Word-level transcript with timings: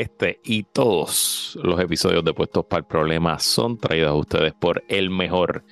Este 0.00 0.40
y 0.44 0.64
todos 0.64 1.58
los 1.62 1.80
episodios 1.80 2.22
de 2.22 2.34
Puestos 2.34 2.66
para 2.66 2.80
el 2.80 2.84
Problema 2.84 3.38
son 3.38 3.78
traídos 3.78 4.10
a 4.10 4.14
ustedes 4.14 4.52
por 4.52 4.84
el 4.88 5.08
mejor 5.08 5.64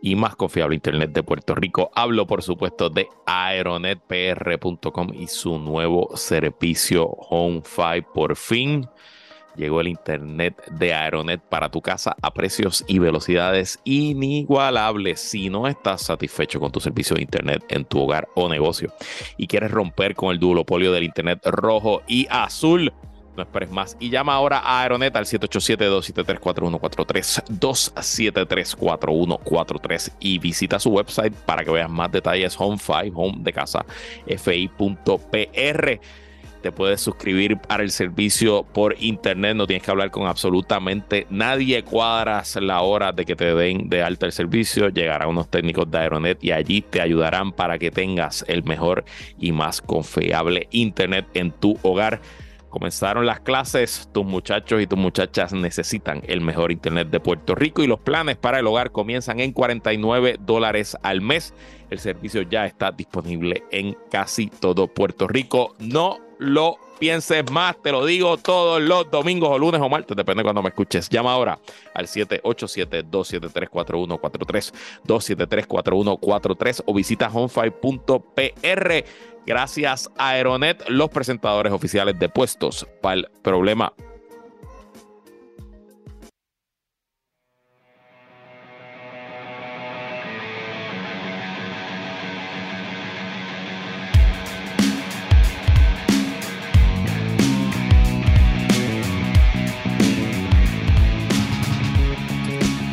y 0.00 0.16
más 0.16 0.36
confiable 0.36 0.76
Internet 0.76 1.10
de 1.12 1.22
Puerto 1.22 1.54
Rico. 1.54 1.90
Hablo, 1.94 2.26
por 2.26 2.42
supuesto, 2.42 2.88
de 2.88 3.08
aeronetpr.com 3.26 5.08
y 5.12 5.26
su 5.26 5.58
nuevo 5.58 6.16
servicio 6.16 7.10
Home5. 7.10 8.06
Por 8.14 8.36
fin 8.36 8.86
llegó 9.54 9.82
el 9.82 9.88
Internet 9.88 10.64
de 10.70 10.94
Aeronet 10.94 11.42
para 11.42 11.70
tu 11.70 11.82
casa 11.82 12.16
a 12.22 12.32
precios 12.32 12.84
y 12.86 13.00
velocidades 13.00 13.80
inigualables. 13.84 15.20
Si 15.20 15.50
no 15.50 15.66
estás 15.66 16.02
satisfecho 16.02 16.58
con 16.58 16.72
tu 16.72 16.80
servicio 16.80 17.16
de 17.16 17.22
Internet 17.22 17.64
en 17.68 17.84
tu 17.84 18.00
hogar 18.00 18.28
o 18.34 18.48
negocio 18.48 18.94
y 19.36 19.46
quieres 19.46 19.70
romper 19.70 20.14
con 20.14 20.30
el 20.30 20.38
duopolio 20.38 20.90
del 20.90 21.04
Internet 21.04 21.40
rojo 21.44 22.00
y 22.06 22.26
azul, 22.30 22.94
no 23.38 23.44
esperes 23.44 23.70
más 23.70 23.96
y 23.98 24.10
llama 24.10 24.34
ahora 24.34 24.58
a 24.58 24.82
Aeronet 24.82 25.16
al 25.16 25.24
787-273-4143, 25.24 27.44
273-4143 27.58 30.12
y 30.20 30.38
visita 30.38 30.78
su 30.78 30.90
website 30.90 31.32
para 31.32 31.64
que 31.64 31.70
veas 31.70 31.88
más 31.88 32.12
detalles 32.12 32.58
Home5, 32.58 33.12
Home 33.14 33.38
de 33.40 33.52
casa, 33.52 33.86
fi.pr. 34.26 36.00
Te 36.62 36.72
puedes 36.72 37.00
suscribir 37.00 37.56
para 37.56 37.84
el 37.84 37.92
servicio 37.92 38.64
por 38.64 38.96
internet, 38.98 39.54
no 39.54 39.68
tienes 39.68 39.84
que 39.84 39.92
hablar 39.92 40.10
con 40.10 40.26
absolutamente 40.26 41.28
nadie. 41.30 41.84
Cuadras 41.84 42.56
la 42.56 42.82
hora 42.82 43.12
de 43.12 43.24
que 43.24 43.36
te 43.36 43.54
den 43.54 43.88
de 43.88 44.02
alta 44.02 44.26
el 44.26 44.32
servicio, 44.32 44.88
llegarán 44.88 45.28
unos 45.28 45.48
técnicos 45.48 45.88
de 45.88 45.98
Aeronet 45.98 46.42
y 46.42 46.50
allí 46.50 46.82
te 46.82 47.00
ayudarán 47.00 47.52
para 47.52 47.78
que 47.78 47.92
tengas 47.92 48.44
el 48.48 48.64
mejor 48.64 49.04
y 49.38 49.52
más 49.52 49.80
confiable 49.80 50.66
internet 50.72 51.28
en 51.34 51.52
tu 51.52 51.78
hogar. 51.82 52.20
Comenzaron 52.70 53.24
las 53.24 53.40
clases, 53.40 54.08
tus 54.12 54.26
muchachos 54.26 54.82
y 54.82 54.86
tus 54.86 54.98
muchachas 54.98 55.52
necesitan 55.54 56.22
el 56.26 56.42
mejor 56.42 56.70
internet 56.70 57.08
de 57.08 57.18
Puerto 57.18 57.54
Rico 57.54 57.82
y 57.82 57.86
los 57.86 58.00
planes 58.00 58.36
para 58.36 58.58
el 58.58 58.66
hogar 58.66 58.92
comienzan 58.92 59.40
en 59.40 59.52
49 59.52 60.36
dólares 60.40 60.96
al 61.02 61.22
mes. 61.22 61.54
El 61.88 61.98
servicio 61.98 62.42
ya 62.42 62.66
está 62.66 62.92
disponible 62.92 63.64
en 63.70 63.96
casi 64.10 64.48
todo 64.48 64.86
Puerto 64.86 65.26
Rico. 65.26 65.74
No 65.78 66.18
lo 66.38 66.78
pienses 66.98 67.50
más, 67.50 67.80
te 67.82 67.90
lo 67.92 68.04
digo 68.04 68.36
todos 68.36 68.82
los 68.82 69.10
domingos 69.10 69.48
o 69.50 69.58
lunes 69.58 69.80
o 69.80 69.88
martes, 69.88 70.14
depende 70.16 70.40
de 70.40 70.44
cuando 70.44 70.62
me 70.62 70.68
escuches. 70.68 71.08
Llama 71.08 71.32
ahora 71.32 71.58
al 71.94 72.06
787-273-4143, 72.06 74.74
273-4143 75.06 76.82
o 76.86 76.94
visita 76.94 77.30
home5.pr. 77.30 79.04
Gracias 79.46 80.10
a 80.18 80.30
Aeronet, 80.30 80.84
los 80.88 81.08
presentadores 81.08 81.72
oficiales 81.72 82.18
de 82.18 82.28
puestos 82.28 82.84
para 83.00 83.14
el 83.14 83.28
problema. 83.42 83.94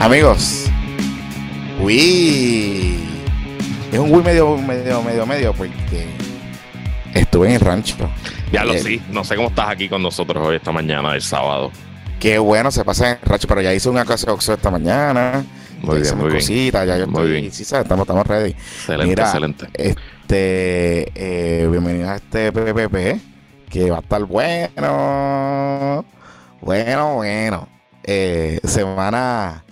Amigos, 0.05 0.65
uy, 1.81 2.95
es 3.91 3.97
un 3.97 4.13
Wii 4.13 4.23
medio, 4.23 4.55
medio, 4.55 5.01
medio, 5.01 5.25
medio, 5.25 5.51
porque 5.53 6.05
estuve 7.15 7.47
en 7.47 7.53
el 7.55 7.59
rancho. 7.59 7.95
Ya 8.51 8.63
lo 8.63 8.73
Eh, 8.75 8.79
sí, 8.81 9.01
no 9.09 9.23
sé 9.23 9.35
cómo 9.35 9.47
estás 9.47 9.67
aquí 9.69 9.89
con 9.89 10.03
nosotros 10.03 10.45
hoy, 10.45 10.57
esta 10.57 10.71
mañana 10.71 11.11
del 11.13 11.23
sábado. 11.23 11.71
Qué 12.19 12.37
bueno 12.37 12.69
se 12.69 12.85
pasa 12.85 13.13
en 13.13 13.17
el 13.19 13.27
rancho, 13.27 13.47
pero 13.47 13.61
ya 13.61 13.73
hice 13.73 13.89
de 13.89 14.03
boxeo 14.03 14.53
esta 14.53 14.69
mañana. 14.69 15.43
Muy 15.81 16.01
bien, 16.01 16.17
muy 16.19 16.27
bien. 16.27 16.37
cositas, 16.39 16.87
ya 16.87 16.97
yo 16.99 17.07
Muy 17.07 17.23
estoy, 17.23 17.41
bien. 17.41 17.51
sí, 17.51 17.63
sabes, 17.65 17.85
estamos, 17.85 18.03
estamos 18.03 18.27
ready. 18.27 18.51
Excelente, 18.51 19.07
Mira, 19.07 19.23
excelente. 19.23 19.67
Este, 19.73 21.11
eh, 21.15 21.67
bienvenidos 21.67 22.09
a 22.09 22.15
este 22.17 22.51
PPP, 22.51 23.71
que 23.71 23.89
va 23.89 23.97
a 23.97 24.01
estar 24.01 24.23
bueno, 24.23 26.05
bueno, 26.61 27.15
bueno. 27.15 27.67
Eh, 28.03 28.59
semana 28.65 29.64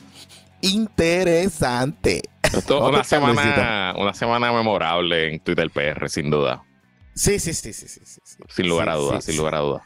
interesante. 0.63 2.21
Esto 2.41 2.79
¿Cómo 2.79 2.89
una 2.89 3.03
semana, 3.03 3.93
una 3.97 4.13
semana 4.13 4.51
memorable 4.51 5.33
en 5.33 5.39
Twitter 5.39 5.69
PR, 5.69 6.09
sin 6.09 6.29
duda. 6.29 6.63
Sí, 7.15 7.39
sí, 7.39 7.53
sí, 7.53 7.73
sí, 7.73 7.87
sí, 7.87 8.01
sí, 8.03 8.21
sí. 8.23 8.43
Sin 8.49 8.67
lugar 8.69 8.89
a 8.89 8.95
dudas, 8.95 9.23
sin 9.25 9.37
lugar 9.37 9.55
a 9.55 9.59
dudas. 9.59 9.83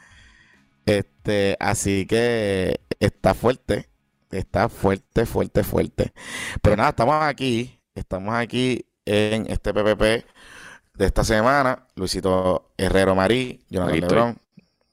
Este, 0.86 1.58
así 1.60 2.06
que 2.06 2.80
está 3.00 3.34
fuerte, 3.34 3.90
está 4.32 4.70
fuerte, 4.70 5.26
fuerte, 5.26 5.64
fuerte. 5.64 6.14
Pero 6.62 6.78
nada, 6.78 6.90
estamos 6.90 7.16
aquí, 7.22 7.80
estamos 7.96 8.34
aquí 8.36 8.86
en 9.06 9.50
este 9.52 9.74
PPP 9.74 10.02
de 10.02 11.06
esta 11.06 11.24
semana. 11.24 11.88
Luisito 11.96 12.72
Herrero 12.78 13.16
Marí, 13.16 13.66
Jonathan. 13.70 14.00
Lebrón, 14.00 14.42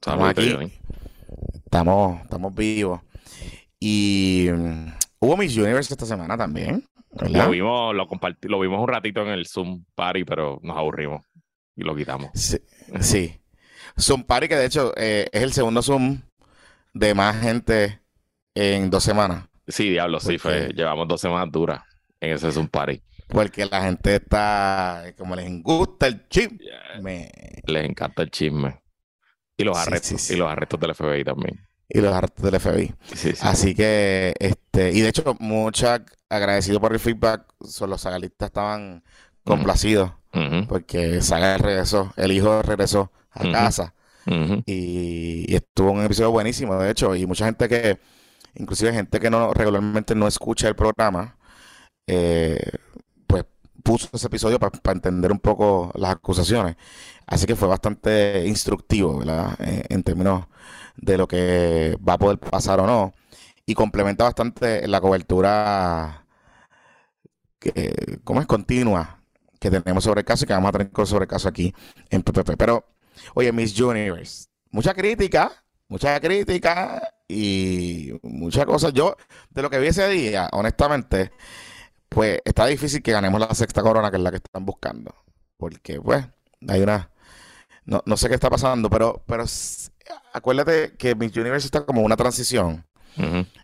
Estamos 0.01 0.35
Saludito, 0.35 0.41
aquí. 0.41 0.53
Johnny. 0.53 0.73
estamos, 1.65 2.21
estamos 2.23 2.55
vivos. 2.55 3.01
Y 3.81 4.49
mm, 4.53 4.87
hubo 5.25 5.37
Miss 5.37 5.57
Universe 5.57 5.93
esta 5.93 6.07
semana 6.07 6.37
también, 6.37 6.85
¿verdad? 7.13 7.47
Lo 7.47 7.51
vimos, 7.51 7.95
lo 7.95 8.07
compartí, 8.07 8.49
lo 8.49 8.61
vimos 8.61 8.81
un 8.81 8.89
ratito 8.89 9.23
en 9.23 9.29
el 9.29 9.47
Zoom 9.47 9.85
Party, 9.95 10.25
pero 10.25 10.59
nos 10.63 10.77
aburrimos 10.77 11.25
y 11.77 11.83
lo 11.83 11.95
quitamos. 11.97 12.31
Sí, 12.35 12.59
sí. 13.01 13.41
Zoom 13.99 14.25
Party, 14.25 14.49
que 14.49 14.57
de 14.57 14.67
hecho 14.67 14.93
eh, 14.97 15.29
es 15.33 15.43
el 15.43 15.53
segundo 15.53 15.83
Zoom 15.83 16.21
de 16.93 17.15
más 17.15 17.41
gente 17.41 18.01
en 18.55 18.91
dos 18.91 19.05
semanas. 19.05 19.47
Sí, 19.67 19.91
diablo, 19.91 20.21
sí, 20.21 20.33
¿Por 20.39 20.53
fue. 20.53 20.69
Llevamos 20.75 21.09
dos 21.09 21.21
semanas 21.21 21.51
duras 21.51 21.83
en 22.21 22.33
ese 22.33 22.53
Zoom 22.53 22.69
Party. 22.69 23.03
Porque 23.29 23.65
la 23.67 23.83
gente 23.83 24.17
está, 24.17 25.15
como 25.17 25.35
les 25.35 25.51
gusta 25.63 26.07
el 26.07 26.29
chip. 26.29 26.61
Me- 27.01 27.31
Les 27.67 27.85
encanta 27.89 28.23
el 28.23 28.31
chisme. 28.31 28.81
Y 29.57 29.65
los 29.65 29.77
Sí, 29.79 29.83
arrestos, 29.89 30.21
sí. 30.21 30.35
y 30.35 30.37
los 30.37 30.51
arrestos 30.51 30.79
del 30.81 30.95
FBI 30.95 31.25
también. 31.25 31.59
Y 31.89 32.01
los 32.01 32.15
artes 32.15 32.43
del 32.43 32.61
FBI. 32.61 32.95
Sí, 33.15 33.33
sí. 33.33 33.39
Así 33.41 33.75
que, 33.75 34.35
este, 34.39 34.93
y 34.93 35.01
de 35.01 35.09
hecho, 35.09 35.37
muchas 35.39 36.01
agradecido 36.29 36.81
por 36.81 36.93
el 36.93 37.01
feedback. 37.01 37.45
Son 37.67 37.91
los 37.91 38.01
sagalistas 38.03 38.47
estaban 38.47 39.03
complacidos 39.45 40.13
porque 40.69 41.23
Saga 41.23 41.59
regresó, 41.59 42.13
el 42.17 42.33
hijo 42.33 42.61
regresó 42.63 43.13
a 43.31 43.51
casa 43.53 43.95
y 44.67 45.55
estuvo 45.55 45.93
un 45.93 46.03
episodio 46.03 46.31
buenísimo, 46.31 46.77
de 46.77 46.91
hecho, 46.91 47.15
y 47.15 47.27
mucha 47.27 47.45
gente 47.45 47.69
que, 47.69 48.01
inclusive 48.55 48.93
gente 48.93 49.21
que 49.21 49.31
no 49.31 49.53
regularmente 49.53 50.15
no 50.15 50.27
escucha 50.27 50.67
el 50.67 50.75
programa, 50.75 51.37
eh, 52.07 52.59
pues 53.27 53.45
puso 53.83 54.09
ese 54.13 54.27
episodio 54.27 54.59
para 54.59 54.95
entender 54.95 55.31
un 55.31 55.39
poco 55.39 55.93
las 55.95 56.13
acusaciones. 56.13 56.77
Así 57.27 57.47
que 57.47 57.57
fue 57.57 57.69
bastante 57.69 58.45
instructivo, 58.47 59.19
¿verdad? 59.19 59.57
Eh, 59.61 59.85
en 59.89 60.03
términos 60.03 60.47
de 60.97 61.19
lo 61.19 61.29
que 61.29 61.97
va 62.07 62.15
a 62.15 62.19
poder 62.19 62.39
pasar 62.39 62.81
o 62.81 62.87
no. 62.87 63.15
Y 63.67 63.75
complementa 63.75 64.25
bastante 64.25 64.87
la 64.89 65.01
cobertura, 65.01 66.27
que, 67.59 68.21
¿cómo 68.25 68.41
es? 68.41 68.47
Continua 68.47 69.21
que 69.65 69.71
tenemos 69.71 70.05
sobre 70.05 70.21
el 70.21 70.27
caso 70.27 70.45
y 70.45 70.47
que 70.47 70.53
vamos 70.53 70.69
a 70.69 70.73
tener 70.73 71.07
sobre 71.07 71.25
el 71.25 71.29
caso 71.29 71.49
aquí 71.49 71.75
en 72.11 72.23
PPP. 72.23 72.57
Pero, 72.59 72.85
oye, 73.35 73.51
Miss 73.51 73.81
Universe, 73.81 74.49
mucha 74.71 74.93
crítica, 74.93 75.51
mucha 75.89 76.21
crítica 76.21 77.01
y 77.27 78.13
muchas 78.23 78.67
cosas. 78.67 78.93
Yo, 78.93 79.17
de 79.49 79.63
lo 79.63 79.71
que 79.71 79.79
vi 79.79 79.87
ese 79.87 80.07
día, 80.09 80.51
honestamente, 80.53 81.33
pues 82.11 82.41
está 82.45 82.67
difícil 82.67 83.03
que 83.03 83.13
ganemos 83.13 83.41
la 83.41 83.55
sexta 83.55 83.81
corona, 83.83 84.11
que 84.11 84.19
es 84.19 84.23
la 84.23 84.31
que 84.31 84.37
están 84.37 84.67
buscando. 84.67 85.15
Porque, 85.57 85.99
pues, 85.99 86.27
hay 86.69 86.83
una. 86.83 87.11
No, 87.87 88.03
no 88.05 88.17
sé 88.19 88.29
qué 88.29 88.35
está 88.35 88.51
pasando, 88.51 88.91
pero, 88.91 89.23
pero 89.27 89.45
acuérdate 90.35 90.95
que 90.99 91.15
Miss 91.15 91.35
Universe 91.37 91.67
está 91.67 91.87
como 91.87 92.03
una 92.03 92.17
transición. 92.17 92.85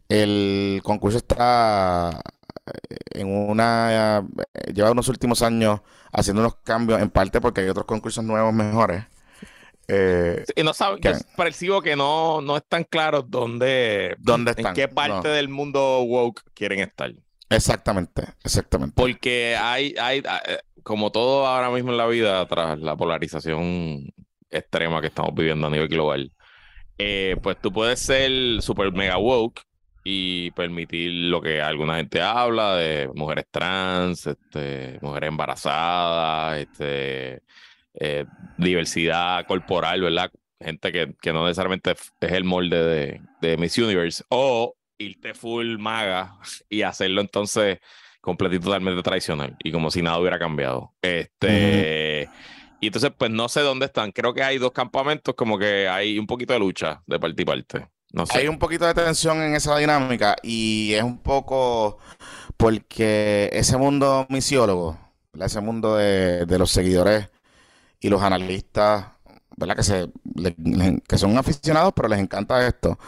El 0.09 0.81
concurso 0.85 1.19
está 1.19 2.21
eh, 2.67 2.97
en 3.21 3.29
una. 3.29 4.23
eh, 4.55 4.73
Lleva 4.73 4.93
unos 4.93 5.09
últimos 5.09 5.43
años 5.43 5.81
haciendo 6.13 6.41
unos 6.43 6.57
cambios, 6.65 7.01
en 7.03 7.11
parte 7.11 7.41
porque 7.41 7.61
hay 7.63 7.69
otros 7.69 7.87
concursos 7.87 8.25
nuevos 8.25 8.53
mejores. 8.55 9.05
Eh, 9.89 10.45
Y 10.55 10.63
no 10.63 10.73
saben, 10.73 11.01
percibo 11.37 11.83
que 11.83 11.97
no, 11.97 12.41
no 12.41 12.57
están 12.57 12.85
claros 12.85 13.25
dónde, 13.29 14.17
¿Dónde 14.21 14.53
en 14.53 14.59
están? 14.59 14.75
qué 14.75 14.87
parte 14.89 15.29
No. 15.29 15.35
del 15.35 15.49
mundo 15.49 16.03
woke 16.03 16.43
quieren 16.55 16.79
estar. 16.81 17.13
exactamente, 17.49 18.23
exactamente. 18.45 18.95
Porque 18.95 19.57
hay, 19.61 19.95
hay, 20.01 20.23
como 20.85 21.11
todo 21.11 21.45
ahora 21.47 21.71
mismo 21.71 21.91
en 21.91 21.97
la 21.99 22.07
vida, 22.07 22.47
tras 22.47 22.79
la 22.79 22.97
polarización 22.97 24.13
extrema 24.49 25.01
que 25.01 25.09
estamos 25.09 25.35
viviendo 25.35 25.67
a 25.67 25.71
nivel 25.71 25.89
global, 25.89 26.33
eh, 27.03 27.37
pues 27.43 27.57
tú 27.61 27.73
puedes 27.73 27.99
ser 27.99 28.61
super 28.61 28.93
mega 28.93 29.17
woke 29.17 29.63
y 30.05 30.51
permitir 30.51 31.13
lo 31.31 31.41
que 31.41 31.63
alguna 31.63 31.97
gente 31.97 32.21
habla 32.21 32.77
de 32.77 33.09
mujeres 33.15 33.47
trans, 33.51 34.27
este, 34.27 34.99
mujeres 35.01 35.29
embarazadas, 35.29 36.59
este, 36.59 37.43
eh, 37.95 38.27
diversidad 38.59 39.47
corporal, 39.47 40.03
¿verdad? 40.03 40.31
gente 40.61 40.93
que, 40.93 41.33
no 41.33 41.47
necesariamente 41.47 41.93
es 41.93 42.33
el 42.33 42.45
molde 42.45 43.19
de, 43.41 43.57
Miss 43.57 43.79
Universe, 43.79 44.23
o 44.29 44.75
irte 44.99 45.33
full 45.33 45.79
maga 45.79 46.37
y 46.69 46.83
hacerlo 46.83 47.23
entonces 47.23 47.79
completito 48.21 48.65
totalmente 48.67 49.03
tradicional 49.03 49.57
y 49.65 49.73
como 49.73 49.91
si 49.91 50.03
nada 50.03 50.19
hubiera 50.19 50.39
cambiado. 50.39 50.93
Este, 51.01 52.29
y 52.81 52.87
entonces 52.87 53.13
pues 53.17 53.31
no 53.31 53.49
sé 53.49 53.61
dónde 53.61 53.87
están. 53.87 54.13
Creo 54.13 54.35
que 54.35 54.43
hay 54.43 54.59
dos 54.59 54.73
campamentos 54.73 55.35
como 55.35 55.59
que 55.59 55.89
hay 55.89 56.19
un 56.19 56.27
poquito 56.27 56.53
de 56.53 56.59
lucha 56.59 57.03
de 57.07 57.19
parte 57.19 57.43
y 57.43 57.45
parte. 57.45 57.89
No. 58.13 58.25
Hay 58.35 58.49
un 58.49 58.59
poquito 58.59 58.87
de 58.87 58.95
tensión 58.95 59.41
en 59.41 59.55
esa 59.55 59.77
dinámica 59.79 60.37
y 60.43 60.95
es 60.95 61.03
un 61.03 61.19
poco 61.19 61.99
porque 62.57 63.49
ese 63.53 63.77
mundo 63.77 64.27
misiólogo, 64.29 64.99
ese 65.39 65.61
mundo 65.61 65.97
de, 65.97 66.45
de 66.45 66.59
los 66.59 66.71
seguidores 66.73 67.29
y 68.01 68.09
los 68.09 68.23
analistas, 68.23 69.07
¿verdad? 69.57 69.77
Que, 69.77 69.83
se, 69.83 70.09
que 71.07 71.19
son 71.19 71.37
aficionados, 71.39 71.93
pero 71.95 72.09
les 72.09 72.19
encanta 72.19 72.67
esto, 72.67 72.99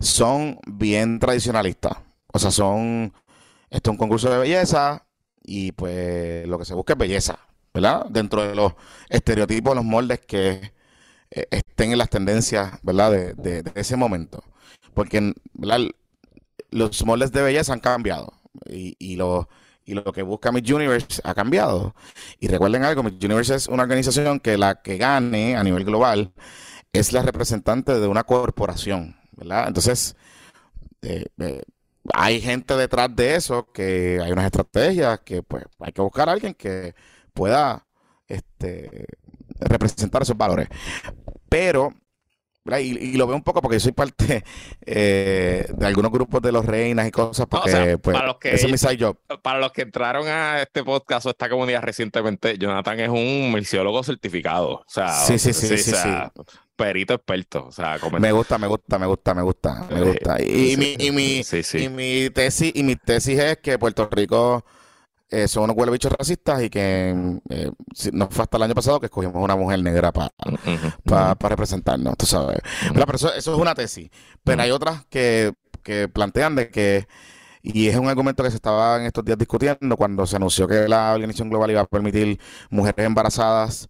son 0.00 0.58
bien 0.66 1.18
tradicionalistas. 1.18 1.98
O 2.32 2.38
sea, 2.38 2.50
son, 2.50 3.12
esto 3.70 3.90
es 3.90 3.92
un 3.92 3.98
concurso 3.98 4.30
de 4.30 4.38
belleza 4.38 5.06
y 5.42 5.72
pues 5.72 6.46
lo 6.48 6.58
que 6.58 6.64
se 6.64 6.74
busca 6.74 6.94
es 6.94 6.98
belleza, 6.98 7.38
¿verdad? 7.72 8.06
Dentro 8.10 8.46
de 8.46 8.54
los 8.54 8.74
estereotipos, 9.08 9.74
los 9.74 9.84
moldes 9.84 10.20
que 10.20 10.72
eh, 11.30 11.46
estén 11.50 11.92
en 11.92 11.98
las 11.98 12.10
tendencias, 12.10 12.78
¿verdad? 12.82 13.12
De, 13.36 13.64
ese 13.74 13.96
momento. 13.96 14.42
Porque, 14.94 15.34
Los 16.70 17.04
moldes 17.04 17.32
de 17.32 17.42
belleza 17.42 17.72
han 17.72 17.80
cambiado 17.80 18.32
y, 18.66 18.96
y 18.98 19.16
los 19.16 19.46
y 19.90 19.94
lo 19.94 20.04
que 20.12 20.22
busca 20.22 20.52
Miss 20.52 20.70
Universe 20.70 21.20
ha 21.24 21.34
cambiado. 21.34 21.94
Y 22.38 22.46
recuerden 22.48 22.84
algo, 22.84 23.02
Miss 23.02 23.14
Universe 23.22 23.54
es 23.56 23.66
una 23.66 23.82
organización 23.82 24.38
que 24.38 24.56
la 24.56 24.82
que 24.82 24.96
gane 24.98 25.56
a 25.56 25.64
nivel 25.64 25.84
global 25.84 26.32
es 26.92 27.12
la 27.12 27.22
representante 27.22 27.98
de 27.98 28.06
una 28.06 28.24
corporación, 28.24 29.16
¿verdad? 29.32 29.68
Entonces, 29.68 30.16
eh, 31.02 31.26
eh, 31.38 31.62
hay 32.12 32.40
gente 32.40 32.76
detrás 32.76 33.14
de 33.14 33.36
eso, 33.36 33.70
que 33.72 34.20
hay 34.22 34.32
unas 34.32 34.46
estrategias, 34.46 35.20
que 35.20 35.42
pues 35.42 35.64
hay 35.80 35.92
que 35.92 36.02
buscar 36.02 36.28
a 36.28 36.32
alguien 36.32 36.54
que 36.54 36.94
pueda 37.30 37.86
este, 38.28 39.06
representar 39.60 40.22
esos 40.22 40.36
valores. 40.36 40.68
Pero 41.48 41.94
y, 42.78 43.16
lo 43.16 43.26
veo 43.26 43.36
un 43.36 43.42
poco 43.42 43.62
porque 43.62 43.76
yo 43.76 43.80
soy 43.80 43.92
parte 43.92 44.44
eh, 44.86 45.66
de 45.72 45.86
algunos 45.86 46.12
grupos 46.12 46.42
de 46.42 46.52
los 46.52 46.64
reinas 46.64 47.08
y 47.08 47.10
cosas, 47.10 47.46
porque 47.46 47.98
pues, 47.98 48.14
para 48.14 48.26
los 48.26 48.36
que, 48.36 48.54
ese 48.54 48.66
es 48.66 48.72
mi 48.72 48.78
side 48.78 48.98
job. 48.98 49.16
Para 49.42 49.58
los 49.58 49.72
que 49.72 49.82
entraron 49.82 50.28
a 50.28 50.62
este 50.62 50.84
podcast 50.84 51.26
o 51.26 51.30
esta 51.30 51.48
comunidad 51.48 51.82
recientemente, 51.82 52.58
Jonathan 52.58 53.00
es 53.00 53.08
un 53.08 53.52
misiólogo 53.52 54.02
certificado. 54.02 54.70
O 54.70 54.84
sea, 54.86 55.08
sí, 55.08 55.38
sí, 55.38 55.52
sí, 55.52 55.78
sí, 55.78 55.92
perito 56.76 57.14
experto. 57.14 57.66
O 57.66 57.72
sea, 57.72 57.98
me 58.18 58.32
gusta, 58.32 58.58
me 58.58 58.66
gusta, 58.66 58.98
me 58.98 59.06
gusta, 59.06 59.34
me 59.34 59.42
gusta, 59.42 59.86
me 59.90 60.02
gusta. 60.02 60.42
Y, 60.42 60.76
mi, 60.76 60.96
y, 60.98 61.10
mi, 61.10 61.40
y 61.40 61.88
mi 61.88 62.30
tesis, 62.30 62.72
y 62.74 62.82
mi 62.82 62.96
tesis 62.96 63.38
es 63.38 63.58
que 63.58 63.78
Puerto 63.78 64.08
Rico 64.10 64.64
eh, 65.30 65.46
son 65.46 65.64
unos 65.64 65.76
huele 65.76 65.92
bichos 65.92 66.12
racistas 66.12 66.62
y 66.62 66.70
que 66.70 67.40
eh, 67.48 67.70
no 68.12 68.28
fue 68.30 68.42
hasta 68.42 68.56
el 68.56 68.64
año 68.64 68.74
pasado 68.74 68.98
que 68.98 69.06
escogimos 69.06 69.36
una 69.36 69.54
mujer 69.54 69.80
negra 69.80 70.12
para 70.12 71.34
representarnos, 71.40 72.16
tú 72.16 72.26
sabes. 72.26 72.58
Pero 72.92 73.14
eso, 73.14 73.32
es 73.32 73.46
una 73.46 73.74
tesis. 73.74 74.10
Pero 74.42 74.62
hay 74.62 74.70
otras 74.72 75.04
que, 75.06 75.54
plantean 76.12 76.56
de 76.56 76.70
que, 76.70 77.06
y 77.62 77.88
es 77.88 77.96
un 77.96 78.08
argumento 78.08 78.42
que 78.42 78.50
se 78.50 78.56
estaba 78.56 78.98
en 78.98 79.06
estos 79.06 79.24
días 79.24 79.38
discutiendo 79.38 79.96
cuando 79.96 80.26
se 80.26 80.36
anunció 80.36 80.66
que 80.66 80.88
la 80.88 81.12
Organización 81.12 81.48
Global 81.48 81.70
iba 81.70 81.80
a 81.80 81.86
permitir 81.86 82.40
mujeres 82.68 83.06
embarazadas 83.06 83.88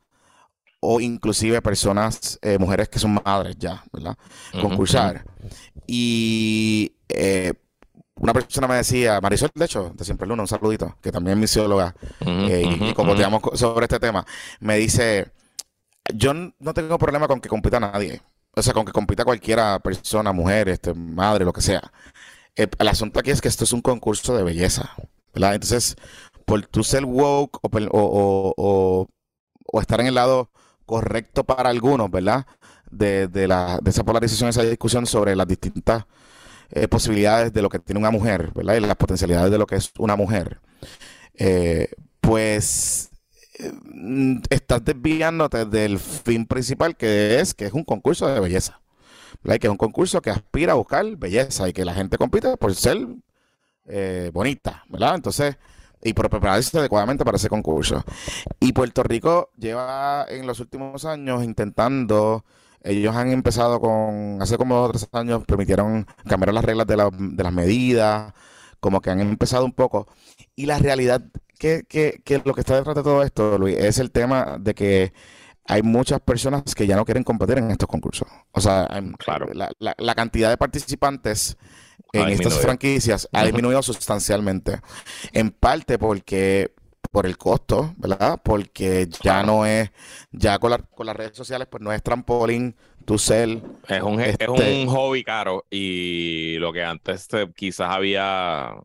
o 0.81 1.00
inclusive 1.00 1.60
personas, 1.62 2.38
eh, 2.42 2.58
mujeres 2.58 2.88
que 2.88 2.98
son 2.98 3.20
madres 3.25 3.56
ya, 3.58 3.84
¿verdad? 3.92 4.16
Concursar. 4.60 5.25
Y 5.87 6.92
eh, 7.08 7.54
una 8.20 8.34
persona 8.34 8.69
me 8.69 8.76
decía, 8.76 9.19
Marisol, 9.20 9.50
de 9.55 9.64
hecho, 9.64 9.93
de 9.96 10.05
Siempre 10.05 10.28
Luna, 10.28 10.43
un 10.43 10.49
saludito, 10.49 10.94
que 11.00 11.11
también 11.11 11.38
es 11.38 11.40
misióloga, 11.40 11.94
eh, 12.20 12.62
y, 12.64 12.90
y 12.90 12.94
sobre 13.56 13.84
este 13.87 13.99
tema, 13.99 14.26
me 14.61 14.76
dice, 14.76 15.32
yo 16.14 16.34
no 16.34 16.75
tengo 16.75 16.99
problema 16.99 17.26
con 17.26 17.40
que 17.40 17.49
compita 17.49 17.81
nadie, 17.81 18.20
o 18.55 18.62
sea, 18.62 18.75
con 18.75 18.84
que 18.84 18.93
compita 18.93 19.25
cualquiera 19.25 19.78
persona, 19.78 20.32
mujer, 20.32 20.69
este, 20.69 20.93
madre, 20.93 21.46
lo 21.46 21.52
que 21.55 21.62
sea. 21.62 21.93
El, 22.55 22.88
asunto 22.88 23.20
aquí 23.20 23.31
es 23.31 23.40
que 23.40 23.49
esto 23.49 23.64
es 23.64 23.72
un 23.72 23.81
concurso 23.81 24.37
de 24.37 24.43
belleza, 24.43 24.94
¿verdad? 25.32 25.55
Entonces, 25.55 25.96
por 26.44 26.66
tú 26.66 26.84
ser 26.84 27.06
woke 27.06 27.58
o, 27.62 29.08
o, 29.73 29.81
estar 29.81 30.00
en 30.00 30.08
el 30.08 30.14
lado 30.14 30.50
correcto 30.84 31.44
para 31.44 31.70
algunos, 31.70 32.11
¿verdad? 32.11 32.46
De, 32.90 33.28
de, 33.28 33.49
la, 33.49 33.78
de 33.81 33.90
esa 33.90 34.05
polarización, 34.05 34.50
esa 34.50 34.62
discusión 34.62 35.06
sobre 35.06 35.34
las 35.37 35.46
distintas 35.46 36.05
eh, 36.72 36.88
posibilidades 36.88 37.52
de 37.52 37.62
lo 37.62 37.69
que 37.69 37.78
tiene 37.78 37.99
una 37.99 38.11
mujer, 38.11 38.52
¿verdad? 38.55 38.76
Y 38.76 38.81
las 38.81 38.96
potencialidades 38.96 39.50
de 39.50 39.58
lo 39.58 39.67
que 39.67 39.76
es 39.76 39.93
una 39.99 40.17
mujer. 40.17 40.61
Eh, 41.34 41.90
pues 42.20 43.11
eh, 43.58 43.72
estás 44.50 44.84
desviándote 44.84 45.64
del 45.64 45.99
fin 45.99 46.46
principal 46.46 46.96
que 46.96 47.40
es 47.40 47.55
que 47.55 47.67
es 47.67 47.72
un 47.72 47.84
concurso 47.84 48.28
de 48.28 48.40
belleza. 48.40 48.81
¿verdad? 49.43 49.58
que 49.58 49.67
es 49.69 49.70
un 49.70 49.78
concurso 49.78 50.20
que 50.20 50.31
aspira 50.31 50.72
a 50.72 50.76
buscar 50.76 51.17
belleza 51.17 51.69
y 51.69 51.72
que 51.72 51.84
la 51.84 51.94
gente 51.94 52.19
compite 52.19 52.56
por 52.56 52.75
ser 52.75 52.99
bonita, 54.32 54.84
¿verdad? 54.88 55.16
Entonces, 55.16 55.56
y 56.02 56.12
por 56.12 56.31
prepararse 56.31 56.78
adecuadamente 56.78 57.25
para 57.25 57.37
ese 57.37 57.49
concurso. 57.49 58.05
Y 58.58 58.73
Puerto 58.73 59.02
Rico 59.02 59.50
lleva 59.56 60.26
en 60.28 60.46
los 60.46 60.61
últimos 60.61 61.05
años 61.05 61.44
intentando 61.44 62.44
ellos 62.82 63.14
han 63.14 63.30
empezado 63.30 63.80
con, 63.80 64.38
hace 64.40 64.56
como 64.56 64.76
dos 64.76 64.88
o 64.88 64.92
tres 64.92 65.08
años, 65.12 65.44
permitieron 65.46 66.06
cambiar 66.26 66.54
las 66.54 66.64
reglas 66.64 66.86
de, 66.86 66.96
las 66.96 67.52
medidas, 67.52 68.32
como 68.80 69.00
que 69.00 69.10
han 69.10 69.20
empezado 69.20 69.64
un 69.64 69.72
poco. 69.72 70.06
Y 70.56 70.66
la 70.66 70.78
realidad 70.78 71.22
que, 71.58 71.84
que, 71.88 72.22
que 72.24 72.40
lo 72.44 72.54
que 72.54 72.60
está 72.60 72.76
detrás 72.76 72.96
de 72.96 73.02
todo 73.02 73.22
esto, 73.22 73.58
Luis, 73.58 73.76
es 73.76 73.98
el 73.98 74.10
tema 74.10 74.56
de 74.58 74.74
que 74.74 75.12
hay 75.66 75.82
muchas 75.82 76.20
personas 76.20 76.74
que 76.74 76.86
ya 76.86 76.96
no 76.96 77.04
quieren 77.04 77.22
competir 77.22 77.58
en 77.58 77.70
estos 77.70 77.88
concursos. 77.88 78.26
O 78.52 78.60
sea, 78.60 78.88
claro. 79.18 79.46
la, 79.52 79.70
la, 79.78 80.14
cantidad 80.14 80.50
de 80.50 80.56
participantes 80.56 81.56
en 82.12 82.28
estas 82.28 82.58
franquicias 82.58 83.28
ha 83.32 83.44
disminuido 83.44 83.82
sustancialmente. 83.82 84.80
En 85.32 85.50
parte 85.50 85.98
porque 85.98 86.74
por 87.10 87.26
el 87.26 87.36
costo, 87.36 87.94
¿verdad? 87.96 88.40
Porque 88.42 89.08
ya 89.22 89.42
no 89.42 89.66
es, 89.66 89.90
ya 90.30 90.58
con, 90.58 90.72
con 90.94 91.06
las 91.06 91.16
redes 91.16 91.36
sociales, 91.36 91.68
pues 91.70 91.82
no 91.82 91.92
es 91.92 92.02
trampolín 92.02 92.76
tu 93.04 93.18
cel. 93.18 93.62
Es 93.88 94.02
un, 94.02 94.20
es 94.20 94.36
un 94.46 94.56
este 94.56 94.87
hobby 94.87 95.25
caro 95.25 95.66
y 95.70 96.56
lo 96.58 96.73
que 96.73 96.85
antes 96.85 97.28
quizás 97.56 97.90
había 97.90 98.76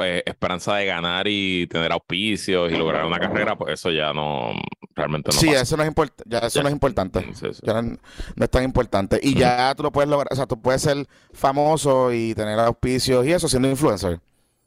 pues, 0.00 0.22
esperanza 0.24 0.76
de 0.76 0.86
ganar 0.86 1.26
y 1.28 1.66
tener 1.66 1.92
auspicios 1.92 2.72
y 2.72 2.74
lograr 2.76 3.04
una 3.04 3.18
carrera, 3.18 3.54
pues 3.58 3.74
eso 3.74 3.90
ya 3.90 4.14
no, 4.14 4.52
realmente 4.94 5.30
no. 5.30 5.38
Sí, 5.38 5.48
eso 5.48 5.76
no 5.76 5.82
es, 5.82 5.92
ya 6.24 6.38
eso 6.38 6.62
no 6.62 6.68
es 6.68 6.72
importante. 6.72 7.26
Ya 7.62 7.82
no, 7.82 7.98
es 8.36 8.50
tan 8.50 8.64
importante. 8.64 9.20
Y 9.22 9.34
ya 9.34 9.74
tú 9.74 9.82
lo 9.82 9.92
puedes 9.92 10.08
lograr, 10.08 10.28
o 10.30 10.36
sea, 10.36 10.46
tú 10.46 10.58
puedes 10.58 10.82
ser 10.82 11.06
famoso 11.32 12.12
y 12.12 12.34
tener 12.34 12.58
auspicios 12.60 13.26
y 13.26 13.32
eso 13.32 13.46
siendo 13.46 13.68
influencer. 13.68 14.20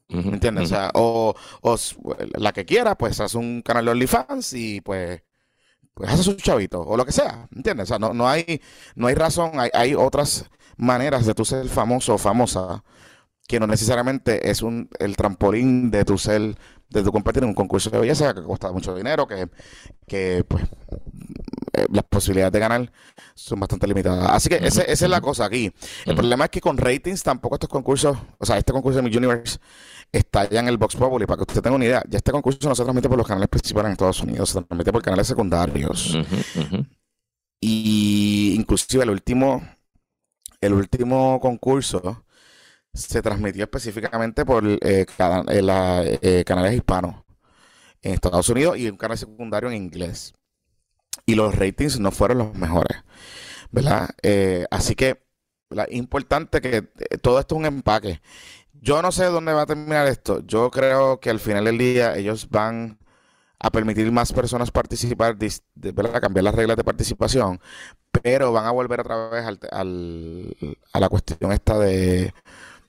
¿Me 0.10 0.34
entiendes? 0.34 0.66
O 0.66 0.68
sea, 0.68 0.92
o, 0.94 1.36
la 2.38 2.54
que 2.54 2.66
quiera, 2.66 2.96
pues 2.96 3.20
hace 3.20 3.38
un 3.38 3.62
canal 3.62 3.86
de 3.86 3.92
OnlyFans 3.92 4.54
y 4.54 4.82
pues, 4.82 5.24
pues 5.94 6.10
hace 6.10 6.24
su 6.24 6.34
chavito, 6.36 6.82
o 6.82 6.98
lo 6.98 7.06
que 7.06 7.12
sea, 7.12 7.48
¿me 7.52 7.58
entiendes? 7.58 7.86
O 7.86 7.88
sea, 7.88 8.00
no, 8.00 8.14
no, 8.14 8.28
hay, 8.28 8.62
no 8.96 9.08
hay 9.08 9.16
razón, 9.16 9.60
hay, 9.60 9.70
hay 9.74 9.96
otras 9.96 10.50
maneras 10.78 11.26
de 11.26 11.34
tú 11.34 11.46
ser 11.46 11.68
famoso 11.68 12.16
o 12.16 12.18
famosa 12.18 12.84
que 13.48 13.60
no 13.60 13.68
necesariamente 13.68 14.50
es 14.50 14.62
un, 14.62 14.90
el 15.00 15.16
trampolín 15.16 15.92
de 15.92 16.06
tu 16.06 16.18
ser, 16.18 16.56
de 16.90 17.04
tu 17.04 17.12
competir 17.12 17.44
en 17.44 17.50
un 17.50 17.56
concurso 17.56 17.90
de 17.90 18.00
belleza 18.00 18.34
que 18.34 18.42
cuesta 18.42 18.72
mucho 18.72 18.96
dinero, 18.96 19.28
que, 19.28 19.50
que 20.08 20.46
pues 20.48 20.64
eh, 21.74 21.86
las 21.92 22.04
posibilidades 22.06 22.54
de 22.54 22.60
ganar 22.60 22.92
son 23.34 23.60
bastante 23.60 23.88
limitadas. 23.88 24.30
Así 24.30 24.50
que 24.50 24.56
esa 24.56 24.84
es 24.84 25.02
la 25.02 25.22
cosa 25.22 25.46
aquí. 25.46 25.72
El 26.06 26.16
problema 26.16 26.46
es 26.46 26.52
que 26.52 26.62
con 26.62 26.78
ratings 26.78 27.24
tampoco 27.24 27.56
estos 27.56 27.70
concursos, 27.70 28.18
o 28.38 28.46
sea, 28.46 28.58
este 28.58 28.72
concurso 28.72 29.02
de 29.02 29.10
Mi 29.10 29.16
Universe 29.16 29.58
está 30.12 30.48
ya 30.50 30.60
en 30.60 30.68
el 30.68 30.78
Box 30.78 30.96
Populi. 30.96 31.26
Para 31.26 31.38
que 31.38 31.44
usted 31.44 31.62
tenga 31.62 31.76
una 31.76 31.86
idea, 31.86 32.04
ya 32.08 32.18
este 32.18 32.32
concurso 32.32 32.70
no 32.70 32.76
se 32.76 32.84
transmite 32.84 33.10
por 33.10 33.18
los 33.18 33.28
canales 33.28 33.50
principales 33.50 33.88
en 33.88 33.92
Estados 33.94 34.22
Unidos, 34.22 34.50
se 34.50 34.62
transmite 34.62 34.92
por 34.92 35.02
canales 35.02 35.28
secundarios. 35.28 36.18
Y 37.60 38.56
inclusive 38.56 39.04
el 39.04 39.10
último, 39.10 39.62
el 40.62 40.74
último 40.74 41.40
concurso 41.40 42.26
se 42.94 43.22
transmitió 43.22 43.64
específicamente 43.64 44.46
por 44.46 44.68
eh, 44.68 44.80
eh, 44.82 46.20
eh, 46.22 46.44
canales 46.46 46.74
hispanos 46.74 47.16
en 48.02 48.14
Estados 48.14 48.50
Unidos 48.50 48.78
y 48.78 48.90
un 48.90 48.98
canal 48.98 49.18
secundario 49.18 49.70
en 49.70 49.76
inglés. 49.76 50.34
Y 51.26 51.36
los 51.36 51.56
ratings 51.56 52.00
no 52.00 52.12
fueron 52.12 52.40
los 52.40 52.56
mejores, 52.56 52.98
¿verdad? 53.72 54.10
así 54.72 54.96
que, 54.96 55.24
¿verdad? 55.70 55.88
importante 55.92 56.62
que 56.62 56.84
todo 57.22 57.40
esto 57.40 57.56
es 57.56 57.60
un 57.60 57.66
empaque. 57.66 58.22
Yo 58.74 59.02
no 59.02 59.12
sé 59.12 59.26
dónde 59.26 59.54
va 59.54 59.64
a 59.64 59.66
terminar 59.68 60.08
esto. 60.08 60.42
Yo 60.46 60.72
creo 60.72 61.20
que 61.20 61.30
al 61.30 61.40
final 61.40 61.66
del 61.66 61.78
día 61.80 62.16
ellos 62.18 62.50
van 62.50 63.00
a 63.60 63.72
permitir 63.72 64.12
más 64.12 64.34
personas 64.34 64.72
participar, 64.72 65.38
de, 65.38 65.52
cambiar 66.22 66.44
las 66.46 66.56
reglas 66.56 66.78
de 66.78 66.84
participación, 66.84 67.62
pero 68.24 68.52
van 68.54 68.66
a 68.66 68.72
volver 68.72 69.02
otra 69.02 69.30
vez 69.30 69.46
al- 69.46 69.60
a 70.94 71.00
la 71.00 71.10
cuestión 71.10 71.52
esta 71.52 71.80
de, 71.80 72.34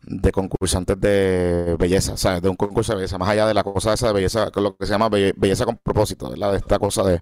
de 0.07 0.33
concursantes 0.33 1.01
de 1.01 1.77
belleza, 1.79 2.17
¿sabes? 2.17 2.43
De 2.43 2.49
un 2.49 2.57
concurso 2.57 2.93
de 2.93 2.99
belleza, 2.99 3.19
más 3.19 3.29
allá 3.29 3.47
de 3.47 3.55
la 3.55 3.65
cosa 3.65 3.93
esa 3.95 4.09
de 4.09 4.13
belleza, 4.15 4.51
con 4.51 4.63
lo 4.65 4.77
que 4.77 4.87
se 4.87 4.93
llama 4.93 5.09
belle- 5.11 5.35
belleza 5.37 5.65
con 5.65 5.79
propósito, 5.79 6.31
¿verdad? 6.31 6.53
De 6.53 6.59
esta 6.59 6.79
cosa 6.79 7.03
de 7.05 7.21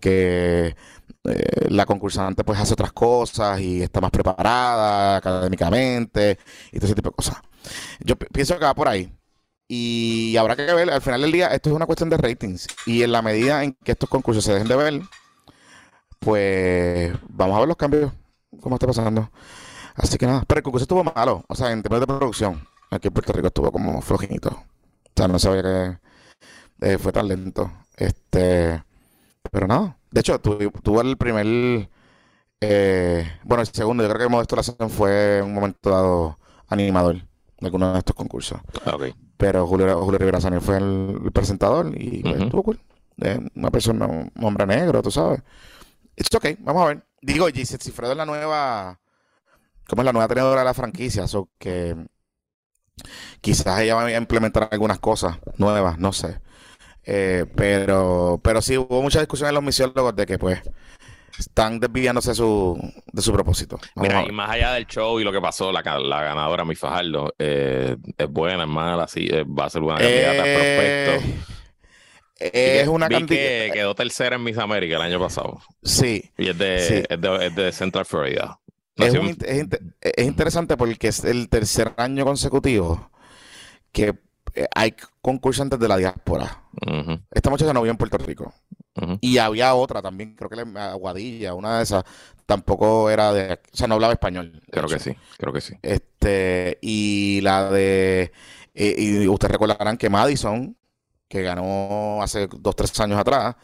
que 0.00 0.76
eh, 1.24 1.66
la 1.70 1.86
concursante 1.86 2.44
pues 2.44 2.58
hace 2.60 2.74
otras 2.74 2.92
cosas 2.92 3.60
y 3.60 3.82
está 3.82 4.00
más 4.00 4.10
preparada 4.10 5.16
académicamente 5.16 6.38
y 6.72 6.78
todo 6.78 6.86
ese 6.86 6.94
tipo 6.94 7.10
de 7.10 7.16
cosas. 7.16 7.36
Yo 8.00 8.16
pi- 8.16 8.26
pienso 8.32 8.58
que 8.58 8.64
va 8.64 8.74
por 8.74 8.88
ahí. 8.88 9.12
Y 9.68 10.36
habrá 10.38 10.56
que 10.56 10.64
ver, 10.72 10.90
al 10.90 11.02
final 11.02 11.22
del 11.22 11.32
día, 11.32 11.48
esto 11.48 11.70
es 11.70 11.76
una 11.76 11.86
cuestión 11.86 12.10
de 12.10 12.16
ratings. 12.18 12.68
Y 12.86 13.02
en 13.02 13.12
la 13.12 13.22
medida 13.22 13.64
en 13.64 13.74
que 13.84 13.92
estos 13.92 14.08
concursos 14.10 14.44
se 14.44 14.52
dejen 14.54 14.68
de 14.68 14.76
ver, 14.76 15.02
pues 16.18 17.12
vamos 17.28 17.56
a 17.56 17.60
ver 17.60 17.68
los 17.68 17.76
cambios, 17.76 18.12
cómo 18.60 18.76
está 18.76 18.86
pasando. 18.86 19.30
Así 19.98 20.16
que 20.16 20.26
nada, 20.26 20.44
pero 20.46 20.58
el 20.60 20.62
concurso 20.62 20.84
estuvo 20.84 21.04
malo, 21.04 21.44
o 21.48 21.54
sea, 21.54 21.70
en 21.72 21.82
términos 21.82 22.00
de 22.00 22.06
producción, 22.06 22.66
aquí 22.90 23.08
en 23.08 23.14
Puerto 23.14 23.32
Rico 23.32 23.48
estuvo 23.48 23.70
como 23.72 24.00
flojito. 24.00 24.48
O 24.50 25.12
sea, 25.16 25.28
no 25.28 25.38
sabía 25.38 25.62
que 25.62 25.98
eh, 26.92 26.98
fue 26.98 27.12
tan 27.12 27.26
lento. 27.28 27.70
Este, 27.96 28.82
pero 29.50 29.66
nada. 29.66 29.96
De 30.10 30.20
hecho, 30.20 30.38
tu- 30.40 30.70
tuvo 30.82 31.00
el 31.00 31.16
primer, 31.16 31.88
eh, 32.60 33.38
bueno, 33.44 33.60
el 33.62 33.66
segundo, 33.68 34.02
yo 34.04 34.08
creo 34.08 34.28
que 34.28 34.32
Modesto 34.32 34.56
Lázaro 34.56 34.88
fue 34.88 35.38
en 35.38 35.44
un 35.46 35.54
momento 35.54 35.90
dado 35.90 36.38
animador 36.68 37.16
de 37.16 37.66
alguno 37.66 37.92
de 37.92 37.98
estos 37.98 38.14
concursos. 38.14 38.60
Ok. 38.86 39.06
Pero 39.36 39.66
Julio, 39.66 40.00
Julio 40.02 40.18
Rivera 40.18 40.40
Saniel 40.40 40.60
fue 40.62 40.76
el, 40.78 41.20
el 41.24 41.32
presentador 41.32 41.90
y 41.96 42.22
pues, 42.22 42.40
estuvo 42.40 42.62
cool. 42.62 42.80
Eh, 43.20 43.40
una 43.56 43.70
persona, 43.70 44.06
un 44.06 44.30
hombre 44.44 44.66
negro, 44.66 45.02
tú 45.02 45.10
sabes. 45.10 45.40
It's 46.16 46.32
okay, 46.34 46.56
vamos 46.60 46.82
a 46.82 46.86
ver. 46.86 47.02
Digo, 47.20 47.48
Gisette 47.48 47.82
Cifredo 47.82 48.12
es 48.12 48.16
la 48.18 48.24
nueva, 48.26 48.98
¿cómo 49.88 50.02
es 50.02 50.06
la 50.06 50.12
nueva 50.12 50.28
tenedora 50.28 50.60
de 50.60 50.64
la 50.66 50.74
franquicia? 50.74 51.26
So 51.26 51.48
que 51.58 51.96
quizás 53.40 53.80
ella 53.80 53.94
va 53.94 54.04
a 54.06 54.16
implementar 54.16 54.68
algunas 54.70 54.98
cosas 54.98 55.38
nuevas, 55.56 55.98
no 55.98 56.12
sé. 56.12 56.40
Eh, 57.04 57.46
pero, 57.56 58.40
pero 58.42 58.60
sí 58.60 58.76
hubo 58.76 59.02
mucha 59.02 59.20
discusión 59.20 59.48
en 59.48 59.54
los 59.54 59.64
misiólogos 59.64 60.14
de 60.14 60.26
que 60.26 60.38
pues 60.38 60.60
están 61.38 61.78
desviándose 61.80 62.30
de 62.30 62.34
su, 62.34 62.78
de 63.12 63.22
su 63.22 63.32
propósito. 63.32 63.78
Vamos 63.94 64.08
Mira, 64.08 64.24
y 64.28 64.32
más 64.32 64.50
allá 64.50 64.72
del 64.72 64.86
show 64.86 65.18
y 65.20 65.24
lo 65.24 65.32
que 65.32 65.40
pasó, 65.40 65.72
la, 65.72 65.82
ganadora, 65.82 66.64
mi 66.64 66.74
Fajardo, 66.74 67.32
eh, 67.38 67.96
es 68.16 68.28
buena, 68.28 68.64
es 68.64 68.68
mala, 68.68 69.06
sí, 69.08 69.28
eh, 69.30 69.44
va 69.44 69.66
a 69.66 69.70
ser 69.70 69.80
buena 69.82 70.00
candidata 70.00 70.42
Eh, 70.44 71.20
prospecto. 71.20 71.42
es 72.40 72.88
una 72.88 73.08
Vi 73.08 73.24
que 73.26 73.70
quedó 73.72 73.94
tercera 73.94 74.36
en 74.36 74.42
Miss 74.42 74.58
América 74.58 74.96
el 74.96 75.02
año 75.02 75.20
pasado. 75.20 75.60
Sí. 75.82 76.30
Y 76.36 76.50
es 76.50 76.58
de, 76.58 76.80
Sí. 76.80 77.02
es 77.08 77.20
de, 77.20 77.46
es 77.46 77.54
de 77.54 77.72
Central 77.72 78.04
Florida. 78.04 78.58
Es, 78.98 79.14
un 79.14 79.26
int- 79.26 79.44
es 79.46 79.64
int- 79.64 79.94
es 80.00 80.26
interesante 80.26 80.76
porque 80.76 81.08
es 81.08 81.24
el 81.24 81.48
tercer 81.48 81.94
año 81.96 82.24
consecutivo 82.24 83.10
que 83.92 84.14
eh, 84.54 84.66
hay 84.74 84.94
concursantes 85.20 85.78
de 85.78 85.88
la 85.88 85.96
diáspora. 85.96 86.64
Ujú, 86.86 87.20
Esta 87.30 87.50
muchacha 87.50 87.72
no 87.72 87.82
vive 87.82 87.92
en 87.92 87.96
Puerto 87.98 88.18
Rico. 88.18 88.54
Y 89.20 89.38
había 89.38 89.74
otra 89.74 90.02
también, 90.02 90.34
creo 90.34 90.50
que 90.50 90.56
la 90.56 90.90
Aguadilla, 90.90 91.54
una 91.54 91.78
de 91.78 91.84
esas, 91.84 92.04
tampoco 92.46 93.10
era 93.10 93.32
de, 93.32 93.52
o 93.72 93.76
sea, 93.76 93.86
no 93.86 93.94
hablaba 93.94 94.12
español. 94.12 94.60
Creo 94.70 94.88
que 94.88 94.98
sí, 94.98 95.16
creo 95.36 95.52
que 95.52 95.60
sí. 95.60 95.74
Este, 95.82 96.78
y 96.82 97.40
la 97.42 97.70
de, 97.70 98.32
eh, 98.74 98.94
y 98.98 99.28
ustedes 99.28 99.52
recordarán 99.52 99.96
que 99.96 100.10
Madison, 100.10 100.76
que 101.28 101.42
ganó 101.42 102.22
hace 102.22 102.48
dos, 102.50 102.74
tres 102.74 102.98
años 103.00 103.18
atrás, 103.20 103.54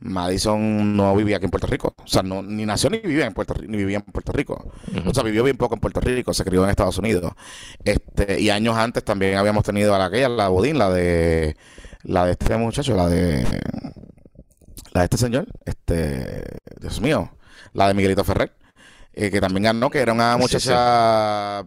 Madison 0.00 0.96
no 0.96 1.14
vivía 1.16 1.36
aquí 1.36 1.46
en 1.46 1.50
Puerto 1.50 1.66
Rico. 1.66 1.94
O 2.02 2.06
sea, 2.06 2.22
no, 2.22 2.42
ni 2.42 2.64
nació 2.66 2.90
ni 2.90 2.98
vivía 2.98 3.26
en 3.26 3.34
Puerto, 3.34 3.54
ni 3.66 3.76
vivía 3.76 3.98
en 3.98 4.02
Puerto 4.02 4.32
Rico. 4.32 4.72
O 5.06 5.14
sea, 5.14 5.22
vivió 5.22 5.42
bien 5.44 5.56
poco 5.56 5.74
en 5.74 5.80
Puerto 5.80 6.00
Rico, 6.00 6.32
se 6.34 6.44
crió 6.44 6.64
en 6.64 6.70
Estados 6.70 6.98
Unidos. 6.98 7.32
Este, 7.84 8.40
y 8.40 8.50
años 8.50 8.76
antes 8.76 9.04
también 9.04 9.36
habíamos 9.36 9.64
tenido 9.64 9.94
a 9.94 9.98
la 9.98 10.06
aquella, 10.06 10.28
la 10.28 10.48
Bodín, 10.48 10.78
la 10.78 10.90
de 10.90 11.56
la 12.04 12.24
de 12.26 12.32
este 12.32 12.56
muchacho, 12.56 12.94
la 12.96 13.08
de 13.08 13.44
la 14.92 15.00
de 15.00 15.04
este 15.04 15.16
señor, 15.18 15.46
este, 15.64 16.44
Dios 16.80 17.00
mío, 17.00 17.30
la 17.72 17.88
de 17.88 17.94
Miguelito 17.94 18.24
Ferrer, 18.24 18.52
eh, 19.12 19.30
que 19.30 19.40
también 19.40 19.64
ganó, 19.64 19.90
que 19.90 19.98
era 20.00 20.12
una 20.12 20.36
Sí, 20.36 20.38
muchacha 20.38 21.64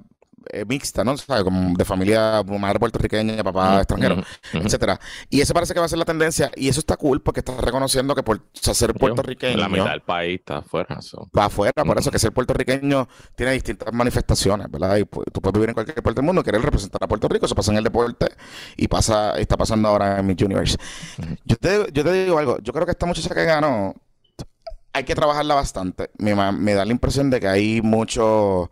eh, 0.49 0.65
mixta, 0.67 1.03
¿no? 1.03 1.17
¿Sabes? 1.17 1.43
Como 1.43 1.75
de 1.77 1.85
familia, 1.85 2.43
madre 2.59 2.79
puertorriqueña, 2.79 3.43
papá 3.43 3.77
extranjero, 3.79 4.15
Ujú, 4.15 4.23
ujú. 4.57 4.65
etcétera. 4.67 4.99
Y 5.29 5.41
eso 5.41 5.53
parece 5.53 5.73
que 5.73 5.79
va 5.79 5.85
a 5.85 5.89
ser 5.89 5.99
la 5.99 6.05
tendencia, 6.05 6.51
y 6.55 6.67
eso 6.69 6.79
está 6.79 6.97
cool 6.97 7.21
porque 7.21 7.41
está 7.41 7.55
reconociendo 7.59 8.15
que 8.15 8.23
por 8.23 8.37
o 8.37 8.41
sea, 8.53 8.73
ser 8.73 8.93
puertorriqueño 8.93 9.57
La 9.57 9.69
mitad 9.69 9.91
del 9.91 10.01
país 10.01 10.39
está 10.39 10.57
afuera. 10.57 11.01
so. 11.01 11.27
para 11.31 11.47
afuera, 11.47 11.73
por 11.83 11.87
Ujú. 11.91 11.99
eso 11.99 12.11
que 12.11 12.19
ser 12.19 12.31
puertorriqueño 12.31 13.07
tiene 13.35 13.53
distintas 13.53 13.93
manifestaciones, 13.93 14.69
¿verdad? 14.69 14.97
Y 14.97 15.05
tú 15.05 15.41
puedes 15.41 15.53
vivir 15.53 15.69
en 15.69 15.73
cualquier 15.75 16.01
parte 16.03 16.17
del 16.21 16.25
mundo, 16.25 16.43
querer 16.43 16.61
representar 16.61 17.03
a 17.03 17.07
Puerto 17.07 17.27
Rico, 17.27 17.45
eso 17.45 17.55
pasa 17.55 17.71
en 17.71 17.77
el 17.77 17.83
deporte 17.83 18.27
y 18.77 18.87
pasa, 18.87 19.37
está 19.37 19.57
pasando 19.57 19.87
ahora 19.89 20.19
en 20.19 20.25
Miss 20.25 20.41
Universe. 20.41 20.77
Yo 21.45 21.55
te, 21.57 21.91
yo 21.91 22.03
te 22.03 22.11
digo 22.11 22.37
algo, 22.37 22.57
yo 22.61 22.73
creo 22.73 22.85
que 22.85 22.91
esta 22.91 23.05
muchacha 23.05 23.33
que 23.35 23.45
ganó, 23.45 23.95
hay 24.93 25.03
que 25.03 25.15
trabajarla 25.15 25.55
bastante. 25.55 26.09
Me, 26.17 26.35
me 26.51 26.73
da 26.73 26.85
la 26.85 26.91
impresión 26.91 27.29
de 27.29 27.39
que 27.39 27.47
hay 27.47 27.81
mucho, 27.81 28.69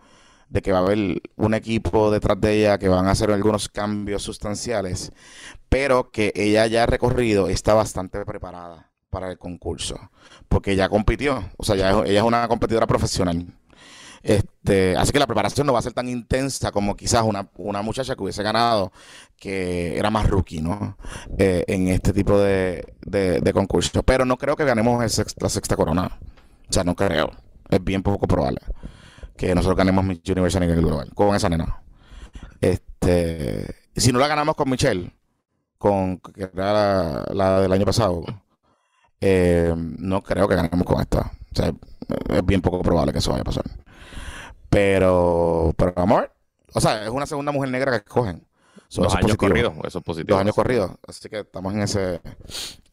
de 0.50 0.62
que 0.62 0.72
va 0.72 0.79
a 0.79 0.82
haber 0.82 1.22
un 1.36 1.53
equipo 1.53 2.12
detrás 2.12 2.39
de 2.41 2.60
ella 2.60 2.77
que 2.77 2.89
van 2.89 3.08
a 3.08 3.12
hacer 3.12 3.32
algunos 3.32 3.70
cambios 3.70 4.24
sustanciales, 4.24 5.12
pero 5.70 6.12
que 6.12 6.34
ella 6.36 6.65
ya 6.68 6.84
ha 6.84 6.88
recorrido, 6.88 7.48
está 7.48 7.74
bastante 7.74 8.24
preparada 8.25 8.91
para 9.10 9.32
el 9.32 9.38
concurso, 9.38 10.12
porque 10.48 10.75
ya 10.75 10.89
compitió, 10.89 11.50
o 11.58 11.63
sea, 11.63 11.75
ya 11.75 11.91
ella 12.06 12.20
es 12.20 12.25
una 12.25 12.48
competidora 12.48 12.88
profesional. 12.88 13.46
Este, 14.22 14.98
así 14.98 15.13
que 15.13 15.20
la 15.20 15.27
preparación 15.27 15.65
no 15.65 15.72
va 15.72 15.79
a 15.79 15.82
ser 15.82 15.94
tan 15.94 16.10
intensa 16.10 16.72
como 16.74 16.96
quizás 16.98 17.24
una, 17.24 17.50
una 17.56 17.82
muchacha 17.82 18.15
que 18.15 18.24
hubiese 18.24 18.44
ganado, 18.44 18.91
que 19.38 19.98
era 19.98 20.10
más 20.10 20.27
rookie, 20.29 20.62
¿no? 20.62 20.98
Eh, 21.38 21.63
en 21.68 21.88
este 21.88 22.12
tipo 22.12 22.38
de, 22.38 22.94
de. 23.06 23.41
Pero 24.06 24.25
no 24.25 24.38
creo 24.38 24.58
que 24.58 24.65
ganemos 24.65 25.01
el 25.03 25.10
sex- 25.10 25.36
la 25.39 25.48
sexta 25.48 25.77
corona. 25.77 26.20
O 26.70 26.74
sea, 26.74 26.84
no 26.84 26.96
creo. 26.96 27.32
Es 27.70 27.82
bien 27.82 28.03
poco 28.03 28.27
probable 28.27 28.60
que 29.39 29.55
nosotros 29.55 29.77
ganemos 29.77 30.03
Miss 30.03 30.19
Universe 30.27 30.58
a 30.58 30.60
nivel 30.60 30.81
global 30.81 31.12
con 31.15 31.34
esa 31.34 31.48
nena. 31.48 31.81
Este, 32.60 33.74
si 33.96 34.12
no 34.12 34.19
la 34.19 34.27
ganamos 34.27 34.53
con 34.53 34.69
Michelle, 34.69 35.13
con 35.77 36.19
que 36.19 36.43
era 36.43 36.74
la, 36.74 37.25
la 37.34 37.62
del 37.62 37.72
año 37.72 37.86
pasado, 37.86 38.25
eh, 39.22 39.74
no 39.77 40.22
creo 40.22 40.46
que 40.46 40.55
ganemos 40.55 40.86
con 40.86 41.00
esta. 41.00 41.31
O 41.53 41.55
sea, 41.55 41.72
es 42.31 42.46
bien 42.46 42.62
poco 42.62 42.81
probable 42.81 43.13
que 43.13 43.19
eso 43.19 43.31
vaya 43.31 43.43
a 43.43 43.46
pasar. 43.46 43.63
Pero, 44.69 45.74
pero 45.77 45.93
amor, 45.96 46.34
o 46.74 46.81
sea, 46.81 47.05
es 47.05 47.10
una 47.10 47.25
segunda 47.25 47.53
mujer 47.53 47.72
negra 47.72 47.91
que 47.91 47.98
escogen. 48.00 48.46
So, 48.89 49.08
es 49.08 49.15
años 49.15 49.38
corridos, 49.38 49.74
eso 49.86 50.00
es 50.00 50.03
positivo. 50.03 50.36
Dos 50.36 50.41
años 50.41 50.55
corridos. 50.55 50.91
Así 51.08 51.29
que 51.29 51.39
estamos 51.39 51.74
en 51.74 51.84
ese, 51.84 52.19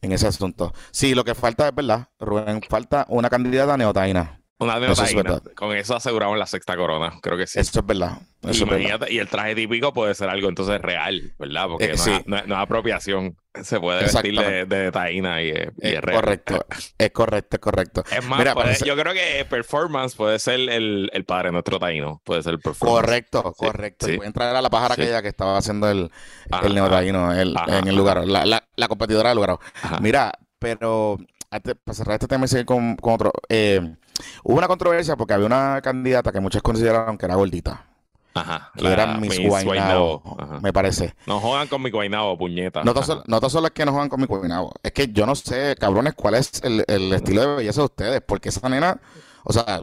en 0.01 0.13
ese 0.13 0.27
asunto. 0.27 0.73
Sí, 0.91 1.13
lo 1.13 1.25
que 1.25 1.35
falta 1.35 1.67
es 1.67 1.75
verdad, 1.75 2.07
Rubén, 2.21 2.61
falta 2.69 3.05
una 3.09 3.29
candidata 3.29 3.75
neotaína. 3.75 4.39
Una 4.59 4.77
Eso 4.87 5.03
es 5.03 5.13
verdad. 5.13 5.43
Con 5.55 5.75
eso 5.75 5.95
aseguramos 5.95 6.35
la 6.37 6.47
sexta 6.47 6.75
corona, 6.75 7.13
creo 7.21 7.37
que 7.37 7.45
sí. 7.45 7.59
Eso 7.59 7.79
es 7.79 7.85
verdad. 7.85 8.17
Eso 8.41 8.49
es 8.51 8.59
verdad. 8.61 8.77
Imagínate, 8.79 9.13
y 9.13 9.19
el 9.19 9.27
traje 9.27 9.53
típico 9.53 9.93
puede 9.93 10.15
ser 10.15 10.29
algo 10.29 10.49
entonces 10.49 10.81
real, 10.81 11.33
¿verdad? 11.37 11.67
Porque 11.67 11.85
Eh, 11.85 11.91
no, 11.91 11.97
sí. 11.97 12.11
es, 12.11 12.25
no 12.27 12.37
no 12.47 12.55
es 12.55 12.61
apropiación. 12.61 13.37
Se 13.61 13.79
puede 13.79 14.01
vestir 14.03 14.35
de, 14.39 14.65
de 14.65 14.91
taína 14.91 15.41
y, 15.43 15.49
y 15.49 15.51
Es 15.51 15.71
es 15.79 16.01
real. 16.01 16.21
correcto, 16.21 16.65
es 16.97 17.11
correcto, 17.11 17.55
es 17.55 17.59
correcto. 17.59 18.03
Es 18.11 18.25
más, 18.25 18.39
Mira, 18.39 18.53
puede- 18.55 18.65
parece- 18.67 18.85
yo 18.85 18.95
creo 18.95 19.13
que 19.13 19.45
performance 19.49 20.15
puede 20.15 20.39
ser 20.39 20.59
el, 20.59 21.09
el 21.13 21.25
padre 21.25 21.51
nuestro 21.51 21.77
taíno. 21.77 22.21
Puede 22.23 22.41
ser 22.41 22.53
el 22.53 22.59
performance. 22.59 23.01
Correcto, 23.01 23.53
Sí, 23.59 23.65
correcto. 23.65 24.05
sí. 24.07 24.13
Y 24.13 24.17
pueden 24.17 24.33
traer 24.33 24.55
a 24.55 24.61
la 24.63 24.69
pájara 24.71 24.95
aquella 24.95 25.21
que 25.21 25.27
estaba 25.27 25.57
haciendo 25.57 25.87
el, 25.89 26.09
Ajá, 26.49 26.65
el 26.65 26.73
neotaíno 26.73 27.31
el- 27.33 27.55
en 27.67 27.87
el 27.87 27.95
lugar, 27.95 28.25
la, 28.27 28.43
la, 28.45 28.67
la 28.75 28.87
competidora 28.87 29.29
del 29.29 29.35
lugar. 29.35 29.57
ajá. 29.83 29.99
Mira, 29.99 30.31
pero 30.59 31.17
antes, 31.51 31.75
para 31.83 31.95
cerrar 31.95 32.13
este 32.15 32.27
tema 32.27 32.45
y 32.45 32.47
seguir 32.47 32.65
con, 32.65 32.95
con 32.97 33.13
otro, 33.13 33.31
eh, 33.49 33.95
hubo 34.43 34.57
una 34.57 34.67
controversia 34.67 35.15
porque 35.15 35.33
había 35.33 35.45
una 35.45 35.81
candidata 35.81 36.31
que 36.31 36.39
muchos 36.39 36.61
consideraron 36.61 37.17
que 37.17 37.25
era 37.25 37.35
gordita, 37.35 37.85
Ajá, 38.33 38.71
que 38.75 38.83
la 38.83 38.93
era 38.93 39.07
Miss 39.17 39.39
Guaynabo, 39.39 40.59
me 40.61 40.71
parece. 40.73 41.15
No 41.25 41.39
jodan 41.39 41.67
con 41.67 41.81
mi 41.81 41.89
Guaynabo, 41.89 42.37
puñeta. 42.37 42.83
No 42.83 42.93
solo, 43.03 43.23
no 43.27 43.39
tan 43.41 43.49
solo 43.49 43.67
es 43.67 43.73
que 43.73 43.85
no 43.85 43.91
juegan 43.91 44.09
con 44.09 44.21
mi 44.21 44.27
cuinado, 44.27 44.71
es 44.83 44.91
que 44.91 45.07
yo 45.11 45.25
no 45.25 45.35
sé, 45.35 45.75
cabrones, 45.79 46.13
cuál 46.13 46.35
es 46.35 46.61
el, 46.63 46.83
el 46.87 47.11
estilo 47.13 47.41
de 47.41 47.55
belleza 47.57 47.81
de 47.81 47.85
ustedes, 47.85 48.21
porque 48.21 48.49
esa 48.49 48.67
nena, 48.69 48.99
o 49.43 49.53
sea, 49.53 49.81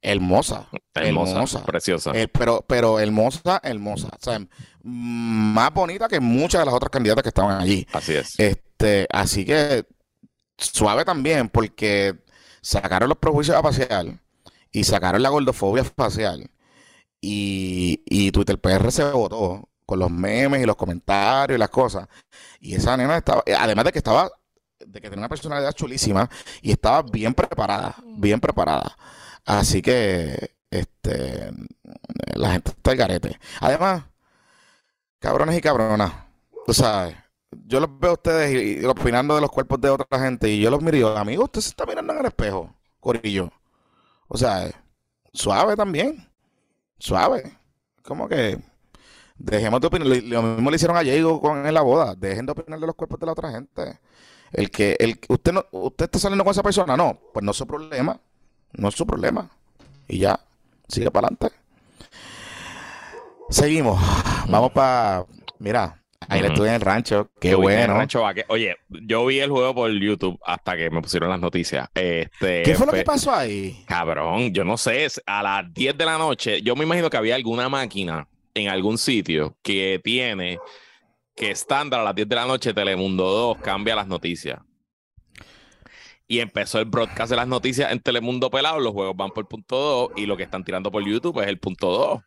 hermosa, 0.00 0.66
Hermosa, 0.94 1.32
hermosa. 1.32 1.64
preciosa. 1.64 2.10
Eh, 2.14 2.28
pero, 2.28 2.64
pero 2.66 2.98
hermosa, 2.98 3.60
hermosa. 3.62 4.08
O 4.08 4.18
sea, 4.24 4.38
mm, 4.38 4.46
más 4.82 5.72
bonita 5.74 6.08
que 6.08 6.20
muchas 6.20 6.60
de 6.60 6.64
las 6.66 6.74
otras 6.74 6.90
candidatas 6.90 7.22
que 7.22 7.28
estaban 7.28 7.60
allí. 7.60 7.86
Así 7.92 8.14
es. 8.14 8.38
Este, 8.38 9.06
así 9.10 9.44
que 9.44 9.84
suave 10.58 11.04
también, 11.04 11.48
porque 11.50 12.16
sacaron 12.66 13.08
los 13.08 13.18
prejuicios 13.18 13.60
facial 13.62 14.20
y 14.72 14.82
sacaron 14.82 15.22
la 15.22 15.28
gordofobia 15.28 15.84
facial. 15.84 16.50
Y, 17.20 18.02
y 18.06 18.32
Twitter 18.32 18.60
PR 18.60 18.90
se 18.90 19.04
votó 19.04 19.68
con 19.86 20.00
los 20.00 20.10
memes 20.10 20.62
y 20.62 20.66
los 20.66 20.74
comentarios 20.74 21.56
y 21.56 21.60
las 21.60 21.70
cosas. 21.70 22.08
Y 22.60 22.74
esa 22.74 22.96
nena 22.96 23.18
estaba, 23.18 23.44
además 23.58 23.84
de 23.84 23.92
que 23.92 23.98
estaba, 23.98 24.30
de 24.84 25.00
que 25.00 25.08
tenía 25.08 25.20
una 25.20 25.28
personalidad 25.28 25.72
chulísima 25.72 26.28
y 26.60 26.72
estaba 26.72 27.02
bien 27.02 27.34
preparada, 27.34 27.96
bien 28.04 28.40
preparada. 28.40 28.96
Así 29.44 29.80
que, 29.80 30.56
este, 30.68 31.52
la 32.34 32.50
gente 32.52 32.72
está 32.72 32.90
al 32.90 32.96
garete. 32.96 33.38
Además, 33.60 34.04
cabrones 35.20 35.56
y 35.56 35.60
cabronas, 35.60 36.12
tú 36.66 36.74
sabes, 36.74 37.16
yo 37.50 37.80
los 37.80 37.98
veo 37.98 38.10
a 38.10 38.14
ustedes 38.14 38.80
y, 38.82 38.84
opinando 38.84 39.34
de 39.34 39.40
los 39.40 39.50
cuerpos 39.50 39.80
de 39.80 39.90
otra 39.90 40.18
gente 40.20 40.48
y 40.48 40.60
yo 40.60 40.70
los 40.70 40.82
miro 40.82 41.16
amigo, 41.16 41.44
usted 41.44 41.60
se 41.60 41.70
está 41.70 41.86
mirando 41.86 42.12
en 42.12 42.20
el 42.20 42.26
espejo, 42.26 42.74
Corillo. 43.00 43.50
O 44.28 44.36
sea, 44.36 44.70
suave 45.32 45.76
también, 45.76 46.28
suave. 46.98 47.58
Como 48.02 48.28
que 48.28 48.58
dejemos 49.36 49.80
de 49.80 49.86
opinar. 49.86 50.06
Lo, 50.06 50.42
mismo 50.42 50.70
le 50.70 50.76
hicieron 50.76 50.96
a 50.96 51.00
Diego 51.00 51.40
con 51.40 51.66
en 51.66 51.74
la 51.74 51.82
boda. 51.82 52.14
Dejen 52.14 52.46
de 52.46 52.52
opinar 52.52 52.80
de 52.80 52.86
los 52.86 52.94
cuerpos 52.94 53.20
de 53.20 53.26
la 53.26 53.32
otra 53.32 53.50
gente. 53.50 53.98
El 54.52 54.70
que, 54.70 54.96
el, 55.00 55.20
usted 55.28 55.52
no, 55.52 55.66
usted 55.72 56.06
está 56.06 56.18
saliendo 56.18 56.44
con 56.44 56.52
esa 56.52 56.62
persona, 56.62 56.96
no, 56.96 57.18
pues 57.32 57.44
no 57.44 57.50
es 57.50 57.56
su 57.56 57.66
problema. 57.66 58.20
No 58.72 58.88
es 58.88 58.94
su 58.94 59.06
problema. 59.06 59.50
Y 60.08 60.18
ya, 60.18 60.38
sigue 60.88 61.10
para 61.10 61.28
adelante. 61.28 61.56
Seguimos. 63.50 64.00
Vamos 64.48 64.72
para. 64.72 65.26
Mira, 65.58 66.02
ahí 66.28 66.40
le 66.40 66.48
estuve 66.48 66.68
en 66.68 66.74
el 66.74 66.80
rancho. 66.80 67.30
Qué 67.40 67.54
bueno. 67.54 67.98
Oye, 68.48 68.76
yo 68.88 69.26
vi 69.26 69.40
el 69.40 69.50
juego 69.50 69.74
por 69.74 69.90
YouTube 69.90 70.38
hasta 70.44 70.76
que 70.76 70.90
me 70.90 71.00
pusieron 71.02 71.30
las 71.30 71.40
noticias. 71.40 71.88
Este, 71.94 72.62
¿Qué 72.62 72.74
fue 72.74 72.86
lo 72.86 72.92
que 72.92 73.04
pasó 73.04 73.32
ahí? 73.32 73.84
Cabrón, 73.86 74.52
yo 74.52 74.64
no 74.64 74.76
sé. 74.76 75.06
A 75.26 75.42
las 75.42 75.72
10 75.72 75.96
de 75.96 76.04
la 76.04 76.18
noche, 76.18 76.62
yo 76.62 76.74
me 76.76 76.84
imagino 76.84 77.10
que 77.10 77.16
había 77.16 77.34
alguna 77.34 77.68
máquina 77.68 78.26
en 78.54 78.68
algún 78.68 78.98
sitio 78.98 79.56
que 79.62 80.00
tiene 80.02 80.58
que 81.36 81.50
estándar 81.50 82.00
a 82.00 82.04
las 82.04 82.14
10 82.14 82.28
de 82.28 82.36
la 82.36 82.46
noche 82.46 82.72
Telemundo 82.72 83.24
2 83.24 83.58
cambia 83.58 83.94
las 83.94 84.06
noticias. 84.06 84.60
Y 86.26 86.40
empezó 86.40 86.80
el 86.80 86.86
broadcast 86.86 87.30
de 87.30 87.36
las 87.36 87.46
noticias 87.46 87.92
en 87.92 88.00
Telemundo 88.00 88.50
Pelado, 88.50 88.80
los 88.80 88.92
juegos 88.92 89.16
van 89.16 89.30
por 89.30 89.44
el 89.44 89.48
punto 89.48 89.76
2 89.76 90.10
y 90.16 90.26
lo 90.26 90.36
que 90.36 90.42
están 90.42 90.64
tirando 90.64 90.90
por 90.90 91.04
YouTube 91.04 91.40
es 91.40 91.46
el 91.46 91.58
punto 91.58 91.88
2. 91.88 92.22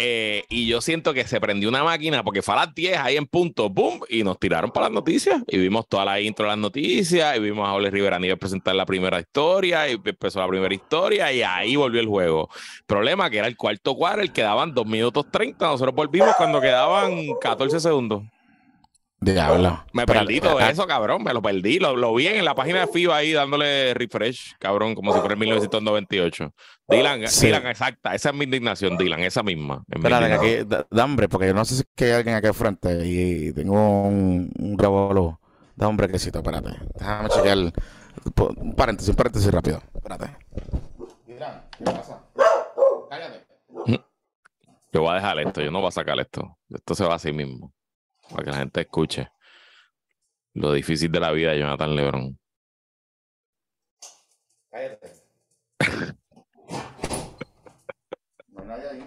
Eh, 0.00 0.44
y 0.48 0.68
yo 0.68 0.80
siento 0.80 1.12
que 1.12 1.26
se 1.26 1.40
prendió 1.40 1.68
una 1.68 1.82
máquina 1.82 2.22
porque 2.22 2.40
fue 2.40 2.54
a 2.54 2.58
las 2.58 2.74
10 2.74 2.98
ahí 2.98 3.16
en 3.16 3.26
punto, 3.26 3.68
boom, 3.68 4.00
y 4.08 4.22
nos 4.22 4.38
tiraron 4.38 4.70
para 4.70 4.86
las 4.86 4.92
noticias. 4.92 5.42
Y 5.48 5.58
vimos 5.58 5.88
toda 5.88 6.04
la 6.04 6.20
intro 6.20 6.44
de 6.44 6.50
las 6.50 6.58
noticias, 6.58 7.36
y 7.36 7.40
vimos 7.40 7.68
a 7.68 7.72
Ole 7.72 7.90
Rivera 7.90 8.20
Nieves 8.20 8.38
presentar 8.38 8.76
la 8.76 8.86
primera 8.86 9.18
historia, 9.18 9.88
y 9.88 10.00
empezó 10.04 10.38
la 10.38 10.46
primera 10.46 10.72
historia, 10.72 11.32
y 11.32 11.42
ahí 11.42 11.74
volvió 11.74 12.00
el 12.00 12.06
juego. 12.06 12.48
Problema 12.86 13.28
que 13.28 13.38
era 13.38 13.48
el 13.48 13.56
cuarto 13.56 13.96
el 14.18 14.32
quedaban 14.32 14.72
2 14.72 14.86
minutos 14.86 15.26
30, 15.32 15.66
nosotros 15.66 15.94
volvimos 15.94 16.34
cuando 16.36 16.60
quedaban 16.60 17.34
14 17.40 17.80
segundos. 17.80 18.22
Diablo. 19.20 19.84
Me 19.92 20.06
perdí 20.06 20.40
todo 20.40 20.60
eso, 20.60 20.86
cabrón. 20.86 21.24
Me 21.24 21.32
lo 21.32 21.42
perdí. 21.42 21.78
Lo, 21.80 22.14
vi 22.14 22.28
en 22.28 22.44
la 22.44 22.54
página 22.54 22.80
de 22.80 22.86
FIBA 22.86 23.16
ahí 23.16 23.32
dándole 23.32 23.92
refresh, 23.94 24.54
cabrón, 24.58 24.94
como 24.94 25.12
si 25.12 25.18
fuera 25.18 25.34
en 25.34 25.40
1998. 25.40 26.54
Dylan, 26.88 27.24
Dylan, 27.40 27.66
exacta. 27.66 28.14
Esa 28.14 28.28
es 28.30 28.34
mi 28.34 28.44
indignación, 28.44 28.96
Dylan, 28.96 29.20
esa 29.20 29.42
misma. 29.42 29.82
Espérate, 29.90 30.32
aquí, 30.32 30.64
da, 30.64 30.86
hambre, 31.02 31.28
porque 31.28 31.48
yo 31.48 31.54
no 31.54 31.64
sé 31.64 31.76
si 31.76 32.04
hay 32.04 32.12
alguien 32.12 32.36
aquí 32.36 32.46
al 32.46 32.54
frente 32.54 33.06
y 33.06 33.52
tengo 33.52 34.02
un, 34.02 34.52
un 34.56 34.78
revolú. 34.78 35.36
Da 35.74 35.88
un 35.88 35.96
brequecito, 35.96 36.38
espérate. 36.38 36.70
Déjame 36.94 37.28
chequear. 37.28 37.58
Un 37.58 38.74
paréntesis, 38.74 39.10
un 39.10 39.16
paréntesis 39.16 39.50
rápido. 39.50 39.82
Espérate. 39.94 40.26
Dylan, 41.26 41.62
¿qué 41.76 41.84
pasa? 41.84 42.22
Cállate. 43.10 43.46
Yo 44.92 45.02
voy 45.02 45.10
a 45.10 45.14
dejar 45.14 45.38
esto, 45.40 45.60
yo 45.60 45.70
no 45.70 45.80
voy 45.80 45.88
a 45.88 45.92
sacar 45.92 46.18
esto. 46.20 46.56
Esto 46.70 46.94
se 46.94 47.04
va 47.04 47.16
así 47.16 47.32
mismo 47.32 47.72
para 48.30 48.44
que 48.44 48.50
la 48.50 48.58
gente 48.58 48.80
escuche 48.80 49.30
lo 50.54 50.72
difícil 50.72 51.10
de 51.10 51.20
la 51.20 51.32
vida 51.32 51.52
de 51.52 51.60
Jonathan 51.60 51.94
Lebron. 51.94 52.38
Cállate. 54.70 55.12
no 58.48 58.60
hay 58.60 58.66
nadie 58.66 58.88
ahí. 58.90 59.04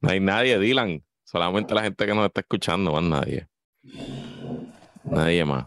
No 0.00 0.10
hay 0.10 0.20
nadie, 0.20 0.58
Dylan. 0.58 1.04
Solamente 1.24 1.74
la 1.74 1.82
gente 1.82 2.06
que 2.06 2.14
nos 2.14 2.26
está 2.26 2.40
escuchando, 2.40 2.92
más 2.92 3.02
nadie. 3.02 3.48
Nadie 5.04 5.44
más. 5.44 5.66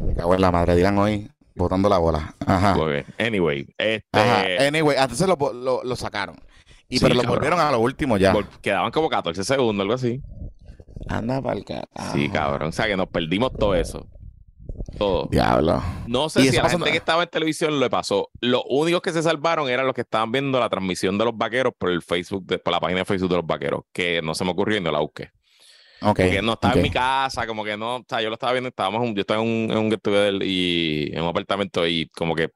Me 0.00 0.14
cago 0.14 0.34
en 0.34 0.40
la 0.40 0.50
madre, 0.50 0.74
Dylan 0.74 0.98
hoy 0.98 1.30
botando 1.56 1.88
la 1.88 1.98
bola. 1.98 2.34
Ajá. 2.46 2.76
Anyway, 3.18 3.66
este... 3.76 4.66
Anyway, 4.66 4.96
entonces 4.98 5.26
lo, 5.26 5.36
lo, 5.52 5.82
lo 5.82 5.96
sacaron. 5.96 6.36
Y 6.88 7.00
pero 7.00 7.14
lo 7.14 7.22
volvieron 7.24 7.58
a 7.58 7.72
lo 7.72 7.80
último 7.80 8.16
ya. 8.16 8.34
Quedaban 8.60 8.92
como 8.92 9.08
14 9.08 9.42
segundos, 9.42 9.82
algo 9.82 9.94
así. 9.94 10.22
Anda 11.08 11.40
para 11.42 11.60
Sí, 12.12 12.28
cabrón. 12.28 12.68
O 12.68 12.72
sea, 12.72 12.86
que 12.86 12.96
nos 12.96 13.08
perdimos 13.08 13.52
todo 13.52 13.74
eso. 13.74 14.06
Todo. 14.98 15.28
Diablo. 15.30 15.82
No 16.06 16.28
sé 16.28 16.50
si 16.50 16.56
a 16.56 16.62
la 16.62 16.70
gente 16.70 16.90
que 16.90 16.96
estaba 16.96 17.22
en 17.22 17.28
televisión 17.28 17.78
le 17.78 17.90
pasó. 17.90 18.30
Los 18.40 18.62
únicos 18.68 19.02
que 19.02 19.12
se 19.12 19.22
salvaron 19.22 19.68
eran 19.68 19.86
los 19.86 19.94
que 19.94 20.02
estaban 20.02 20.32
viendo 20.32 20.58
la 20.58 20.68
transmisión 20.68 21.18
de 21.18 21.24
los 21.24 21.36
vaqueros 21.36 21.72
por 21.76 21.90
el 21.90 22.02
Facebook, 22.02 22.46
por 22.62 22.72
la 22.72 22.80
página 22.80 23.00
de 23.00 23.04
Facebook 23.04 23.30
de 23.30 23.36
los 23.36 23.46
vaqueros, 23.46 23.82
que 23.92 24.22
no 24.22 24.34
se 24.34 24.44
me 24.44 24.50
ocurrió 24.50 24.78
y 24.78 24.80
no 24.80 24.90
la 24.90 25.00
busqué. 25.00 25.30
Okay, 26.00 26.26
porque 26.26 26.42
no 26.42 26.52
estaba 26.52 26.74
en 26.74 26.82
mi 26.82 26.90
casa, 26.90 27.46
como 27.46 27.64
que 27.64 27.76
no, 27.76 27.96
o 27.96 28.04
sea, 28.06 28.20
yo 28.20 28.28
lo 28.28 28.34
estaba 28.34 28.52
viendo, 28.52 28.68
estábamos, 28.68 29.02
yo 29.14 29.20
estaba 29.22 29.42
en 29.42 29.48
un, 29.48 29.70
en 29.70 29.78
un 29.78 30.42
y 30.42 31.10
en 31.10 31.22
un 31.22 31.28
apartamento 31.28 31.86
y 31.86 32.08
como 32.10 32.34
que 32.34 32.50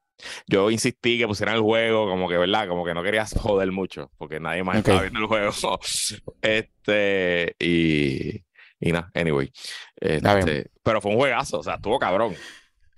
yo 0.47 0.71
insistí 0.71 1.17
que 1.17 1.27
pusieran 1.27 1.55
el 1.55 1.61
juego, 1.61 2.07
como 2.07 2.27
que, 2.29 2.37
¿verdad? 2.37 2.67
Como 2.67 2.85
que 2.85 2.93
no 2.93 3.03
querías 3.03 3.33
joder 3.39 3.71
mucho, 3.71 4.11
porque 4.17 4.39
nadie 4.39 4.63
más 4.63 4.77
estaba 4.77 5.01
viendo 5.01 5.19
el 5.19 5.27
juego. 5.27 5.51
este, 6.41 7.55
y, 7.59 8.43
y 8.79 8.91
nada, 8.91 9.11
anyway. 9.13 9.51
Este, 9.95 10.71
pero 10.83 11.01
fue 11.01 11.11
un 11.11 11.17
juegazo, 11.17 11.59
o 11.59 11.63
sea, 11.63 11.75
estuvo 11.75 11.99
cabrón. 11.99 12.35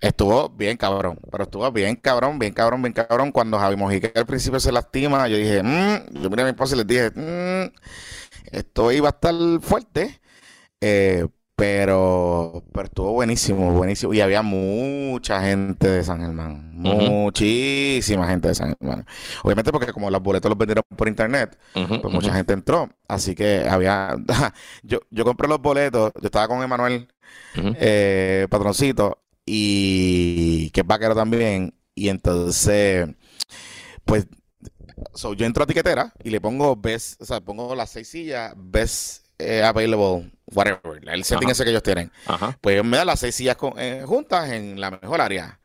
Estuvo 0.00 0.50
bien 0.50 0.76
cabrón, 0.76 1.18
pero 1.30 1.44
estuvo 1.44 1.72
bien 1.72 1.96
cabrón, 1.96 2.38
bien 2.38 2.52
cabrón, 2.52 2.82
bien 2.82 2.92
cabrón. 2.92 3.32
Cuando 3.32 3.58
Javi 3.58 3.76
Mojica 3.76 4.10
al 4.14 4.26
principio 4.26 4.60
se 4.60 4.70
lastima, 4.70 5.26
yo 5.28 5.36
dije, 5.38 5.62
mmm, 5.62 6.20
yo 6.20 6.28
miré 6.28 6.42
a 6.42 6.44
mi 6.44 6.50
esposa 6.50 6.74
y 6.74 6.78
les 6.78 6.86
dije, 6.86 7.10
mmm, 7.14 7.72
esto 8.52 8.92
iba 8.92 9.08
a 9.08 9.12
estar 9.12 9.34
fuerte. 9.62 10.20
Eh, 10.80 11.26
pero, 11.56 12.64
pero 12.72 12.86
estuvo 12.86 13.12
buenísimo, 13.12 13.70
buenísimo. 13.72 14.12
Y 14.12 14.20
había 14.20 14.42
mucha 14.42 15.40
gente 15.42 15.88
de 15.88 16.02
San 16.02 16.20
Germán. 16.20 16.72
Muchísima 16.74 18.26
gente 18.26 18.48
de 18.48 18.54
San 18.56 18.74
Germán. 18.76 19.06
Obviamente 19.44 19.70
porque 19.70 19.92
como 19.92 20.10
los 20.10 20.22
boletos 20.22 20.48
los 20.48 20.58
vendieron 20.58 20.82
por 20.96 21.06
internet, 21.06 21.56
pues 21.72 22.12
mucha 22.12 22.34
gente 22.34 22.52
entró. 22.52 22.90
Así 23.06 23.34
que 23.34 23.66
había... 23.68 24.16
yo, 24.82 25.00
yo 25.10 25.24
compré 25.24 25.46
los 25.46 25.60
boletos, 25.60 26.12
yo 26.20 26.26
estaba 26.26 26.48
con 26.48 26.62
Emanuel, 26.62 27.08
eh, 27.56 28.48
patroncito, 28.50 29.22
y 29.46 30.70
que 30.70 30.80
es 30.80 30.86
vaquero 30.86 31.14
también. 31.14 31.74
Y 31.94 32.08
entonces, 32.08 33.08
pues, 34.04 34.26
yo 35.36 35.46
entro 35.46 35.62
a 35.62 35.66
tiquetera 35.66 36.12
y 36.24 36.30
le 36.30 36.40
pongo 36.40 36.74
ves, 36.74 37.16
o 37.20 37.24
sea, 37.24 37.40
pongo 37.40 37.76
las 37.76 37.90
seis 37.90 38.08
sillas, 38.08 38.54
ves 38.56 39.23
eh, 39.44 39.62
available, 39.62 40.30
whatever, 40.46 41.00
el 41.08 41.24
setting 41.24 41.50
ese 41.50 41.64
que 41.64 41.70
ellos 41.70 41.82
tienen. 41.82 42.10
Pues 42.60 42.84
me 42.84 42.96
da 42.96 43.04
las 43.04 43.20
seis 43.20 43.34
sillas 43.34 43.56
eh, 43.76 44.02
juntas 44.06 44.50
en 44.50 44.80
la 44.80 44.90
mejor 44.90 45.20
área. 45.20 45.60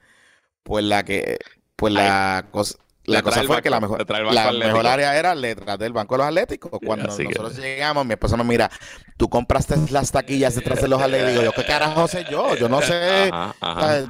Pues 0.64 0.84
la 0.84 1.04
que, 1.04 1.40
pues 1.76 1.94
la 1.94 2.46
cosa 2.52 2.76
la 3.10 3.22
cosa 3.22 3.44
fue 3.44 3.62
que 3.62 3.70
la 3.70 3.80
mejor, 3.80 4.06
la 4.34 4.52
mejor 4.52 4.88
área 4.88 5.18
era 5.18 5.36
detrás 5.36 5.78
del 5.80 5.94
Banco 5.94 6.16
de 6.16 6.20
los 6.20 6.28
Atléticos. 6.28 6.80
Cuando 6.86 7.08
nosotros 7.08 7.58
llegamos, 7.58 8.06
mi 8.06 8.14
esposa 8.14 8.38
me 8.38 8.44
mira, 8.44 8.70
tú 9.18 9.30
compraste 9.30 9.76
las 9.92 10.12
taquillas 10.12 10.56
detrás 10.56 10.82
de 10.82 10.88
los 10.88 11.02
Atléticos. 11.02 11.44
Yo, 11.44 11.52
¿qué 11.52 11.66
carajo 11.66 12.08
sé 12.08 12.26
yo? 12.30 12.56
Yo 12.56 12.70
no 12.70 12.82
sé. 12.82 13.32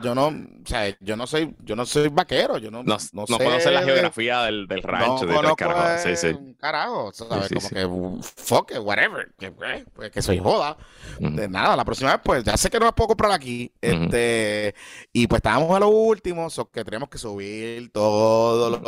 yo 0.02 0.16
no, 0.16 0.28
o 0.28 0.66
sea, 0.66 0.96
yo 1.00 1.16
no 1.16 1.28
soy, 1.28 1.56
yo 1.64 1.76
no 1.76 1.86
soy 1.86 2.10
vaquero. 2.10 2.58
Yo 2.58 2.72
no, 2.72 2.84
no, 2.84 2.98
no, 3.14 3.26
no 3.28 3.60
sé. 3.60 3.72
la 3.72 3.84
geografía 3.84 4.44
del, 4.44 4.68
del 4.68 4.84
rancho. 4.84 5.26
No 5.26 5.42
de 5.42 5.56
carajo. 5.56 6.04
Sí, 6.04 6.16
sí. 6.16 6.56
carajo, 6.60 7.12
¿sabes? 7.14 7.50
Como 7.50 7.70
que, 7.70 8.24
fuck 8.24 8.72
it, 8.72 8.80
whatever. 8.80 9.32
Que, 9.38 9.52
pues, 9.52 10.12
que 10.12 10.22
soy 10.22 10.40
joda. 10.40 10.78
De 11.20 11.48
nada, 11.48 11.76
la 11.76 11.86
próxima 11.86 12.12
vez, 12.12 12.22
pues 12.24 12.44
ya 12.44 12.56
sé 12.58 12.70
que 12.70 12.80
no 12.80 12.86
las 12.86 12.94
puedo 12.94 13.10
comprar 13.10 13.32
aquí. 13.32 13.72
Este, 13.82 14.76
y 15.12 15.28
pues 15.28 15.40
estábamos 15.40 15.76
a 15.76 15.80
lo 15.80 15.90
último, 15.90 16.50
so 16.50 16.70
que 16.70 16.84
teníamos 16.84 17.10
que 17.10 17.18
subir 17.18 17.92
todo 17.92 18.70
lo 18.70 18.82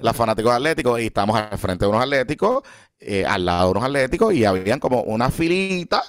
los 0.00 0.16
fanáticos 0.16 0.52
atléticos 0.52 1.00
y 1.00 1.06
estamos 1.06 1.36
al 1.38 1.58
frente 1.58 1.84
de 1.84 1.90
unos 1.90 2.02
atléticos, 2.02 2.62
eh, 2.98 3.24
al 3.26 3.44
lado 3.44 3.66
de 3.66 3.70
unos 3.72 3.84
atléticos 3.84 4.34
y 4.34 4.44
habían 4.44 4.80
como 4.80 5.02
una 5.02 5.30
filita 5.30 6.02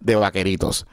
de 0.00 0.16
vaqueritos. 0.16 0.86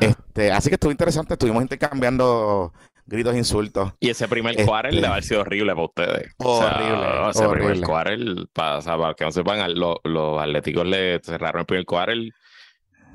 Este, 0.00 0.52
así 0.52 0.68
que 0.68 0.74
estuvo 0.74 0.90
interesante, 0.90 1.34
estuvimos 1.34 1.62
intercambiando 1.62 2.72
gritos 3.08 3.34
e 3.34 3.38
insultos. 3.38 3.92
Y 4.00 4.10
ese 4.10 4.28
primer 4.28 4.58
este, 4.58 4.70
debe 4.90 5.06
haber 5.06 5.24
sido 5.24 5.40
horrible 5.40 5.72
para 5.72 5.86
ustedes. 5.86 6.34
Horrible. 6.38 7.30
ese 7.30 7.48
primer 7.48 7.80
quarter, 7.80 8.18
para, 8.52 9.14
que 9.14 9.24
no 9.24 9.32
sepan, 9.32 9.74
los, 9.74 10.40
atléticos 10.40 10.86
le 10.86 11.20
cerraron 11.22 11.60
el 11.60 11.66
primer 11.66 11.86
quarter 11.86 12.18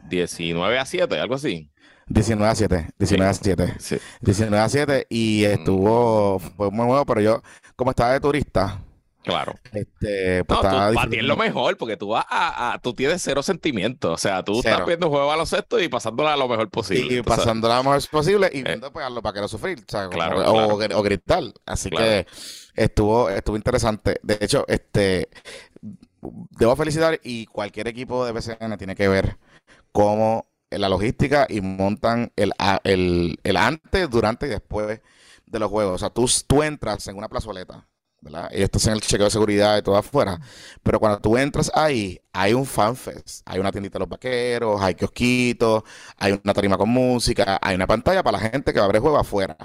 19 0.10 0.80
a 0.80 0.86
7, 0.86 1.20
algo 1.20 1.36
así. 1.36 1.70
19 2.08 2.52
a 2.52 2.56
7, 2.56 2.88
19 2.98 3.30
a 3.30 3.34
7. 3.34 3.74
19 4.22 4.60
a 4.60 4.70
7 4.70 5.08
y 5.10 5.46
estuvo, 5.46 6.40
fue 6.40 6.70
muy 6.70 6.86
bueno, 6.86 7.06
pero 7.06 7.22
yo, 7.22 7.42
como 7.76 7.92
estaba 7.92 8.14
de 8.14 8.20
turista, 8.20 8.80
Claro. 9.26 9.56
Este, 9.72 10.44
pues, 10.44 10.62
No, 10.64 10.70
tú, 10.90 10.94
para 10.96 11.10
ti 11.10 11.16
es 11.20 11.24
lo 11.24 11.38
mejor, 11.38 11.78
porque 11.78 11.96
tú 11.96 12.10
vas 12.10 12.26
a, 12.30 12.74
a- 12.74 12.80
tú 12.80 12.94
tienes 12.94 13.22
cero 13.22 13.42
sentimientos. 13.42 14.12
O 14.12 14.18
sea, 14.18 14.44
tú 14.44 14.58
estás 14.60 14.86
viendo 14.86 15.06
un 15.08 15.12
juego 15.12 15.26
de 15.28 15.32
baloncesto 15.32 15.80
y 15.80 15.88
pasándola 15.88 16.36
lo 16.36 16.50
mejor 16.50 16.70
posible. 16.70 17.20
y 17.20 17.22
pasando 17.22 17.70
lo 17.70 17.76
mejor 17.86 18.02
posible 18.12 18.50
y 18.52 18.64
viendo 18.64 18.92
pues, 18.92 19.06
a 19.06 19.10
los 19.10 19.24
vaqueros 19.24 19.50
sufrir, 19.50 19.80
o, 19.80 20.10
Claro, 20.10 20.40
o, 20.52 20.78
claro. 20.78 21.00
o 21.00 21.02
gritar. 21.02 21.42
Así 21.66 21.90
Claro. 21.90 22.06
que 22.06 22.28
estuvo, 22.76 23.30
estuvo 23.30 23.56
interesante. 23.56 24.20
De 24.24 24.38
hecho, 24.42 24.66
este 24.68 25.30
debo 26.22 26.76
felicitar 26.76 27.18
y 27.24 27.46
cualquier 27.46 27.88
equipo 27.88 28.26
de 28.26 28.34
BCN 28.34 28.78
tiene 28.78 28.94
que 28.94 29.08
ver 29.08 29.38
cómo 29.94 30.48
la 30.70 30.90
logística 30.90 31.46
y 31.50 31.62
montan 31.62 32.34
el, 32.36 32.52
a- 32.60 32.82
el, 32.84 33.40
el 33.44 33.56
antes, 33.56 34.10
durante 34.10 34.48
y 34.48 34.50
después 34.50 35.00
de 35.54 35.60
los 35.60 35.70
juegos. 35.70 35.96
O 35.96 35.98
sea, 35.98 36.10
tú, 36.10 36.30
tú 36.48 36.64
entras 36.64 37.08
en 37.08 37.18
una 37.18 37.30
plazoleta, 37.30 37.88
¿verdad? 38.22 38.50
Y 38.54 38.62
estás 38.62 38.88
en 38.88 38.94
el 38.94 39.02
chequeo 39.02 39.26
de 39.26 39.32
seguridad 39.32 39.78
y 39.78 39.82
todo 39.82 39.96
afuera. 39.96 40.40
Pero 40.82 41.00
cuando 41.00 41.20
tú 41.20 41.38
entras 41.38 41.72
ahí, 41.74 42.20
hay 42.34 42.54
un 42.54 42.66
fanfest. 42.66 43.42
Hay 43.46 43.60
una 43.60 43.72
tiendita 43.72 43.94
de 43.94 44.00
los 44.00 44.10
vaqueros, 44.10 44.82
hay 44.82 44.96
kiosquitos, 44.96 45.84
hay 46.18 46.40
una 46.44 46.54
tarima 46.54 46.78
con 46.78 46.90
música, 46.90 47.60
hay 47.62 47.76
una 47.76 47.88
pantalla 47.88 48.24
para 48.24 48.40
la 48.40 48.50
gente 48.50 48.74
que 48.74 48.80
va 48.80 48.86
a 48.86 48.88
ver 48.88 48.98
el 48.98 49.02
juego 49.02 49.18
afuera. 49.18 49.58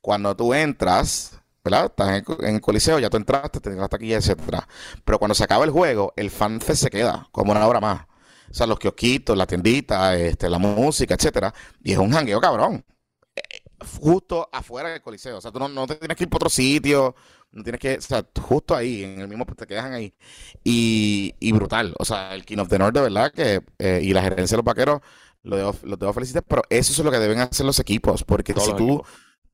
Cuando 0.00 0.34
tú 0.36 0.54
entras, 0.54 1.38
¿verdad? 1.64 1.86
Estás 1.86 2.22
en, 2.40 2.54
el 2.54 2.60
coliseo, 2.60 2.98
ya 2.98 3.10
tú 3.10 3.16
entraste, 3.16 3.60
tienes 3.60 3.80
la 3.80 3.88
taquilla, 3.88 4.16
etcétera. 4.18 4.66
Pero 5.04 5.18
cuando 5.18 5.34
se 5.34 5.44
acaba 5.44 5.64
el 5.64 5.70
juego, 5.70 6.12
el 6.16 6.30
fanfest 6.30 6.82
se 6.84 6.90
queda 6.90 7.28
como 7.32 7.52
una 7.52 7.66
hora 7.66 7.80
más. 7.80 8.06
O 8.50 8.54
sea, 8.54 8.66
los 8.66 8.78
kiosquitos, 8.78 9.36
la 9.36 9.46
tiendita, 9.46 10.16
este, 10.16 10.48
la 10.48 10.58
música, 10.58 11.14
etcétera. 11.14 11.52
Y 11.82 11.92
es 11.92 11.98
un 11.98 12.10
jangueo 12.12 12.40
cabrón. 12.40 12.84
Eh, 13.80 13.84
Justo 14.00 14.48
afuera 14.52 14.90
del 14.90 15.02
coliseo. 15.02 15.38
O 15.38 15.40
sea, 15.40 15.52
tú 15.52 15.58
no, 15.58 15.68
no 15.68 15.86
te 15.86 15.96
tienes 15.96 16.16
que 16.16 16.24
ir 16.24 16.30
para 16.30 16.38
otro 16.38 16.50
sitio. 16.50 17.14
No 17.52 17.62
tienes 17.62 17.80
que, 17.80 17.96
o 17.96 18.00
sea, 18.00 18.24
justo 18.40 18.74
ahí, 18.76 19.04
en 19.04 19.20
el 19.20 19.28
mismo, 19.28 19.46
te 19.46 19.66
quedan 19.66 19.92
ahí. 19.94 20.14
Y, 20.64 21.34
y 21.40 21.52
brutal. 21.52 21.94
O 21.98 22.04
sea, 22.04 22.34
el 22.34 22.44
King 22.44 22.58
of 22.58 22.68
the 22.68 22.78
North, 22.78 22.94
de 22.94 23.00
verdad, 23.02 23.32
que, 23.32 23.62
eh, 23.78 24.00
y 24.02 24.12
la 24.12 24.22
gerencia 24.22 24.54
de 24.56 24.58
los 24.58 24.64
vaqueros, 24.64 25.00
lo 25.42 25.56
debo, 25.56 25.74
los 25.82 25.98
debo 25.98 26.12
felicitar, 26.12 26.42
pero 26.46 26.62
eso 26.68 26.92
es 26.92 26.98
lo 26.98 27.10
que 27.10 27.18
deben 27.18 27.38
hacer 27.40 27.64
los 27.66 27.78
equipos. 27.78 28.24
Porque 28.24 28.54
todos 28.54 28.64
si 28.64 28.72
los 28.72 28.76
tú, 28.76 28.84
equipos. 28.84 29.08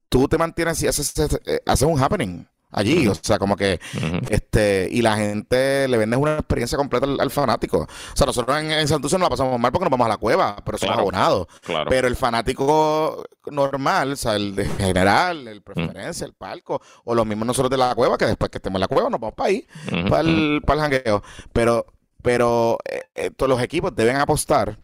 tú 0.09 0.29
te 0.29 0.39
mantienes 0.39 0.83
y 0.83 0.89
haces, 0.89 1.13
eh, 1.47 1.61
haces 1.67 1.89
un 1.89 2.03
happening 2.03 2.47
allí. 2.75 3.09
O 3.09 3.15
sea, 3.15 3.39
como 3.39 3.57
que 3.57 3.81
este, 4.29 4.89
y 4.91 5.01
la 5.03 5.17
gente 5.17 5.89
le 5.89 5.97
vende 5.97 6.17
una 6.17 6.35
experiencia 6.35 6.77
completa 6.77 7.07
al, 7.07 7.21
al 7.21 7.31
fanático. 7.31 7.79
O 7.79 8.17
sea, 8.17 8.27
nosotros 8.27 8.59
en, 8.59 8.71
en 8.73 8.89
Santurce 8.89 9.17
nos 9.17 9.27
la 9.27 9.31
pasamos 9.31 9.59
mal 9.59 9.73
porque 9.73 9.85
nos 9.85 9.91
vamos 9.91 10.07
a 10.07 10.09
la 10.11 10.17
cueva, 10.17 10.57
pero 10.65 10.79
somos 10.79 10.95
Claro. 10.95 11.03
abonados. 11.03 11.47
Claro. 11.63 11.89
Pero 11.91 12.09
el 12.09 12.17
fanático 12.17 13.25
normal, 13.51 14.13
o 14.13 14.17
sea, 14.17 14.37
el 14.37 14.55
de 14.55 14.67
general, 14.67 15.49
el 15.49 15.63
preferencia, 15.63 16.27
el 16.27 16.33
palco, 16.35 16.81
o 17.05 17.15
los 17.15 17.27
mismos 17.27 17.47
nosotros 17.47 17.71
de 17.71 17.77
la 17.77 17.95
cueva, 17.95 18.17
que 18.19 18.27
después 18.27 18.51
que 18.51 18.59
estemos 18.59 18.77
en 18.77 18.81
la 18.83 18.89
cueva 18.89 19.11
nos 19.11 19.21
vamos 19.21 19.35
para 19.35 19.49
ahí, 19.51 19.67
para 20.09 20.21
el, 20.23 20.63
para 20.65 20.87
el 20.87 20.93
jangueo. 20.93 21.23
Pero, 21.53 21.87
pero 22.23 22.79
eh, 22.91 23.03
eh, 23.15 23.31
todos 23.31 23.49
los 23.51 23.61
equipos 23.63 23.95
deben 23.95 24.17
apostar 24.17 24.79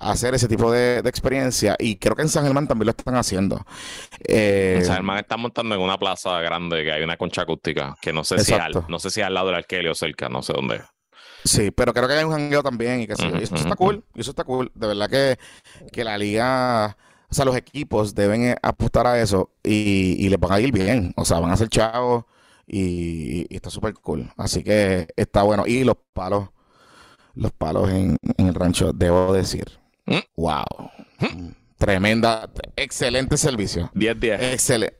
hacer 0.00 0.34
ese 0.34 0.48
tipo 0.48 0.72
de, 0.72 1.02
de 1.02 1.08
experiencia 1.10 1.76
y 1.78 1.96
creo 1.96 2.16
que 2.16 2.22
en 2.22 2.28
San 2.28 2.44
Germán 2.44 2.66
también 2.66 2.86
lo 2.86 2.90
están 2.90 3.14
haciendo. 3.16 3.64
Eh, 4.26 4.78
O 4.82 4.84
sea, 4.84 4.96
el 4.96 5.02
man 5.02 5.18
está 5.18 5.36
montando 5.36 5.74
en 5.74 5.80
una 5.80 5.98
plaza 5.98 6.40
grande 6.40 6.82
que 6.82 6.92
hay 6.92 7.02
una 7.02 7.16
concha 7.16 7.42
acústica, 7.42 7.96
que 8.00 8.12
no 8.12 8.24
sé 8.24 8.38
si 8.40 8.52
al, 8.54 8.72
no 8.88 8.98
sé 8.98 9.10
si 9.10 9.20
al 9.20 9.34
lado 9.34 9.48
del 9.48 9.56
Arkelio 9.56 9.92
o 9.92 9.94
cerca, 9.94 10.28
no 10.28 10.42
sé 10.42 10.52
dónde. 10.54 10.80
Sí, 11.44 11.70
pero 11.70 11.94
creo 11.94 12.06
que 12.06 12.14
hay 12.14 12.24
un 12.24 12.32
jangueo 12.32 12.62
también 12.62 13.00
y 13.00 13.06
que 13.06 13.16
sí. 13.16 13.24
Eso 13.40 13.54
está 13.54 13.74
cool. 13.74 14.04
Eso 14.14 14.30
está 14.30 14.44
cool. 14.44 14.70
De 14.74 14.86
verdad 14.88 15.08
que, 15.08 15.38
que 15.90 16.04
la 16.04 16.18
liga, 16.18 16.96
o 17.30 17.34
sea, 17.34 17.46
los 17.46 17.56
equipos 17.56 18.14
deben 18.14 18.42
eh, 18.42 18.56
apostar 18.62 19.06
a 19.06 19.18
eso 19.20 19.50
y, 19.62 20.16
y 20.18 20.28
les 20.28 20.38
van 20.38 20.52
a 20.52 20.60
ir 20.60 20.70
bien. 20.70 21.14
O 21.16 21.24
sea, 21.24 21.40
van 21.40 21.50
a 21.50 21.56
ser 21.56 21.68
chavos 21.70 22.24
y, 22.66 23.46
y 23.48 23.56
está 23.56 23.70
súper 23.70 23.94
cool. 23.94 24.30
Así 24.36 24.62
que 24.62 25.08
está 25.16 25.42
bueno. 25.42 25.64
Y 25.66 25.82
los 25.84 25.96
palos, 26.12 26.50
los 27.34 27.52
palos 27.52 27.88
en, 27.88 28.18
en 28.36 28.46
el 28.46 28.54
rancho, 28.54 28.92
debo 28.92 29.32
decir. 29.32 29.79
Wow. 30.36 30.64
Tremenda, 31.78 32.50
excelente 32.76 33.36
servicio. 33.36 33.90
10-10. 33.94 34.52
Excelente. 34.52 34.96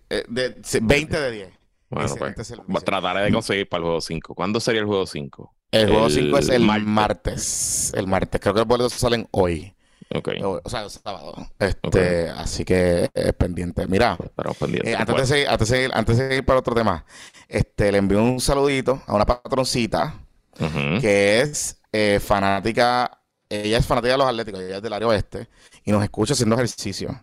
20 0.81 1.21
de 1.21 1.31
10. 1.31 1.49
bueno, 1.91 2.07
excelente 2.07 2.35
pues 2.37 2.47
servicio. 2.49 2.81
trataré 2.81 3.25
de 3.25 3.33
conseguir 3.33 3.69
para 3.69 3.79
el 3.81 3.85
juego 3.85 4.01
5. 4.01 4.35
¿Cuándo 4.35 4.61
sería 4.61 4.81
el 4.81 4.87
juego 4.87 5.07
5? 5.07 5.55
El 5.73 5.89
juego 5.91 6.07
El 6.07 6.13
5 6.13 6.39
es 6.39 6.49
el 6.49 6.63
martes. 6.65 6.87
martes. 6.89 7.93
El 7.95 8.07
martes. 8.07 8.41
Creo 8.41 8.55
que 8.55 8.61
los 8.61 8.67
boletos 8.69 8.93
salen 8.95 9.29
hoy. 9.33 9.75
Ok, 10.13 10.29
O, 10.43 10.69
sea, 10.69 10.83
el 10.83 10.91
sábado. 10.91 11.35
Este, 11.59 12.31
Así 12.31 12.65
que 12.65 13.09
es 13.15 13.33
pendiente. 13.35 13.87
Mira, 13.87 14.17
estaremos 14.21 14.57
pendientes. 14.57 14.93
eh, 14.93 14.97
antes, 14.97 15.07
Bueno, 15.15 15.21
de 15.21 15.27
seguir, 15.27 15.49
antes, 15.49 15.69
de 15.69 15.77
seguir, 15.77 15.91
antes 15.95 16.19
de 16.19 16.29
seguir 16.29 16.45
para 16.45 16.59
otro 16.59 16.75
tema, 16.75 17.05
este, 17.47 17.93
le 17.93 17.99
envío 17.99 18.21
un 18.23 18.41
saludito 18.41 19.03
a 19.07 19.15
una 19.15 19.25
patroncita 19.27 20.15
ujú. 20.59 21.01
que 21.01 21.41
es 21.43 21.81
eh, 21.93 22.19
fanática, 22.21 23.20
ella 23.51 23.79
es 23.79 23.87
fanática 23.87 24.13
de 24.13 24.19
los 24.19 24.27
atléticos, 24.27 24.61
ella 24.61 24.77
es 24.77 24.83
del 24.83 24.93
área 24.93 25.09
oeste 25.09 25.49
y 25.85 25.93
nos 25.93 26.03
escucha 26.03 26.33
haciendo 26.33 26.55
ejercicio. 26.55 27.23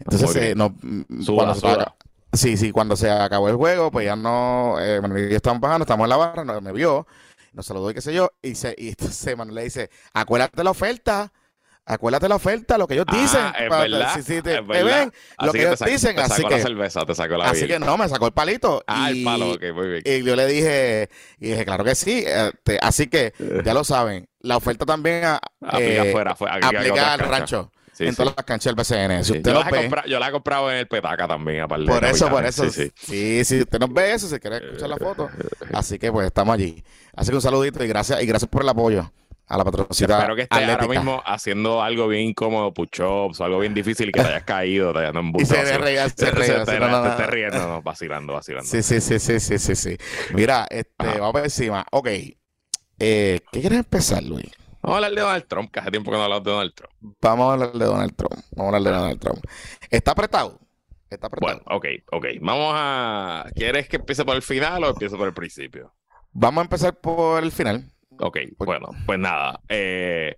Entonces, 0.00 0.36
eh, 0.36 0.54
no, 0.54 0.74
cuando 1.26 1.54
se 1.54 1.66
Sí, 2.34 2.56
sí, 2.56 2.72
cuando 2.72 2.96
se 2.96 3.10
acabó 3.10 3.50
el 3.50 3.56
juego, 3.56 3.90
pues 3.90 4.06
ya 4.06 4.16
no, 4.16 4.80
eh, 4.80 5.02
Manuel 5.02 5.30
y 5.30 5.34
yo 5.34 5.38
bajando, 5.60 5.84
estamos 5.84 6.06
en 6.06 6.08
la 6.08 6.16
barra, 6.16 6.44
no, 6.44 6.60
me 6.62 6.72
vio, 6.72 7.06
nos 7.52 7.66
saludó 7.66 7.90
y 7.90 7.94
qué 7.94 8.00
sé 8.00 8.14
yo, 8.14 8.30
y, 8.40 8.54
se, 8.54 8.74
y 8.78 8.88
entonces 8.90 9.36
Manuel 9.36 9.56
le 9.56 9.64
dice, 9.64 9.90
acuérdate 10.14 10.64
la 10.64 10.70
oferta, 10.70 11.30
acuérdate 11.84 12.28
la 12.28 12.36
oferta, 12.36 12.78
lo 12.78 12.86
que 12.86 12.94
ellos 12.94 13.06
Ah, 13.08 13.16
dicen. 13.16 13.40
es 13.58 13.68
para- 13.68 13.82
verdad, 13.82 14.14
te- 14.24 14.54
es 14.78 14.84
ven, 14.84 15.12
lo 15.40 15.52
que 15.52 15.60
ellos 15.62 15.80
dicen, 15.80 16.16
te 16.16 16.22
así 16.22 16.36
sacó 16.36 16.48
que, 16.48 16.56
la 16.56 16.62
cerveza, 16.62 17.00
te 17.06 17.14
sacó 17.14 17.36
la 17.36 17.50
así 17.50 17.66
que 17.66 17.78
no, 17.78 17.96
me 17.98 18.08
sacó 18.08 18.26
el 18.26 18.32
palito. 18.32 18.82
Ah, 18.86 19.10
el 19.10 19.16
y- 19.18 19.24
palo, 19.24 19.52
ok, 19.52 19.62
muy 19.74 19.88
bien. 19.88 20.02
y 20.04 20.22
yo 20.22 20.36
le 20.36 20.46
dije, 20.46 21.08
y 21.40 21.48
dije, 21.50 21.64
claro 21.64 21.84
que 21.84 21.94
sí. 21.94 22.24
este, 22.26 22.78
así 22.80 23.06
que 23.08 23.32
ya 23.64 23.74
lo 23.74 23.84
saben. 23.84 24.28
La 24.40 24.56
oferta 24.56 24.84
también 24.84 25.24
a, 25.24 25.40
Aplica 25.64 26.04
eh, 26.04 26.08
afuera, 26.10 26.34
fue, 26.34 26.50
aquí 26.50 26.66
hay 26.70 26.76
aplica 26.76 27.12
al 27.12 27.18
rancho. 27.20 27.70
Sí, 27.94 28.04
en 28.04 28.10
sí. 28.12 28.16
todas 28.16 28.34
las 28.34 28.46
canchas 28.46 28.74
del 28.74 28.74
BCN. 28.74 29.22
Si 29.22 29.32
Sí, 29.32 29.38
usted 29.38 29.52
yo, 29.52 29.60
he 29.60 29.64
ve, 29.70 29.80
comprado, 29.82 30.08
yo 30.08 30.18
la 30.18 30.28
he 30.28 30.32
comprado 30.32 30.70
en 30.70 30.78
el 30.78 30.88
Petaca 30.88 31.28
también, 31.28 31.60
aparte. 31.60 31.84
por 31.84 32.02
eso, 32.02 32.28
por 32.30 32.44
eso. 32.46 32.64
Sí, 32.70 33.44
si 33.44 33.60
usted 33.60 33.78
nos 33.78 33.92
ve 33.92 34.14
eso, 34.14 34.28
si 34.28 34.38
quiere 34.40 34.56
escuchar 34.64 34.88
la 34.88 34.96
foto. 34.96 35.28
Así 35.74 35.98
que 35.98 36.10
pues 36.10 36.26
estamos 36.26 36.54
allí. 36.54 36.82
Así 37.14 37.28
que 37.28 37.36
un 37.36 37.42
saludito 37.42 37.84
y 37.84 37.88
gracias, 37.88 38.22
y 38.22 38.26
gracias 38.26 38.48
por 38.48 38.62
el 38.62 38.68
apoyo 38.70 39.12
a 39.48 39.58
la 39.58 39.64
patrocinita 39.64 40.16
Espero 40.18 40.36
que 40.36 40.42
estés 40.42 40.58
ahora 40.60 40.74
atlética. 40.74 41.00
mismo 41.00 41.22
haciendo 41.26 41.82
algo 41.82 42.08
bien 42.08 42.28
incómodo, 42.28 42.72
push-ups 42.72 43.40
o 43.40 43.44
algo 43.44 43.58
bien 43.58 43.74
difícil 43.74 44.08
y 44.08 44.12
que 44.12 44.20
te 44.22 44.28
hayas 44.28 44.44
caído, 44.44 44.92
te 44.92 45.00
hayas 45.00 45.14
Y 45.38 45.44
se 45.44 45.78
ríe, 45.78 45.94
te- 45.96 46.06
estés 46.06 46.34
riendo, 47.28 47.58
no, 47.68 47.82
vacilando, 47.82 48.32
vacilando. 48.32 48.68
Sí, 48.68 48.82
sí, 48.82 49.00
sí, 49.00 49.18
sí, 49.18 49.40
sí, 49.40 49.58
sí, 49.58 49.76
sí. 49.76 49.96
Mira, 50.34 50.66
este, 50.70 50.90
Ajá. 50.98 51.12
vamos 51.18 51.32
por 51.32 51.44
encima. 51.44 51.84
Ok. 51.92 52.08
Eh, 52.98 53.40
¿Qué 53.50 53.60
quieres 53.60 53.78
empezar, 53.80 54.22
Luis? 54.22 54.46
Vamos 54.80 54.94
a 54.94 54.96
hablar 54.96 55.12
de 55.12 55.20
Donald 55.20 55.46
Trump, 55.48 55.70
que 55.70 55.80
hace 55.80 55.90
tiempo 55.90 56.10
que 56.10 56.16
no 56.16 56.24
hablamos 56.24 56.44
de 56.44 56.50
Donald 56.50 56.74
Trump. 56.74 56.92
Vamos 57.20 57.48
a 57.48 57.52
hablar 57.52 57.72
de 57.72 57.84
Donald 57.84 58.16
Trump. 58.16 58.32
Vamos 58.56 58.72
a 58.72 58.76
hablar 58.76 58.92
de 58.92 58.98
Donald 58.98 59.20
Trump. 59.20 59.44
¿Está 59.90 60.10
apretado? 60.12 60.58
Está 61.10 61.26
apretado. 61.28 61.60
Bueno, 61.60 61.76
ok, 61.76 61.86
ok. 62.10 62.26
Vamos 62.40 62.72
a... 62.74 63.44
¿Quieres 63.54 63.88
que 63.88 63.96
empiece 63.96 64.24
por 64.24 64.34
el 64.34 64.42
final 64.42 64.82
o 64.84 64.88
empiece 64.90 65.16
por 65.16 65.28
el 65.28 65.34
principio? 65.34 65.94
Vamos 66.32 66.62
a 66.62 66.64
empezar 66.64 66.98
por 66.98 67.44
el 67.44 67.52
final. 67.52 67.91
Ok, 68.18 68.38
bueno, 68.58 68.88
pues 69.06 69.18
nada. 69.18 69.60
eh, 69.68 70.36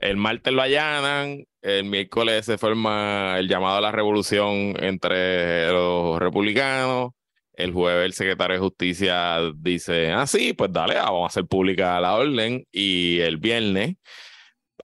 el 0.00 0.16
martes 0.16 0.52
lo 0.52 0.62
allanan, 0.62 1.44
el 1.62 1.84
miércoles 1.84 2.46
se 2.46 2.58
forma 2.58 3.38
el 3.38 3.48
llamado 3.48 3.78
a 3.78 3.80
la 3.82 3.92
revolución 3.92 4.74
entre 4.82 5.68
los 5.70 6.18
republicanos. 6.18 7.10
El 7.52 7.72
jueves 7.74 8.06
el 8.06 8.12
secretario 8.14 8.54
de 8.54 8.60
Justicia 8.60 9.38
dice, 9.54 10.10
ah, 10.12 10.26
sí, 10.26 10.54
pues 10.54 10.72
dale, 10.72 10.94
vamos 10.94 11.24
a 11.24 11.26
hacer 11.26 11.46
pública 11.46 12.00
la 12.00 12.14
orden. 12.14 12.64
Y 12.72 13.20
el 13.20 13.36
viernes 13.36 13.96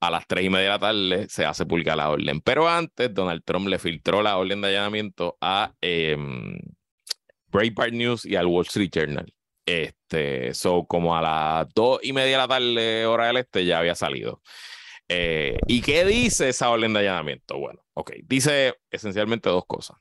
a 0.01 0.11
las 0.11 0.27
tres 0.27 0.45
y 0.45 0.51
media 0.51 0.65
de 0.65 0.71
la 0.71 0.79
tarde 0.79 1.27
se 1.31 1.47
hace 1.47 1.65
pública 1.65 1.97
la 1.97 2.11
orden. 2.11 2.41
Pero 2.43 2.69
antes, 2.69 3.15
Donald 3.15 3.43
Trump 3.45 3.69
le 3.69 3.79
filtró 3.79 4.23
la 4.23 4.37
orden 4.37 4.61
de 4.61 4.69
allanamiento 4.69 5.39
a 5.41 5.73
em, 5.81 6.59
Breitbart 7.49 7.93
News 7.95 8.27
y 8.27 8.37
al 8.37 8.47
Wall 8.47 8.67
Street 8.67 8.91
Journal. 8.93 9.33
Este, 9.67 10.55
so 10.55 10.87
como 10.87 11.17
a 11.17 11.23
las 11.23 11.69
dos 11.75 11.99
y 12.03 12.13
media 12.13 12.33
de 12.33 12.37
la 12.39 12.49
tarde, 12.49 13.07
hora 13.07 13.27
del 13.27 13.39
este, 13.39 13.65
ya 13.65 13.81
había 13.81 13.97
salido. 13.97 14.41
Eh, 15.09 15.59
¿Y 15.67 15.83
qué 15.83 16.05
dice 16.05 16.49
esa 16.49 16.71
orden 16.71 16.93
de 16.93 17.01
allanamiento? 17.01 17.59
Bueno, 17.59 17.85
ok, 17.95 18.13
dice 18.25 18.75
esencialmente 18.91 19.49
dos 19.51 19.65
cosas. 19.67 19.99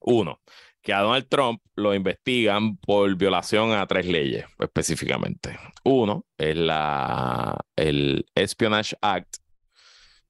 Uno, 0.00 0.40
que 0.82 0.92
a 0.92 1.00
Donald 1.00 1.28
Trump 1.28 1.60
lo 1.74 1.94
investigan 1.94 2.76
por 2.76 3.14
violación 3.16 3.72
a 3.72 3.86
tres 3.86 4.06
leyes 4.06 4.46
específicamente. 4.58 5.58
Uno 5.84 6.26
es 6.38 6.56
la, 6.56 7.58
el 7.76 8.26
Espionage 8.34 8.96
Act, 9.00 9.36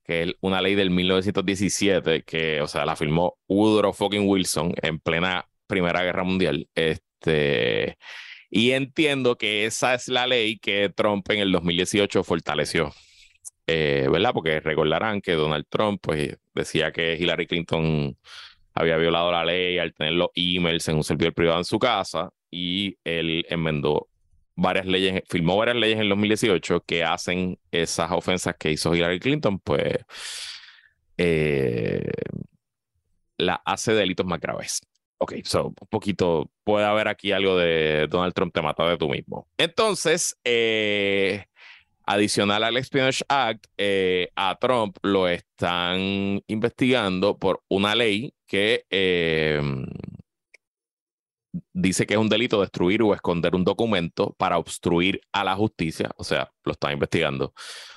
que 0.04 0.22
es 0.22 0.34
una 0.40 0.60
ley 0.60 0.74
del 0.74 0.90
1917 0.90 2.24
que, 2.24 2.60
o 2.60 2.66
sea, 2.66 2.84
la 2.84 2.96
firmó 2.96 3.38
Woodrow 3.48 3.92
fucking 3.92 4.28
Wilson 4.28 4.74
en 4.82 4.98
plena 4.98 5.48
Primera 5.66 6.02
Guerra 6.02 6.24
Mundial. 6.24 6.68
Este, 6.74 7.09
y 7.26 8.72
entiendo 8.72 9.36
que 9.36 9.66
esa 9.66 9.94
es 9.94 10.08
la 10.08 10.26
ley 10.26 10.58
que 10.58 10.88
Trump 10.90 11.28
en 11.30 11.40
el 11.40 11.52
2018 11.52 12.24
fortaleció. 12.24 12.92
Eh, 13.66 14.08
¿Verdad? 14.10 14.32
Porque 14.34 14.58
recordarán 14.60 15.20
que 15.20 15.32
Donald 15.32 15.66
Trump 15.68 16.00
pues, 16.02 16.36
decía 16.54 16.90
que 16.90 17.14
Hillary 17.14 17.46
Clinton 17.46 18.16
había 18.74 18.96
violado 18.96 19.30
la 19.30 19.44
ley 19.44 19.78
al 19.78 19.94
tener 19.94 20.14
los 20.14 20.28
emails 20.34 20.88
en 20.88 20.96
un 20.96 21.04
servidor 21.04 21.34
privado 21.34 21.58
en 21.58 21.64
su 21.64 21.78
casa 21.78 22.30
y 22.50 22.96
él 23.04 23.46
enmendó 23.48 24.08
varias 24.56 24.86
leyes, 24.86 25.22
firmó 25.28 25.56
varias 25.56 25.76
leyes 25.76 26.00
en 26.00 26.08
2018 26.08 26.80
que 26.84 27.04
hacen 27.04 27.58
esas 27.70 28.10
ofensas 28.10 28.56
que 28.58 28.72
hizo 28.72 28.94
Hillary 28.94 29.20
Clinton, 29.20 29.58
pues 29.60 29.98
eh, 31.16 32.10
la 33.38 33.62
hace 33.64 33.94
delitos 33.94 34.26
más 34.26 34.40
graves. 34.40 34.80
Ok, 35.22 35.34
so 35.44 35.66
un 35.66 35.88
poquito, 35.90 36.50
puede 36.64 36.86
haber 36.86 37.08
aquí 37.08 37.32
algo 37.32 37.56
de 37.56 38.06
Donald 38.08 38.32
Trump 38.32 38.54
te 38.54 38.62
mata 38.62 38.88
de 38.88 38.96
tú 38.96 39.08
mismo. 39.08 39.46
Entonces, 39.58 40.38
eh, 40.44 41.44
adicional 42.06 42.64
al 42.64 42.78
Espionage 42.78 43.22
Act, 43.28 43.66
eh, 43.76 44.30
a 44.34 44.56
Trump 44.58 44.96
lo 45.02 45.28
están 45.28 46.42
investigando 46.46 47.36
por 47.36 47.62
una 47.68 47.94
ley 47.94 48.32
que 48.46 48.86
dice 51.72 52.06
que 52.06 52.14
es 52.14 52.20
un 52.20 52.28
delito 52.28 52.60
destruir 52.60 53.02
o 53.02 53.14
esconder 53.14 53.54
un 53.54 53.64
documento 53.64 54.34
para 54.38 54.58
obstruir 54.58 55.20
a 55.32 55.44
la 55.44 55.54
justicia, 55.54 56.10
o 56.16 56.24
sea, 56.24 56.50
lo 56.64 56.72
están 56.72 56.92
investigando 56.92 57.52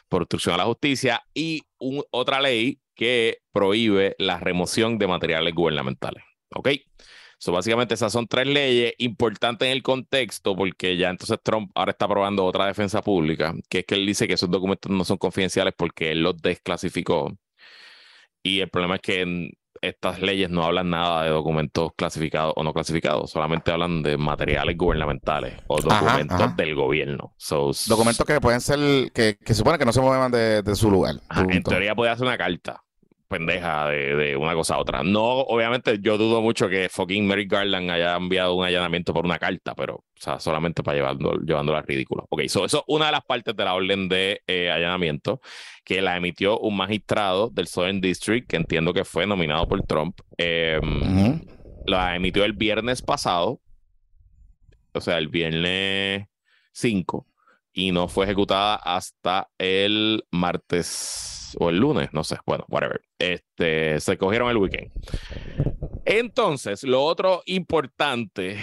por 0.09 0.23
obstrucción 0.23 0.55
a 0.55 0.59
la 0.59 0.65
justicia, 0.65 1.23
y 1.33 1.63
otra 2.12 2.41
ley 2.41 2.79
que 2.95 3.39
prohíbe 3.51 4.15
la 4.19 4.39
remoción 4.39 4.97
de 4.97 5.07
materiales 5.07 5.53
gubernamentales. 5.55 6.23
¿Ok? 6.55 6.69
So, 7.43 7.51
básicamente 7.51 7.95
esas 7.95 8.13
son 8.13 8.25
tres 8.25 8.47
leyes 8.47 8.93
importantes 8.99 9.65
en 9.65 9.73
el 9.73 9.83
contexto 9.83 10.55
porque 10.55 10.95
ya 10.95 11.09
entonces 11.09 11.37
Trump 11.43 11.71
ahora 11.75 11.91
está 11.91 12.05
aprobando 12.05 12.45
otra 12.45 12.67
defensa 12.67 13.01
pública, 13.01 13.53
que 13.67 13.79
es 13.79 13.85
que 13.85 13.95
él 13.95 14.05
dice 14.05 14.27
que 14.29 14.35
esos 14.35 14.49
documentos 14.49 14.89
no 14.89 15.03
son 15.03 15.17
confidenciales 15.17 15.73
porque 15.77 16.11
él 16.11 16.23
los 16.23 16.41
desclasificó. 16.41 17.37
Y 18.41 18.61
el 18.61 18.69
problema 18.69 18.95
es 18.95 19.01
que 19.01 19.51
estas 19.81 20.21
leyes 20.21 20.49
no 20.49 20.63
hablan 20.63 20.89
nada 20.89 21.23
de 21.23 21.31
documentos 21.31 21.91
clasificados 21.97 22.53
o 22.55 22.63
no 22.63 22.71
clasificados, 22.71 23.31
solamente 23.31 23.71
hablan 23.71 24.03
de 24.03 24.15
materiales 24.17 24.77
gubernamentales 24.77 25.55
o 25.67 25.81
documentos 25.81 26.55
del 26.55 26.75
gobierno. 26.75 27.35
documentos 27.87 28.25
que 28.25 28.39
pueden 28.39 28.61
ser, 28.61 29.11
que, 29.11 29.37
que 29.37 29.53
supone 29.53 29.77
que 29.77 29.85
no 29.85 29.91
se 29.91 29.99
muevan 29.99 30.31
de, 30.31 30.75
su 30.75 30.89
lugar. 30.89 31.15
en 31.49 31.63
teoría 31.63 31.93
puede 31.93 32.11
hacer 32.11 32.25
una 32.25 32.37
carta 32.37 32.83
pendeja 33.34 33.88
de, 33.88 34.38
una 34.38 34.54
cosa 34.54 34.76
a 34.76 34.80
otra. 34.80 35.02
No, 35.04 35.24
obviamente 35.24 35.98
yo 36.00 36.19
dudo 36.19 36.41
mucho 36.41 36.69
que 36.69 36.88
fucking 36.88 37.26
Mary 37.26 37.48
Garland 37.48 37.89
haya 37.89 38.15
enviado 38.15 38.54
un 38.54 38.63
allanamiento 38.63 39.12
por 39.12 39.26
una 39.26 39.39
carta, 39.39 39.74
pero 39.74 39.96
o 39.96 40.04
sea, 40.15 40.39
solamente 40.39 40.84
para 40.84 40.98
llevando, 40.98 41.34
llevándola 41.39 41.82
ridículo. 41.82 42.28
Ok, 42.30 42.41
eso 42.41 42.63
es 42.65 42.78
una 42.86 43.08
de 43.08 43.12
las 43.13 43.26
partes 43.26 43.56
de 43.56 43.65
la 43.65 43.74
orden 43.74 44.08
de 44.08 44.41
eh, 44.46 44.69
allanamiento 44.69 45.41
que 45.84 46.02
la 46.02 46.15
emitió 46.15 46.60
un 46.60 46.78
magistrado 46.78 47.50
del 47.50 47.67
Southern 47.67 48.02
District, 48.02 48.48
que 48.48 48.56
entiendo 48.56 48.93
que 48.93 49.04
fue 49.04 49.26
nominado 49.26 49.67
por 49.67 49.82
Trump. 49.82 50.19
Em, 50.38 51.41
la 51.88 52.15
emitió 52.15 52.46
el 52.46 52.54
viernes 52.54 53.02
pasado, 53.02 53.60
o 54.93 55.02
sea, 55.02 55.17
el 55.17 55.28
viernes 55.28 56.28
5, 56.74 57.26
y 57.74 57.91
no 57.91 58.08
fue 58.08 58.26
ejecutada 58.26 58.76
hasta 58.76 59.50
el 59.58 60.24
martes 60.30 61.42
o 61.59 61.69
el 61.69 61.77
lunes, 61.77 62.09
no 62.13 62.23
sé, 62.23 62.37
bueno, 62.45 62.65
whatever. 62.69 63.01
Este, 63.19 63.99
se 63.99 64.17
cogieron 64.17 64.49
el 64.49 64.57
weekend. 64.57 64.91
Entonces, 66.05 66.83
lo 66.83 67.03
otro 67.03 67.41
importante 67.45 68.57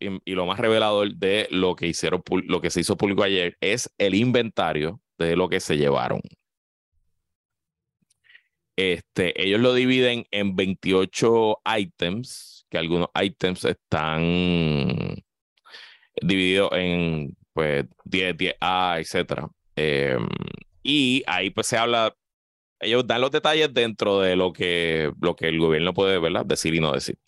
y, 0.00 0.34
lo 0.34 0.46
más 0.46 0.58
revelador 0.58 1.14
de 1.14 1.48
lo 1.50 1.76
que 1.76 1.86
hicieron, 1.86 2.22
lo 2.46 2.60
que 2.60 2.70
se 2.70 2.80
hizo 2.80 2.96
público 2.96 3.22
ayer 3.22 3.56
es 3.60 3.92
el 3.98 4.14
inventario 4.14 5.00
de 5.18 5.36
lo 5.36 5.48
que 5.48 5.60
se 5.60 5.76
llevaron. 5.76 6.20
Este, 8.76 9.40
ellos 9.40 9.60
lo 9.60 9.72
dividen 9.72 10.26
en 10.30 10.56
28 10.56 11.58
items, 11.78 12.66
que 12.68 12.78
algunos 12.78 13.08
items 13.14 13.64
están 13.64 15.22
divididos 16.20 16.70
en 16.72 17.36
pues 17.52 17.86
10, 18.04 18.36
10A, 18.36 19.00
etcétera. 19.00 19.48
Em, 19.76 20.26
y 20.82 21.22
ahí 21.26 21.50
pues 21.50 21.68
se 21.68 21.78
habla 21.78 22.14
ellos 22.84 23.06
dan 23.06 23.20
los 23.20 23.30
detalles 23.30 23.72
dentro 23.72 24.20
de 24.20 24.36
lo 24.36 24.52
que, 24.52 25.12
lo 25.20 25.34
que 25.34 25.48
el 25.48 25.58
gobierno 25.58 25.94
puede 25.94 26.20
decir 26.44 26.74
y 26.74 26.80
no 26.80 26.92
decir. 26.92 27.18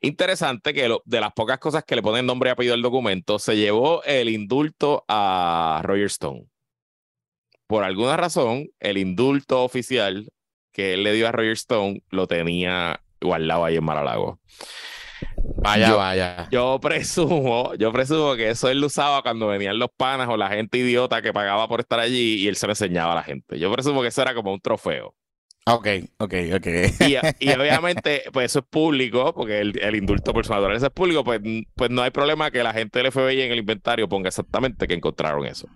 Interesante 0.00 0.72
que 0.72 0.96
de 1.04 1.20
las 1.20 1.32
pocas 1.32 1.58
cosas 1.58 1.84
que 1.84 1.96
le 1.96 2.02
ponen 2.02 2.26
nombre 2.26 2.50
y 2.50 2.52
apellido 2.52 2.74
al 2.74 2.82
documento, 2.82 3.38
se 3.38 3.56
llevó 3.56 4.02
el 4.04 4.28
indulto 4.28 5.04
a 5.08 5.80
Roger 5.82 6.06
Stone. 6.06 6.46
Por 7.66 7.84
alguna 7.84 8.16
razón, 8.16 8.68
el 8.80 8.96
indulto 8.96 9.62
oficial 9.64 10.30
que 10.72 10.94
él 10.94 11.02
le 11.02 11.12
dio 11.12 11.28
a 11.28 11.32
Roger 11.32 11.52
Stone 11.52 12.02
lo 12.10 12.26
tenía 12.26 13.00
guardado 13.20 13.64
ahí 13.64 13.76
en 13.76 13.84
Maralago. 13.84 14.40
Vaya, 15.56 15.94
vaya. 15.94 16.48
Yo 16.50 16.78
presumo, 16.80 17.74
yo 17.74 17.92
presumo 17.92 18.36
que 18.36 18.50
eso 18.50 18.68
él 18.68 18.80
lo 18.80 18.86
usaba 18.86 19.22
cuando 19.22 19.48
venían 19.48 19.78
los 19.78 19.90
panas 19.96 20.28
o 20.28 20.36
la 20.36 20.48
gente 20.48 20.78
idiota 20.78 21.20
que 21.20 21.32
pagaba 21.32 21.68
por 21.68 21.80
estar 21.80 21.98
allí 21.98 22.36
y 22.36 22.48
él 22.48 22.56
se 22.56 22.66
lo 22.66 22.72
enseñaba 22.72 23.12
a 23.12 23.16
la 23.16 23.22
gente. 23.22 23.58
Yo 23.58 23.72
presumo 23.72 24.02
que 24.02 24.08
eso 24.08 24.22
era 24.22 24.34
como 24.34 24.52
un 24.52 24.60
trofeo. 24.60 25.14
Ok, 25.66 25.86
ok, 26.18 26.34
ok. 26.56 26.66
Y, 27.40 27.50
obviamente, 27.50 28.22
pues 28.32 28.46
eso 28.46 28.60
es 28.60 28.64
público, 28.64 29.34
porque 29.34 29.60
el, 29.60 29.94
indulto 29.94 30.32
por 30.32 30.46
su 30.46 30.52
naturaleza 30.52 30.86
es 30.86 30.92
público, 30.92 31.24
pues, 31.24 31.40
pues 31.74 31.90
no 31.90 32.02
hay 32.02 32.10
problema 32.10 32.50
que 32.50 32.62
la 32.62 32.72
gente 32.72 33.02
del 33.02 33.12
FBI 33.12 33.42
en 33.42 33.52
el 33.52 33.58
inventario 33.58 34.08
ponga 34.08 34.28
exactamente 34.28 34.86
que 34.86 34.94
encontraron 34.94 35.44
eso. 35.44 35.68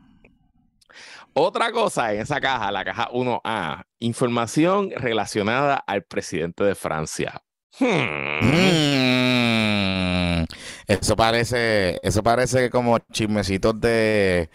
Otra 1.34 1.72
cosa 1.72 2.12
en 2.14 2.20
esa 2.20 2.40
caja, 2.40 2.70
la 2.72 2.84
caja 2.84 3.08
1A, 3.10 3.84
información 3.98 4.90
relacionada 4.96 5.76
al 5.76 6.04
presidente 6.04 6.64
de 6.64 6.74
Francia. 6.74 7.42
Hmm. 7.78 7.86
Mm. 7.86 9.41
Eso 10.86 11.16
parece, 11.16 11.98
eso 12.02 12.22
parece 12.22 12.70
como 12.70 12.98
chismecitos 13.12 13.80
de, 13.80 14.50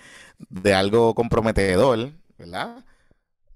de 0.50 0.74
algo 0.74 1.14
comprometedor, 1.16 2.12
¿verdad? 2.38 2.84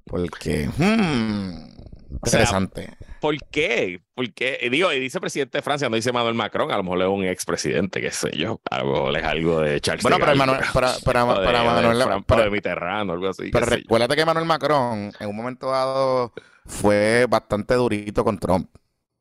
Porque, 0.06 0.70
hmm, 0.78 2.14
interesante. 2.14 2.98
¿Por 3.22 3.38
qué? 3.52 4.02
Porque, 4.16 4.68
digo, 4.72 4.92
y 4.92 5.00
dice 5.00 5.20
presidente 5.20 5.60
de 5.60 5.62
Francia, 5.62 5.88
no 5.90 5.96
dice 5.96 6.12
Manuel 6.12 6.34
Macron, 6.34 6.72
a 6.72 6.78
lo 6.78 6.84
mejor 6.84 7.02
es 7.04 7.08
un 7.08 7.24
expresidente, 7.24 8.02
qué 8.02 8.10
sé 8.10 8.32
yo, 8.36 8.60
algo, 8.72 9.16
es 9.16 9.24
algo 9.24 9.62
de 9.62 9.80
Charles 9.80 10.02
Bueno, 10.02 10.18
pero 10.20 10.36
Manuel, 10.36 10.62
para, 10.74 10.94
para, 11.06 11.26
para, 11.28 11.64
Manuel, 11.64 12.24
para, 12.26 12.44
de 12.46 12.50
Mitterrand, 12.50 13.12
algo 13.12 13.30
así. 13.30 13.52
Pero 13.52 13.68
recuérdate 13.68 14.16
que 14.16 14.26
Manuel 14.26 14.46
Macron, 14.46 15.12
en 15.20 15.30
un 15.30 15.36
momento 15.36 15.70
dado, 15.70 16.34
fue 16.66 17.28
bastante 17.30 17.76
durito 17.76 18.24
con 18.24 18.40
Trump. 18.40 18.68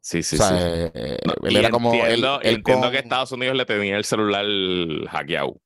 Sí, 0.01 0.23
sí, 0.23 0.39
sí. 0.39 0.45
Eh, 0.55 1.19
él 1.43 1.57
era 1.57 1.71
como. 1.71 1.93
Entiendo, 1.95 2.41
entiendo 2.43 2.91
que 2.91 2.99
Estados 2.99 3.33
Unidos 3.33 3.57
le 3.57 3.67
tenía 3.67 3.97
el 3.97 4.05
celular 4.05 4.45
hackeado 5.11 5.61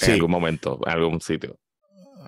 en 0.00 0.12
algún 0.12 0.30
momento, 0.30 0.80
en 0.86 0.92
algún 0.92 1.20
sitio. 1.20 1.58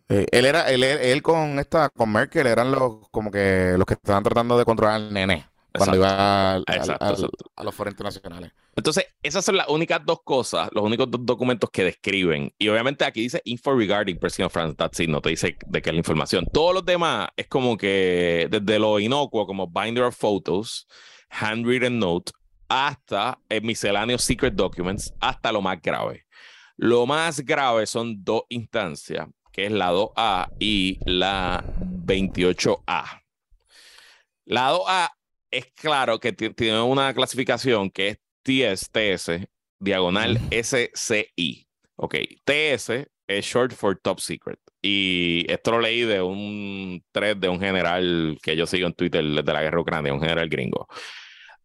Eh, 0.09 0.27
él 0.31 0.45
era, 0.45 0.71
él, 0.71 0.85
él, 0.85 1.23
con 1.23 1.59
esta, 1.59 1.89
con 1.89 2.13
Merkel 2.13 2.47
eran 2.47 2.71
los 2.71 3.09
como 3.11 3.31
que 3.31 3.75
los 3.77 3.87
que 3.87 3.95
estaban 3.95 4.23
tratando 4.23 4.57
de 4.57 4.65
controlar 4.65 4.97
al 4.97 5.13
nene 5.13 5.47
cuando 5.77 5.97
iba 5.97 6.55
a 6.55 7.63
los 7.65 7.75
foros 7.75 7.93
internacionales. 7.93 8.53
Entonces, 8.75 9.07
esas 9.23 9.45
son 9.45 9.57
las 9.57 9.69
únicas 9.69 10.01
dos 10.05 10.21
cosas, 10.23 10.69
los 10.73 10.85
únicos 10.85 11.11
dos 11.11 11.25
documentos 11.25 11.71
que 11.71 11.85
describen. 11.85 12.53
Y 12.59 12.69
obviamente 12.69 13.05
aquí 13.05 13.23
dice 13.23 13.41
info 13.45 13.75
regarding 13.75 14.19
President 14.19 14.47
of 14.47 14.53
France, 14.53 14.75
that's 14.77 15.01
it, 15.01 15.09
no 15.09 15.21
te 15.21 15.31
dice 15.31 15.57
de 15.67 15.83
qué 15.83 15.91
es 15.91 15.95
la 15.95 15.99
información. 15.99 16.47
Todos 16.53 16.75
los 16.75 16.85
demás 16.85 17.29
es 17.37 17.47
como 17.49 17.77
que 17.77 18.49
desde 18.51 18.79
lo 18.79 19.01
inocuo, 19.01 19.47
como 19.47 19.67
binder 19.67 20.05
of 20.05 20.17
photos, 20.17 20.87
handwritten 21.31 21.99
note, 21.99 22.33
hasta 22.69 23.39
el 23.49 23.63
misceláneo 23.63 24.19
secret 24.19 24.55
documents, 24.55 25.13
hasta 25.21 25.53
lo 25.53 25.61
más 25.61 25.81
grave. 25.81 26.27
Lo 26.77 27.07
más 27.07 27.41
grave 27.41 27.87
son 27.87 28.23
dos 28.23 28.43
instancias, 28.49 29.29
que 29.53 29.67
es 29.67 29.73
la 29.73 29.93
2A 29.93 30.53
y 30.59 30.99
la 31.07 31.65
28A. 31.81 33.23
La 34.45 34.73
2A 34.73 35.11
es 35.51 35.73
claro 35.75 36.21
que 36.21 36.33
tiene 36.33 36.81
una 36.83 37.15
clasificación 37.15 37.91
que 37.91 38.09
es 38.09 38.19
TS, 38.43 38.91
TS, 38.91 39.49
diagonal 39.81 40.39
SCI. 40.51 41.67
Ok, 41.97 42.15
TS 42.45 42.91
es 43.27 43.45
short 43.45 43.73
for 43.73 43.99
top 43.99 44.21
secret. 44.21 44.61
Y 44.83 45.45
esto 45.51 45.73
lo 45.73 45.81
leí 45.81 46.03
de 46.03 46.23
un 46.23 47.03
thread 47.13 47.37
de 47.37 47.49
un 47.49 47.59
general 47.59 48.39
que 48.43 48.57
yo 48.57 48.67
sigo 48.67 48.87
en 48.87 48.93
Twitter 48.93 49.25
de 49.25 49.53
la 49.53 49.63
guerra 49.63 49.81
ucrania, 49.81 50.13
un 50.13 50.21
general 50.21 50.49
gringo. 50.49 50.87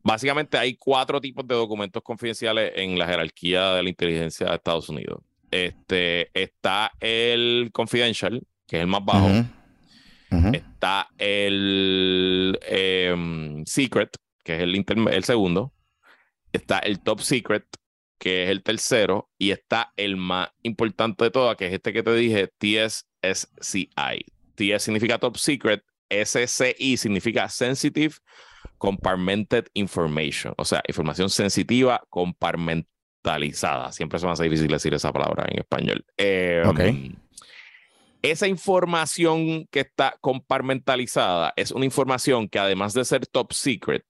Básicamente 0.03 0.57
hay 0.57 0.75
cuatro 0.75 1.21
tipos 1.21 1.47
de 1.47 1.55
documentos 1.55 2.01
confidenciales 2.01 2.71
en 2.75 2.97
la 2.97 3.05
jerarquía 3.05 3.73
de 3.73 3.83
la 3.83 3.89
inteligencia 3.89 4.47
de 4.47 4.55
Estados 4.55 4.89
Unidos. 4.89 5.21
Este, 5.51 6.31
está 6.33 6.91
el 6.99 7.69
confidential, 7.71 8.41
que 8.65 8.77
es 8.77 8.81
el 8.81 8.87
más 8.87 9.03
bajo. 9.05 9.29
Está 10.53 11.09
el 11.17 12.57
em, 12.63 13.65
secret, 13.65 14.17
que 14.43 14.55
es 14.55 14.61
el, 14.61 14.85
el 15.11 15.23
segundo. 15.23 15.73
Está 16.53 16.79
el 16.79 17.01
top 17.01 17.19
secret, 17.19 17.65
que 18.21 18.43
es 18.43 18.49
el 18.51 18.61
tercero. 18.61 19.29
Y 19.39 19.49
está 19.49 19.91
el 19.97 20.15
más 20.15 20.49
importante 20.61 21.25
de 21.25 21.31
todas, 21.31 21.57
que 21.57 21.67
es 21.67 21.73
este 21.73 21.91
que 21.91 22.03
te 22.03 22.13
dije, 22.13 22.47
TSSCI. 22.59 24.25
TS 24.55 24.83
significa 24.83 25.17
top 25.17 25.37
secret, 25.37 25.83
SCI 26.07 26.97
significa 26.97 27.49
sensitive 27.49 28.15
compartmented 28.77 29.65
information, 29.73 30.53
o 30.57 30.65
sea, 30.65 30.83
información 30.87 31.29
sensitiva 31.29 32.03
compartimentalizada. 32.09 33.91
Siempre 33.91 34.19
se 34.19 34.25
me 34.25 34.31
hace 34.33 34.43
difícil 34.43 34.67
decir 34.67 34.93
esa 34.93 35.11
palabra 35.11 35.45
en 35.49 35.59
español. 35.59 36.05
Em, 36.17 37.15
esa 38.21 38.47
información 38.47 39.67
que 39.71 39.79
está 39.79 40.15
compartimentalizada 40.21 41.53
es 41.55 41.71
una 41.71 41.85
información 41.85 42.49
que 42.49 42.59
además 42.59 42.93
de 42.93 43.03
ser 43.05 43.25
top 43.25 43.53
secret, 43.53 44.05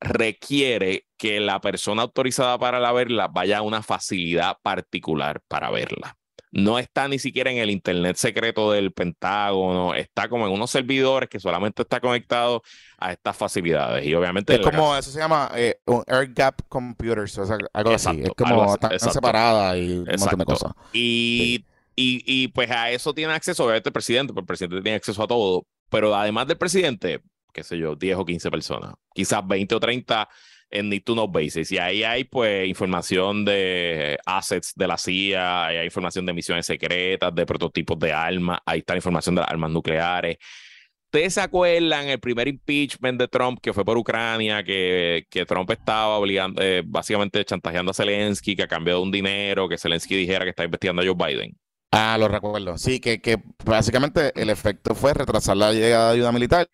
requiere 0.00 1.06
que 1.16 1.40
la 1.40 1.60
persona 1.60 2.02
autorizada 2.02 2.58
para 2.58 2.80
la 2.80 2.92
verla 2.92 3.28
vaya 3.28 3.58
a 3.58 3.62
una 3.62 3.82
facilidad 3.82 4.58
particular 4.62 5.40
para 5.48 5.70
verla 5.70 6.16
no 6.56 6.78
está 6.78 7.06
ni 7.06 7.18
siquiera 7.18 7.50
en 7.50 7.58
el 7.58 7.70
internet 7.70 8.16
secreto 8.16 8.72
del 8.72 8.92
Pentágono, 8.92 9.94
está 9.94 10.26
como 10.28 10.46
en 10.46 10.52
unos 10.54 10.70
servidores 10.70 11.28
que 11.28 11.38
solamente 11.38 11.82
está 11.82 12.00
conectado 12.00 12.62
a 12.98 13.12
estas 13.12 13.36
facilidades. 13.36 14.06
Y 14.06 14.14
obviamente. 14.14 14.54
Es 14.54 14.60
como, 14.60 14.96
eso 14.96 15.10
se 15.10 15.18
llama 15.18 15.50
eh, 15.54 15.80
un 15.84 16.02
air 16.06 16.32
gap 16.32 16.62
computers, 16.68 17.36
o 17.36 17.46
sea, 17.46 17.58
algo 17.74 17.90
así. 17.90 18.22
Es 18.22 18.30
como 18.30 18.74
está 18.74 18.98
separada 18.98 19.76
y 19.76 19.98
un 19.98 20.06
montón 20.18 20.38
de 20.38 20.44
cosas. 20.46 20.72
Y, 20.94 21.66
y, 21.94 22.22
y, 22.24 22.48
pues 22.48 22.70
a 22.70 22.90
eso 22.90 23.12
tiene 23.12 23.34
acceso, 23.34 23.64
obviamente, 23.64 23.90
el 23.90 23.92
presidente, 23.92 24.32
porque 24.32 24.44
el 24.44 24.46
presidente 24.46 24.82
tiene 24.82 24.96
acceso 24.96 25.22
a 25.22 25.26
todo. 25.26 25.66
Pero 25.90 26.14
además 26.14 26.46
del 26.46 26.56
presidente, 26.56 27.20
qué 27.56 27.64
sé 27.64 27.78
yo, 27.78 27.96
10 27.96 28.18
o 28.18 28.24
15 28.26 28.50
personas, 28.50 28.94
quizás 29.14 29.40
20 29.46 29.74
o 29.74 29.80
30 29.80 30.28
en 30.70 30.90
Need 30.90 31.04
to 31.04 31.14
Know 31.14 31.26
Basis. 31.26 31.72
Y 31.72 31.78
ahí 31.78 32.04
hay 32.04 32.24
pues 32.24 32.68
información 32.68 33.46
de 33.46 34.18
assets 34.26 34.74
de 34.76 34.86
la 34.86 34.98
CIA, 34.98 35.66
hay 35.68 35.86
información 35.86 36.26
de 36.26 36.34
misiones 36.34 36.66
secretas, 36.66 37.34
de 37.34 37.46
prototipos 37.46 37.98
de 37.98 38.12
armas, 38.12 38.58
ahí 38.66 38.80
está 38.80 38.92
la 38.92 38.98
información 38.98 39.36
de 39.36 39.42
armas 39.42 39.70
nucleares. 39.70 40.36
¿Ustedes 41.06 41.34
se 41.34 41.40
acuerdan 41.40 42.08
el 42.08 42.20
primer 42.20 42.46
impeachment 42.46 43.18
de 43.18 43.28
Trump 43.28 43.58
que 43.62 43.72
fue 43.72 43.86
por 43.86 43.96
Ucrania, 43.96 44.62
que, 44.62 45.24
que 45.30 45.46
Trump 45.46 45.70
estaba 45.70 46.18
obligando, 46.18 46.60
eh, 46.62 46.82
básicamente 46.84 47.42
chantajeando 47.42 47.92
a 47.92 47.94
Zelensky, 47.94 48.54
que 48.54 48.64
a 48.64 48.68
cambio 48.68 48.96
de 48.96 49.00
un 49.00 49.10
dinero, 49.10 49.66
que 49.66 49.78
Zelensky 49.78 50.14
dijera 50.14 50.44
que 50.44 50.50
está 50.50 50.64
investigando 50.64 51.00
a 51.00 51.06
Joe 51.06 51.14
Biden? 51.14 51.56
Ah, 51.92 52.18
lo 52.18 52.28
recuerdo. 52.28 52.76
Sí, 52.76 53.00
que, 53.00 53.22
que 53.22 53.38
básicamente 53.64 54.32
el 54.34 54.50
efecto 54.50 54.94
fue 54.94 55.14
retrasar 55.14 55.56
la 55.56 55.72
llegada 55.72 56.08
de 56.08 56.16
ayuda 56.16 56.32
militar 56.32 56.68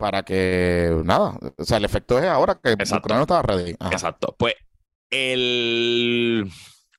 para 0.00 0.22
que 0.22 0.90
nada, 1.04 1.38
o 1.58 1.62
sea, 1.62 1.76
el 1.76 1.84
efecto 1.84 2.18
es 2.18 2.24
ahora 2.24 2.58
que 2.60 2.70
Exacto. 2.70 3.14
no 3.14 3.20
estaba 3.20 3.42
ready. 3.42 3.72
Exacto. 3.92 4.34
Pues 4.38 4.54
el 5.10 6.50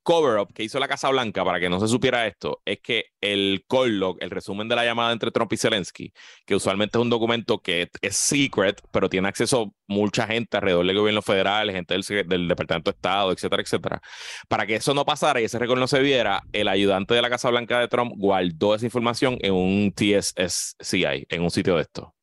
cover-up 0.03 0.53
que 0.53 0.63
hizo 0.63 0.77
la 0.79 0.87
Casa 0.87 1.09
Blanca 1.09 1.43
para 1.43 1.59
que 1.59 1.67
no 1.67 1.79
se 1.79 1.87
supiera 1.87 2.27
esto 2.27 2.61
es 2.63 2.79
que 2.79 3.05
el 3.19 3.65
call 3.67 3.97
log, 3.97 4.17
el 4.19 4.29
resumen 4.29 4.67
de 4.67 4.75
la 4.75 4.85
llamada 4.85 5.13
entre 5.13 5.31
Trump 5.31 5.51
y 5.51 5.57
Zelensky, 5.57 6.13
que 6.45 6.53
usualmente 6.55 6.99
es 6.99 7.01
un 7.01 7.09
documento 7.09 7.57
que 7.59 7.89
es 8.01 8.15
secret, 8.15 8.79
pero 8.91 9.09
tiene 9.09 9.27
acceso 9.27 9.73
mucha 9.87 10.27
gente 10.27 10.57
alrededor 10.57 10.85
del 10.85 10.97
gobierno 10.99 11.23
federal, 11.23 11.71
gente 11.71 11.95
del, 11.95 12.27
del 12.27 12.47
Departamento 12.47 12.91
de 12.91 12.95
Estado, 12.95 13.31
etcétera, 13.31 13.63
etcétera. 13.63 14.01
Para 14.47 14.67
que 14.67 14.75
eso 14.75 14.93
no 14.93 15.05
pasara 15.05 15.41
y 15.41 15.45
ese 15.45 15.57
récord 15.57 15.79
no 15.79 15.87
se 15.87 16.01
viera, 16.01 16.43
el 16.51 16.67
ayudante 16.67 17.15
de 17.15 17.21
la 17.23 17.31
Casa 17.31 17.49
Blanca 17.49 17.79
de 17.79 17.87
Trump 17.87 18.13
guardó 18.15 18.75
esa 18.75 18.85
información 18.85 19.39
en 19.41 19.53
un 19.53 19.91
TSSCI, 19.91 21.25
en 21.29 21.41
un 21.41 21.49
sitio 21.49 21.77
de 21.77 21.81
esto. 21.81 22.13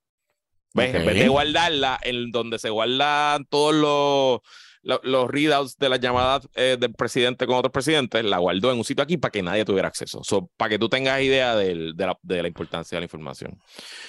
En 0.75 1.07
vez 1.07 1.19
de 1.19 1.29
guardarla 1.29 1.99
en 2.03 2.31
donde 2.31 2.59
se 2.59 2.71
guardan 2.71 3.45
todos 3.47 3.75
los, 3.75 5.01
los, 5.03 5.31
readouts 5.31 5.77
de 5.79 5.89
las 5.89 6.01
llamadas 6.01 6.49
eh, 6.55 6.77
del 6.79 6.93
presidente 6.95 7.47
con 7.47 7.57
otros 7.57 7.73
presidentes, 7.73 8.25
la 8.25 8.39
guardó 8.39 8.71
en 8.71 8.79
un 8.79 8.85
sitio 8.85 9.03
aquí 9.03 9.17
para 9.17 9.33
que 9.33 9.43
nadie 9.43 9.65
tuviera 9.65 9.89
acceso. 9.89 10.23
para 10.57 10.71
que 10.71 10.79
tú 10.79 10.89
tengas 10.89 11.21
idea 11.21 11.57
de, 11.57 11.75
la, 11.97 12.19
de, 12.23 12.43
la, 12.43 12.49
importancia 12.49 12.97
de 12.97 13.01
la 13.01 13.07
información. 13.07 13.59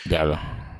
Ya 0.05 0.23
lo. 0.23 0.37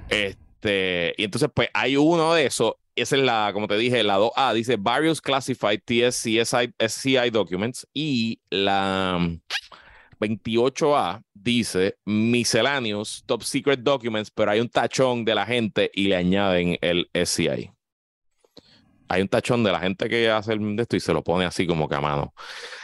Este, 0.09 1.13
y 1.17 1.23
entonces, 1.23 1.49
pues 1.53 1.69
hay 1.73 1.97
uno 1.97 2.33
de 2.33 2.45
esos. 2.45 2.73
Esa 2.95 3.15
es 3.15 3.21
la, 3.21 3.51
como 3.53 3.67
te 3.67 3.77
dije, 3.77 4.03
la 4.03 4.19
2A, 4.19 4.53
dice 4.53 4.75
Various 4.77 5.21
Classified 5.21 5.79
TSCI 5.85 7.29
Documents. 7.31 7.87
Y 7.93 8.41
la 8.49 9.17
28A 10.19 11.21
dice 11.33 11.97
misceláneos, 12.05 13.23
top 13.25 13.43
secret 13.43 13.79
documents, 13.79 14.29
pero 14.31 14.51
hay 14.51 14.59
un 14.59 14.69
tachón 14.69 15.23
de 15.25 15.35
la 15.35 15.45
gente 15.45 15.89
y 15.93 16.07
le 16.07 16.15
añaden 16.15 16.77
el 16.81 17.09
SCI. 17.13 17.71
Hay 19.07 19.21
un 19.21 19.27
tachón 19.27 19.63
de 19.63 19.71
la 19.71 19.79
gente 19.79 20.07
que 20.07 20.29
hace 20.29 20.53
el 20.53 20.79
esto 20.79 20.95
y 20.95 20.99
se 20.99 21.13
lo 21.13 21.23
pone 21.23 21.45
así 21.45 21.65
como 21.65 21.87
que 21.87 21.95
a 21.95 22.01
mano. 22.01 22.33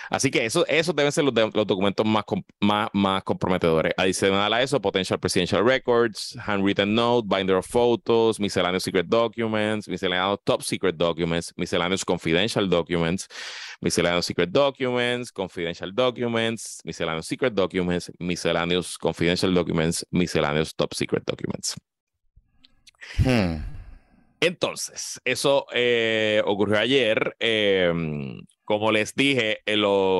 Así 0.09 0.31
que 0.31 0.45
eso, 0.45 0.65
eso 0.67 0.93
deben 0.93 1.11
ser 1.11 1.23
los, 1.23 1.33
documentos 1.33 2.05
más, 2.05 2.23
más, 2.59 2.89
más 2.93 3.23
comprometedores. 3.23 3.93
Adicional 3.97 4.53
a 4.53 4.61
eso, 4.61 4.81
Potential 4.81 5.19
Presidential 5.19 5.65
Records, 5.65 6.37
Handwritten 6.45 6.93
Note, 6.93 7.27
Binder 7.27 7.57
of 7.57 7.67
Photos, 7.67 8.39
Miscellaneous 8.39 8.83
Secret 8.83 9.07
Documents, 9.07 9.87
Miscellaneous 9.87 10.39
Top 10.43 10.61
Secret 10.61 10.95
Documents, 10.95 11.53
Miscellaneous 11.55 12.05
Confidential 12.05 12.69
Documents, 12.69 13.27
Miscellaneous 13.81 14.25
Secret 14.25 14.51
Documents, 14.51 15.31
Confidential 15.31 15.91
Documents, 15.93 16.81
Miscellaneous 16.83 17.27
Secret 17.27 17.53
Documents, 17.53 18.11
Miscellaneous 18.19 18.97
Confidential 18.97 19.53
Documents, 19.53 20.05
Miscellaneous 20.11 20.73
Top 20.73 20.93
Secret 20.93 21.23
Documents. 21.25 21.75
Hmm. 23.17 23.75
Entonces, 24.39 25.19
eso 25.25 25.65
eh, 25.73 26.41
ocurrió 26.45 26.77
ayer. 26.79 27.35
Em, 27.39 28.41
como 28.65 28.91
les 28.91 29.15
dije, 29.15 29.61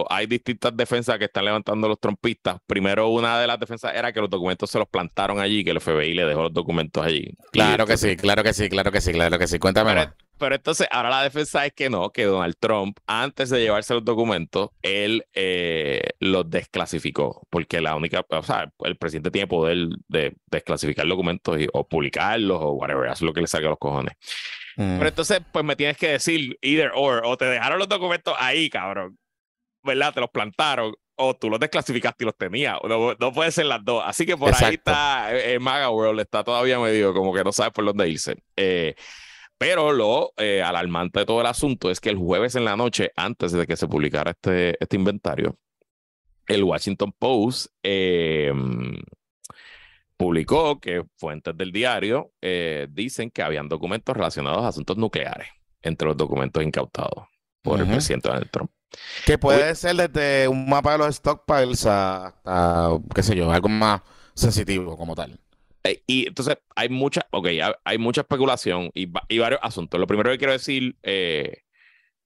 hay 0.10 0.28
distintas 0.28 0.76
defensas 0.78 1.18
que 1.18 1.26
están 1.26 1.46
levantando 1.46 1.88
los 1.88 2.00
trompistas. 2.00 2.60
Primero, 2.68 3.10
una 3.10 3.40
de 3.40 3.48
las 3.48 3.60
defensas 3.60 3.94
era 3.96 4.14
que 4.14 4.22
los 4.22 4.30
documentos 4.30 4.70
se 4.70 4.80
los 4.80 4.88
plantaron 4.88 5.40
allí, 5.40 5.64
que 5.64 5.72
el 5.72 5.82
FBI 5.82 6.14
le 6.14 6.26
dejó 6.26 6.44
los 6.44 6.54
documentos 6.54 7.06
allí. 7.06 7.36
Claro 7.52 7.86
que 7.86 7.98
sí, 7.98 8.16
claro 8.16 8.44
que 8.44 8.54
sí, 8.54 8.70
claro 8.70 8.92
que 8.92 9.02
sí, 9.02 9.12
claro 9.12 9.38
que 9.40 9.48
sí. 9.48 9.60
Cuéntame 9.60 10.10
pero, 10.38 10.56
entonces, 10.56 10.86
ahora 10.92 11.10
la 11.10 11.24
defensa 11.24 11.66
es 11.66 11.72
que 11.72 11.90
no, 11.90 12.12
que 12.12 12.26
Donald 12.26 12.56
Trump, 12.60 12.98
antes 13.08 13.50
de 13.50 13.62
llevarse 13.62 13.94
los 13.94 14.04
documentos, 14.04 14.72
él 14.82 15.26
eh, 15.34 16.02
los 16.20 16.50
desclasificó, 16.50 17.48
porque 17.50 17.80
la 17.80 17.96
única, 17.96 18.26
o 18.28 18.44
sea, 18.44 18.70
el 18.80 18.98
presidente 18.98 19.32
tiene 19.32 19.48
poder 19.48 19.88
de 20.10 20.36
desclasificar 20.48 21.08
documentos 21.08 21.58
o 21.72 21.88
publicarlos 21.88 22.60
o 22.62 22.72
whatever, 22.74 23.10
es 23.10 23.22
lo 23.22 23.32
que 23.32 23.42
le 23.42 23.48
saca 23.48 23.68
a 23.68 23.70
los 23.70 23.80
cojones. 23.80 24.14
Mm. 24.78 24.98
Pero 24.98 25.08
entonces, 25.08 25.42
pues 25.52 25.66
me 25.66 25.76
tienes 25.76 25.98
que 25.98 26.10
decir 26.10 26.58
either 26.62 26.92
or, 26.94 27.22
o 27.26 27.38
te 27.38 27.46
dejaron 27.46 27.80
los 27.80 27.88
documentos 27.88 28.36
ahí, 28.40 28.70
cabrón, 28.70 29.18
¿verdad? 29.84 30.14
Te 30.14 30.20
los 30.20 30.30
plantaron, 30.30 30.94
o 31.16 31.34
tú 31.36 31.50
los 31.50 31.60
desclasificaste 31.60 32.24
y 32.24 32.26
los 32.26 32.38
tenías. 32.38 32.78
No, 32.88 33.14
no 33.14 33.34
puede 33.34 33.52
ser 33.52 33.66
las 33.66 33.84
dos. 33.84 34.04
Así 34.06 34.26
que 34.26 34.38
por 34.38 34.54
ahí 34.54 34.76
está, 34.76 35.34
eh, 35.36 35.54
eh, 35.54 35.60
Maga 35.60 35.90
World 35.90 36.20
está 36.20 36.44
todavía 36.44 36.80
medio 36.80 37.14
como 37.14 37.34
que 37.34 37.44
no 37.44 37.52
sabe 37.52 37.72
por 37.72 37.86
dónde 37.86 38.10
irse. 38.10 38.36
Eh, 38.56 38.96
pero 39.58 39.94
lo 39.94 40.34
alarmante 40.38 41.20
de 41.20 41.26
todo 41.26 41.40
el 41.40 41.48
asunto 41.48 41.90
es 41.90 42.02
que 42.02 42.10
el 42.10 42.18
jueves 42.18 42.56
en 42.56 42.66
la 42.66 42.76
noche, 42.76 43.12
antes 43.16 43.54
de 43.54 43.66
que 43.66 43.78
se 43.78 43.88
publicara 43.88 44.32
este, 44.32 44.76
este 44.80 44.98
inventario, 44.98 45.58
el 46.48 46.64
Washington 46.64 47.14
Post 47.18 47.68
publicó 50.18 50.80
que 50.80 51.04
fuentes 51.18 51.56
del 51.58 51.72
diario 51.72 52.32
eh, 52.42 52.88
dicen 52.90 53.32
que 53.32 53.42
habían 53.42 53.68
documentos 53.68 54.16
relacionados 54.16 54.64
a 54.64 54.70
asuntos 54.70 54.98
nucleares 54.98 55.48
entre 55.82 56.08
los 56.08 56.18
documentos 56.18 56.64
incautados 56.64 57.26
por 57.62 57.80
el 57.80 57.88
presidente 57.88 58.30
Donald 58.30 58.50
Trump. 58.52 58.72
Que 59.26 59.38
puede 59.38 59.76
ser 59.76 59.96
desde 59.96 60.48
un 60.48 60.70
mapa 60.70 60.94
de 60.94 60.98
los 61.00 61.16
stockpiles 61.16 61.86
hasta, 61.86 62.92
qué 63.14 63.24
sé 63.24 63.36
yo, 63.36 63.52
algo 63.52 63.70
más 63.70 64.02
sensitivo 64.34 64.98
como 64.98 65.16
tal. 65.16 65.40
Eh, 65.84 66.02
y 66.08 66.28
entonces 66.28 66.58
hay 66.76 66.90
mucha, 66.90 67.28
ok, 67.32 67.48
hay, 67.84 67.98
mucha 67.98 68.22
especulación 68.22 68.90
y, 68.94 69.08
y, 69.28 69.38
varios 69.38 69.60
asuntos. 69.62 70.00
Lo 70.00 70.08
primero 70.08 70.32
que 70.32 70.38
quiero 70.38 70.54
decir, 70.54 70.96
eh, 71.04 71.65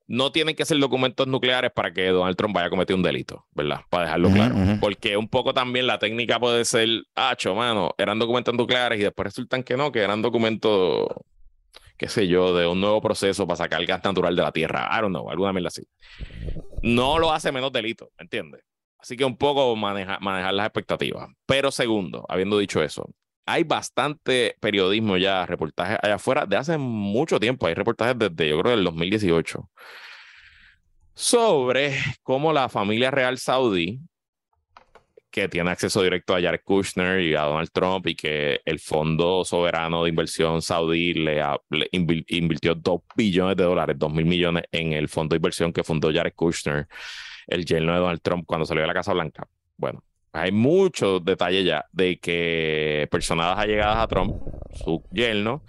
no 0.09 0.31
tienen 0.31 0.55
que 0.55 0.65
ser 0.65 0.79
documentos 0.79 1.27
nucleares 1.27 1.71
para 1.71 1.93
que 1.93 2.07
Donald 2.07 2.35
Trump 2.35 2.55
vaya 2.55 2.65
a 2.65 2.69
cometer 2.71 2.95
un 2.95 3.03
delito, 3.03 3.45
¿verdad? 3.51 3.81
Para 3.91 4.05
dejarlo 4.05 4.31
claro. 4.31 4.55
Porque 4.81 5.15
un 5.15 5.29
poco 5.29 5.53
también 5.53 5.85
la 5.85 5.99
técnica 5.99 6.39
puede 6.39 6.65
ser, 6.65 6.89
ah, 7.15 7.37
mano, 7.55 7.91
eran 7.95 8.17
documentos 8.17 8.55
nucleares 8.55 8.99
y 8.99 9.03
después 9.03 9.25
resultan 9.25 9.61
que 9.61 9.77
no, 9.77 9.91
que 9.91 9.99
eran 9.99 10.23
documentos, 10.23 11.05
qué 11.95 12.09
sé 12.09 12.27
yo, 12.27 12.57
de 12.57 12.65
un 12.65 12.81
nuevo 12.81 12.99
proceso 13.01 13.45
para 13.45 13.57
sacar 13.57 13.81
el 13.81 13.85
gas 13.85 14.03
natural 14.03 14.35
de 14.35 14.41
la 14.41 14.51
tierra. 14.51 14.89
I 14.91 14.99
don't 14.99 15.13
know, 15.13 15.29
alguna 15.29 15.53
mierda 15.53 15.67
así. 15.67 15.83
No 16.81 17.19
lo 17.19 17.31
hace 17.31 17.51
menos 17.51 17.71
delito, 17.71 18.09
¿entiendes? 18.17 18.63
Así 18.97 19.15
que 19.15 19.25
un 19.25 19.37
poco 19.37 19.75
manejar 19.75 20.53
las 20.55 20.65
expectativas. 20.65 21.29
Pero 21.45 21.69
segundo, 21.69 22.25
habiendo 22.27 22.57
dicho 22.57 22.81
eso, 22.81 23.07
hay 23.49 23.63
bastante 23.63 24.55
periodismo 24.59 25.17
ya, 25.17 25.45
reportajes 25.45 25.97
allá 26.03 26.15
afuera 26.15 26.45
de 26.45 26.55
hace 26.55 26.77
mucho 26.77 27.39
tiempo. 27.39 27.65
Hay 27.67 27.73
reportajes 27.73 28.17
desde, 28.17 28.49
yo 28.49 28.59
creo, 28.61 28.75
del 28.75 28.83
2018 28.83 29.69
sobre 31.15 31.97
cómo 32.23 32.53
la 32.53 32.69
familia 32.69 33.11
real 33.11 33.37
saudí, 33.39 33.99
que 35.31 35.49
tiene 35.49 35.69
acceso 35.69 36.01
directo 36.01 36.33
a 36.35 36.41
Jared 36.41 36.61
Kushner 36.63 37.21
y 37.21 37.35
a 37.35 37.41
Donald 37.41 37.71
Trump, 37.73 38.07
y 38.07 38.15
que 38.15 38.61
el 38.63 38.79
Fondo 38.79 39.43
Soberano 39.43 40.03
de 40.03 40.09
Inversión 40.09 40.61
Saudí 40.61 41.13
le, 41.13 41.43
invirtió 42.29 42.73
2 42.73 43.01
billones 43.15 43.57
de 43.57 43.63
dólares, 43.63 43.95
2 43.99 44.13
mil 44.13 44.25
millones 44.25 44.63
en 44.71 44.93
el 44.93 45.09
fondo 45.09 45.33
de 45.33 45.37
inversión 45.37 45.73
que 45.73 45.83
fundó 45.83 46.11
Jared 46.13 46.33
Kushner, 46.35 46.87
el 47.47 47.65
yerno 47.65 47.93
de 47.93 47.99
Donald 47.99 48.21
Trump, 48.21 48.45
cuando 48.45 48.65
salió 48.65 48.81
de 48.81 48.87
la 48.87 48.93
Casa 48.93 49.13
Blanca. 49.13 49.47
Bueno, 49.75 50.03
hay 50.31 50.51
muchos 50.51 51.23
detalles 51.23 51.65
ya 51.65 51.85
de 51.91 52.19
que 52.19 53.07
personas 53.11 53.57
allegadas 53.57 53.97
a 53.97 54.07
Trump, 54.07 54.35
su 54.73 55.03
yerno, 55.11 55.63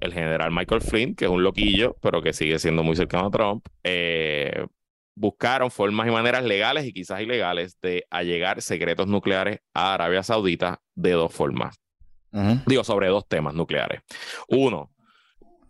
el 0.00 0.12
general 0.12 0.50
Michael 0.52 0.82
Flynn, 0.82 1.14
que 1.14 1.24
es 1.24 1.30
un 1.30 1.42
loquillo, 1.42 1.96
pero 2.02 2.22
que 2.22 2.32
sigue 2.32 2.58
siendo 2.58 2.82
muy 2.82 2.96
cercano 2.96 3.26
a 3.26 3.30
Trump, 3.30 3.66
eh, 3.82 4.66
buscaron 5.14 5.70
formas 5.70 6.06
y 6.08 6.10
maneras 6.10 6.44
legales 6.44 6.84
y 6.86 6.92
quizás 6.92 7.20
ilegales 7.20 7.78
de 7.80 8.04
allegar 8.10 8.60
secretos 8.60 9.06
nucleares 9.06 9.60
a 9.72 9.94
Arabia 9.94 10.22
Saudita 10.22 10.80
de 10.94 11.12
dos 11.12 11.32
formas. 11.32 11.80
Digo, 12.66 12.82
sobre 12.82 13.06
dos 13.06 13.28
temas 13.28 13.54
nucleares. 13.54 14.00
Uno, 14.48 14.90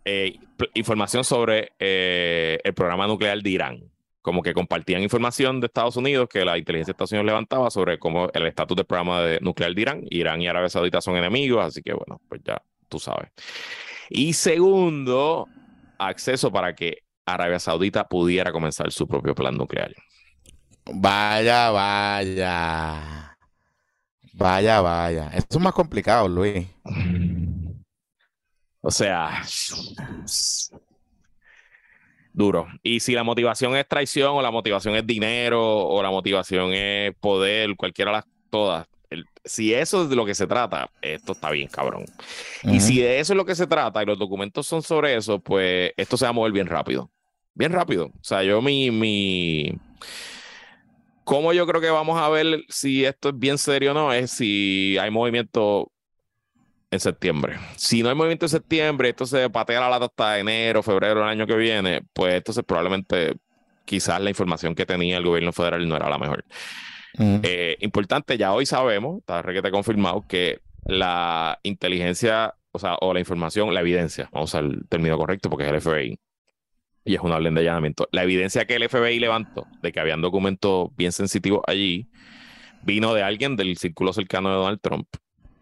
eh, 0.03 0.39
información 0.73 1.23
sobre 1.23 1.73
eh, 1.77 2.59
el 2.63 2.73
programa 2.73 3.05
nuclear 3.05 3.39
de 3.39 3.49
Irán. 3.51 3.79
Como 4.25 4.41
que 4.41 4.55
compartían 4.55 5.03
información 5.03 5.61
de 5.61 5.67
Estados 5.67 5.97
Unidos 5.97 6.27
que 6.27 6.43
la 6.43 6.57
inteligencia 6.57 6.91
de 6.91 6.95
Estados 6.95 7.11
Unidos 7.11 7.27
levantaba 7.27 7.69
sobre 7.69 7.99
cómo 7.99 8.27
el 8.33 8.47
estatus 8.47 8.75
del 8.75 8.87
programa 8.87 9.21
de 9.21 9.39
nuclear 9.39 9.75
de 9.75 9.81
Irán. 9.83 10.03
Irán 10.09 10.41
y 10.41 10.47
Arabia 10.47 10.67
Saudita 10.67 10.99
son 10.99 11.15
enemigos, 11.15 11.63
así 11.63 11.83
que 11.83 11.93
bueno, 11.93 12.19
pues 12.27 12.41
ya 12.43 12.59
tú 12.89 12.97
sabes. 12.97 13.29
Y 14.09 14.33
segundo, 14.33 15.47
acceso 15.99 16.51
para 16.51 16.73
que 16.73 17.03
Arabia 17.23 17.59
Saudita 17.59 18.07
pudiera 18.07 18.51
comenzar 18.51 18.91
su 18.91 19.07
propio 19.07 19.35
plan 19.35 19.55
nuclear. 19.55 19.93
Vaya, 20.91 21.69
vaya. 21.69 23.37
Vaya, 24.33 24.81
vaya. 24.81 25.29
Esto 25.35 25.59
es 25.59 25.63
más 25.63 25.73
complicado, 25.73 26.27
Luis. 26.27 26.65
O 28.81 28.89
sea, 28.89 29.43
duro. 32.35 32.67
Y 32.83 32.99
si 32.99 33.13
la 33.13 33.23
motivación 33.23 33.75
es 33.75 33.87
traición 33.87 34.33
o 34.35 34.41
la 34.41 34.51
motivación 34.51 34.95
es 34.95 35.07
dinero 35.07 35.61
o 35.61 36.03
la 36.03 36.11
motivación 36.11 36.73
es 36.73 37.15
poder, 37.15 37.75
cualquiera 37.75 38.11
de 38.11 38.17
las 38.17 38.25
todas, 38.49 38.87
si 39.43 39.73
eso 39.73 40.03
es 40.03 40.09
de 40.09 40.15
lo 40.15 40.25
que 40.25 40.35
se 40.35 40.47
trata, 40.47 40.89
esto 41.01 41.33
está 41.33 41.51
bien, 41.51 41.67
cabrón. 41.67 42.05
Y 42.63 42.79
si 42.79 42.99
de 42.99 43.19
eso 43.19 43.33
es 43.33 43.37
lo 43.37 43.45
que 43.45 43.55
se 43.55 43.67
trata 43.67 44.01
y 44.01 44.05
los 44.05 44.17
documentos 44.17 44.65
son 44.67 44.81
sobre 44.81 45.15
eso, 45.15 45.39
pues 45.39 45.91
esto 45.95 46.17
se 46.17 46.25
va 46.25 46.29
a 46.29 46.33
mover 46.33 46.51
bien 46.51 46.67
rápido. 46.67 47.11
Bien 47.53 47.71
rápido. 47.71 48.07
O 48.07 48.23
sea, 48.23 48.43
yo 48.43 48.61
mi, 48.61 48.91
mi... 48.91 49.77
¿Cómo 51.23 51.53
yo 51.53 51.65
creo 51.65 51.79
que 51.79 51.89
vamos 51.89 52.19
a 52.19 52.27
ver 52.29 52.63
si 52.69 53.05
esto 53.05 53.29
es 53.29 53.39
bien 53.39 53.57
serio 53.57 53.91
o 53.91 53.93
no? 53.93 54.13
Es 54.13 54.31
si 54.31 54.97
hay 54.99 55.09
movimiento 55.09 55.91
en 56.95 56.99
septiembre. 56.99 57.57
Si 57.75 58.01
no 58.01 58.09
hay 58.09 58.15
movimiento 58.15 58.45
en 58.45 58.49
septiembre, 58.49 59.09
esto 59.09 59.25
se 59.25 59.49
patea 59.49 59.79
la 59.79 59.89
lata 59.89 60.05
hasta 60.05 60.39
enero, 60.39 60.81
febrero 60.81 61.21
del 61.21 61.29
año 61.29 61.45
que 61.45 61.55
viene, 61.55 62.01
pues 62.13 62.35
entonces 62.35 62.63
probablemente 62.65 63.35
quizás 63.85 64.19
la 64.19 64.29
información 64.29 64.75
que 64.75 64.85
tenía 64.85 65.17
el 65.17 65.23
gobierno 65.23 65.51
federal 65.53 65.87
no 65.87 65.95
era 65.95 66.09
la 66.09 66.17
mejor. 66.17 66.43
Eh, 67.17 67.77
importante, 67.79 68.37
ya 68.37 68.51
hoy 68.53 68.65
sabemos, 68.65 69.19
está 69.19 69.41
requete 69.41 69.71
confirmado, 69.71 70.25
que 70.27 70.59
la 70.85 71.59
inteligencia, 71.63 72.55
o 72.71 72.79
sea, 72.79 72.97
o 72.99 73.13
la 73.13 73.19
información, 73.19 73.73
la 73.73 73.81
evidencia, 73.81 74.29
vamos 74.33 74.53
al 74.55 74.85
término 74.89 75.17
correcto 75.17 75.49
porque 75.49 75.65
es 75.65 75.71
el 75.71 75.81
FBI, 75.81 76.19
y 77.05 77.15
es 77.15 77.21
una 77.21 77.35
orden 77.35 77.53
de 77.53 77.61
allanamiento. 77.61 78.09
La 78.11 78.23
evidencia 78.23 78.65
que 78.65 78.75
el 78.75 78.89
FBI 78.89 79.19
levantó 79.19 79.67
de 79.81 79.91
que 79.91 79.99
habían 79.99 80.21
documentos 80.21 80.89
bien 80.97 81.11
sensitivos 81.11 81.61
allí 81.67 82.09
vino 82.83 83.13
de 83.13 83.23
alguien 83.23 83.55
del 83.55 83.77
círculo 83.77 84.13
cercano 84.13 84.49
de 84.49 84.55
Donald 84.55 84.79
Trump, 84.81 85.07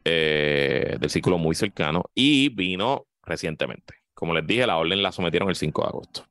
eh, 0.05 0.82
del 1.03 1.11
círculo 1.11 1.37
muy 1.37 1.55
cercano, 1.55 2.05
y 2.15 2.49
vino 2.49 3.05
recientemente. 3.23 3.95
Como 4.13 4.33
les 4.33 4.45
dije, 4.47 4.65
la 4.65 4.77
orden 4.77 5.03
la 5.03 5.11
sometieron 5.11 5.49
el 5.49 5.55
5 5.55 5.81
de 5.81 5.87
agosto. 5.87 6.27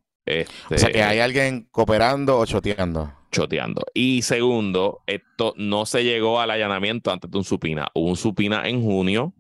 o 0.70 0.78
sea 0.78 0.90
que 0.90 1.02
hay 1.02 1.18
alguien 1.20 1.68
cooperando 1.70 2.38
o 2.38 2.46
choteando 2.46 3.12
choteando. 3.32 3.84
Y 3.94 4.22
segundo, 4.22 5.02
esto 5.06 5.54
no 5.56 5.86
se 5.86 6.04
llegó 6.04 6.40
al 6.40 6.50
allanamiento 6.50 7.10
antes 7.10 7.30
de 7.30 7.38
un 7.38 7.44
supina. 7.44 7.88
Hubo 7.94 8.10
un 8.10 8.16
supina 8.16 8.68
en 8.68 8.82
junio 8.82 9.34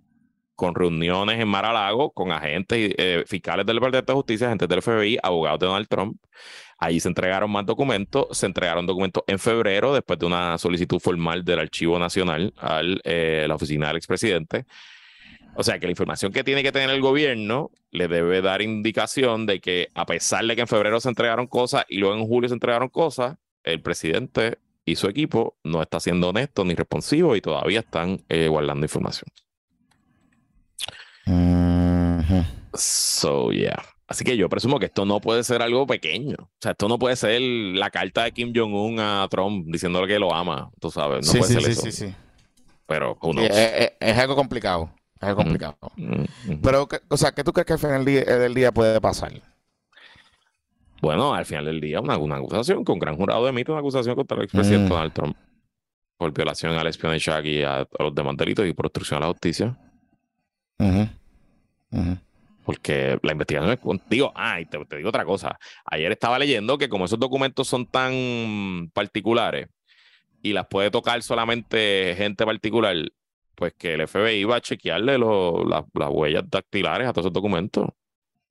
con 0.56 0.74
reuniones 0.74 1.40
en 1.40 1.48
Mar-a-Lago 1.48 2.12
con 2.12 2.32
agentes 2.32 2.94
eh, 2.96 3.24
fiscales 3.26 3.66
del 3.66 3.76
Departamento 3.76 4.12
de 4.12 4.16
Justicia, 4.16 4.46
agentes 4.46 4.68
del 4.68 4.82
FBI, 4.82 5.18
abogados 5.22 5.60
de 5.60 5.66
Donald 5.66 5.88
Trump. 5.88 6.16
Allí 6.78 7.00
se 7.00 7.08
entregaron 7.08 7.50
más 7.50 7.64
documentos, 7.64 8.26
se 8.36 8.46
entregaron 8.46 8.86
documentos 8.86 9.22
en 9.26 9.38
febrero 9.38 9.94
después 9.94 10.18
de 10.18 10.26
una 10.26 10.58
solicitud 10.58 10.98
formal 10.98 11.44
del 11.44 11.60
Archivo 11.60 11.98
Nacional 11.98 12.52
a 12.58 12.80
eh, 13.04 13.44
la 13.46 13.54
oficina 13.54 13.88
del 13.88 13.98
expresidente. 13.98 14.66
O 15.54 15.62
sea 15.62 15.78
que 15.78 15.86
la 15.86 15.92
información 15.92 16.32
que 16.32 16.44
tiene 16.44 16.62
que 16.62 16.72
tener 16.72 16.90
el 16.90 17.00
gobierno 17.00 17.70
le 17.90 18.08
debe 18.08 18.40
dar 18.40 18.62
indicación 18.62 19.46
de 19.46 19.60
que 19.60 19.88
a 19.94 20.06
pesar 20.06 20.44
de 20.46 20.54
que 20.54 20.62
en 20.62 20.68
febrero 20.68 21.00
se 21.00 21.08
entregaron 21.08 21.46
cosas 21.46 21.84
y 21.88 21.98
luego 21.98 22.14
en 22.16 22.26
julio 22.26 22.48
se 22.48 22.54
entregaron 22.54 22.88
cosas, 22.88 23.36
el 23.64 23.82
presidente 23.82 24.58
y 24.84 24.96
su 24.96 25.08
equipo 25.08 25.56
no 25.62 25.82
está 25.82 26.00
siendo 26.00 26.30
honesto 26.30 26.64
ni 26.64 26.74
responsivo 26.74 27.36
y 27.36 27.40
todavía 27.40 27.80
están 27.80 28.22
eh, 28.28 28.48
guardando 28.48 28.84
información. 28.84 29.28
So, 32.74 33.52
yeah. 33.52 33.82
Así 34.06 34.24
que 34.24 34.36
yo 34.36 34.48
presumo 34.48 34.78
que 34.78 34.86
esto 34.86 35.06
no 35.06 35.20
puede 35.20 35.44
ser 35.44 35.62
algo 35.62 35.86
pequeño. 35.86 36.36
O 36.38 36.58
sea, 36.60 36.72
esto 36.72 36.88
no 36.88 36.98
puede 36.98 37.16
ser 37.16 37.40
la 37.40 37.90
carta 37.90 38.24
de 38.24 38.32
Kim 38.32 38.52
Jong-un 38.54 39.00
a 39.00 39.26
Trump 39.30 39.66
diciéndole 39.68 40.06
que 40.06 40.18
lo 40.18 40.34
ama, 40.34 40.70
tú 40.80 40.90
sabes. 40.90 41.26
No 41.26 41.32
puede 41.40 41.60
ser 41.60 41.70
eso. 41.70 41.82
Sí, 41.82 41.92
sí, 41.92 42.14
Pero, 42.86 43.18
es, 43.38 44.18
algo 44.18 44.36
complicado. 44.36 44.92
Es 45.22 45.28
algo 45.28 45.42
complicado. 45.42 45.78
Pero, 46.62 46.88
o 47.08 47.16
sea, 47.16 47.30
¿qué 47.32 47.44
tú 47.44 47.52
crees 47.52 47.66
que 47.66 47.72
al 47.74 47.78
final 47.78 48.04
del 48.04 48.54
día 48.54 48.72
puede 48.72 49.00
pasar? 49.00 49.32
Bueno, 51.00 51.32
al 51.32 51.46
final 51.46 51.64
del 51.64 51.80
día, 51.80 52.00
una, 52.00 52.14
acusación 52.14 52.84
que 52.84 52.92
un 52.92 52.98
gran 52.98 53.16
jurado 53.16 53.46
emite 53.48 53.70
una 53.70 53.80
acusación 53.80 54.16
contra 54.16 54.36
el 54.36 54.44
expresidente 54.44 54.86
mm. 54.86 54.88
Donald 54.88 55.12
Trump 55.12 55.36
por 56.16 56.32
violación 56.32 56.72
al 56.72 56.86
espionaje 56.86 57.48
y 57.48 57.62
a, 57.62 57.86
los 57.98 58.14
demás 58.14 58.36
delitos 58.36 58.66
y 58.66 58.72
por 58.72 58.86
obstrucción 58.86 59.18
a 59.18 59.26
la 59.26 59.32
justicia. 59.32 59.76
Porque 62.64 63.18
la 63.22 63.32
investigación 63.32 63.72
es 63.72 63.80
contigo. 63.80 64.32
Ah, 64.34 64.60
y 64.60 64.66
te, 64.66 64.78
digo 64.96 65.08
otra 65.08 65.24
cosa. 65.24 65.58
Ayer 65.84 66.10
estaba 66.12 66.38
leyendo 66.38 66.78
que 66.78 66.88
como 66.88 67.04
esos 67.04 67.18
documentos 67.18 67.68
son 67.68 67.86
tan 67.86 68.90
particulares 68.92 69.68
y 70.42 70.52
las 70.52 70.66
puede 70.66 70.90
tocar 70.90 71.22
solamente 71.22 72.14
gente 72.16 72.44
particular, 72.44 72.96
pues 73.54 73.74
que 73.74 73.94
el 73.94 74.06
FBI 74.06 74.44
va 74.44 74.56
a 74.56 74.60
chequearle 74.60 75.18
las 75.18 76.10
huellas 76.10 76.44
dactilares 76.48 77.08
a 77.08 77.12
todos 77.12 77.26
esos 77.26 77.32
documentos. 77.32 77.88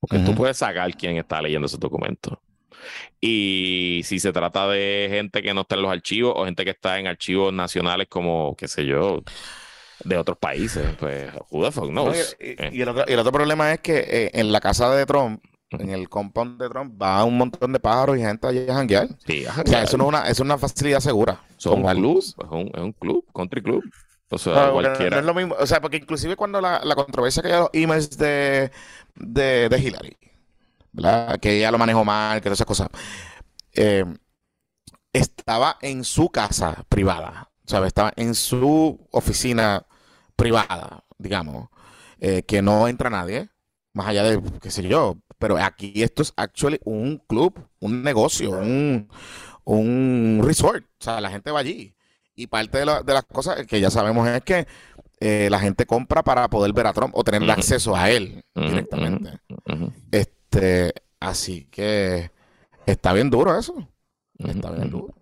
Porque 0.00 0.18
tú 0.18 0.34
puedes 0.34 0.56
sacar 0.56 0.92
quién 0.96 1.16
está 1.16 1.40
leyendo 1.40 1.66
esos 1.66 1.78
documentos. 1.78 2.36
Y 3.20 4.00
si 4.04 4.18
se 4.18 4.32
trata 4.32 4.68
de 4.68 5.08
gente 5.10 5.42
que 5.42 5.54
no 5.54 5.60
está 5.60 5.76
en 5.76 5.82
los 5.82 5.92
archivos 5.92 6.34
o 6.36 6.44
gente 6.44 6.64
que 6.64 6.70
está 6.70 6.98
en 6.98 7.06
archivos 7.06 7.52
nacionales 7.52 8.08
como, 8.08 8.56
qué 8.56 8.66
sé 8.66 8.84
yo, 8.84 9.22
de 10.04 10.16
otros 10.16 10.38
países, 10.38 10.84
pues, 10.98 11.30
who 11.50 11.64
the 11.64 11.70
fuck 11.70 11.88
knows? 11.88 12.36
Eh. 12.40 12.70
y, 12.72 12.80
el 12.80 12.88
otro, 13.18 13.32
problema 13.32 13.72
es 13.72 13.80
que 13.80 13.98
eh, 13.98 14.30
en 14.34 14.50
la 14.50 14.60
casa 14.60 14.92
de 14.92 15.06
Trump, 15.06 15.40
en 15.70 15.90
el 15.90 16.08
compound 16.08 16.60
de 16.60 16.68
Trump, 16.68 17.00
va 17.00 17.24
un 17.24 17.38
montón 17.38 17.72
de 17.72 17.80
pájaros 17.80 18.18
y 18.18 18.20
gente 18.20 18.46
allí 18.46 18.68
a 18.68 18.74
janguear. 18.74 19.08
Sí, 19.24 19.46
O 19.46 19.66
sea, 19.66 19.84
eso 19.84 19.96
no 19.96 20.04
es 20.04 20.08
una, 20.08 20.28
es 20.28 20.40
una 20.40 20.58
facilidad 20.58 21.00
segura. 21.00 21.40
Son 21.56 21.84
un 21.84 21.94
club, 21.94 22.18
es 22.18 22.34
un, 22.50 22.70
es 22.74 22.80
un 22.80 22.92
club, 22.92 23.24
country 23.32 23.62
club. 23.62 23.84
O 24.34 24.38
sea, 24.38 24.70
cualquiera. 24.70 25.16
No, 25.16 25.20
es 25.20 25.24
lo 25.24 25.34
mismo. 25.34 25.54
O 25.58 25.66
sea, 25.66 25.80
porque 25.80 25.98
inclusive 25.98 26.36
cuando 26.36 26.60
la, 26.60 26.80
la 26.84 26.94
controversia 26.94 27.42
que 27.42 27.52
hay 27.52 27.60
los 27.60 27.70
emails 27.72 28.16
de, 28.18 28.70
de, 29.14 29.68
de 29.68 29.78
Hillary, 29.78 30.16
¿verdad? 30.92 31.40
Que 31.40 31.58
ella 31.58 31.70
lo 31.72 31.78
manejó 31.78 32.04
mal, 32.04 32.38
que 32.40 32.44
todas 32.44 32.58
esas 32.58 32.66
cosas. 32.66 32.88
Eh, 33.74 34.04
estaba 35.12 35.78
en 35.82 36.04
su 36.04 36.30
casa 36.30 36.84
privada, 36.88 37.50
¿sabes? 37.66 37.88
Estaba 37.88 38.12
en 38.16 38.34
su 38.34 38.98
oficina 39.10 39.86
privada, 40.36 41.04
digamos, 41.18 41.68
eh, 42.20 42.42
que 42.44 42.62
no 42.62 42.88
entra 42.88 43.10
nadie, 43.10 43.50
más 43.92 44.08
allá 44.08 44.22
de, 44.24 44.42
qué 44.60 44.70
sé 44.70 44.82
yo, 44.88 45.18
pero 45.38 45.56
aquí 45.58 46.02
esto 46.02 46.22
es 46.22 46.32
actually 46.36 46.80
un 46.84 47.18
club, 47.26 47.54
un 47.80 48.02
negocio, 48.02 48.50
un, 48.52 49.08
un 49.64 50.40
resort, 50.44 50.84
o 51.00 51.04
sea, 51.04 51.20
la 51.20 51.30
gente 51.30 51.50
va 51.50 51.60
allí. 51.60 51.94
Y 52.34 52.46
parte 52.46 52.78
de, 52.78 52.86
de 53.04 53.12
las 53.12 53.24
cosas 53.24 53.66
que 53.66 53.80
ya 53.80 53.90
sabemos 53.90 54.26
es 54.28 54.42
que 54.42 54.66
eh, 55.24 55.48
la 55.50 55.60
gente 55.60 55.86
compra 55.86 56.24
para 56.24 56.48
poder 56.48 56.72
ver 56.72 56.88
a 56.88 56.92
Trump 56.92 57.14
o 57.14 57.22
tener 57.22 57.48
acceso 57.48 57.94
a 57.94 58.10
él 58.10 58.42
directamente. 58.56 59.38
Este, 60.10 60.92
así 61.20 61.68
que 61.70 62.32
está 62.86 63.12
bien 63.12 63.30
duro 63.30 63.56
eso. 63.56 63.88
Está 64.36 64.72
bien 64.72 64.90
duro. 64.90 65.14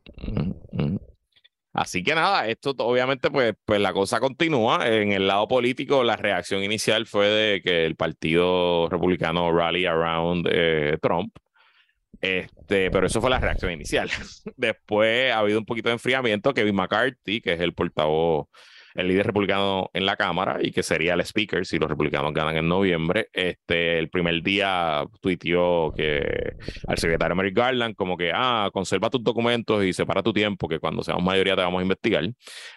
Así 1.75 2.03
que 2.03 2.15
nada, 2.15 2.49
esto 2.49 2.75
obviamente 2.79 3.31
pues, 3.31 3.53
pues 3.67 3.79
la 3.79 3.93
cosa 3.93 4.21
continúa. 4.21 4.89
En 4.89 5.13
el 5.13 5.27
lado 5.27 5.47
político, 5.47 6.03
la 6.03 6.17
reacción 6.17 6.65
inicial 6.65 7.05
fue 7.05 7.27
de 7.27 7.61
que 7.61 7.85
el 7.85 7.95
partido 7.95 8.89
republicano 8.89 9.53
rally 9.53 9.85
around 9.85 10.49
eh, 10.51 10.97
Trump. 11.03 11.37
Este, 12.21 12.91
pero 12.91 13.07
eso 13.07 13.21
fue 13.21 13.31
la 13.31 13.39
reacción 13.39 13.73
inicial. 13.73 14.11
Después 14.57 15.33
ha 15.33 15.39
habido 15.39 15.59
un 15.59 15.65
poquito 15.65 15.89
de 15.89 15.95
enfriamiento. 15.95 16.53
Kevin 16.53 16.75
McCarthy, 16.75 17.41
que 17.41 17.55
es 17.55 17.61
el 17.61 17.73
portavoz, 17.73 18.47
el 18.95 19.09
líder 19.09 19.27
republicano 19.27 19.91
en 19.93 20.07
la 20.07 20.17
Cámara 20.17 20.59
y 20.61 20.71
que 20.71 20.83
sería 20.83 21.15
el 21.15 21.21
speaker 21.21 21.67
si 21.67 21.79
los 21.79 21.89
republicanos 21.89 22.33
ganan 22.33 22.57
en 22.57 22.69
noviembre, 22.69 23.29
este, 23.33 23.99
el 23.99 24.09
primer 24.11 24.43
día 24.43 25.05
tuiteó 25.21 25.93
que 25.97 26.55
al 26.87 26.99
secretario 26.99 27.37
Merrick 27.37 27.57
Garland 27.57 27.95
como 27.95 28.17
que, 28.17 28.33
ah, 28.35 28.71
conserva 28.73 29.11
tus 29.11 29.23
documentos 29.23 29.85
y 29.85 29.93
separa 29.93 30.23
tu 30.23 30.33
tiempo, 30.33 30.69
que 30.69 30.79
cuando 30.79 31.03
seamos 31.03 31.23
mayoría 31.23 31.57
te 31.57 31.63
vamos 31.63 31.81
a 31.81 31.83
investigar. 31.83 32.25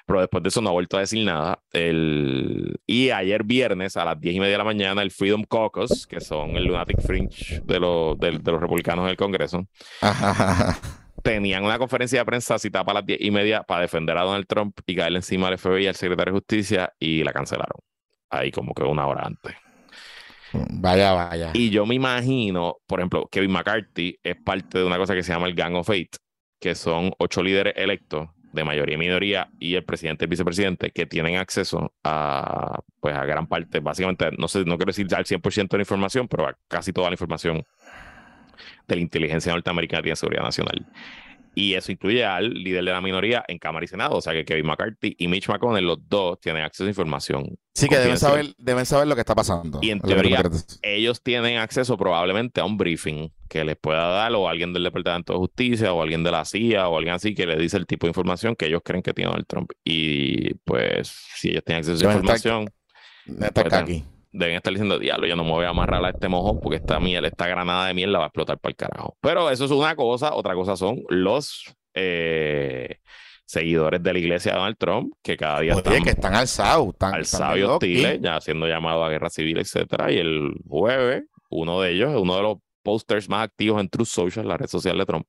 Pero 0.06 0.20
después 0.20 0.44
de 0.44 0.50
eso 0.50 0.62
no 0.62 0.70
ha 0.70 0.74
vuelto 0.74 0.98
a 0.98 1.02
decir 1.02 1.26
nada. 1.26 1.60
El... 1.72 2.80
Y 2.86 3.10
ayer 3.10 3.44
viernes 3.44 3.98
a 3.98 4.06
las 4.06 4.20
diez 4.20 4.36
y 4.36 4.40
media 4.40 4.54
de 4.54 4.58
la 4.58 4.64
mañana, 4.64 5.02
el 5.02 5.12
Freedom 5.12 5.44
Caucus, 5.44 6.06
que 6.08 6.22
son 6.22 6.56
el 6.56 6.66
lunatic 6.66 7.02
fringe 7.02 7.62
de 7.64 7.80
los, 7.80 8.18
de, 8.20 8.32
los 8.32 8.62
republicanos 8.62 9.06
del 9.08 9.18
Congreso, 9.18 9.68
tenían 11.24 11.64
una 11.64 11.80
conferencia 11.80 12.20
de 12.20 12.26
prensa 12.26 12.60
citada 12.60 12.84
para 12.84 13.00
las 13.00 13.08
diez 13.08 13.20
y 13.22 13.32
media 13.32 13.64
para 13.64 13.82
defender 13.82 14.18
a 14.18 14.24
Donald 14.24 14.46
Trump 14.46 14.78
y 14.86 14.96
caerle 14.96 15.20
encima 15.20 15.48
al 15.48 15.58
FBI 15.58 15.86
y 15.86 15.88
al 15.88 15.96
secretario 15.96 16.34
de 16.34 16.40
Justicia 16.40 16.94
y 17.00 17.24
la 17.24 17.32
cancelaron. 17.32 17.80
Ahí 18.30 18.52
como 18.52 18.74
que 18.74 18.84
una 18.84 19.08
hora 19.08 19.24
antes. 19.26 19.56
Vaya, 20.54 21.14
vaya. 21.14 21.52
Y 21.54 21.70
yo 21.70 21.86
me 21.86 21.96
imagino, 21.96 22.76
por 22.86 23.00
ejemplo, 23.00 23.28
Kevin 23.32 23.52
McCarthy 23.52 24.20
es 24.22 24.36
parte 24.36 24.80
de 24.80 24.86
una 24.86 24.98
cosa 24.98 25.16
que 25.16 25.24
se 25.24 25.32
llama 25.32 25.48
el 25.48 25.56
Gang 25.56 25.76
of 25.76 25.90
Eight, 25.90 26.16
que 26.60 26.76
son 26.76 27.12
ocho 27.18 27.42
líderes 27.42 27.74
electos 27.76 28.30
de 28.52 28.64
mayoría 28.64 28.96
y 28.96 28.98
minoría 29.00 29.50
y 29.60 29.76
el 29.76 29.84
presidente 29.84 30.24
y 30.24 30.26
el 30.26 30.30
vicepresidente 30.30 30.92
que 30.92 31.08
tienen 31.08 31.38
acceso 31.38 31.92
a 32.04 32.80
pues 33.00 33.16
a 33.16 33.26
gran 33.26 33.48
parte, 33.48 33.80
básicamente, 33.80 34.30
no 34.38 34.48
sé, 34.48 34.60
no 34.60 34.78
quiero 34.78 34.92
decir 34.92 35.08
al 35.16 35.26
100% 35.26 35.70
de 35.70 35.78
la 35.78 35.82
información, 35.82 36.28
pero 36.28 36.48
a 36.48 36.56
casi 36.68 36.94
toda 36.94 37.10
la 37.10 37.16
información 37.16 37.64
de 38.88 38.96
la 38.96 39.02
inteligencia 39.02 39.52
norteamericana 39.52 40.06
y 40.06 40.10
de 40.10 40.16
seguridad 40.16 40.44
nacional. 40.44 40.86
Y 41.56 41.76
eso 41.76 41.92
incluye 41.92 42.26
al 42.26 42.52
líder 42.52 42.84
de 42.84 42.92
la 42.92 43.02
minoría 43.02 43.46
en 43.48 43.60
Cámara 43.60 43.86
y 43.86 43.88
Senado, 43.88 44.18
o 44.18 44.22
sea 44.22 44.34
que 44.34 44.44
Kevin 44.44 44.66
McCarthy 44.66 45.16
y 45.20 45.28
Mitch 45.28 45.48
McConnell, 45.48 45.86
los 45.86 46.00
dos 46.10 46.40
tienen 46.40 46.64
acceso 46.64 46.86
a 46.86 46.88
información. 46.88 47.56
Sí, 47.76 47.88
que 47.88 47.98
deben 47.98 48.18
saber, 48.18 48.56
deben 48.58 48.86
saber 48.88 49.08
lo 49.08 49.14
que 49.14 49.22
está 49.22 49.36
pasando. 49.36 49.80
Y 49.82 49.92
en 49.92 50.00
teoría, 50.00 50.42
ellos 50.82 51.22
tienen 51.22 51.60
acceso 51.60 51.96
probablemente 51.96 52.60
a 52.60 52.66
un 52.66 52.78
briefing 52.78 53.32
que 53.48 53.64
les 53.64 53.76
pueda 53.76 54.08
dar 54.08 54.34
o 54.34 54.50
alguien 54.50 54.74
del 54.74 54.84
Departamento 54.84 55.34
de 55.34 55.40
Justicia 55.40 55.94
o 55.94 56.02
alguien 56.02 56.24
de 56.24 56.32
la 56.32 56.44
CIA 56.44 56.88
o 56.88 56.98
alguien 56.98 57.14
así 57.14 57.36
que 57.36 57.46
le 57.46 57.56
dice 57.56 57.78
el 57.78 57.86
tipo 57.86 58.08
de 58.08 58.12
información 58.12 58.56
que 58.56 58.66
ellos 58.66 58.82
creen 58.84 59.04
que 59.04 59.14
tiene 59.14 59.30
Donald 59.30 59.48
Trump. 59.48 59.72
Y 59.84 60.56
pues, 60.66 61.16
si 61.36 61.50
ellos 61.50 61.64
tienen 61.64 61.82
acceso 61.82 62.08
a 62.08 62.10
esa 62.10 62.20
información. 62.20 62.70
Pues, 63.54 63.74
aquí 63.74 64.04
deben 64.34 64.56
estar 64.56 64.74
diciendo, 64.74 65.00
diablo, 65.00 65.28
yo 65.28 65.36
no 65.36 65.44
me 65.44 65.52
voy 65.52 65.66
a 65.66 65.70
amarrar 65.70 66.04
a 66.04 66.10
este 66.10 66.28
mojón 66.28 66.60
porque 66.60 66.78
esta 66.78 67.00
miel, 67.00 67.24
esta 67.26 67.48
granada 67.48 67.88
de 67.88 67.94
miel 67.94 68.12
la 68.12 68.20
va 68.20 68.26
a 68.26 68.28
explotar 68.28 68.58
para 68.60 68.72
el 68.72 68.76
carajo. 68.76 69.16
Pero 69.22 69.50
eso 69.50 69.66
es 69.66 69.72
una 69.72 69.96
cosa, 69.96 70.34
otra 70.34 70.56
cosa 70.56 70.76
son 70.76 71.04
los 71.10 71.64
eh, 71.94 72.98
seguidores 73.46 74.02
de 74.02 74.12
la 74.12 74.20
iglesia 74.20 74.52
de 74.52 74.58
Donald 74.58 74.78
Trump, 74.78 75.14
que 75.22 75.38
cada 75.38 75.62
día 75.62 75.74
están, 75.74 76.04
que 76.04 76.10
están 76.10 76.34
alzados, 76.34 76.90
están 76.90 77.14
alzados 77.14 77.58
y 77.58 77.62
hostiles, 77.62 78.20
ya 78.22 78.42
siendo 78.42 78.68
llamados 78.68 79.06
a 79.06 79.10
guerra 79.10 79.30
civil, 79.30 79.60
etcétera. 79.60 80.12
Y 80.12 80.18
el 80.18 80.54
jueves, 80.68 81.24
uno 81.50 81.80
de 81.82 81.92
ellos, 81.92 82.20
uno 82.20 82.36
de 82.36 82.42
los 82.42 82.58
posters 82.82 83.30
más 83.30 83.44
activos 83.44 83.80
en 83.80 83.88
Truth 83.88 84.08
Social, 84.08 84.48
la 84.48 84.58
red 84.58 84.68
social 84.68 84.98
de 84.98 85.06
Trump, 85.06 85.28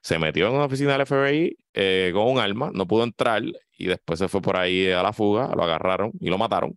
se 0.00 0.18
metió 0.18 0.46
en 0.48 0.54
una 0.54 0.66
oficina 0.66 0.96
del 0.96 1.06
FBI 1.06 1.56
eh, 1.74 2.10
con 2.14 2.28
un 2.28 2.38
arma, 2.38 2.70
no 2.72 2.86
pudo 2.86 3.02
entrar 3.02 3.42
y 3.76 3.86
después 3.86 4.18
se 4.18 4.28
fue 4.28 4.40
por 4.40 4.56
ahí 4.56 4.90
a 4.90 5.02
la 5.02 5.12
fuga, 5.12 5.50
lo 5.54 5.62
agarraron 5.62 6.12
y 6.20 6.28
lo 6.28 6.38
mataron. 6.38 6.76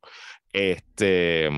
Este, 0.53 1.49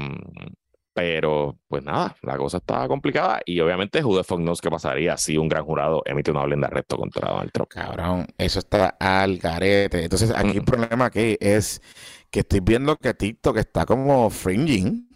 pero, 0.94 1.58
pues 1.68 1.84
nada, 1.84 2.16
la 2.22 2.38
cosa 2.38 2.58
estaba 2.58 2.88
complicada 2.88 3.42
y 3.46 3.60
obviamente 3.60 4.04
Who 4.04 4.18
the 4.18 4.24
fuck 4.24 4.42
qué 4.62 4.70
pasaría 4.70 5.18
si 5.18 5.38
un 5.38 5.50
gran 5.50 5.66
jurado 5.66 6.04
emite 6.06 6.30
una 6.30 6.42
orden 6.42 6.62
de 6.62 6.68
arresto 6.68 6.98
contra 6.98 7.30
Donald 7.30 7.52
Trump. 7.52 7.70
Cabrón, 7.70 8.28
eso 8.38 8.60
está 8.60 8.96
al 9.00 9.38
garete. 9.40 10.04
Entonces, 10.04 10.32
aquí 10.36 10.58
el 10.58 10.64
problema 10.64 11.10
que 11.10 11.38
es 11.42 11.82
que 12.30 12.42
estoy 12.42 12.60
viendo 12.60 12.96
que 12.98 13.14
TikTok 13.14 13.58
está 13.58 13.86
como 13.86 14.30
fringing. 14.30 15.10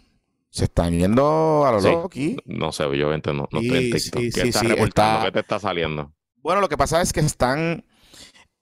Se 0.50 0.64
están 0.64 0.98
yendo 0.98 1.64
a 1.66 1.72
lo 1.72 1.80
Loki. 1.80 2.36
No 2.46 2.72
sé, 2.72 2.84
yo 2.96 3.10
no, 3.10 3.48
no 3.52 3.60
estoy 3.60 3.76
en 3.76 3.92
TikTok. 3.92 4.22
¿Qué 4.34 4.48
está 4.48 4.62
reportando? 4.62 5.26
¿Qué 5.26 5.32
te 5.32 5.40
está 5.40 5.60
saliendo? 5.60 6.12
Bueno, 6.36 6.60
lo 6.60 6.68
que 6.68 6.76
pasa 6.76 7.02
es 7.02 7.12
que 7.12 7.20
están 7.20 7.84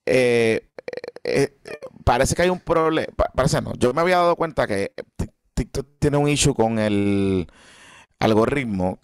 eh, 0.04 0.68
eh, 1.24 1.58
parece 2.04 2.34
que 2.36 2.42
hay 2.42 2.50
un 2.50 2.60
problema. 2.60 3.08
Parece 3.36 3.60
no. 3.60 3.74
Yo 3.74 3.92
me 3.92 4.00
había 4.00 4.16
dado 4.16 4.34
cuenta 4.34 4.66
que 4.66 4.92
TikTok 5.54 5.86
tiene 5.98 6.16
un 6.16 6.28
issue 6.28 6.54
con 6.54 6.78
el 6.78 7.46
algoritmo. 8.18 8.98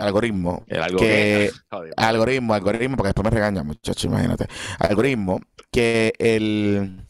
Algoritmo. 0.00 0.64
El 0.66 0.82
algoritmo. 0.82 1.60
algoritmo, 1.96 2.54
algoritmo, 2.54 2.96
porque 2.96 3.08
después 3.08 3.24
me 3.24 3.30
regaña, 3.30 3.62
muchacho, 3.62 4.08
imagínate. 4.08 4.46
Algoritmo, 4.78 5.40
que 5.70 6.12
el 6.18 7.06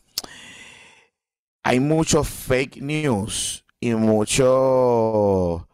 hay 1.63 1.81
mucho 1.81 2.23
fake 2.23 2.81
news 2.81 3.65
y 3.81 3.95
mucho 3.95 5.69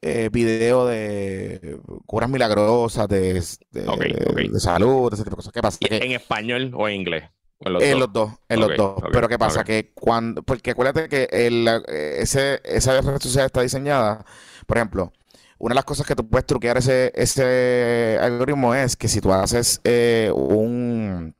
eh, 0.00 0.28
video 0.30 0.86
de 0.86 1.80
curas 2.06 2.30
milagrosas, 2.30 3.08
de, 3.08 3.42
de, 3.70 4.60
salud, 4.60 5.12
ese 5.12 5.24
tipo 5.24 5.34
de 5.34 5.36
cosas. 5.36 5.52
¿Qué 5.52 5.60
pasa? 5.60 5.78
¿En 5.80 6.12
español 6.12 6.70
o 6.74 6.88
en 6.88 6.96
inglés? 7.00 7.24
En 7.64 7.98
los, 7.98 8.12
dos? 8.12 8.32
en 8.48 8.60
los 8.60 8.76
dos, 8.76 9.02
Pero 9.12 9.28
¿qué 9.28 9.38
pasa? 9.38 9.64
Que 9.64 9.92
cuando, 9.94 10.42
porque 10.42 10.72
acuérdate 10.72 11.08
que 11.08 11.28
el, 11.30 11.68
ese, 11.88 12.60
esa 12.64 13.00
red 13.00 13.20
social 13.20 13.46
está 13.46 13.62
diseñada, 13.62 14.24
por 14.66 14.76
ejemplo, 14.76 15.12
una 15.58 15.74
de 15.74 15.76
las 15.76 15.84
cosas 15.84 16.06
que 16.06 16.16
tú 16.16 16.28
puedes 16.28 16.44
truquear 16.44 16.78
ese, 16.78 17.12
ese 17.14 18.18
algoritmo 18.20 18.74
es 18.74 18.96
que 18.96 19.06
si 19.06 19.20
tú 19.20 19.32
haces 19.32 19.80
eh, 19.84 20.32
un, 20.34 21.36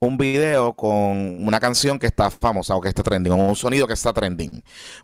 un 0.00 0.16
video 0.16 0.74
con 0.74 1.44
una 1.46 1.60
canción 1.60 1.98
que 1.98 2.06
está 2.06 2.30
famosa 2.30 2.74
o 2.74 2.80
que 2.80 2.88
está 2.88 3.02
trending, 3.02 3.32
o 3.32 3.36
un 3.36 3.56
sonido 3.56 3.86
que 3.86 3.92
está 3.92 4.14
trending, 4.14 4.62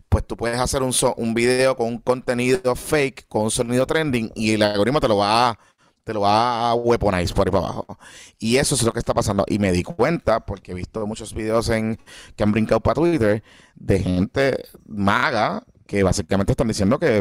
pues 0.09 0.25
tú 0.25 0.35
puedes 0.35 0.59
hacer 0.59 0.81
un, 0.81 0.93
un 1.17 1.33
video 1.35 1.75
con 1.75 1.87
un 1.87 1.97
contenido 1.99 2.75
fake, 2.75 3.27
con 3.27 3.43
un 3.43 3.51
sonido 3.51 3.85
trending, 3.85 4.31
y 4.35 4.53
el 4.53 4.63
algoritmo 4.63 4.99
te 4.99 5.07
lo 5.07 5.17
va 5.17 5.49
a 5.51 5.59
te 6.03 6.13
lo 6.13 6.21
va 6.21 6.69
a 6.69 6.75
weaponize 6.75 7.33
por 7.33 7.47
ahí 7.47 7.51
para 7.51 7.65
abajo. 7.65 7.97
Y 8.39 8.57
eso 8.57 8.75
es 8.75 8.83
lo 8.83 8.91
que 8.91 8.99
está 8.99 9.13
pasando. 9.13 9.45
Y 9.47 9.59
me 9.59 9.71
di 9.71 9.83
cuenta, 9.83 10.45
porque 10.45 10.71
he 10.71 10.75
visto 10.75 11.05
muchos 11.07 11.33
videos 11.33 11.69
en, 11.69 11.99
que 12.35 12.43
han 12.43 12.51
brincado 12.51 12.81
para 12.81 12.95
Twitter, 12.95 13.43
de 13.75 13.99
gente 13.99 14.65
maga 14.85 15.63
que 15.87 16.03
básicamente 16.03 16.53
están 16.53 16.67
diciendo 16.67 16.99
que 16.99 17.17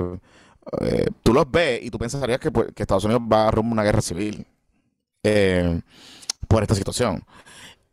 eh, 0.80 1.06
tú 1.22 1.32
los 1.34 1.50
ves 1.50 1.82
y 1.82 1.90
tú 1.90 1.98
pensarías 1.98 2.38
que, 2.40 2.50
pues, 2.50 2.72
que, 2.74 2.82
Estados 2.82 3.04
Unidos 3.04 3.22
va 3.30 3.50
rumbo 3.50 3.70
a 3.70 3.74
una 3.74 3.82
guerra 3.84 4.00
civil 4.00 4.46
eh, 5.22 5.80
por 6.48 6.62
esta 6.62 6.74
situación. 6.74 7.24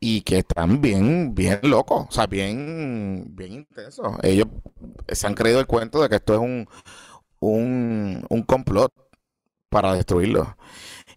Y 0.02 0.22
que 0.22 0.40
están 0.40 0.82
bien, 0.82 1.36
bien 1.36 1.60
locos, 1.64 2.06
o 2.10 2.12
sea, 2.12 2.26
bien, 2.26 3.26
bien 3.36 3.52
intensos. 3.52 4.16
Ellos 4.24 4.48
se 5.10 5.28
han 5.28 5.36
creído 5.36 5.60
el 5.60 5.68
cuento 5.68 6.02
de 6.02 6.08
que 6.08 6.16
esto 6.16 6.34
es 6.34 6.40
un, 6.40 6.70
un, 7.42 8.26
un 8.30 8.44
complot 8.44 8.94
para 9.70 9.93
destruirlo. 9.93 10.57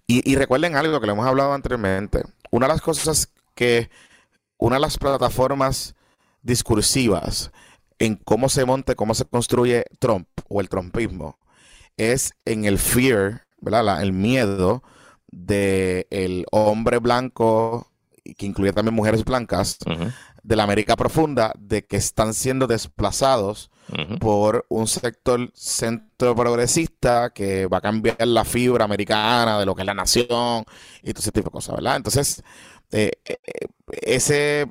Y, 0.06 0.36
recuerden 0.36 0.76
algo 0.76 1.00
que 1.00 1.06
le 1.06 1.12
hemos 1.12 1.26
hablado 1.26 1.54
anteriormente. 1.54 2.22
Una 2.50 2.66
de 2.66 2.74
las 2.74 2.82
cosas 2.82 3.32
que, 3.54 3.88
una 4.58 4.76
de 4.76 4.80
las 4.80 4.98
plataformas 4.98 5.94
discursivas 6.42 7.50
en 7.98 8.16
cómo 8.16 8.50
se 8.50 8.66
monte, 8.66 8.94
cómo 8.94 9.14
se 9.14 9.24
construye 9.24 9.86
Trump 9.98 10.28
o 10.48 10.60
el 10.60 10.68
trumpismo, 10.68 11.38
es 11.96 12.34
en 12.44 12.66
el 12.66 12.78
fear, 12.78 13.46
¿verdad? 13.60 14.02
el 14.02 14.12
miedo 14.12 14.82
del 15.30 16.06
el 16.10 16.46
hombre 16.50 16.98
blanco, 16.98 17.90
que 18.36 18.46
incluye 18.46 18.72
también 18.72 18.94
mujeres 18.94 19.24
blancas, 19.24 19.78
de 20.42 20.56
la 20.56 20.64
América 20.64 20.96
profunda, 20.96 21.52
de 21.58 21.84
que 21.84 21.96
están 21.96 22.34
siendo 22.34 22.66
desplazados 22.66 23.70
por 24.20 24.64
un 24.68 24.86
sector 24.86 25.50
centro 25.54 26.34
progresista 26.34 27.30
que 27.30 27.66
va 27.66 27.78
a 27.78 27.80
cambiar 27.80 28.26
la 28.26 28.44
fibra 28.44 28.84
americana 28.84 29.58
de 29.58 29.66
lo 29.66 29.74
que 29.74 29.82
es 29.82 29.86
la 29.86 29.94
nación 29.94 30.64
y 31.02 31.12
todo 31.12 31.20
ese 31.20 31.32
tipo 31.32 31.50
de 31.50 31.52
cosas, 31.52 31.74
¿verdad? 31.76 31.96
Entonces, 31.96 32.42
eh, 32.90 33.10
eh, 33.24 33.36
ese 34.02 34.70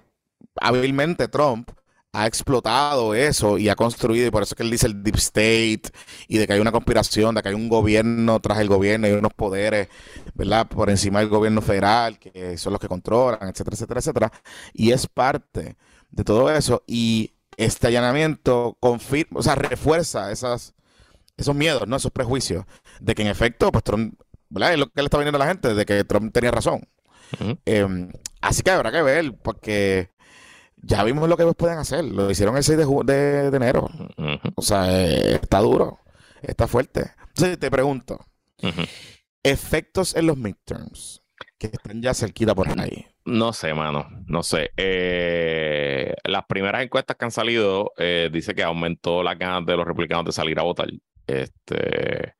hábilmente 0.55 1.28
Trump 1.28 1.69
ha 2.14 2.28
explotado 2.28 3.16
eso 3.16 3.57
y 3.57 3.70
ha 3.70 3.76
construido, 3.76 4.28
y 4.28 4.32
por 4.32 4.43
eso 4.43 4.53
es 4.53 4.57
que 4.57 4.64
él 4.64 4.72
dice 4.72 4.88
el 4.88 5.01
deep 5.03 5.16
state, 5.16 5.84
y 6.28 6.38
de 6.38 6.47
que 6.47 6.53
hay 6.53 6.59
una 6.59 6.72
conspiración, 6.72 7.36
de 7.36 7.41
que 7.41 7.49
hay 7.49 7.55
un 7.55 7.70
gobierno 7.70 8.39
tras 8.41 8.59
el 8.59 8.68
gobierno 8.68 9.07
y 9.07 9.12
unos 9.12 9.34
poderes, 9.34 9.88
¿verdad? 10.34 10.68
Por 10.68 10.89
encima 10.89 11.20
del 11.20 11.30
gobierno 11.30 11.62
federal, 11.62 12.20
que 12.20 12.57
son 12.57 12.74
los 12.74 12.82
que 12.82 12.88
controlan, 12.88 13.49
etcétera, 13.49 13.76
etcétera, 13.76 13.99
etcétera. 13.99 14.32
Y 14.74 14.91
es 14.91 15.07
parte 15.07 15.78
de 16.09 16.24
todo 16.24 16.51
eso. 16.51 16.84
Y 16.86 17.34
este 17.57 17.88
allanamiento 17.88 18.78
confirma, 18.80 19.39
o 19.39 19.43
sea, 19.43 19.55
refuerza 19.55 20.32
esas, 20.32 20.74
esos 21.38 21.55
miedos, 21.55 21.88
¿no? 21.88 21.95
Esos 21.95 22.12
prejuicios 22.12 22.66
de 22.99 23.16
que 23.16 23.22
en 23.22 23.30
efecto, 23.30 23.72
pues 23.72 23.84
Trump, 23.84 24.20
¿verdad? 24.49 24.74
Es 24.74 24.80
lo 24.80 24.88
que 24.88 25.01
le 25.01 25.05
está 25.05 25.18
viniendo 25.18 25.38
a 25.38 25.45
la 25.45 25.47
gente, 25.47 25.74
de 25.74 25.86
que 25.86 26.03
Trump 26.03 26.34
tenía 26.34 26.51
razón. 26.51 26.88
Em, 27.66 28.12
así 28.41 28.62
que 28.62 28.72
habrá 28.72 28.91
que 28.91 29.01
ver, 29.01 29.34
porque 29.41 30.11
ya 30.82 31.03
vimos 31.03 31.27
lo 31.29 31.38
que 31.38 31.43
ellos 31.43 31.55
pueden 31.55 31.77
hacer. 31.77 32.03
Lo 32.05 32.29
hicieron 32.29 32.57
el 32.57 32.63
6 32.63 32.77
de, 32.77 33.51
de, 33.51 33.57
enero. 33.57 33.89
O 34.55 34.61
sea, 34.61 34.91
eh, 34.91 35.36
está 35.36 35.59
duro, 35.59 35.99
está 36.41 36.67
fuerte. 36.67 37.11
Entonces 37.29 37.59
te 37.59 37.71
pregunto, 37.71 38.19
efectos 39.43 40.15
en 40.15 40.27
los 40.27 40.38
midterms 40.38 41.21
que 41.57 41.67
están 41.67 42.01
ya 42.01 42.13
cerquita 42.13 42.55
por 42.55 42.67
ahí. 42.79 43.05
No 43.23 43.53
sé, 43.53 43.73
mano, 43.73 44.07
no 44.25 44.41
sé. 44.41 44.71
Eh, 44.77 46.13
las 46.23 46.45
primeras 46.45 46.84
encuestas 46.84 47.15
que 47.17 47.25
han 47.25 47.32
salido 47.32 47.91
eh, 47.97 48.29
dice 48.34 48.55
que 48.55 48.63
aumentó 48.63 49.21
la 49.21 49.36
ganas 49.36 49.65
de 49.65 49.77
los 49.77 49.86
republicanos 49.86 50.25
de 50.25 50.32
salir 50.32 50.59
a 50.59 50.63
votar. 50.63 50.88
Este, 51.27 52.34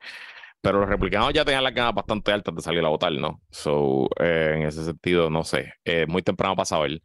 pero 0.60 0.80
los 0.80 0.90
republicanos 0.90 1.34
ya 1.34 1.46
tenían 1.46 1.64
las 1.64 1.76
ganas 1.76 1.94
bastante 1.94 2.32
altas 2.32 2.56
de 2.56 2.62
salir 2.64 2.84
a 2.84 2.90
votar, 2.90 3.12
¿no? 3.12 3.42
So, 3.52 4.10
eh, 4.20 4.54
en 4.56 4.64
ese 4.64 4.84
sentido, 4.84 5.30
no 5.30 5.44
sé. 5.44 5.72
muy 6.08 6.24
temprano 6.24 6.56
para 6.56 6.66
saber. 6.66 7.02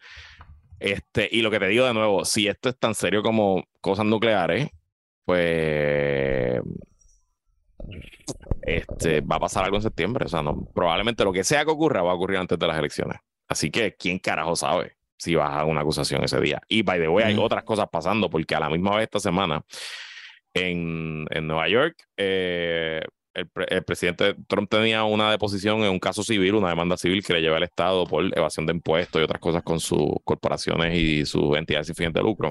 Este, 0.79 1.29
y 1.31 1.43
lo 1.43 1.51
que 1.51 1.59
te 1.59 1.69
digo 1.69 1.87
de 1.87 1.95
nuevo, 1.95 2.25
si 2.25 2.49
esto 2.49 2.69
es 2.69 2.79
tan 2.79 2.95
serio 2.95 3.23
como 3.23 3.65
cosas 3.81 4.05
nucleares, 4.07 4.69
pues 5.25 6.61
este, 8.63 9.21
va 9.21 9.37
a 9.37 9.41
pasar 9.41 9.65
algo 9.65 9.77
en 9.77 9.83
septiembre. 9.83 10.27
O 10.27 10.29
sea, 10.29 10.43
no, 10.43 10.67
probablemente 10.75 11.25
lo 11.25 11.33
que 11.33 11.45
sea 11.45 11.65
que 11.65 11.71
ocurra 11.71 12.03
va 12.03 12.13
a 12.13 12.15
ocurrir 12.15 12.39
antes 12.39 12.59
de 12.59 12.67
las 12.67 12.79
elecciones. 12.79 13.19
Así 13.49 13.71
que, 13.71 13.95
¿quién 13.95 14.19
carajo 14.19 14.57
sabe 14.57 14.97
si 15.17 15.35
va 15.35 15.61
a 15.61 15.65
una 15.65 15.81
acusación 15.81 16.25
ese 16.25 16.41
día? 16.41 16.61
Y, 16.69 16.83
by 16.83 17.01
the 17.01 17.09
way, 17.09 17.25
hay 17.25 17.37
otras 17.39 17.65
cosas 17.65 17.89
pasando 17.91 18.29
porque 18.29 18.55
a 18.55 18.61
la 18.61 18.69
misma 18.69 18.97
vez 18.97 19.05
esta 19.05 19.21
semana 19.21 19.65
en, 20.53 21.27
en 21.31 21.47
Nueva 21.47 21.69
York, 21.69 21.97
eh, 22.17 23.03
el, 23.37 23.49
el, 23.69 23.85
presidente 23.85 24.35
Trump 24.49 24.71
tenía 24.71 25.05
una 25.05 25.31
deposición 25.31 25.83
en 25.83 25.91
un 25.91 25.99
caso 25.99 26.23
civil, 26.23 26.55
una 26.55 26.71
demanda 26.71 26.97
civil 26.97 27.23
que 27.23 27.35
le 27.35 27.43
lleva 27.43 27.59
al 27.59 27.63
Estado 27.63 28.07
por 28.07 28.25
evasión 28.37 28.67
de 28.67 28.73
impuestos 28.73 29.21
y 29.21 29.25
otras 29.25 29.41
cosas 29.41 29.63
con 29.63 29.79
sus 29.79 30.09
corporaciones 30.25 30.97
y 30.99 31.27
sus 31.27 31.57
entidades 31.57 31.87
sin 31.87 31.95
fines 31.95 32.15
de 32.15 32.23
lucro. 32.23 32.51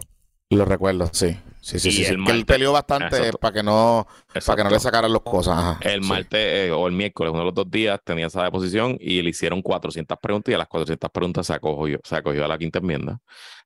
Lo 0.52 0.64
recuerdo, 0.64 1.10
sí. 1.12 1.36
Sí, 1.60 1.80
sí, 1.80 1.92
sí. 1.92 2.16
que 2.24 2.32
él 2.32 2.46
peleó 2.46 2.72
bastante 2.72 3.34
para 3.42 3.52
que 3.52 3.64
no 3.64 4.06
para 4.46 4.56
que 4.56 4.64
no 4.66 4.70
le 4.70 4.80
sacaran 4.80 5.12
las 5.12 5.24
cosas. 5.24 5.78
el 5.82 6.02
martes 6.02 6.68
eh, 6.68 6.72
o 6.72 6.86
el 6.86 6.94
miércoles, 6.94 7.32
uno 7.32 7.40
de 7.40 7.46
los 7.46 7.56
dos 7.56 7.72
días, 7.72 8.00
tenía 8.04 8.28
esa 8.28 8.44
deposición 8.44 8.96
y 9.00 9.24
le 9.24 9.32
hicieron 9.32 9.64
400 9.64 10.16
preguntas 10.22 10.52
y 10.52 10.54
a 10.54 10.60
las 10.60 10.68
400 10.68 11.10
preguntas 11.10 11.48
se 11.48 11.54
acogió, 11.54 12.00
se 12.04 12.16
acogió 12.16 12.46
a 12.46 12.48
la 12.48 12.60
quinta 12.60 12.78
enmienda. 12.78 13.18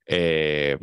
Eh, 0.05 0.77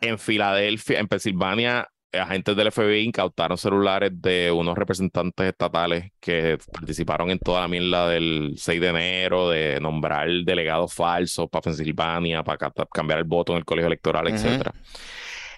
en 0.00 0.18
Filadelfia, 0.20 1.00
en 1.00 1.08
Pensilvania, 1.08 1.88
agentes 2.12 2.56
del 2.56 2.72
FBI 2.72 3.04
incautaron 3.04 3.56
celulares 3.56 4.10
de 4.14 4.50
unos 4.50 4.76
representantes 4.76 5.46
estatales 5.46 6.12
que 6.20 6.58
participaron 6.72 7.30
en 7.30 7.38
toda 7.38 7.60
la 7.60 7.68
mierda 7.68 8.08
del 8.08 8.54
6 8.56 8.80
de 8.80 8.88
enero, 8.88 9.50
de 9.50 9.80
nombrar 9.80 10.28
delegados 10.44 10.92
falsos 10.92 11.48
para 11.48 11.62
Pensilvania, 11.62 12.42
para 12.42 12.72
cambiar 12.92 13.18
el 13.18 13.24
voto 13.24 13.52
en 13.52 13.58
el 13.58 13.64
colegio 13.64 13.86
electoral, 13.86 14.28
etcétera. 14.28 14.72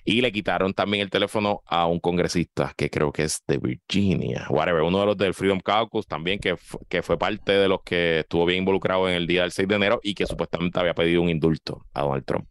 Y 0.04 0.20
le 0.20 0.32
quitaron 0.32 0.74
también 0.74 1.02
el 1.02 1.10
teléfono 1.10 1.62
a 1.64 1.86
un 1.86 2.00
congresista 2.00 2.74
que 2.76 2.90
creo 2.90 3.12
que 3.12 3.22
es 3.22 3.42
de 3.46 3.58
Virginia, 3.58 4.46
whatever, 4.50 4.82
uno 4.82 4.98
de 4.98 5.06
los 5.06 5.16
del 5.16 5.32
Freedom 5.32 5.60
Caucus 5.60 6.08
también, 6.08 6.40
que, 6.40 6.56
que 6.88 7.02
fue 7.02 7.16
parte 7.16 7.52
de 7.52 7.68
los 7.68 7.82
que 7.84 8.20
estuvo 8.20 8.44
bien 8.44 8.60
involucrado 8.60 9.08
en 9.08 9.14
el 9.14 9.28
día 9.28 9.42
del 9.42 9.52
6 9.52 9.68
de 9.68 9.74
enero 9.76 10.00
y 10.02 10.14
que 10.14 10.26
supuestamente 10.26 10.80
había 10.80 10.94
pedido 10.94 11.22
un 11.22 11.28
indulto 11.28 11.86
a 11.94 12.02
Donald 12.02 12.24
Trump. 12.24 12.48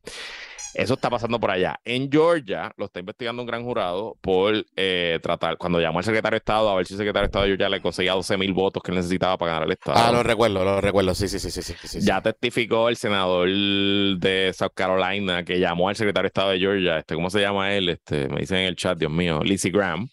Eso 0.73 0.93
está 0.93 1.09
pasando 1.09 1.39
por 1.39 1.51
allá. 1.51 1.79
En 1.85 2.11
Georgia 2.11 2.73
lo 2.77 2.85
está 2.85 2.99
investigando 2.99 3.41
un 3.41 3.47
gran 3.47 3.63
jurado 3.63 4.17
por 4.21 4.65
eh, 4.75 5.19
tratar, 5.21 5.57
cuando 5.57 5.79
llamó 5.79 5.99
al 5.99 6.05
secretario 6.05 6.35
de 6.35 6.39
Estado 6.39 6.69
a 6.69 6.75
ver 6.75 6.85
si 6.85 6.93
el 6.93 6.99
secretario 6.99 7.23
de 7.23 7.27
Estado 7.27 7.43
de 7.43 7.49
Georgia 7.49 7.69
le 7.69 7.81
conseguía 7.81 8.13
12 8.13 8.37
mil 8.37 8.53
votos 8.53 8.81
que 8.83 8.91
él 8.91 8.97
necesitaba 8.97 9.37
para 9.37 9.53
ganar 9.53 9.67
el 9.67 9.73
Estado. 9.73 9.97
Ah, 9.97 10.11
lo 10.11 10.23
recuerdo, 10.23 10.63
lo 10.63 10.81
recuerdo, 10.81 11.13
sí, 11.15 11.27
sí, 11.27 11.39
sí, 11.39 11.51
sí. 11.51 11.61
sí, 11.61 12.01
ya 12.01 12.21
testificó 12.21 12.89
el 12.89 12.95
senador 12.95 13.47
de 13.47 14.51
South 14.53 14.73
Carolina 14.73 15.43
que 15.43 15.59
llamó 15.59 15.89
al 15.89 15.95
secretario 15.95 16.23
de 16.23 16.27
Estado 16.27 16.49
de 16.51 16.59
Georgia, 16.59 16.97
este, 16.99 17.15
¿cómo 17.15 17.29
se 17.29 17.41
llama 17.41 17.73
él? 17.73 17.89
Este, 17.89 18.27
me 18.29 18.41
dicen 18.41 18.57
en 18.57 18.67
el 18.67 18.75
chat, 18.75 18.97
Dios 18.97 19.11
mío, 19.11 19.41
Lizzie 19.43 19.71
Graham 19.71 20.09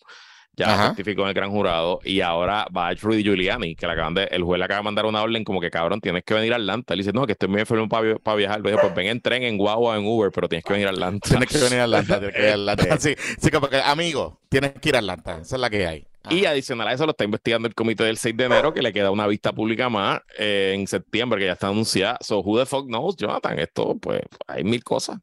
ya 0.59 0.89
certificó 0.89 1.23
en 1.23 1.29
el 1.29 1.35
gran 1.35 1.51
jurado 1.51 2.01
y 2.05 2.21
ahora 2.21 2.67
va 2.77 2.89
a 2.89 2.95
Rudy 2.95 3.23
Giuliani, 3.23 3.75
que 3.75 3.87
le 3.87 3.93
acaban 3.93 4.15
de, 4.15 4.25
el 4.25 4.43
juez 4.43 4.59
le 4.59 4.65
acaba 4.65 4.81
de 4.81 4.85
mandar 4.85 5.07
una 5.07 5.23
orden 5.23 5.45
como 5.45 5.61
que 5.61 5.71
cabrón, 5.71 6.01
tienes 6.01 6.25
que 6.25 6.35
venir 6.35 6.53
a 6.53 6.57
Atlanta. 6.57 6.95
Él 6.95 6.99
dice, 6.99 7.13
no, 7.13 7.27
que 7.27 7.33
estoy 7.33 7.49
muy 7.49 7.61
enfermo 7.61 7.89
para 7.89 8.37
viajar. 8.37 8.61
Le 8.61 8.73
dijo, 8.73 8.83
pues 8.83 8.95
ven 8.95 9.07
en 9.07 9.21
tren, 9.21 9.43
en 9.43 9.57
guagua, 9.57 9.97
en 9.97 10.05
Uber, 10.07 10.31
pero 10.33 10.49
tienes 10.49 10.65
que 10.65 10.73
venir 10.73 10.89
a 10.89 10.91
Atlanta. 10.91 11.29
Tienes 11.29 11.49
que 11.49 11.59
venir 11.59 11.81
a 11.81 11.85
Atlanta, 11.85 12.19
tienes 12.19 12.37
que 12.37 12.43
ir 12.43 12.49
a 12.49 12.55
Atlanta. 12.73 12.99
sí, 12.99 13.15
sí, 13.39 13.51
como 13.51 13.69
que, 13.69 13.77
amigo, 13.77 14.41
tienes 14.49 14.73
que 14.73 14.89
ir 14.89 14.97
a 14.97 14.99
Atlanta. 14.99 15.39
Esa 15.41 15.57
es 15.57 15.61
la 15.61 15.71
que 15.71 15.87
hay. 15.87 16.07
Y 16.31 16.45
adicional 16.45 16.89
a 16.89 16.93
eso 16.93 17.07
lo 17.07 17.13
está 17.13 17.25
investigando 17.25 17.69
el 17.69 17.75
comité 17.75 18.05
del 18.05 18.19
6 18.19 18.37
de 18.37 18.45
enero, 18.45 18.75
que 18.75 18.83
le 18.83 18.93
queda 18.93 19.11
una 19.11 19.27
vista 19.27 19.53
pública 19.53 19.89
más 19.89 20.21
eh, 20.39 20.73
en 20.75 20.87
septiembre, 20.87 21.41
que 21.41 21.47
ya 21.47 21.53
está 21.53 21.69
anunciada. 21.69 22.19
So, 22.21 22.41
who 22.41 22.59
the 22.59 22.67
fuck 22.67 22.87
knows, 22.87 23.17
Jonathan? 23.17 23.59
Esto, 23.59 23.97
pues, 23.99 24.21
hay 24.47 24.65
mil 24.65 24.85
cosas. 24.85 25.19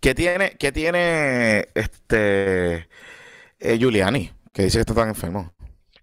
¿Qué 0.00 0.14
tiene, 0.14 0.56
qué 0.58 0.72
tiene 0.72 1.68
este 1.74 2.88
eh, 3.60 3.78
Giuliani? 3.78 4.30
Que 4.54 4.62
dice 4.62 4.78
que 4.78 4.82
está 4.82 4.94
tan 4.94 5.08
enfermo. 5.08 5.52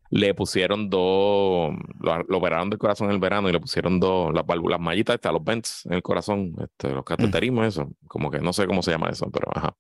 Le 0.09 0.33
pusieron 0.33 0.89
dos, 0.89 1.71
lo, 1.99 2.37
operaron 2.37 2.69
del 2.69 2.77
corazón 2.77 3.07
en 3.07 3.13
el 3.13 3.19
verano 3.19 3.47
y 3.47 3.53
le 3.53 3.61
pusieron 3.61 3.97
dos, 3.97 4.33
las 4.33 4.45
válvulas 4.45 4.77
mallitas, 4.77 5.15
está, 5.15 5.31
los 5.31 5.41
vents 5.41 5.85
en 5.85 5.93
el 5.93 6.03
corazón, 6.03 6.53
este, 6.61 6.89
los 6.89 7.05
cateterismos, 7.05 7.65
eso. 7.65 7.89
Como 8.09 8.29
que 8.29 8.39
no 8.39 8.51
sé 8.51 8.67
cómo 8.67 8.83
se 8.83 8.91
llama 8.91 9.09
eso, 9.09 9.31
pero 9.31 9.47
ajá. 9.55 9.73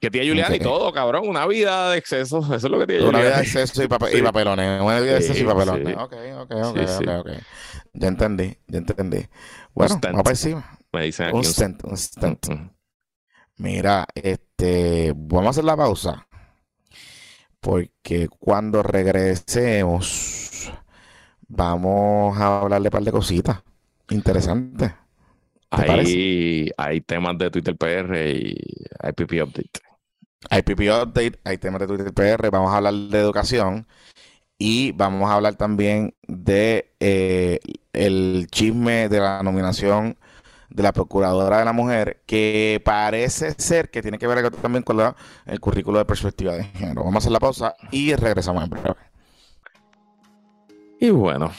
Que 0.00 0.10
tiene 0.10 0.28
Julián 0.28 0.54
y 0.54 0.58
todo, 0.58 0.90
cabrón. 0.92 1.28
Una 1.28 1.46
vida 1.46 1.90
de 1.90 1.98
exceso. 1.98 2.38
Eso 2.38 2.54
es 2.54 2.64
lo 2.64 2.78
que 2.78 2.86
tiene 2.86 3.06
Una 3.06 3.20
vida 3.20 3.36
de 3.36 3.42
exceso 3.42 3.82
y, 3.82 3.88
papelones. 3.88 4.80
Una 4.80 5.00
vida 5.00 5.12
de 5.12 5.16
exceso 5.16 5.42
y 5.42 5.46
papelones. 5.46 5.96
Ok, 5.96 6.14
ok, 6.38 6.52
ok, 6.52 6.76
ok, 6.78 7.08
ok. 7.18 7.30
Ya 7.92 8.08
entendí, 8.08 8.56
ya 8.68 8.78
entendí. 8.78 9.26
Bueno, 9.74 9.98
vamos 10.02 10.22
para 10.22 10.32
encima. 10.32 10.78
Me 10.92 11.04
dicen 11.04 11.26
aquí. 11.26 11.36
Un 11.36 11.44
stent, 11.44 11.84
un 11.84 11.96
stent. 11.96 12.46
Mira, 13.56 14.06
este, 14.14 15.12
vamos 15.14 15.46
a 15.46 15.50
hacer 15.50 15.64
la 15.64 15.76
pausa 15.76 16.25
porque 17.66 18.28
cuando 18.38 18.80
regresemos 18.80 20.72
vamos 21.48 22.38
a 22.38 22.60
hablarle 22.60 22.86
un 22.86 22.92
par 22.92 23.02
de 23.02 23.10
cositas 23.10 23.60
interesantes. 24.08 24.92
Hay, 25.70 26.70
hay 26.76 27.00
temas 27.00 27.36
de 27.38 27.50
Twitter 27.50 27.76
PR 27.76 28.30
y 28.30 28.56
hay 29.00 29.12
PP 29.12 29.42
Update. 29.42 29.80
Hay 30.48 30.62
PP 30.62 30.92
Update, 30.92 31.40
hay 31.42 31.58
temas 31.58 31.80
de 31.80 31.88
Twitter 31.88 32.14
PR, 32.14 32.50
vamos 32.50 32.72
a 32.72 32.76
hablar 32.76 32.94
de 32.94 33.18
educación 33.18 33.88
y 34.56 34.92
vamos 34.92 35.28
a 35.28 35.34
hablar 35.34 35.56
también 35.56 36.14
de 36.28 36.94
eh, 37.00 37.58
el 37.92 38.46
chisme 38.48 39.08
de 39.08 39.18
la 39.18 39.42
nominación 39.42 40.16
de 40.70 40.82
la 40.82 40.92
Procuradora 40.92 41.58
de 41.58 41.64
la 41.64 41.72
Mujer, 41.72 42.22
que 42.26 42.80
parece 42.84 43.52
ser 43.52 43.90
que 43.90 44.02
tiene 44.02 44.18
que 44.18 44.26
ver 44.26 44.50
también 44.50 44.82
con 44.82 45.14
el 45.46 45.60
currículo 45.60 45.98
de 45.98 46.04
perspectiva 46.04 46.54
de 46.54 46.64
género. 46.64 47.04
Vamos 47.04 47.16
a 47.16 47.18
hacer 47.18 47.32
la 47.32 47.40
pausa 47.40 47.74
y 47.90 48.14
regresamos 48.14 48.64
en 48.64 48.70
breve. 48.70 48.96
Y 50.98 51.10
bueno, 51.10 51.52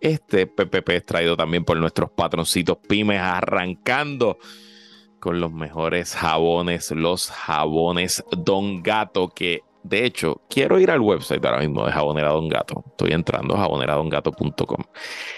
este 0.00 0.46
PPP 0.46 0.88
es 0.90 1.04
traído 1.04 1.36
también 1.36 1.64
por 1.64 1.76
nuestros 1.76 2.10
patroncitos 2.10 2.78
pymes, 2.78 3.20
arrancando 3.20 4.38
con 5.20 5.38
los 5.38 5.52
mejores 5.52 6.14
jabones, 6.14 6.90
los 6.90 7.30
jabones 7.30 8.24
Don 8.30 8.82
Gato, 8.82 9.28
que 9.28 9.60
de 9.82 10.04
hecho, 10.04 10.42
quiero 10.50 10.78
ir 10.78 10.90
al 10.90 11.00
website 11.00 11.44
ahora 11.44 11.60
mismo 11.60 11.86
de 11.86 11.92
Jabonera 11.92 12.30
Don 12.30 12.48
Gato. 12.48 12.84
Estoy 12.86 13.12
entrando 13.12 13.54
a 13.54 13.60
jaboneradongato.com 13.60 14.84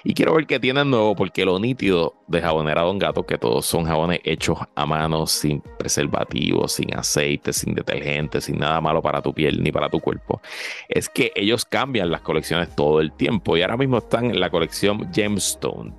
y 0.03 0.14
quiero 0.14 0.34
ver 0.34 0.47
qué 0.47 0.59
tienen 0.59 0.90
nuevo 0.90 1.14
porque 1.14 1.45
lo 1.45 1.61
nítido 1.61 2.14
de 2.26 2.40
Jabonera 2.40 2.82
Don 2.82 2.99
Gato, 2.99 3.24
que 3.24 3.38
todos 3.38 3.66
son 3.66 3.84
jabones 3.84 4.20
hechos 4.24 4.59
a 4.74 4.84
mano, 4.84 5.26
sin 5.26 5.62
preservativos, 5.78 6.72
sin 6.72 6.97
aceite, 6.97 7.53
sin 7.53 7.74
detergente, 7.74 8.40
sin 8.40 8.59
nada 8.59 8.80
malo 8.80 9.01
para 9.01 9.22
tu 9.22 9.32
piel 9.32 9.62
ni 9.62 9.70
para 9.70 9.88
tu 9.88 10.01
cuerpo, 10.01 10.40
es 10.88 11.09
que 11.09 11.32
ellos 11.36 11.64
cambian 11.64 12.11
las 12.11 12.22
colecciones 12.22 12.74
todo 12.74 13.01
el 13.01 13.12
tiempo 13.12 13.57
y 13.57 13.62
ahora 13.62 13.76
mismo 13.76 13.99
están 13.99 14.26
en 14.26 14.40
la 14.40 14.51
colección 14.51 15.12
Gemstone 15.12 15.95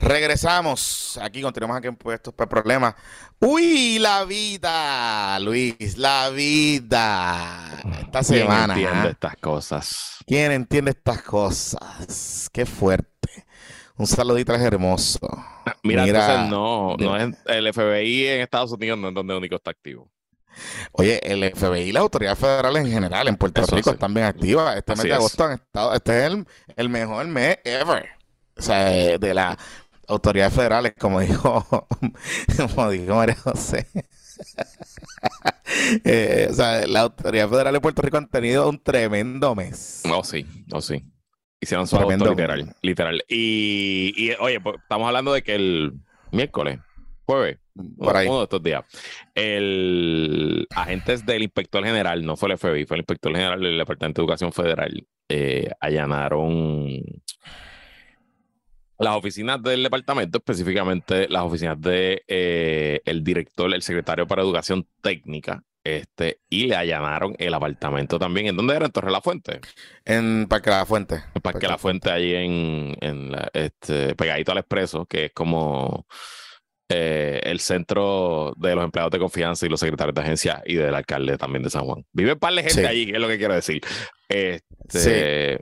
Regresamos. 0.00 1.18
Aquí 1.22 1.42
continuamos 1.42 1.76
aquí 1.76 1.88
en 1.88 1.96
Puestos 1.96 2.32
para 2.32 2.48
Problemas. 2.48 2.94
Uy, 3.38 3.98
la 3.98 4.24
vida, 4.24 5.38
Luis, 5.40 5.98
la 5.98 6.30
vida. 6.30 7.82
Esta 8.00 8.22
semana. 8.22 8.74
¿Quién 8.74 8.86
entiende 8.86 9.08
¿ah? 9.08 9.10
estas 9.10 9.36
cosas? 9.36 10.16
¿Quién 10.26 10.52
entiende 10.52 10.90
estas 10.92 11.22
cosas? 11.22 12.48
Qué 12.50 12.64
fuerte. 12.64 13.44
Un 13.96 14.06
saludito 14.06 14.54
es 14.54 14.62
hermoso. 14.62 15.20
Mira, 15.82 16.04
Mira, 16.04 16.20
entonces 16.20 16.50
no, 16.50 16.96
no 16.96 17.16
es 17.16 17.36
el 17.44 17.72
FBI 17.72 18.26
en 18.28 18.40
Estados 18.40 18.72
Unidos 18.72 18.98
no 18.98 19.08
es 19.08 19.14
donde 19.14 19.36
único 19.36 19.56
está 19.56 19.70
activo. 19.70 20.10
Oye, 20.92 21.20
el 21.22 21.54
FBI 21.54 21.90
y 21.90 21.92
las 21.92 22.00
autoridades 22.00 22.38
federales 22.38 22.84
en 22.84 22.90
general 22.90 23.28
en 23.28 23.36
Puerto 23.36 23.60
Eso 23.60 23.76
Rico 23.76 23.90
sí. 23.90 23.94
están 23.94 24.14
bien 24.14 24.26
activas. 24.26 24.76
Este 24.76 24.92
mes 24.92 25.02
de 25.02 25.08
es. 25.10 25.14
agosto 25.14 25.44
han 25.44 25.52
estado, 25.52 25.94
este 25.94 26.18
es 26.18 26.24
el, 26.32 26.46
el 26.76 26.88
mejor 26.88 27.26
mes 27.26 27.58
ever. 27.64 28.08
O 28.56 28.62
sea, 28.62 29.18
de 29.18 29.34
las 29.34 29.56
autoridades 30.10 30.54
federales, 30.54 30.94
como 30.98 31.20
dijo, 31.20 31.66
como 32.74 32.90
dijo 32.90 33.14
María 33.14 33.36
José. 33.36 33.86
Eh, 36.04 36.48
o 36.50 36.54
sea, 36.54 36.86
las 36.86 37.02
autoridades 37.02 37.50
federales 37.50 37.74
de 37.74 37.80
Puerto 37.80 38.02
Rico 38.02 38.16
han 38.16 38.28
tenido 38.28 38.68
un 38.68 38.82
tremendo 38.82 39.54
mes. 39.54 40.02
No, 40.06 40.24
sí, 40.24 40.44
no, 40.66 40.80
sí. 40.80 41.04
Hicieron 41.60 41.86
su 41.86 41.96
Tremendo. 41.96 42.28
literal, 42.30 42.74
literal. 42.82 43.24
Y, 43.28 44.12
y, 44.16 44.32
oye, 44.40 44.60
pues, 44.60 44.76
estamos 44.82 45.06
hablando 45.06 45.32
de 45.32 45.42
que 45.42 45.54
el 45.54 45.92
miércoles, 46.32 46.78
jueves, 47.24 47.58
Por 47.98 48.16
ahí. 48.16 48.26
uno 48.26 48.38
de 48.38 48.44
estos 48.44 48.62
días, 48.62 48.84
el 49.34 50.66
agentes 50.74 51.24
del 51.26 51.42
inspector 51.42 51.84
general, 51.84 52.24
no 52.24 52.36
fue 52.36 52.50
el 52.50 52.58
FBI, 52.58 52.86
fue 52.86 52.96
el 52.96 53.00
inspector 53.02 53.32
general 53.32 53.60
del 53.60 53.78
Departamento 53.78 54.20
de 54.20 54.24
Educación 54.24 54.52
Federal, 54.52 55.06
eh, 55.28 55.70
allanaron 55.80 56.88
las 59.00 59.16
oficinas 59.16 59.62
del 59.62 59.82
departamento, 59.82 60.38
específicamente 60.38 61.26
las 61.28 61.42
oficinas 61.42 61.80
de 61.80 62.22
eh, 62.28 63.00
el 63.04 63.24
director, 63.24 63.72
el 63.74 63.82
secretario 63.82 64.26
para 64.26 64.42
Educación 64.42 64.86
Técnica, 65.00 65.62
este, 65.82 66.40
y 66.50 66.66
le 66.66 66.76
allanaron 66.76 67.34
el 67.38 67.54
apartamento 67.54 68.18
también. 68.18 68.46
¿En 68.48 68.56
dónde 68.56 68.76
era? 68.76 68.84
En 68.86 68.92
Torre 68.92 69.10
La 69.10 69.22
Fuente. 69.22 69.60
En 70.04 70.46
Parque 70.48 70.68
La 70.70 70.84
Fuente. 70.84 71.22
El 71.34 71.40
Parque 71.40 71.66
La 71.66 71.78
Fuente, 71.78 72.10
ahí 72.10 72.34
en, 72.34 72.94
en 73.00 73.32
la- 73.32 73.50
este, 73.54 74.14
pegadito 74.14 74.52
al 74.52 74.58
Expreso, 74.58 75.06
que 75.06 75.24
es 75.26 75.32
como 75.32 76.06
eh, 76.90 77.40
el 77.44 77.60
centro 77.60 78.52
de 78.58 78.74
los 78.74 78.84
empleados 78.84 79.12
de 79.12 79.18
confianza 79.18 79.64
y 79.64 79.68
los 79.70 79.80
secretarios 79.80 80.14
de 80.14 80.20
agencia 80.20 80.62
y 80.66 80.74
del 80.74 80.94
alcalde 80.94 81.38
también 81.38 81.62
de 81.62 81.70
San 81.70 81.84
Juan. 81.86 82.04
Vive 82.12 82.34
un 82.34 82.38
par 82.38 82.52
de 82.52 82.62
gente 82.62 82.80
Sí. 82.82 82.86
allí, 82.86 83.06
que 83.06 83.12
es 83.12 83.18
lo 83.20 83.28
que 83.28 83.38
quiero 83.38 83.54
decir. 83.54 83.80
Este, 84.28 85.58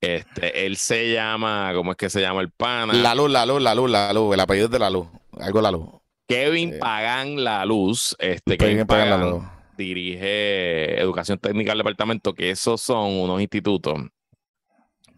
este, 0.00 0.66
él 0.66 0.76
se 0.76 1.12
llama, 1.12 1.72
¿cómo 1.74 1.92
es 1.92 1.96
que 1.96 2.10
se 2.10 2.20
llama 2.20 2.40
el 2.40 2.50
pana? 2.50 2.92
La 2.92 3.14
luz, 3.14 3.30
la 3.30 3.46
luz, 3.46 3.62
la 3.62 3.74
luz, 3.74 3.90
la 3.90 4.12
luz. 4.12 4.34
El 4.34 4.40
apellido 4.40 4.66
es 4.66 4.72
de 4.72 4.78
la 4.78 4.90
luz. 4.90 5.06
Algo 5.38 5.60
la 5.60 5.70
luz. 5.70 5.86
Kevin 6.28 6.74
Eh, 6.74 6.78
Pagan 6.78 7.42
La 7.44 7.64
Luz. 7.64 8.16
Este, 8.18 8.56
Kevin 8.58 8.86
Pagan 8.86 9.10
La 9.10 9.16
Luz. 9.18 9.44
dirige 9.78 11.00
educación 11.00 11.38
técnica 11.38 11.70
del 11.70 11.78
departamento, 11.78 12.34
que 12.34 12.50
esos 12.50 12.80
son 12.80 13.12
unos 13.12 13.40
institutos 13.40 14.00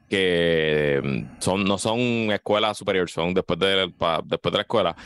que 0.08 1.00
mm, 1.02 1.40
son, 1.40 1.64
no 1.64 1.78
son 1.78 1.98
escuelas 2.32 2.76
superiores, 2.78 3.12
son 3.12 3.34
después 3.34 3.58
de, 3.58 3.92
después 4.24 4.52
de 4.52 4.56
la 4.58 4.62
escuela, 4.62 4.96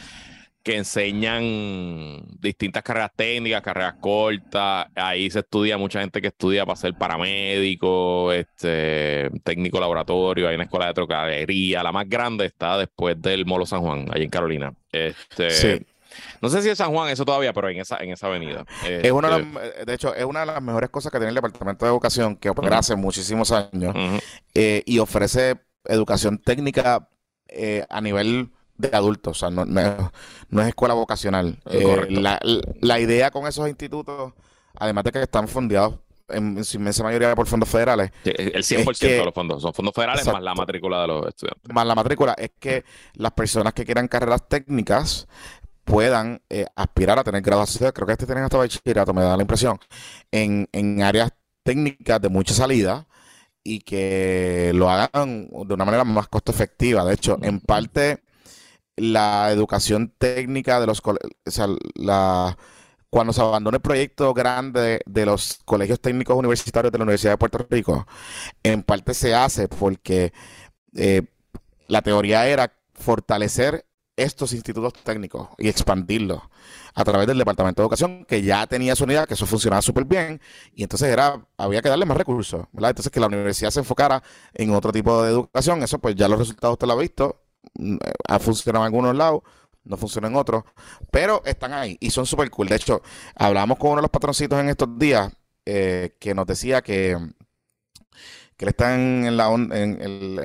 que 0.63 0.77
enseñan 0.77 2.23
distintas 2.41 2.83
carreras 2.83 3.11
técnicas, 3.17 3.63
carreras 3.63 3.95
cortas. 4.01 4.87
Ahí 4.95 5.31
se 5.31 5.41
estudia 5.41 5.77
mucha 5.79 6.01
gente 6.01 6.21
que 6.21 6.29
estudia 6.29 6.65
para 6.65 6.77
ser 6.77 6.95
paramédico, 6.95 8.33
este, 8.33 9.31
técnico 9.45 9.81
laboratorio, 9.81 10.49
hay 10.49 10.55
una 10.55 10.65
escuela 10.65 10.87
de 10.87 10.95
trocadería. 10.95 11.83
La 11.83 11.93
más 11.93 12.09
grande 12.09 12.47
está 12.47 12.79
después 12.79 13.21
del 13.21 13.45
Molo 13.47 13.67
San 13.67 13.81
Juan, 13.83 14.07
allí 14.13 14.25
en 14.25 14.31
Carolina. 14.31 14.73
Este, 14.91 15.51
Sí. 15.51 15.87
no 16.41 16.49
sé 16.49 16.63
si 16.63 16.69
es 16.69 16.79
San 16.79 16.93
Juan 16.93 17.09
eso 17.11 17.25
todavía, 17.25 17.53
pero 17.53 17.69
en 17.69 17.79
esa, 17.81 17.97
en 17.99 18.11
esa 18.11 18.27
avenida. 18.29 18.65
Es 18.87 19.11
una 19.13 19.37
de, 19.39 19.43
Este, 19.43 19.55
las- 19.79 19.87
de 19.87 19.95
hecho, 19.95 20.15
es 20.15 20.25
una 20.25 20.41
de 20.41 20.47
las 20.47 20.63
mejores 20.63 20.91
cosas 20.91 21.11
que 21.11 21.19
tiene 21.19 21.31
el 21.31 21.35
Departamento 21.35 21.85
de 21.85 21.91
Educación, 21.91 22.37
que 22.37 22.51
opera 22.51 22.79
hace 22.79 22.97
muchísimos 22.97 23.51
años 23.53 23.95
eh, 24.55 24.83
y 24.87 24.99
ofrece 24.99 25.57
educación 25.87 26.39
técnica 26.39 27.09
eh, 27.49 27.85
a 27.91 28.01
nivel 28.01 28.51
de 28.91 28.97
adultos, 28.97 29.37
o 29.37 29.41
sea, 29.41 29.51
no, 29.51 29.65
no 29.65 29.81
es, 29.81 29.93
no 30.51 30.63
es 30.63 30.69
escuela 30.69 30.95
vocacional. 30.95 31.59
Eh, 31.71 32.07
la, 32.11 32.39
la 32.81 33.01
idea 33.01 33.31
con 33.31 33.47
esos 33.47 33.69
institutos, 33.69 34.33
además 34.79 35.05
de 35.05 35.13
que 35.13 35.23
están 35.23 35.49
fundados 35.49 35.95
en, 36.29 36.57
en 36.59 36.65
su 36.65 36.77
inmensa 36.79 37.03
mayoría 37.03 37.35
por 37.35 37.47
fondos 37.47 37.69
federales, 37.69 38.11
sí, 38.25 38.33
El 38.37 38.63
100% 38.65 38.91
Es 38.91 38.99
que- 38.99 39.09
de 39.19 39.25
los 39.25 39.35
fondos 39.35 39.63
son 39.63 39.73
fondos 39.75 39.95
federales 39.95 40.27
más 40.27 40.43
la 40.43 40.55
matrícula 40.55 41.01
de 41.03 41.07
los 41.09 41.27
estudiantes. 41.27 41.73
más 41.75 41.87
la 41.87 41.95
matrícula, 41.95 42.35
es 42.39 42.51
que 42.59 42.85
las 43.15 43.33
personas 43.33 43.73
que 43.75 43.85
quieran 43.85 44.09
carreras 44.09 44.49
técnicas 44.49 45.27
puedan 45.85 46.41
eh, 46.49 46.65
aspirar 46.77 47.19
a 47.19 47.25
tener 47.25 47.43
graduación, 47.43 47.91
creo 47.93 48.07
que 48.07 48.13
este 48.13 48.25
tienen 48.27 48.45
hasta 48.45 48.57
bachillerato, 48.57 49.13
me 49.13 49.23
da 49.23 49.37
la 49.37 49.43
impresión, 49.43 49.79
en, 50.31 50.69
en 50.73 51.03
áreas 51.03 51.33
técnicas 51.65 52.21
de 52.21 52.29
mucha 52.29 52.55
salida 52.55 53.07
y 53.65 53.81
que 53.81 54.73
lo 54.75 54.89
hagan 54.91 55.49
de 55.51 55.75
una 55.75 55.85
manera 55.85 56.05
más 56.05 56.29
costo 56.29 56.51
efectiva. 56.53 57.05
De 57.05 57.15
hecho, 57.15 57.37
en 57.43 57.61
parte, 57.61 58.23
la 58.97 59.51
educación 59.51 60.15
técnica 60.19 60.81
de 60.81 60.87
los 60.87 61.01
colegios, 61.01 61.33
sea, 61.47 61.69
cuando 63.11 63.33
se 63.33 63.43
abandona 63.43 63.77
el 63.77 63.83
proyecto 63.83 64.33
grande 64.33 65.01
de 65.07 65.27
los 65.27 65.59
colegios 65.65 66.01
técnicos 66.01 66.37
universitarios 66.37 66.91
de 66.93 66.99
la 66.99 67.05
Universidad 67.05 67.33
de 67.33 67.39
Puerto 67.39 67.67
Rico, 67.69 68.07
en 68.63 68.83
parte 68.83 69.15
se 69.15 69.35
hace 69.35 69.69
porque 69.69 70.33
eh, 70.95 71.23
la 71.89 72.03
teoría 72.03 72.47
era 72.47 72.73
fortalecer 72.95 73.87
estos 74.17 74.53
institutos 74.53 74.93
técnicos 75.05 75.49
y 75.59 75.69
expandirlos 75.69 76.43
a 76.95 77.05
través 77.05 77.27
del 77.27 77.39
Departamento 77.39 77.83
de 77.83 77.85
Educación, 77.85 78.25
que 78.27 78.43
ya 78.43 78.67
tenía 78.67 78.95
su 78.95 79.05
unidad, 79.05 79.27
que 79.27 79.35
eso 79.35 79.47
funcionaba 79.47 79.83
súper 79.83 80.05
bien, 80.05 80.41
y 80.75 80.83
entonces 80.83 81.09
era, 81.09 81.47
había 81.57 81.83
que 81.83 81.89
darle 81.89 82.07
más 82.07 82.17
recursos. 82.17 82.67
Entonces 82.73 83.11
que 83.11 83.21
la 83.21 83.27
universidad 83.27 83.71
se 83.71 83.81
enfocara 83.81 84.23
en 84.55 84.71
otro 84.75 84.93
tipo 84.93 85.23
de 85.23 85.31
educación, 85.31 85.83
eso 85.83 85.99
pues 85.99 86.15
ya 86.15 86.29
los 86.29 86.39
resultados 86.39 86.75
usted 86.75 86.87
lo 86.87 86.93
ha 86.95 86.97
visto, 86.97 87.42
ha 88.29 88.39
funcionado 88.39 88.85
en 88.85 88.93
algunos 88.93 89.17
lados, 89.17 89.43
no 89.85 89.97
funciona 89.97 90.29
en 90.29 90.37
otros, 90.37 90.65
pero 91.11 91.43
están 91.45 91.73
ahí 91.73 91.97
y 92.01 92.11
son 92.11 92.27
súper 92.27 92.51
cool. 92.51 92.69
De 92.69 92.77
hecho, 92.77 93.03
hablamos 93.35 93.79
con 93.79 93.91
uno 93.91 93.97
de 93.97 94.03
los 94.03 94.11
patroncitos 94.11 94.61
en 94.61 94.69
estos 94.69 94.99
días 94.99 95.33
eh, 95.67 96.17
que 96.21 96.35
nos 96.35 96.47
decía 96.47 96.83
que 96.83 97.17
que 98.57 98.65
él 98.67 98.69
está 98.71 98.95
en, 98.95 99.37
la 99.37 99.53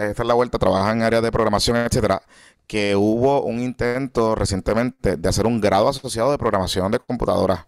está 0.10 0.24
en 0.24 0.28
la 0.28 0.34
vuelta, 0.34 0.58
trabaja 0.58 0.92
en 0.92 1.02
áreas 1.04 1.22
de 1.22 1.32
programación, 1.32 1.78
etcétera, 1.78 2.24
que 2.66 2.96
hubo 2.96 3.44
un 3.44 3.60
intento 3.62 4.36
recientemente 4.36 5.18
de 5.18 5.30
hacer 5.30 5.46
un 5.46 5.62
grado 5.62 5.90
asociado 5.90 6.32
de 6.32 6.38
programación 6.38 6.92
de 6.92 7.00
computadoras 7.00 7.68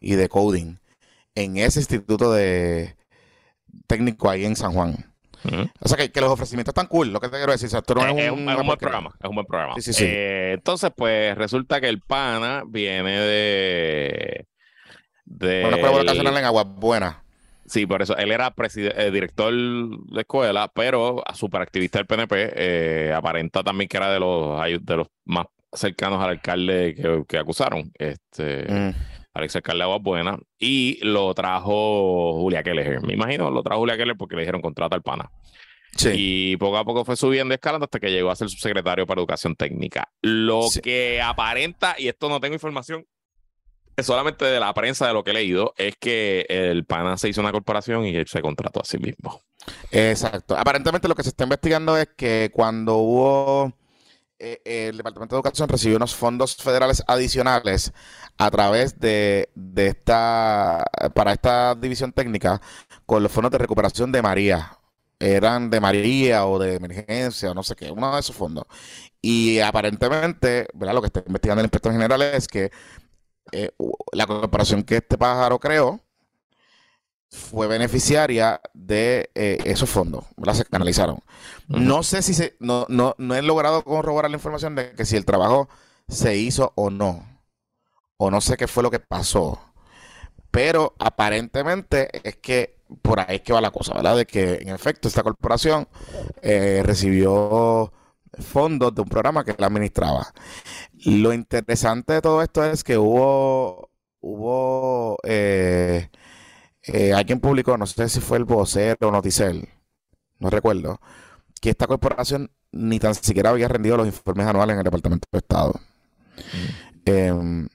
y 0.00 0.14
de 0.14 0.28
coding 0.28 0.76
en 1.34 1.58
ese 1.58 1.80
instituto 1.80 2.32
de 2.32 2.96
técnico 3.86 4.30
ahí 4.30 4.44
en 4.44 4.56
San 4.56 4.72
Juan. 4.72 5.09
O 5.80 5.88
sea 5.88 5.96
que, 5.96 6.10
que 6.12 6.20
los 6.20 6.30
ofrecimientos 6.30 6.72
están 6.72 6.86
cool, 6.86 7.12
lo 7.12 7.20
que 7.20 7.28
te 7.28 7.36
quiero 7.36 7.52
decir. 7.52 7.66
O 7.66 7.70
sea, 7.70 7.78
esto 7.80 7.94
no 7.94 8.02
Es, 8.02 8.10
un, 8.12 8.18
un, 8.18 8.20
es 8.20 8.30
una 8.32 8.56
un 8.58 8.66
buen 8.66 8.78
programa, 8.78 9.10
es 9.20 9.28
un 9.28 9.34
buen 9.34 9.46
programa. 9.46 9.74
Sí, 9.76 9.82
sí, 9.82 9.92
sí. 9.92 10.04
Eh, 10.06 10.52
entonces, 10.54 10.90
pues 10.94 11.36
resulta 11.36 11.80
que 11.80 11.88
el 11.88 12.00
pana 12.00 12.62
viene 12.66 13.18
de. 13.20 14.46
de 15.24 15.64
Una 15.66 15.76
escuela 15.76 15.98
vocacional 15.98 16.36
en 16.36 16.44
Aguas 16.44 16.66
Buenas. 16.68 17.16
Sí, 17.66 17.86
por 17.86 18.02
eso. 18.02 18.16
Él 18.16 18.32
era 18.32 18.52
eh, 18.76 19.10
director 19.12 19.52
de 19.54 20.20
escuela, 20.20 20.70
pero 20.74 21.22
a 21.24 21.34
superactivista 21.34 21.98
del 22.00 22.06
PNP. 22.06 22.52
eh, 22.56 23.12
aparenta 23.14 23.62
también 23.62 23.88
que 23.88 23.96
era 23.96 24.10
de 24.12 24.18
los, 24.18 24.60
de 24.80 24.96
los 24.96 25.06
más 25.24 25.46
cercanos 25.72 26.20
al 26.22 26.30
alcalde 26.30 26.96
que, 26.96 27.22
que 27.28 27.38
acusaron. 27.38 27.92
Este, 27.96 28.64
Mm. 28.68 28.94
Al 29.34 29.44
ex 29.44 29.56
alcalde 29.56 29.78
de 29.78 29.84
Aguas 29.84 30.02
Buenas. 30.02 30.38
Y 30.58 30.98
lo 31.02 31.32
trajo 31.34 32.34
Julia 32.40 32.62
Keller. 32.62 33.02
Me 33.02 33.14
imagino, 33.14 33.50
lo 33.50 33.62
trajo 33.62 33.80
Julia 33.80 33.96
Keller 33.96 34.16
porque 34.16 34.36
le 34.36 34.42
dijeron 34.42 34.60
contrata 34.60 34.96
al 34.96 35.02
pana. 35.02 35.30
Y 36.14 36.56
poco 36.56 36.78
a 36.78 36.84
poco 36.84 37.04
fue 37.04 37.16
subiendo 37.16 37.52
escalando 37.52 37.84
hasta 37.84 37.98
que 37.98 38.10
llegó 38.10 38.30
a 38.30 38.36
ser 38.36 38.48
subsecretario 38.48 39.06
para 39.06 39.20
Educación 39.20 39.56
Técnica. 39.56 40.08
Lo 40.22 40.68
que 40.82 41.20
aparenta, 41.20 41.96
y 41.98 42.08
esto 42.08 42.28
no 42.28 42.40
tengo 42.40 42.54
información, 42.54 43.04
solamente 43.98 44.44
de 44.44 44.60
la 44.60 44.72
prensa 44.72 45.08
de 45.08 45.14
lo 45.14 45.24
que 45.24 45.32
he 45.32 45.34
leído, 45.34 45.74
es 45.76 45.96
que 45.96 46.46
el 46.48 46.84
PANA 46.84 47.16
se 47.16 47.28
hizo 47.28 47.40
una 47.40 47.52
corporación 47.52 48.06
y 48.06 48.24
se 48.24 48.40
contrató 48.40 48.80
a 48.80 48.84
sí 48.84 48.98
mismo. 48.98 49.42
Exacto. 49.90 50.56
Aparentemente 50.56 51.08
lo 51.08 51.14
que 51.14 51.22
se 51.22 51.30
está 51.30 51.44
investigando 51.44 51.96
es 51.96 52.08
que 52.16 52.50
cuando 52.52 52.96
hubo 52.96 53.72
eh, 54.40 54.88
el 54.88 54.96
Departamento 54.96 55.36
de 55.36 55.38
Educación 55.38 55.68
recibió 55.68 55.96
unos 55.96 56.14
fondos 56.14 56.56
federales 56.56 57.04
adicionales 57.06 57.92
a 58.38 58.50
través 58.50 58.98
de, 58.98 59.50
de 59.54 59.88
esta 59.88 60.84
para 61.14 61.32
esta 61.32 61.74
división 61.74 62.12
técnica 62.12 62.60
con 63.06 63.22
los 63.22 63.30
fondos 63.30 63.52
de 63.52 63.58
recuperación 63.58 64.10
de 64.12 64.22
María 64.22 64.80
eran 65.20 65.70
de 65.70 65.80
María 65.80 66.46
o 66.46 66.58
de 66.58 66.76
emergencia 66.76 67.50
o 67.50 67.54
no 67.54 67.62
sé 67.62 67.76
qué, 67.76 67.90
uno 67.90 68.12
de 68.14 68.20
esos 68.20 68.34
fondos. 68.34 68.64
Y 69.20 69.60
aparentemente, 69.60 70.66
¿verdad? 70.74 70.94
Lo 70.94 71.02
que 71.02 71.08
está 71.08 71.22
investigando 71.26 71.60
el 71.60 71.66
inspector 71.66 71.92
general 71.92 72.22
es 72.22 72.48
que 72.48 72.70
eh, 73.52 73.70
la 74.12 74.26
corporación 74.26 74.82
que 74.82 74.96
este 74.96 75.18
pájaro 75.18 75.58
creó 75.58 76.00
fue 77.30 77.68
beneficiaria 77.68 78.60
de 78.74 79.30
eh, 79.34 79.58
esos 79.64 79.88
fondos, 79.88 80.24
¿verdad? 80.36 80.54
Se 80.54 80.64
canalizaron. 80.64 81.20
No 81.68 82.02
sé 82.02 82.22
si 82.22 82.34
se, 82.34 82.56
no, 82.58 82.86
no, 82.88 83.14
no 83.18 83.34
he 83.36 83.42
logrado 83.42 83.84
corroborar 83.84 84.30
la 84.30 84.36
información 84.36 84.74
de 84.74 84.92
que 84.92 85.04
si 85.04 85.16
el 85.16 85.24
trabajo 85.24 85.68
se 86.08 86.36
hizo 86.36 86.72
o 86.74 86.90
no, 86.90 87.24
o 88.16 88.30
no 88.30 88.40
sé 88.40 88.56
qué 88.56 88.66
fue 88.66 88.82
lo 88.82 88.90
que 88.90 88.98
pasó, 88.98 89.60
pero 90.50 90.94
aparentemente 90.98 92.08
es 92.28 92.36
que 92.36 92.80
por 93.02 93.20
ahí 93.20 93.36
es 93.36 93.42
que 93.42 93.52
va 93.52 93.60
la 93.60 93.70
cosa, 93.70 93.94
¿verdad? 93.94 94.16
De 94.16 94.26
que 94.26 94.54
en 94.54 94.70
efecto 94.70 95.06
esta 95.06 95.22
corporación 95.22 95.86
eh, 96.42 96.82
recibió 96.84 97.92
fondos 98.38 98.92
de 98.94 99.02
un 99.02 99.08
programa 99.08 99.44
que 99.44 99.54
la 99.56 99.66
administraba. 99.66 100.32
Lo 101.04 101.32
interesante 101.32 102.14
de 102.14 102.20
todo 102.20 102.42
esto 102.42 102.64
es 102.64 102.82
que 102.82 102.98
hubo, 102.98 103.90
hubo 104.20 105.18
eh, 105.24 106.10
eh, 106.92 107.12
alguien 107.12 107.40
publicó, 107.40 107.76
no 107.76 107.86
sé 107.86 108.08
si 108.08 108.20
fue 108.20 108.38
el 108.38 108.44
vocero 108.44 109.08
o 109.08 109.10
Noticel, 109.10 109.68
no 110.38 110.50
recuerdo, 110.50 111.00
que 111.60 111.70
esta 111.70 111.86
corporación 111.86 112.50
ni 112.72 112.98
tan 112.98 113.14
siquiera 113.14 113.50
había 113.50 113.68
rendido 113.68 113.96
los 113.96 114.06
informes 114.06 114.46
anuales 114.46 114.74
en 114.74 114.78
el 114.78 114.84
Departamento 114.84 115.28
de 115.30 115.38
Estado. 115.38 115.74
Mm. 116.36 117.00
Em, 117.06 117.68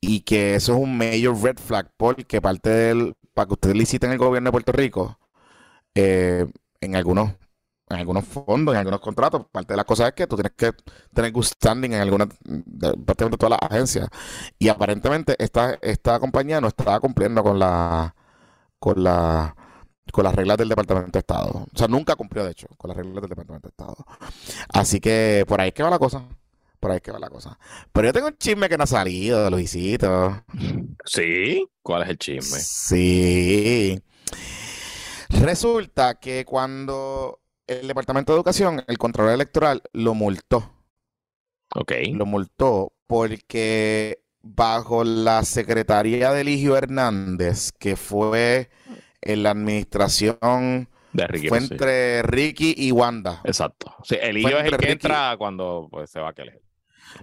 y 0.00 0.20
que 0.20 0.56
eso 0.56 0.72
es 0.74 0.78
un 0.78 0.96
major 0.96 1.36
red 1.40 1.58
flag 1.58 1.90
porque 1.96 2.40
parte 2.40 2.70
del, 2.70 3.14
para 3.34 3.46
que 3.46 3.54
ustedes 3.54 3.76
liciten 3.76 4.10
el 4.12 4.18
gobierno 4.18 4.48
de 4.48 4.52
Puerto 4.52 4.72
Rico, 4.72 5.18
eh, 5.94 6.46
en 6.80 6.96
algunos 6.96 7.32
en 7.92 7.98
algunos 7.98 8.24
fondos, 8.24 8.74
en 8.74 8.78
algunos 8.78 9.00
contratos, 9.00 9.46
parte 9.52 9.74
de 9.74 9.76
las 9.76 9.84
cosas 9.84 10.08
es 10.08 10.14
que 10.14 10.26
tú 10.26 10.36
tienes 10.36 10.52
que 10.52 10.72
tener 11.12 11.30
good 11.30 11.44
standing 11.44 11.92
en 11.92 12.00
alguna, 12.00 12.26
prácticamente 12.26 13.36
todas 13.36 13.58
las 13.60 13.70
agencias. 13.70 14.08
Y 14.58 14.68
aparentemente 14.68 15.36
esta, 15.38 15.78
esta 15.82 16.18
compañía 16.18 16.60
no 16.60 16.68
estaba 16.68 16.98
cumpliendo 17.00 17.42
con 17.42 17.58
la 17.58 18.14
con 18.82 19.04
la 19.04 19.54
con 20.10 20.24
las 20.24 20.34
reglas 20.34 20.58
del 20.58 20.68
Departamento 20.68 21.12
de 21.12 21.20
Estado. 21.20 21.66
O 21.72 21.78
sea, 21.78 21.86
nunca 21.86 22.16
cumplió, 22.16 22.44
de 22.44 22.50
hecho, 22.50 22.66
con 22.76 22.88
las 22.88 22.96
reglas 22.96 23.22
del 23.22 23.30
Departamento 23.30 23.68
de 23.68 23.70
Estado. 23.70 23.96
Así 24.68 25.00
que 25.00 25.44
por 25.46 25.60
ahí 25.60 25.68
es 25.68 25.74
que 25.74 25.84
va 25.84 25.88
la 25.88 26.00
cosa. 26.00 26.26
Por 26.80 26.90
ahí 26.90 26.96
es 26.96 27.02
que 27.02 27.12
va 27.12 27.20
la 27.20 27.30
cosa. 27.30 27.56
Pero 27.92 28.08
yo 28.08 28.12
tengo 28.12 28.26
un 28.26 28.36
chisme 28.36 28.68
que 28.68 28.76
no 28.76 28.84
ha 28.84 28.88
salido, 28.88 29.48
Luisito. 29.48 30.44
¿Sí? 31.04 31.64
¿Cuál 31.80 32.02
es 32.02 32.08
el 32.08 32.18
chisme? 32.18 32.58
Sí. 32.58 34.02
Resulta 35.30 36.16
que 36.16 36.44
cuando 36.44 37.40
el 37.68 37.86
Departamento 37.86 38.32
de 38.32 38.38
Educación, 38.38 38.82
el 38.86 38.98
Contralor 38.98 39.32
Electoral, 39.32 39.82
lo 39.92 40.14
multó. 40.14 40.72
Ok. 41.76 41.92
Lo 42.12 42.26
multó 42.26 42.92
porque 43.06 44.24
bajo 44.42 45.04
la 45.04 45.44
secretaría 45.44 46.32
de 46.32 46.40
Eligio 46.42 46.76
Hernández, 46.76 47.72
que 47.72 47.96
fue 47.96 48.70
en 49.20 49.42
la 49.42 49.50
administración 49.50 50.88
de 51.12 51.26
Ricky, 51.26 51.48
fue 51.48 51.58
entre 51.58 52.22
Ricky 52.22 52.74
y 52.76 52.90
Wanda. 52.90 53.40
Exacto. 53.44 53.94
Sí, 54.02 54.16
Eligio 54.20 54.58
es 54.58 54.66
el 54.66 54.76
que 54.76 54.92
entra 54.92 55.36
cuando 55.38 55.88
pues, 55.90 56.10
se 56.10 56.20
va 56.20 56.30
a 56.30 56.32
querer. 56.32 56.60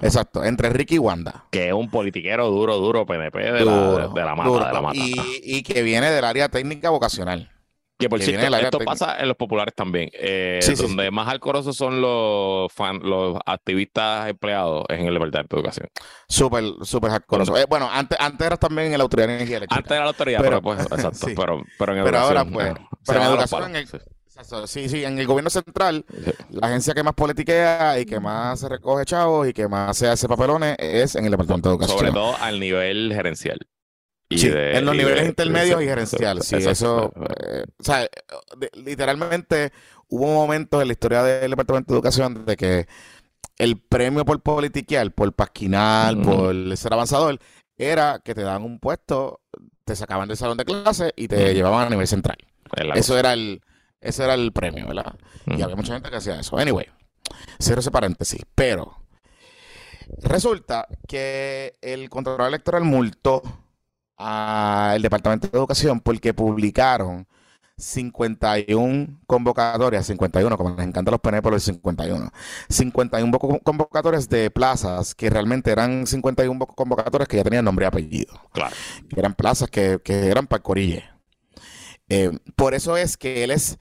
Exacto, 0.02 0.44
entre 0.44 0.70
Ricky 0.70 0.96
y 0.96 1.00
Wanda. 1.00 1.46
Que 1.50 1.70
es 1.70 1.74
un 1.74 1.90
politiquero 1.90 2.50
duro, 2.50 2.78
duro, 2.78 3.06
PNP 3.06 3.40
de, 3.40 3.66
la, 3.66 4.08
de 4.08 4.22
la 4.22 4.36
mata. 4.36 4.68
De 4.68 4.74
la 4.74 4.82
mata. 4.82 4.98
Y, 4.98 5.16
y, 5.44 5.64
que 5.64 5.82
viene 5.82 6.12
del 6.12 6.24
área 6.24 6.48
técnica 6.50 6.90
vocacional. 6.92 7.52
Que 8.00 8.08
por 8.08 8.22
cierto, 8.22 8.56
esto 8.56 8.80
pasa 8.80 9.20
en 9.20 9.28
los 9.28 9.36
populares 9.36 9.76
también. 9.76 10.10
Eh, 10.14 10.62
donde 10.78 11.12
más 11.12 11.28
alcorosos 11.28 11.76
son 11.76 12.00
los 12.00 12.72
los 13.02 13.38
activistas 13.46 14.30
empleados 14.30 14.86
en 14.88 15.06
el 15.06 15.14
Departamento 15.14 15.58
de 15.58 15.60
Educación. 15.60 15.90
Súper, 16.30 16.64
súper 16.84 17.12
alcoroso. 17.12 17.58
Eh, 17.58 17.66
bueno, 17.68 17.90
antes, 17.92 18.18
antes 18.22 18.48
era 18.48 18.56
también 18.56 18.94
en 18.94 18.98
la 18.98 19.04
Autoridad 19.04 19.28
de 19.28 19.36
Energía 19.36 19.58
Eléctrica. 19.58 19.80
Antes 19.80 19.92
era 19.92 20.06
la 20.06 20.12
autoridad, 20.12 20.40
pero, 20.42 20.62
pues, 20.62 20.80
exacto. 20.80 21.28
Pero, 21.36 21.62
pero, 21.78 21.98
en 21.98 22.04
pero 22.04 22.20
ahora, 22.20 22.46
pues, 22.46 22.74
pero 23.06 23.22
en 23.22 23.28
educación, 23.28 23.76
en 23.76 23.88
sí, 24.66 24.90
sí, 24.90 25.04
en 25.04 25.20
el 25.20 25.28
gobierno 25.28 25.50
central, 25.50 26.06
la 26.50 26.68
agencia 26.68 26.94
que 26.94 27.04
más 27.04 27.14
politiquea 27.14 28.00
y 28.00 28.06
que 28.06 28.20
más 28.20 28.60
se 28.62 28.70
recoge 28.70 29.06
chavos 29.06 29.48
y 29.48 29.54
que 29.54 29.68
más 29.68 29.98
se 29.98 30.08
hace 30.08 30.28
papelones 30.28 30.76
es 30.80 31.16
en 31.16 31.26
el 31.26 31.32
Departamento 31.32 31.70
de 31.70 31.76
Educación. 31.76 32.00
Sobre 32.00 32.12
todo 32.12 32.36
al 32.38 32.60
nivel 32.60 33.12
gerencial 33.14 33.60
sí, 34.30 34.52
en 34.54 34.86
los 34.86 34.96
niveles 34.96 35.28
intermedios 35.28 35.82
y 35.82 35.86
gerenciales. 35.86 36.46
Sí, 36.46 36.56
eso. 36.56 37.12
Eh, 37.40 37.64
o 37.80 37.84
sea, 37.84 38.08
literalmente 38.74 39.72
hubo 40.08 40.28
momentos 40.28 40.82
en 40.82 40.88
la 40.88 40.94
historia 40.94 41.24
del 41.24 41.52
Departamento 41.52 41.94
de 41.94 41.98
Educación 41.98 42.46
de 42.46 42.58
que 42.58 42.88
el 43.58 43.80
premio 43.80 44.26
por 44.26 44.42
politiquear, 44.42 45.12
por 45.12 45.34
pasquinar, 45.34 46.20
por 46.22 46.78
ser 46.78 46.94
avanzador, 46.94 47.40
era 47.78 48.20
que 48.24 48.34
te 48.34 48.42
daban 48.42 48.64
un 48.64 48.80
puesto, 48.80 49.42
te 49.86 49.96
sacaban 49.96 50.28
del 50.28 50.38
salón 50.38 50.58
de 50.58 50.66
clase 50.66 51.14
y 51.16 51.28
te 51.28 51.54
llevaban 51.54 51.88
a 51.88 51.90
nivel 51.90 52.08
central. 52.08 52.38
Eso 52.96 53.18
era 53.18 53.34
el, 53.34 53.62
ese 54.02 54.24
era 54.24 54.34
el 54.34 54.52
premio, 54.52 54.88
¿verdad? 54.88 55.16
Y 55.46 55.62
había 55.62 55.76
mucha 55.76 55.94
gente 55.94 56.10
que 56.10 56.18
hacía 56.18 56.40
eso. 56.40 56.58
Anyway, 56.58 56.86
cierro 57.62 57.82
ese 57.82 57.92
paréntesis. 57.92 58.42
Pero 58.56 58.98
resulta 60.22 60.88
que 61.08 61.76
el 61.82 62.10
Contralor 62.10 62.48
Electoral 62.48 62.84
multó 62.84 63.42
al 64.20 65.02
Departamento 65.02 65.48
de 65.48 65.58
Educación 65.58 66.02
porque 66.02 66.34
publicaron 66.34 67.26
51 67.78 69.22
convocatorias, 69.26 70.06
51, 70.06 70.58
como 70.58 70.76
les 70.76 70.86
encanta 70.86 71.12
los 71.12 71.22
PNP 71.22 71.42
por 71.42 71.54
el 71.54 71.62
51, 71.62 72.32
51 72.68 73.40
convocatorias 73.64 74.28
de 74.28 74.52
plazas 74.52 75.16
que 75.16 75.30
realmente 75.30 75.72
eran 75.72 76.06
51 76.06 76.60
convocatorias 76.68 77.28
que 77.28 77.38
ya 77.38 77.44
tenían 77.44 77.64
nombre 77.64 77.86
y 77.86 77.88
apellido. 77.88 78.34
Claro. 78.52 78.76
Que 79.08 79.20
eran 79.20 79.34
plazas 79.34 79.70
que, 79.70 80.02
eran 80.06 80.48
para 80.48 80.62
Corille. 80.62 81.06
Eh, 82.10 82.38
por 82.58 82.74
eso 82.74 82.98
es 82.98 83.16
que 83.16 83.46
él 83.46 83.52
es 83.52 83.78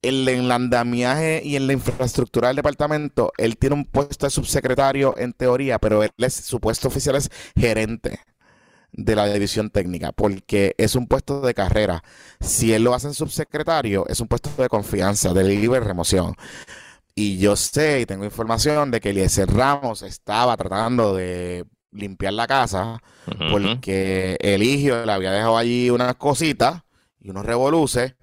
el, 0.00 0.26
en 0.28 0.44
el 0.44 0.52
andamiaje 0.52 1.42
y 1.44 1.56
en 1.56 1.66
la 1.66 1.74
infraestructura 1.74 2.48
del 2.48 2.56
departamento, 2.56 3.32
él 3.36 3.58
tiene 3.58 3.74
un 3.74 3.84
puesto 3.84 4.24
de 4.24 4.30
subsecretario 4.30 5.14
en 5.18 5.34
teoría, 5.34 5.78
pero 5.78 6.02
él 6.02 6.12
es, 6.16 6.34
su 6.34 6.60
puesto 6.60 6.88
oficial 6.88 7.16
es 7.16 7.30
gerente 7.54 8.20
de 8.92 9.14
la 9.14 9.26
división 9.26 9.70
técnica, 9.70 10.12
porque 10.12 10.74
es 10.78 10.94
un 10.94 11.06
puesto 11.06 11.40
de 11.40 11.54
carrera. 11.54 12.02
Si 12.40 12.72
él 12.72 12.84
lo 12.84 12.94
hace 12.94 13.08
en 13.08 13.14
subsecretario, 13.14 14.06
es 14.08 14.20
un 14.20 14.28
puesto 14.28 14.50
de 14.60 14.68
confianza, 14.68 15.32
de 15.32 15.44
libre 15.44 15.80
remoción. 15.80 16.34
Y 17.14 17.38
yo 17.38 17.56
sé 17.56 18.00
y 18.00 18.06
tengo 18.06 18.24
información 18.24 18.90
de 18.90 19.00
que 19.00 19.10
Eliezer 19.10 19.48
Ramos 19.50 20.02
estaba 20.02 20.56
tratando 20.56 21.16
de 21.16 21.64
limpiar 21.90 22.34
la 22.34 22.46
casa 22.46 23.02
porque 23.50 24.36
Eligio 24.40 25.04
le 25.04 25.12
había 25.12 25.32
dejado 25.32 25.56
allí 25.56 25.90
unas 25.90 26.14
cositas 26.14 26.82
y 27.20 27.30
unos 27.30 27.44
revoluces 27.44 28.14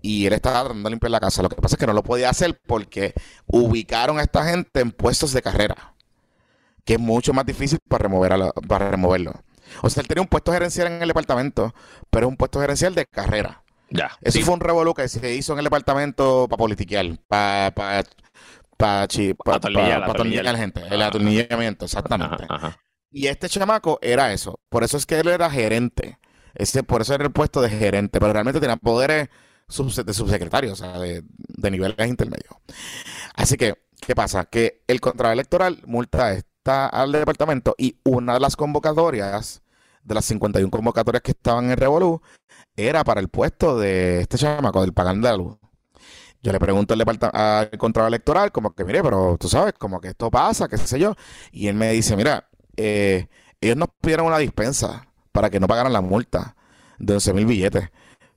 y 0.00 0.26
él 0.26 0.32
estaba 0.34 0.60
tratando 0.60 0.88
de 0.88 0.90
limpiar 0.90 1.10
la 1.10 1.20
casa. 1.20 1.42
Lo 1.42 1.48
que 1.48 1.56
pasa 1.56 1.74
es 1.74 1.80
que 1.80 1.86
no 1.86 1.92
lo 1.92 2.04
podía 2.04 2.30
hacer 2.30 2.60
porque 2.66 3.14
ubicaron 3.46 4.18
a 4.18 4.22
esta 4.22 4.44
gente 4.44 4.80
en 4.80 4.92
puestos 4.92 5.32
de 5.32 5.42
carrera, 5.42 5.94
que 6.84 6.94
es 6.94 7.00
mucho 7.00 7.32
más 7.32 7.46
difícil 7.46 7.80
para, 7.88 8.04
remover 8.04 8.52
para 8.68 8.90
removerlo. 8.90 9.32
O 9.82 9.90
sea, 9.90 10.00
él 10.00 10.08
tenía 10.08 10.22
un 10.22 10.28
puesto 10.28 10.52
gerencial 10.52 10.88
en 10.88 11.02
el 11.02 11.08
departamento, 11.08 11.74
pero 12.10 12.26
es 12.26 12.30
un 12.30 12.36
puesto 12.36 12.60
gerencial 12.60 12.94
de 12.94 13.06
carrera. 13.06 13.62
Ya. 13.90 14.10
Eso 14.20 14.40
fue 14.40 14.54
un 14.54 14.60
revolú 14.60 14.94
que 14.94 15.08
se 15.08 15.34
hizo 15.34 15.52
en 15.52 15.60
el 15.60 15.64
departamento 15.64 16.46
para 16.48 16.58
politiquear, 16.58 17.18
para 17.28 17.70
para 17.72 18.02
pa, 18.76 19.06
pa, 19.58 19.70
la 19.70 20.56
gente, 20.56 20.82
el 20.90 21.02
atornillamiento, 21.02 21.84
exactamente. 21.84 22.46
Y 23.10 23.28
este 23.28 23.48
chamaco 23.48 23.98
era 24.02 24.32
eso. 24.32 24.60
Por 24.68 24.84
eso 24.84 24.96
es 24.96 25.06
que 25.06 25.18
él 25.18 25.28
era 25.28 25.48
gerente. 25.50 26.18
Ese, 26.54 26.82
por 26.82 27.02
eso 27.02 27.14
era 27.14 27.24
el 27.24 27.32
puesto 27.32 27.60
de 27.60 27.70
gerente, 27.70 28.18
pero 28.18 28.32
realmente 28.32 28.60
tenía 28.60 28.76
poderes 28.76 29.28
de 29.68 30.14
subsecretario, 30.14 30.72
o 30.72 30.76
sea, 30.76 30.98
de, 30.98 31.22
de 31.26 31.70
niveles 31.70 32.06
intermedios. 32.06 32.54
Así 33.34 33.56
que, 33.56 33.74
¿qué 34.00 34.14
pasa? 34.14 34.44
Que 34.46 34.82
el 34.86 35.00
contraelectoral 35.00 35.82
multa 35.86 36.34
al 36.68 37.12
departamento 37.12 37.74
y 37.78 37.96
una 38.04 38.34
de 38.34 38.40
las 38.40 38.56
convocatorias 38.56 39.62
de 40.06 40.14
las 40.14 40.24
51 40.26 40.70
convocatorias 40.70 41.22
que 41.22 41.32
estaban 41.32 41.70
en 41.70 41.76
Revolú, 41.76 42.22
era 42.76 43.02
para 43.04 43.20
el 43.20 43.28
puesto 43.28 43.78
de 43.78 44.20
este 44.20 44.38
chamaco, 44.38 44.80
del 44.80 44.92
pagán 44.92 45.20
de 45.20 45.36
la. 45.36 45.58
Yo 46.42 46.52
le 46.52 46.60
pregunto 46.60 46.94
al, 46.94 47.02
al 47.02 48.06
Electoral, 48.06 48.52
como 48.52 48.72
que, 48.72 48.84
mire, 48.84 49.02
pero 49.02 49.36
tú 49.38 49.48
sabes, 49.48 49.74
como 49.74 50.00
que 50.00 50.08
esto 50.08 50.30
pasa, 50.30 50.68
qué 50.68 50.78
sé 50.78 50.98
yo. 50.98 51.14
Y 51.50 51.66
él 51.66 51.74
me 51.74 51.90
dice, 51.90 52.16
mira, 52.16 52.48
eh, 52.76 53.26
ellos 53.60 53.76
nos 53.76 53.88
pidieron 54.00 54.26
una 54.26 54.38
dispensa 54.38 55.08
para 55.32 55.50
que 55.50 55.58
no 55.58 55.66
pagaran 55.66 55.92
la 55.92 56.00
multa 56.00 56.54
de 56.98 57.14
11 57.14 57.32
mil 57.34 57.46
billetes. 57.46 57.90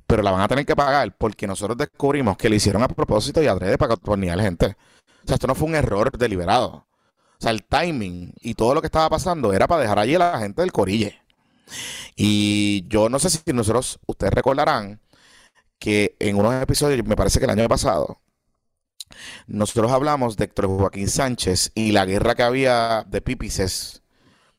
Pero 0.08 0.24
la 0.24 0.32
van 0.32 0.42
a 0.42 0.48
tener 0.48 0.66
que 0.66 0.76
pagar 0.76 1.16
porque 1.18 1.46
nosotros 1.46 1.78
descubrimos 1.78 2.36
que 2.36 2.50
le 2.50 2.56
hicieron 2.56 2.82
a 2.82 2.88
propósito 2.88 3.44
y 3.44 3.48
adrede 3.48 3.78
para 3.78 3.94
a 3.94 4.36
la 4.36 4.44
gente. 4.44 4.76
O 5.24 5.28
sea, 5.28 5.36
esto 5.36 5.46
no 5.46 5.54
fue 5.54 5.68
un 5.68 5.76
error 5.76 6.18
deliberado. 6.18 6.89
O 7.40 7.44
sea, 7.44 7.52
el 7.52 7.64
timing 7.64 8.34
y 8.42 8.54
todo 8.54 8.74
lo 8.74 8.82
que 8.82 8.88
estaba 8.88 9.10
pasando 9.10 9.54
era 9.54 9.66
para 9.66 9.82
dejar 9.82 10.00
allí 10.00 10.16
a 10.16 10.20
la 10.20 10.40
gente 10.40 10.62
del 10.62 10.74
corille. 10.74 11.22
Y 12.16 12.86
yo 12.88 13.08
no 13.08 13.18
sé 13.18 13.30
si 13.30 13.42
nosotros, 13.54 14.00
ustedes 14.08 14.34
recordarán 14.34 15.00
que 15.80 16.18
en 16.20 16.36
unos 16.36 16.62
episodios, 16.62 17.06
me 17.06 17.16
parece 17.16 17.40
que 17.40 17.46
el 17.46 17.52
año 17.52 17.70
pasado, 17.70 18.20
nosotros 19.48 19.90
hablamos 19.92 20.36
de 20.36 20.46
Héctor 20.46 20.68
Joaquín 20.68 21.08
Sánchez 21.08 21.72
y 21.76 21.94
la 21.94 22.06
guerra 22.06 22.36
que 22.36 22.44
había 22.44 23.06
de 23.08 23.22
Pipices 23.22 24.04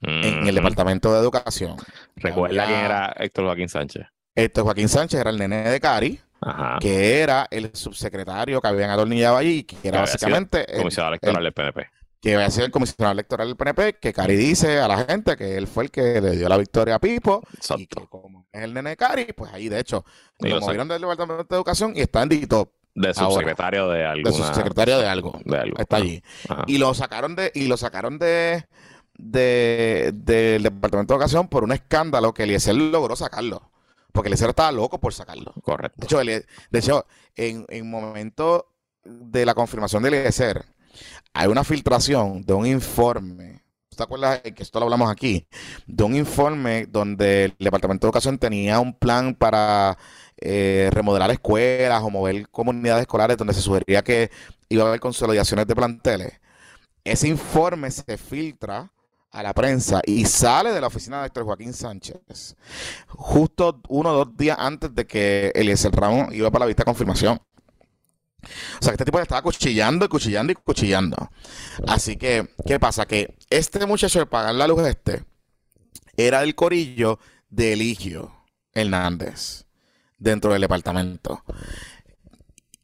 en 0.01 0.47
el 0.47 0.55
Departamento 0.55 1.12
de 1.12 1.20
Educación. 1.20 1.76
¿Recuerda 2.16 2.64
quién 2.64 2.78
era 2.78 3.14
Héctor 3.18 3.45
Joaquín 3.45 3.68
Sánchez? 3.68 4.07
Héctor 4.35 4.64
Joaquín 4.64 4.89
Sánchez 4.89 5.20
era 5.20 5.28
el 5.28 5.39
nene 5.39 5.68
de 5.68 5.81
Cari, 5.81 6.18
que 6.81 7.20
era 7.20 7.47
el 7.51 7.70
subsecretario 7.74 8.62
que 8.62 8.68
habían 8.68 8.89
atornillado 8.89 9.37
allí, 9.37 9.64
que 9.64 9.76
era 9.87 10.01
básicamente... 10.01 10.64
El 10.72 10.78
comisionado 10.78 11.12
electoral 11.12 11.45
del 11.45 11.53
PNP. 11.53 11.99
Que 12.21 12.33
iba 12.33 12.45
a 12.45 12.51
ser 12.51 12.64
el 12.64 12.71
comisionado 12.71 13.12
electoral 13.12 13.49
del 13.49 13.57
PNP, 13.57 13.99
que 13.99 14.12
Cari 14.12 14.37
dice 14.37 14.79
a 14.79 14.87
la 14.89 15.05
gente 15.05 15.37
que 15.37 15.57
él 15.57 15.66
fue 15.66 15.85
el 15.85 15.91
que 15.91 16.21
le 16.21 16.37
dio 16.37 16.49
la 16.51 16.59
victoria 16.59 16.97
a 16.97 16.99
Pipo. 16.99 17.43
Y 17.77 17.87
que 17.87 18.07
como 18.09 18.47
es 18.53 18.62
el 18.62 18.75
nene 18.75 18.91
de 18.91 18.97
Cari, 18.97 19.33
pues 19.33 19.53
ahí 19.53 19.68
de 19.71 19.81
hecho 19.81 20.05
lo 20.39 20.61
movieron 20.61 20.87
del 20.87 21.01
Departamento 21.01 21.45
de 21.45 21.57
Educación 21.57 21.93
y 21.97 22.01
está 22.01 22.23
en 22.23 22.29
Dito. 22.29 22.73
De 22.95 23.14
subsecretario 23.14 23.89
de 23.89 24.05
algo. 24.05 24.29
De 24.31 24.37
subsecretario 24.37 24.99
de 24.99 25.09
algo. 25.09 25.41
De 25.45 25.57
algo. 25.57 25.79
Está 25.79 25.97
allí. 25.97 26.23
Y 26.66 26.79
lo 26.79 26.93
sacaron 26.93 27.37
de, 27.37 27.53
y 27.55 27.68
lo 27.68 27.77
sacaron 27.77 28.18
de 28.18 28.66
del 29.14 30.62
Departamento 30.62 31.14
de 31.14 31.16
Educación 31.16 31.49
por 31.49 31.64
un 31.64 31.73
escándalo 31.73 32.33
que 32.33 32.45
Eliezer 32.45 32.75
logró 32.75 33.16
sacarlo. 33.16 33.71
Porque 34.12 34.29
Eliezer 34.29 34.51
estaba 34.51 34.73
loco 34.73 34.99
por 34.99 35.14
sacarlo. 35.14 35.55
Correcto. 35.62 36.07
De 36.71 36.79
hecho, 36.79 37.07
en, 37.37 37.64
en 37.68 37.91
momento 37.91 38.73
de 39.05 39.47
la 39.47 39.55
confirmación 39.55 40.03
de 40.03 40.09
Eliezer, 40.09 40.64
hay 41.32 41.49
una 41.49 41.64
filtración 41.64 42.43
de 42.43 42.53
un 42.55 42.66
informe. 42.66 43.62
¿Te 43.97 44.05
acuerdas 44.05 44.41
que 44.41 44.62
esto 44.62 44.78
lo 44.78 44.86
hablamos 44.86 45.11
aquí? 45.11 45.47
De 45.86 46.05
un 46.05 46.16
informe 46.16 46.86
donde 46.86 47.45
el 47.47 47.57
Departamento 47.59 48.07
de 48.07 48.09
Educación 48.09 48.38
tenía 48.38 48.80
un 48.80 48.95
plan 48.95 49.34
para 49.34 49.99
eh, 50.38 50.88
remodelar 50.93 51.30
escuelas 51.30 52.03
o 52.03 52.09
mover 52.09 52.49
comunidades 52.49 53.03
escolares 53.03 53.36
donde 53.36 53.53
se 53.53 53.61
sugería 53.61 54.03
que 54.03 54.30
iba 54.70 54.84
a 54.84 54.88
haber 54.88 55.01
consolidaciones 55.01 55.66
de 55.66 55.76
planteles. 55.76 56.41
Ese 57.05 57.28
informe 57.28 57.91
se 57.91 58.16
filtra 58.16 58.91
a 59.32 59.43
la 59.43 59.53
prensa 59.53 60.01
y 60.07 60.24
sale 60.24 60.72
de 60.72 60.80
la 60.80 60.88
oficina 60.88 61.20
de 61.20 61.26
Héctor 61.26 61.45
Joaquín 61.45 61.72
Sánchez 61.72 62.57
justo 63.07 63.80
uno 63.88 64.11
o 64.11 64.24
dos 64.24 64.36
días 64.36 64.57
antes 64.59 64.95
de 64.95 65.07
que 65.07 65.53
Eliezer 65.55 65.93
Ramón 65.93 66.30
iba 66.32 66.51
para 66.51 66.64
la 66.64 66.66
vista 66.66 66.82
de 66.82 66.86
confirmación. 66.86 67.41
O 68.43 68.82
sea, 68.82 68.93
que 68.93 68.95
este 68.95 69.05
tipo 69.05 69.18
le 69.18 69.22
estaba 69.22 69.43
cuchillando 69.43 70.05
y 70.05 70.09
cuchillando 70.09 70.53
y 70.53 70.57
cuchillando. 70.57 71.30
Así 71.86 72.16
que, 72.16 72.49
¿qué 72.66 72.78
pasa? 72.80 73.07
Que 73.07 73.36
este 73.51 73.84
muchacho 73.86 74.18
de 74.18 74.26
pagar 74.26 74.55
la 74.55 74.66
luz 74.66 74.86
este 74.86 75.24
era 76.16 76.43
el 76.43 76.55
corillo 76.55 77.18
de 77.49 77.72
Eligio 77.72 78.32
Hernández 78.72 79.66
dentro 80.18 80.53
del 80.53 80.62
departamento. 80.62 81.45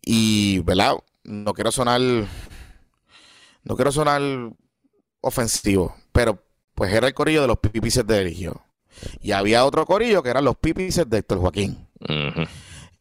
Y, 0.03 0.61
¿verdad? 0.61 0.95
No 1.25 1.53
quiero 1.55 1.73
sonar. 1.73 2.01
No 2.01 3.75
quiero 3.75 3.91
sonar 3.91 4.23
ofensivo, 5.21 5.97
pero 6.13 6.45
pues 6.75 6.93
era 6.93 7.09
el 7.09 7.15
corillo 7.15 7.43
de 7.43 7.49
los 7.49 7.59
pipices 7.59 8.07
de 8.07 8.21
Eligio. 8.21 8.63
Y 9.21 9.33
había 9.33 9.65
otro 9.65 9.85
corillo 9.85 10.23
que 10.23 10.31
eran 10.31 10.45
los 10.45 10.57
pipices 10.57 11.09
de 11.09 11.19
Héctor 11.19 11.39
Joaquín. 11.39 11.89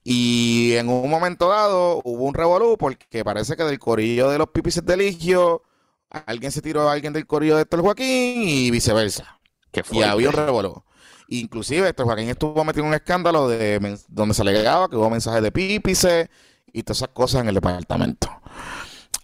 Y 0.07 0.73
en 0.75 0.87
un 0.87 1.09
momento 1.09 1.49
dado 1.49 1.99
hubo 2.03 2.25
un 2.25 2.35
revolú 2.35 2.77
porque 2.77 3.25
parece 3.25 3.57
que 3.57 3.63
del 3.63 3.79
corillo 3.79 4.29
de 4.29 4.37
los 4.37 4.49
pipices 4.49 4.85
de 4.85 4.93
Eligio 4.93 5.63
alguien 6.27 6.51
se 6.51 6.61
tiró 6.61 6.87
a 6.87 6.93
alguien 6.93 7.11
del 7.11 7.25
corillo 7.25 7.55
de 7.55 7.63
Héctor 7.63 7.81
Joaquín 7.81 8.47
y 8.47 8.69
viceversa. 8.69 9.39
y 9.91 10.03
había 10.03 10.29
un 10.29 10.35
revolú. 10.35 10.83
Inclusive 11.27 11.89
Héctor 11.89 12.05
Joaquín 12.05 12.29
estuvo 12.29 12.63
metido 12.63 12.83
en 12.83 12.89
un 12.89 12.93
escándalo 12.93 13.49
de 13.49 13.97
donde 14.07 14.35
se 14.35 14.43
alegaba 14.43 14.87
que 14.87 14.95
hubo 14.95 15.09
mensajes 15.09 15.41
de 15.41 15.51
pípices 15.51 16.29
y 16.71 16.83
todas 16.83 16.97
esas 16.97 17.09
cosas 17.09 17.41
en 17.41 17.47
el 17.47 17.55
departamento. 17.55 18.29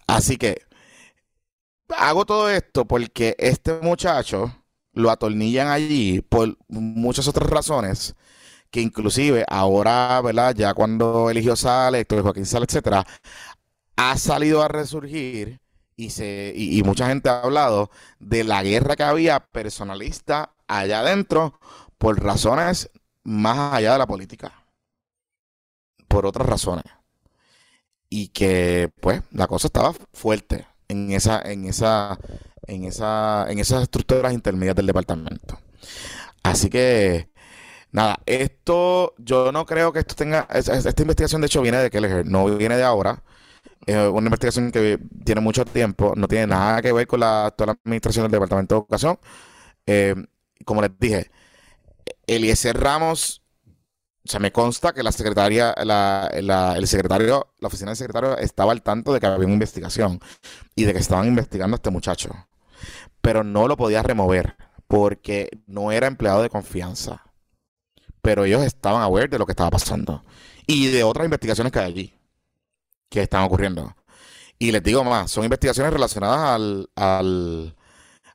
Así 0.07 0.37
que 0.37 0.63
hago 1.95 2.25
todo 2.25 2.49
esto 2.49 2.85
porque 2.85 3.35
este 3.37 3.79
muchacho 3.83 4.51
lo 4.93 5.11
atornillan 5.11 5.67
allí 5.67 6.21
por 6.21 6.57
muchas 6.69 7.27
otras 7.27 7.47
razones 7.47 8.15
que 8.71 8.81
inclusive 8.81 9.45
ahora, 9.49 10.21
¿verdad? 10.21 10.55
Ya 10.55 10.73
cuando 10.73 11.29
eligió 11.29 11.55
Sale, 11.55 11.99
Héctor 11.99 12.23
Joaquín 12.23 12.45
Sale, 12.45 12.65
etcétera, 12.65 13.05
ha 13.97 14.17
salido 14.17 14.63
a 14.63 14.67
resurgir 14.67 15.59
y, 15.95 16.09
se, 16.09 16.53
y, 16.55 16.81
mucha 16.83 17.07
gente 17.07 17.29
ha 17.29 17.41
hablado 17.41 17.91
de 18.19 18.43
la 18.43 18.63
guerra 18.63 18.95
que 18.95 19.03
había 19.03 19.39
personalista 19.39 20.55
allá 20.67 21.01
adentro 21.01 21.59
por 21.97 22.23
razones 22.23 22.89
más 23.23 23.73
allá 23.75 23.93
de 23.93 23.99
la 23.99 24.07
política. 24.07 24.65
Por 26.07 26.25
otras 26.25 26.47
razones. 26.47 26.85
Y 28.09 28.29
que, 28.29 28.91
pues, 28.99 29.21
la 29.31 29.47
cosa 29.47 29.67
estaba 29.67 29.93
fuerte 30.13 30.65
en 30.87 31.11
esa, 31.11 31.41
en 31.41 31.65
esa, 31.65 32.17
en 32.67 32.85
esa, 32.85 33.45
en 33.49 33.59
esas 33.59 33.83
estructuras 33.83 34.33
intermedias 34.33 34.75
del 34.75 34.87
departamento. 34.87 35.59
Así 36.43 36.69
que, 36.69 37.29
nada, 37.91 38.19
esto, 38.25 39.13
yo 39.17 39.51
no 39.51 39.65
creo 39.65 39.93
que 39.93 39.99
esto 39.99 40.15
tenga, 40.15 40.47
esta 40.53 41.01
investigación 41.01 41.41
de 41.41 41.47
hecho 41.47 41.61
viene 41.61 41.77
de 41.79 41.89
Kelleher, 41.89 42.25
no 42.25 42.45
viene 42.57 42.77
de 42.77 42.83
ahora. 42.83 43.23
Una 43.87 44.27
investigación 44.27 44.71
que 44.71 44.99
tiene 45.25 45.41
mucho 45.41 45.65
tiempo, 45.65 46.13
no 46.15 46.27
tiene 46.27 46.47
nada 46.47 46.81
que 46.81 46.93
ver 46.93 47.07
con 47.07 47.19
la 47.19 47.53
la 47.57 47.71
administración 47.83 48.23
del 48.23 48.31
Departamento 48.31 48.75
de 48.75 48.79
Educación. 48.79 49.19
Eh, 49.85 50.15
como 50.65 50.81
les 50.81 50.91
dije, 50.99 51.31
Eliezer 52.27 52.79
Ramos 52.79 53.41
o 54.23 54.29
sea, 54.29 54.39
me 54.39 54.51
consta 54.51 54.93
que 54.93 55.01
la 55.01 55.11
secretaria, 55.11 55.73
la, 55.83 56.29
el 56.75 56.87
secretario, 56.87 57.53
la 57.59 57.67
oficina 57.67 57.89
del 57.89 57.97
secretario 57.97 58.37
estaba 58.37 58.71
al 58.71 58.83
tanto 58.83 59.13
de 59.13 59.19
que 59.19 59.25
había 59.25 59.45
una 59.45 59.53
investigación 59.53 60.19
y 60.75 60.83
de 60.83 60.93
que 60.93 60.99
estaban 60.99 61.27
investigando 61.27 61.75
a 61.75 61.77
este 61.77 61.89
muchacho. 61.89 62.29
Pero 63.21 63.43
no 63.43 63.67
lo 63.67 63.77
podía 63.77 64.03
remover 64.03 64.55
porque 64.87 65.49
no 65.65 65.91
era 65.91 66.07
empleado 66.07 66.43
de 66.43 66.49
confianza. 66.49 67.23
Pero 68.21 68.45
ellos 68.45 68.63
estaban 68.63 69.01
aware 69.01 69.27
de 69.27 69.39
lo 69.39 69.45
que 69.45 69.53
estaba 69.53 69.71
pasando 69.71 70.23
y 70.67 70.87
de 70.87 71.03
otras 71.03 71.25
investigaciones 71.25 71.71
que 71.71 71.79
hay 71.79 71.85
allí 71.85 72.13
que 73.09 73.21
están 73.21 73.43
ocurriendo. 73.43 73.95
Y 74.57 74.71
les 74.71 74.83
digo 74.83 75.03
más, 75.03 75.31
son 75.31 75.43
investigaciones 75.43 75.91
relacionadas 75.91 76.55
al, 76.55 76.89
al, 76.95 77.75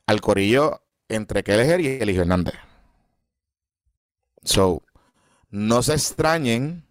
al 0.07 0.21
corillo 0.21 0.83
entre 1.09 1.43
Kelleher 1.43 1.81
y 1.81 1.87
Eligio 1.87 2.23
Hernández. 2.23 2.55
So, 4.43 4.83
no 5.51 5.83
se 5.83 5.95
extrañen, 5.95 6.87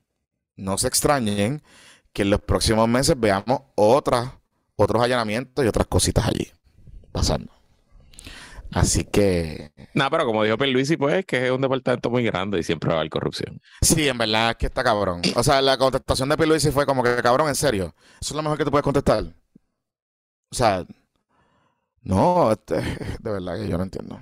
no 0.56 0.78
se 0.78 0.88
extrañen 0.88 1.62
que 2.14 2.24
en 2.24 2.30
los 2.30 2.42
próximos 2.42 2.88
meses 2.88 3.20
veamos 3.20 3.62
otras, 3.76 4.32
otros 4.78 5.04
allanamientos 5.04 5.64
y 5.64 5.68
otras 5.68 5.88
cositas 5.88 6.26
allí 6.28 6.52
pasando. 7.12 7.55
Así 8.76 9.06
que. 9.06 9.72
No, 9.94 10.10
pero 10.12 10.26
como 10.26 10.44
dijo 10.44 10.58
Luisi, 10.58 10.98
pues 10.98 11.26
que 11.26 11.46
es 11.46 11.52
un 11.52 11.62
departamento 11.62 12.10
muy 12.10 12.26
grande 12.26 12.60
y 12.60 12.64
siempre 12.64 12.90
va 12.90 12.96
a 12.96 13.00
haber 13.00 13.10
corrupción. 13.10 13.62
Sí, 13.82 14.06
en 14.10 14.18
verdad 14.18 14.52
es 14.52 14.58
que 14.58 14.66
está 14.66 14.84
cabrón. 14.84 15.22
O 15.38 15.44
sea, 15.44 15.62
la 15.62 15.78
contestación 15.78 16.28
de 16.28 16.46
Luisi 16.46 16.72
fue 16.72 16.86
como 16.86 17.02
que, 17.02 17.16
cabrón, 17.24 17.48
en 17.48 17.56
serio. 17.56 17.96
Eso 18.20 18.34
es 18.34 18.36
lo 18.36 18.42
mejor 18.42 18.58
que 18.58 18.66
tú 18.66 18.72
puedes 18.72 18.84
contestar. 18.84 19.24
O 19.24 20.56
sea, 20.56 20.86
no, 22.02 22.52
este, 22.52 22.76
de 23.22 23.32
verdad 23.32 23.56
que 23.58 23.70
yo 23.70 23.78
no 23.78 23.84
entiendo. 23.84 24.20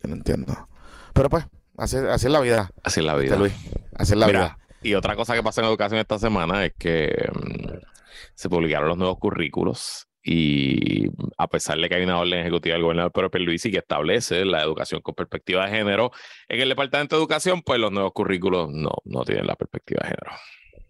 Yo 0.00 0.08
no 0.08 0.14
entiendo. 0.14 0.68
Pero 1.12 1.28
pues, 1.28 1.44
Así, 1.76 1.96
es 1.96 2.24
la 2.26 2.40
vida. 2.40 2.70
Así 2.84 3.00
es 3.00 3.06
la 3.06 3.16
vida. 3.16 3.34
Luis. 3.34 3.54
Así 3.96 4.12
es 4.12 4.18
la 4.18 4.28
vida. 4.28 4.58
Y 4.82 4.94
otra 4.94 5.16
cosa 5.16 5.34
que 5.34 5.42
pasó 5.42 5.62
en 5.62 5.66
educación 5.66 5.98
esta 5.98 6.20
semana 6.20 6.64
es 6.64 6.74
que 6.78 7.28
mm, 7.34 7.72
se 8.36 8.48
publicaron 8.48 8.88
los 8.88 8.98
nuevos 8.98 9.18
currículos 9.18 10.06
y 10.24 11.06
a 11.36 11.46
pesar 11.48 11.78
de 11.78 11.88
que 11.88 11.96
hay 11.96 12.02
una 12.02 12.18
orden 12.18 12.40
ejecutiva 12.40 12.74
del 12.74 12.82
gobernador 12.82 13.12
Pedro 13.12 13.30
Pierluisi 13.30 13.70
que 13.70 13.78
establece 13.78 14.44
la 14.46 14.62
educación 14.62 15.02
con 15.02 15.14
perspectiva 15.14 15.66
de 15.66 15.76
género 15.76 16.12
en 16.48 16.60
el 16.62 16.70
Departamento 16.70 17.16
de 17.16 17.20
Educación, 17.20 17.62
pues 17.62 17.78
los 17.78 17.92
nuevos 17.92 18.12
currículos 18.12 18.70
no, 18.72 18.90
no 19.04 19.24
tienen 19.24 19.46
la 19.46 19.54
perspectiva 19.54 20.00
de 20.02 20.08
género. 20.08 20.32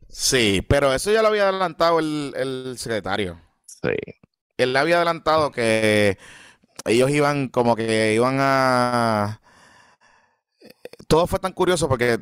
Sí, 0.08 0.64
pero 0.68 0.94
eso 0.94 1.12
ya 1.12 1.20
lo 1.22 1.28
había 1.28 1.48
adelantado 1.48 1.98
el, 1.98 2.32
el 2.36 2.78
secretario. 2.78 3.40
Sí. 3.66 3.96
Él 4.56 4.76
había 4.76 4.96
adelantado 4.96 5.50
que 5.50 6.16
ellos 6.84 7.10
iban 7.10 7.48
como 7.48 7.74
que 7.74 8.14
iban 8.14 8.36
a 8.38 9.40
todo 11.08 11.26
fue 11.26 11.40
tan 11.40 11.52
curioso 11.52 11.88
porque 11.88 12.12
eh, 12.12 12.20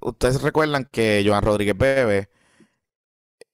ustedes 0.00 0.40
recuerdan 0.40 0.86
que 0.90 1.22
Joan 1.26 1.42
Rodríguez 1.42 1.76
Bebe 1.76 2.30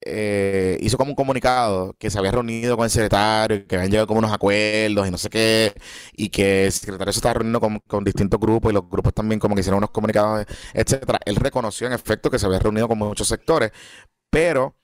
eh, 0.05 0.79
hizo 0.81 0.99
como 0.99 1.11
un 1.11 1.15
comunicado 1.15 1.95
que 1.99 2.11
se 2.11 2.19
había 2.19 2.33
reunido 2.33 2.77
con 2.77 2.85
el 2.85 2.91
secretario, 2.91 3.67
que 3.67 3.77
habían 3.77 3.91
llegado 3.91 4.07
como 4.07 4.19
unos 4.19 4.33
acuerdos 4.33 5.09
y 5.09 5.11
no 5.11 5.19
sé 5.19 5.31
qué, 5.31 5.75
y 6.15 6.29
que 6.29 6.67
el 6.67 6.73
secretario 6.73 7.13
se 7.13 7.19
estaba 7.19 7.35
reuniendo 7.35 7.61
con, 7.61 8.05
distintos 8.05 8.39
grupos 8.39 8.71
y 8.71 8.75
los 8.75 8.89
grupos 8.89 9.15
también 9.15 9.41
como 9.41 9.55
que 9.55 9.63
hicieron 9.63 9.79
unos 9.79 9.91
comunicados, 9.91 10.47
etcétera. 10.73 11.19
Él 11.25 11.37
reconoció 11.37 11.87
en 11.87 11.95
efecto 11.95 12.31
que 12.31 12.39
se 12.39 12.47
había 12.47 12.59
reunido 12.59 12.87
con 12.89 12.99
muchos 12.99 13.29
sectores, 13.29 13.73
pero 14.31 14.77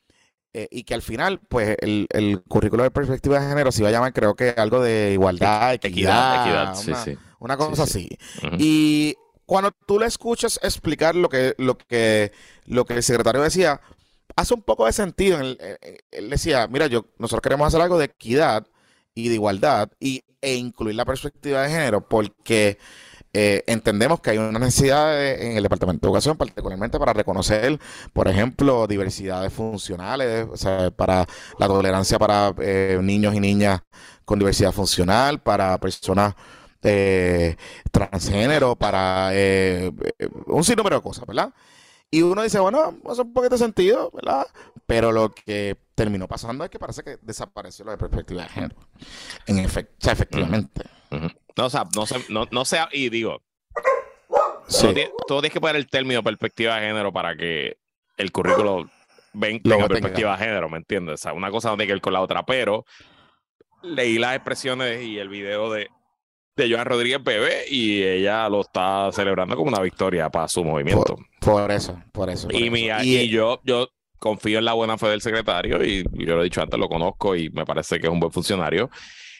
eh, 0.52 0.66
y 0.70 0.82
que 0.82 0.94
al 0.94 1.02
final, 1.02 1.40
pues, 1.48 1.76
el, 1.80 2.06
el, 2.10 2.42
currículo 2.42 2.82
de 2.82 2.90
perspectiva 2.90 3.38
de 3.38 3.48
género 3.48 3.70
se 3.70 3.82
iba 3.82 3.88
a 3.88 3.92
llamar, 3.92 4.12
creo 4.12 4.34
que 4.34 4.50
algo 4.56 4.82
de 4.82 5.12
igualdad, 5.12 5.74
equidad, 5.74 6.46
equidad, 6.46 6.74
sí, 6.74 6.92
sí. 7.04 7.18
una 7.38 7.56
cosa 7.56 7.84
así. 7.84 8.08
Y 8.58 9.14
cuando 9.46 9.72
tú 9.86 9.98
le 9.98 10.06
escuchas 10.06 10.58
explicar 10.62 11.14
lo 11.14 11.28
que, 11.28 11.54
lo 11.58 11.76
que, 11.76 12.32
lo 12.64 12.84
que 12.84 12.94
el 12.94 13.02
secretario 13.02 13.42
decía, 13.42 13.80
hace 14.36 14.54
un 14.54 14.62
poco 14.62 14.86
de 14.86 14.92
sentido. 14.92 15.40
Él, 15.40 16.30
decía, 16.30 16.66
mira, 16.68 16.86
yo, 16.86 17.06
nosotros 17.18 17.42
queremos 17.42 17.66
hacer 17.66 17.80
algo 17.80 17.98
de 17.98 18.06
equidad 18.06 18.66
y 19.14 19.28
de 19.28 19.34
igualdad 19.34 19.90
y, 19.98 20.24
e 20.40 20.54
incluir 20.54 20.96
la 20.96 21.04
perspectiva 21.04 21.62
de 21.62 21.70
género 21.70 22.08
porque 22.08 22.78
eh, 23.32 23.62
entendemos 23.66 24.20
que 24.20 24.30
hay 24.30 24.38
una 24.38 24.58
necesidad 24.58 25.22
en 25.40 25.56
el 25.56 25.62
Departamento 25.62 26.06
de 26.06 26.08
Educación, 26.08 26.36
particularmente 26.36 26.98
para 26.98 27.12
reconocer, 27.12 27.78
por 28.12 28.26
ejemplo, 28.28 28.86
diversidades 28.86 29.52
funcionales, 29.52 30.46
o 30.50 30.56
sea, 30.56 30.90
para 30.90 31.26
la 31.58 31.66
tolerancia 31.68 32.18
para 32.18 32.54
eh, 32.60 32.98
niños 33.02 33.34
y 33.34 33.40
niñas 33.40 33.82
con 34.24 34.38
diversidad 34.38 34.72
funcional, 34.72 35.40
para 35.40 35.78
personas 35.78 36.34
eh, 36.82 37.56
transgénero, 37.90 38.76
para 38.76 39.30
un 40.46 40.64
sinnúmero 40.64 40.96
de 40.96 41.02
cosas, 41.02 41.26
¿verdad? 41.26 41.52
Y 42.10 42.22
uno 42.22 42.42
dice, 42.42 42.58
bueno, 42.58 42.98
hace 43.08 43.22
un 43.22 43.32
poquito 43.32 43.54
de 43.54 43.58
sentido, 43.58 44.10
¿verdad? 44.12 44.46
Pero 44.86 45.12
lo 45.12 45.30
que 45.30 45.76
terminó 45.94 46.26
pasando 46.26 46.64
es 46.64 46.70
que 46.70 46.78
parece 46.78 47.04
que 47.04 47.18
desapareció 47.22 47.84
la 47.84 47.96
perspectiva 47.96 48.42
de 48.42 48.48
género. 48.48 48.76
En 49.46 49.64
o 49.64 49.68
sea, 49.68 50.12
efectivamente. 50.12 50.82
No, 51.56 51.66
o 51.66 51.70
sea, 51.70 51.86
no, 51.94 52.06
sé, 52.06 52.24
no, 52.28 52.46
no 52.50 52.64
sea, 52.64 52.88
y 52.90 53.10
digo, 53.10 53.42
sí. 54.66 54.88
tú, 55.26 55.40
tienes, 55.40 55.52
que 55.52 55.60
poner 55.60 55.76
el 55.76 55.88
término 55.88 56.22
perspectiva 56.22 56.76
de 56.76 56.88
género 56.88 57.12
para 57.12 57.36
que 57.36 57.78
el 58.16 58.32
currículo 58.32 58.88
venga 59.32 59.88
perspectiva 59.88 60.36
de 60.36 60.44
género, 60.44 60.68
¿me 60.68 60.78
entiendes? 60.78 61.14
O 61.14 61.22
sea, 61.22 61.32
una 61.32 61.50
cosa 61.50 61.70
no 61.70 61.76
tiene 61.76 61.88
que 61.88 61.94
ver 61.94 62.02
con 62.02 62.12
la 62.12 62.22
otra, 62.22 62.44
pero 62.44 62.84
leí 63.82 64.18
las 64.18 64.34
expresiones 64.34 65.02
y 65.02 65.18
el 65.18 65.28
video 65.28 65.70
de, 65.70 65.88
de 66.60 66.74
Joan 66.74 66.86
Rodríguez 66.86 67.22
Bebé 67.22 67.64
y 67.68 68.02
ella 68.02 68.48
lo 68.48 68.60
está 68.60 69.10
celebrando 69.12 69.56
como 69.56 69.68
una 69.68 69.80
victoria 69.80 70.28
para 70.28 70.48
su 70.48 70.62
movimiento. 70.62 71.16
Por, 71.40 71.70
eso, 71.70 72.00
por 72.12 72.28
eso. 72.28 72.48
y, 72.50 72.68
y, 73.02 73.28
yo, 73.28 73.60
yo 73.64 73.88
confío 74.18 74.58
en 74.58 74.66
la 74.66 74.74
buena 74.74 74.98
fe 74.98 75.08
del 75.08 75.22
secretario 75.22 75.84
y, 75.84 76.04
yo 76.12 76.36
lo 76.36 76.42
he 76.42 76.44
dicho 76.44 76.62
antes, 76.62 76.78
lo 76.78 76.88
conozco 76.88 77.34
y 77.34 77.50
me 77.50 77.64
parece 77.64 77.98
que 77.98 78.06
es 78.06 78.12
un 78.12 78.20
buen 78.20 78.32
funcionario. 78.32 78.90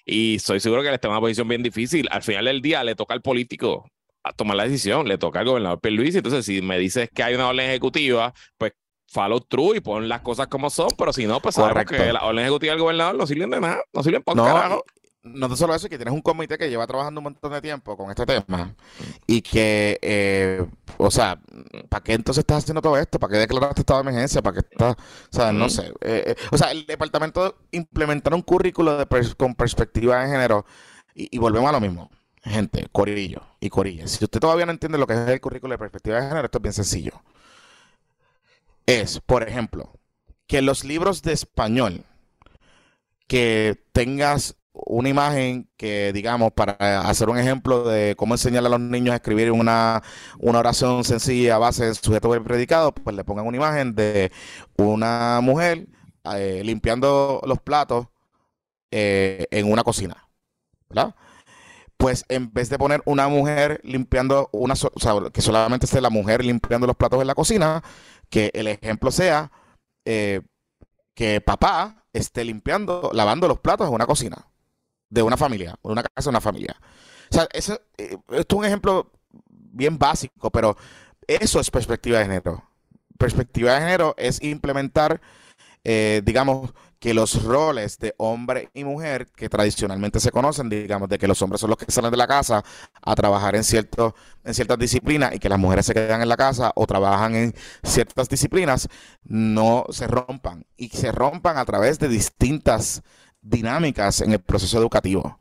Y 0.04 0.36
estoy 0.36 0.60
seguro 0.60 0.82
que 0.82 0.88
él 0.88 0.94
está 0.94 1.08
en 1.08 1.12
una 1.12 1.20
posición 1.20 1.46
bien 1.46 1.62
difícil. 1.62 2.08
Al 2.10 2.22
final 2.22 2.46
del 2.46 2.62
día 2.62 2.82
le 2.82 2.94
toca 2.94 3.14
al 3.14 3.20
político 3.20 3.86
a 4.24 4.32
tomar 4.32 4.56
la 4.56 4.64
decisión, 4.64 5.06
le 5.06 5.18
toca 5.18 5.40
al 5.40 5.46
gobernador 5.46 5.78
Luis. 5.92 6.14
Entonces, 6.14 6.44
si 6.44 6.62
me 6.62 6.78
dices 6.78 7.10
que 7.14 7.22
hay 7.22 7.34
una 7.34 7.48
orden 7.48 7.68
ejecutiva, 7.68 8.32
pues 8.56 8.72
follow 9.06 9.40
through 9.40 9.76
y 9.76 9.80
pon 9.80 10.08
las 10.08 10.22
cosas 10.22 10.46
como 10.46 10.70
son, 10.70 10.88
pero 10.96 11.12
si 11.12 11.26
no, 11.26 11.40
pues 11.40 11.56
sabemos 11.56 11.84
que 11.84 12.12
la 12.12 12.24
orden 12.24 12.40
ejecutiva 12.40 12.72
del 12.72 12.80
gobernador 12.80 13.16
no 13.16 13.26
sirven 13.26 13.50
de 13.50 13.60
nada, 13.60 13.82
no 13.92 14.02
sirven 14.02 14.22
para 14.22 14.36
no, 14.36 14.44
carajo 14.44 14.84
no 15.22 15.54
solo 15.56 15.74
eso, 15.74 15.88
que 15.88 15.98
tienes 15.98 16.14
un 16.14 16.22
comité 16.22 16.56
que 16.56 16.70
lleva 16.70 16.86
trabajando 16.86 17.20
un 17.20 17.24
montón 17.24 17.52
de 17.52 17.60
tiempo 17.60 17.96
con 17.96 18.10
este 18.10 18.24
tema 18.24 18.74
y 19.26 19.42
que, 19.42 19.98
eh, 20.00 20.66
o 20.96 21.10
sea, 21.10 21.38
¿para 21.88 22.02
qué 22.02 22.14
entonces 22.14 22.42
estás 22.42 22.58
haciendo 22.58 22.80
todo 22.80 22.96
esto? 22.96 23.18
¿Para 23.18 23.32
qué 23.32 23.38
declaraste 23.38 23.82
estado 23.82 24.02
de 24.02 24.08
emergencia? 24.08 24.40
¿Para 24.40 24.54
qué 24.54 24.68
estás, 24.70 24.96
o 24.96 25.36
sea, 25.36 25.52
no 25.52 25.68
sé. 25.68 25.88
Eh, 26.00 26.24
eh, 26.26 26.36
o 26.50 26.56
sea, 26.56 26.70
el 26.70 26.86
departamento 26.86 27.58
implementar 27.70 28.32
un 28.34 28.42
currículo 28.42 28.96
de 28.96 29.06
con 29.36 29.54
perspectiva 29.54 30.22
de 30.22 30.30
género 30.30 30.64
y, 31.14 31.38
volvemos 31.38 31.68
a 31.68 31.72
lo 31.72 31.80
mismo. 31.80 32.10
Gente, 32.42 32.88
corillo 32.90 33.42
y 33.60 33.68
corilla. 33.68 34.08
Si 34.08 34.24
usted 34.24 34.40
todavía 34.40 34.64
no 34.64 34.72
entiende 34.72 34.96
lo 34.96 35.06
que 35.06 35.12
es 35.12 35.28
el 35.28 35.40
currículo 35.40 35.72
de 35.72 35.78
perspectiva 35.78 36.16
de 36.16 36.28
género, 36.28 36.46
esto 36.46 36.58
es 36.58 36.62
bien 36.62 36.72
sencillo. 36.72 37.12
Es, 38.86 39.20
por 39.20 39.46
ejemplo, 39.46 39.92
que 40.46 40.62
los 40.62 40.84
libros 40.84 41.20
de 41.22 41.32
español 41.32 42.04
que 43.26 43.84
tengas 43.92 44.56
una 44.86 45.08
imagen 45.08 45.68
que, 45.76 46.12
digamos, 46.12 46.52
para 46.52 47.00
hacer 47.08 47.28
un 47.28 47.38
ejemplo 47.38 47.84
de 47.84 48.14
cómo 48.16 48.34
enseñarle 48.34 48.68
a 48.68 48.70
los 48.70 48.80
niños 48.80 49.12
a 49.12 49.16
escribir 49.16 49.52
una, 49.52 50.02
oración 50.40 51.04
sencilla 51.04 51.56
a 51.56 51.58
base 51.58 51.86
de 51.86 51.94
sujeto 51.94 52.32
del 52.32 52.42
predicado, 52.42 52.92
pues 52.92 53.14
le 53.16 53.24
pongan 53.24 53.46
una 53.46 53.56
imagen 53.56 53.94
de 53.94 54.32
una 54.76 55.40
mujer 55.42 55.86
eh, 56.34 56.62
limpiando 56.64 57.40
los 57.46 57.60
platos 57.60 58.08
eh, 58.90 59.46
en 59.50 59.70
una 59.70 59.84
cocina, 59.84 60.28
¿verdad? 60.88 61.14
Pues 61.96 62.24
en 62.28 62.52
vez 62.52 62.70
de 62.70 62.78
poner 62.78 63.02
una 63.04 63.28
mujer 63.28 63.80
limpiando 63.84 64.48
una, 64.52 64.74
o 64.74 65.00
sea, 65.00 65.14
que 65.32 65.42
solamente 65.42 65.86
esté 65.86 66.00
la 66.00 66.10
mujer 66.10 66.44
limpiando 66.44 66.86
los 66.86 66.96
platos 66.96 67.20
en 67.20 67.26
la 67.26 67.34
cocina, 67.34 67.82
que 68.30 68.50
el 68.54 68.68
ejemplo 68.68 69.10
sea 69.10 69.52
eh, 70.06 70.40
que 71.14 71.40
papá 71.40 72.06
esté 72.12 72.44
limpiando, 72.44 73.10
lavando 73.12 73.48
los 73.48 73.60
platos 73.60 73.86
en 73.86 73.94
una 73.94 74.06
cocina 74.06 74.49
de 75.10 75.22
una 75.22 75.36
familia, 75.36 75.76
una 75.82 76.02
casa 76.02 76.30
una 76.30 76.40
familia. 76.40 76.76
O 77.30 77.34
sea, 77.34 77.48
eso, 77.52 77.80
eh, 77.98 78.16
esto 78.30 78.56
es 78.56 78.58
un 78.58 78.64
ejemplo 78.64 79.10
bien 79.72 79.98
básico, 79.98 80.50
pero 80.50 80.76
eso 81.26 81.60
es 81.60 81.70
perspectiva 81.70 82.18
de 82.18 82.24
género. 82.24 82.64
Perspectiva 83.18 83.74
de 83.74 83.80
género 83.80 84.14
es 84.16 84.42
implementar, 84.42 85.20
eh, 85.84 86.22
digamos, 86.24 86.72
que 86.98 87.14
los 87.14 87.42
roles 87.42 87.98
de 87.98 88.14
hombre 88.18 88.70
y 88.74 88.84
mujer 88.84 89.26
que 89.34 89.48
tradicionalmente 89.48 90.20
se 90.20 90.30
conocen, 90.30 90.68
digamos, 90.68 91.08
de 91.08 91.18
que 91.18 91.26
los 91.26 91.40
hombres 91.40 91.60
son 91.60 91.70
los 91.70 91.78
que 91.78 91.90
salen 91.90 92.10
de 92.10 92.16
la 92.16 92.26
casa 92.26 92.62
a 93.00 93.14
trabajar 93.14 93.56
en, 93.56 93.64
cierto, 93.64 94.14
en 94.44 94.52
ciertas 94.52 94.78
disciplinas 94.78 95.34
y 95.34 95.38
que 95.38 95.48
las 95.48 95.58
mujeres 95.58 95.86
se 95.86 95.94
quedan 95.94 96.20
en 96.20 96.28
la 96.28 96.36
casa 96.36 96.72
o 96.74 96.86
trabajan 96.86 97.34
en 97.34 97.54
ciertas 97.82 98.28
disciplinas, 98.28 98.88
no 99.24 99.86
se 99.88 100.06
rompan. 100.06 100.66
Y 100.76 100.90
se 100.90 101.10
rompan 101.10 101.56
a 101.56 101.64
través 101.64 101.98
de 101.98 102.08
distintas 102.08 103.02
dinámicas 103.42 104.20
en 104.20 104.32
el 104.32 104.40
proceso 104.40 104.78
educativo. 104.78 105.38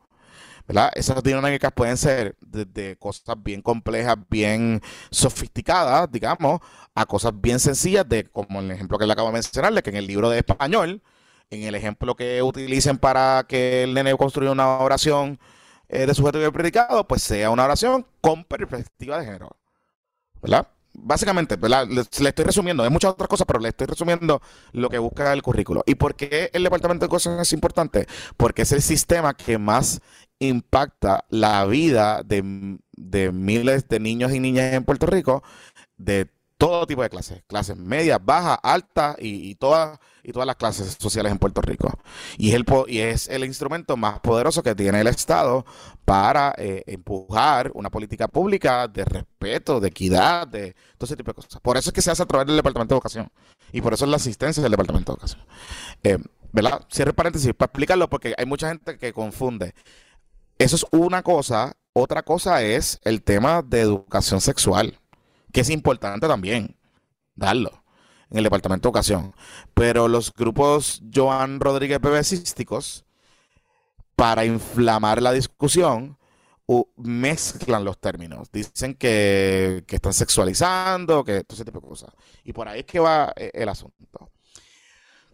¿verdad? 0.70 0.92
Esas 0.94 1.24
dinámicas 1.24 1.72
pueden 1.74 1.98
ser 1.98 2.36
desde 2.42 2.96
cosas 2.98 3.36
bien 3.42 3.60
complejas, 3.62 4.18
bien 4.30 4.82
sofisticadas, 5.10 6.12
digamos, 6.12 6.62
a 6.94 7.08
cosas 7.08 7.34
bien 7.42 7.60
sencillas, 7.60 8.08
de 8.08 8.26
como 8.30 8.60
el 8.60 8.70
ejemplo 8.70 9.00
que 9.00 9.08
le 9.08 9.14
acabo 9.14 9.30
de 9.30 9.34
mencionarle, 9.34 9.82
que 9.82 9.90
en 9.90 9.96
el 9.96 10.06
libro 10.06 10.30
de 10.30 10.38
español, 10.38 11.02
en 11.50 11.64
el 11.64 11.74
ejemplo 11.74 12.16
que 12.16 12.44
utilicen 12.44 13.00
para 13.00 13.46
que 13.48 13.84
el 13.84 13.96
nene 13.96 14.16
construya 14.16 14.52
una 14.52 14.78
oración 14.78 15.40
eh, 15.88 16.06
de 16.06 16.14
sujeto 16.14 16.46
y 16.46 16.52
predicado, 16.52 17.08
pues 17.08 17.24
sea 17.24 17.50
una 17.50 17.66
oración 17.66 18.06
con 18.22 18.44
perspectiva 18.44 19.18
de 19.18 19.26
género. 19.26 19.50
¿Verdad? 20.40 20.68
Básicamente, 21.04 21.58
Le, 21.58 22.02
estoy 22.02 22.46
resumiendo, 22.46 22.84
hay 22.84 22.90
muchas 22.90 23.12
otras 23.12 23.28
cosas, 23.28 23.46
pero 23.48 23.60
le 23.60 23.70
estoy 23.70 23.88
resumiendo 23.88 24.42
lo 24.72 24.90
que 24.90 24.98
busca 24.98 25.34
el 25.34 25.42
currículo. 25.42 25.84
¿Y 25.86 25.96
por 25.96 26.16
qué 26.16 26.50
el 26.54 26.64
departamento 26.64 27.02
de 27.02 27.08
educación 27.08 27.40
es 27.40 27.54
importante? 27.54 28.08
Porque 28.38 28.64
es 28.64 28.72
el 28.72 28.82
sistema 28.82 29.34
que 29.34 29.58
más 29.58 30.02
impacta 30.40 31.26
la 31.30 31.66
vida 31.66 32.24
de, 32.24 32.42
miles 33.32 33.88
de 33.88 34.00
niños 34.00 34.34
y 34.34 34.40
niñas 34.40 34.74
en 34.74 34.84
Puerto 34.86 35.06
Rico 35.06 35.44
de 35.98 36.30
todo 36.58 36.86
tipo 36.88 37.02
de 37.02 37.10
clases, 37.10 37.44
clases 37.48 37.78
medias, 37.78 38.20
bajas, 38.24 38.60
altas 38.64 39.16
y, 39.20 39.50
y 39.50 39.56
todas 39.56 40.00
y 40.30 40.32
todas 40.32 40.46
las 40.46 40.58
clases 40.58 40.96
sociales 41.00 41.32
en 41.32 41.40
Puerto 41.40 41.62
Rico. 41.62 41.92
Y 42.38 42.50
es 42.50 42.56
el, 42.56 42.66
y 42.88 43.00
es 43.00 43.28
el 43.30 43.44
instrumento 43.44 43.98
más 43.98 44.20
poderoso 44.20 44.62
que 44.62 44.76
tiene 44.76 45.02
el 45.02 45.08
Estado 45.08 45.66
para 46.06 46.54
eh, 46.58 46.84
empujar 46.86 47.72
una 47.74 47.90
política 47.90 48.28
pública 48.28 48.88
de 48.88 49.06
respeto, 49.06 49.80
de 49.80 49.88
equidad, 49.88 50.48
de 50.48 50.76
todo 50.98 51.06
ese 51.06 51.16
tipo 51.16 51.32
de 51.32 51.36
cosas. 51.36 51.60
Por 51.62 51.78
eso 51.78 51.90
es 51.90 51.94
que 51.94 52.02
se 52.02 52.12
hace 52.12 52.22
a 52.22 52.28
través 52.28 52.46
del 52.46 52.58
Departamento 52.58 52.94
de 52.94 52.98
Educación. 52.98 53.32
Y 53.72 53.82
por 53.82 53.94
eso 53.94 54.06
es 54.06 54.12
la 54.12 54.18
asistencia 54.18 54.62
del 54.62 54.72
Departamento 54.72 55.14
de 55.14 55.16
Educación. 55.16 55.42
Eh, 56.04 56.18
¿Verdad? 56.52 56.86
Cierre 56.90 57.14
paréntesis 57.14 57.54
para 57.54 57.68
explicarlo 57.68 58.08
porque 58.10 58.36
hay 58.38 58.46
mucha 58.46 58.70
gente 58.70 58.98
que 58.98 59.14
confunde. 59.14 59.74
Eso 60.60 60.76
es 60.76 60.86
una 60.92 61.24
cosa. 61.24 61.76
Otra 61.94 62.22
cosa 62.22 62.62
es 62.62 63.00
el 63.04 63.24
tema 63.24 63.64
de 63.64 63.82
educación 63.82 64.42
sexual, 64.42 65.00
que 65.52 65.62
es 65.62 65.70
importante 65.72 66.28
también 66.28 66.76
darlo 67.36 67.79
en 68.30 68.38
el 68.38 68.44
Departamento 68.44 68.88
de 68.88 68.90
Educación. 68.90 69.34
Pero 69.74 70.08
los 70.08 70.34
grupos 70.34 71.02
Joan 71.14 71.60
Rodríguez 71.60 72.00
Bebecísticos, 72.00 73.06
para 74.16 74.46
inflamar 74.46 75.22
la 75.22 75.32
discusión, 75.32 76.18
mezclan 76.98 77.84
los 77.84 77.98
términos. 77.98 78.52
Dicen 78.52 78.96
que, 78.96 79.84
están 79.88 80.14
sexualizando, 80.14 81.24
que 81.24 81.44
todo 81.44 81.56
ese 81.56 81.66
tipo 81.66 81.80
de 81.80 81.88
cosas. 81.88 82.12
Y 82.44 82.54
por 82.54 82.68
ahí 82.68 82.82
es 82.82 82.86
que 82.86 83.00
va 83.00 83.34
eh, 83.36 83.52
el 83.54 83.70
asunto. 83.70 84.30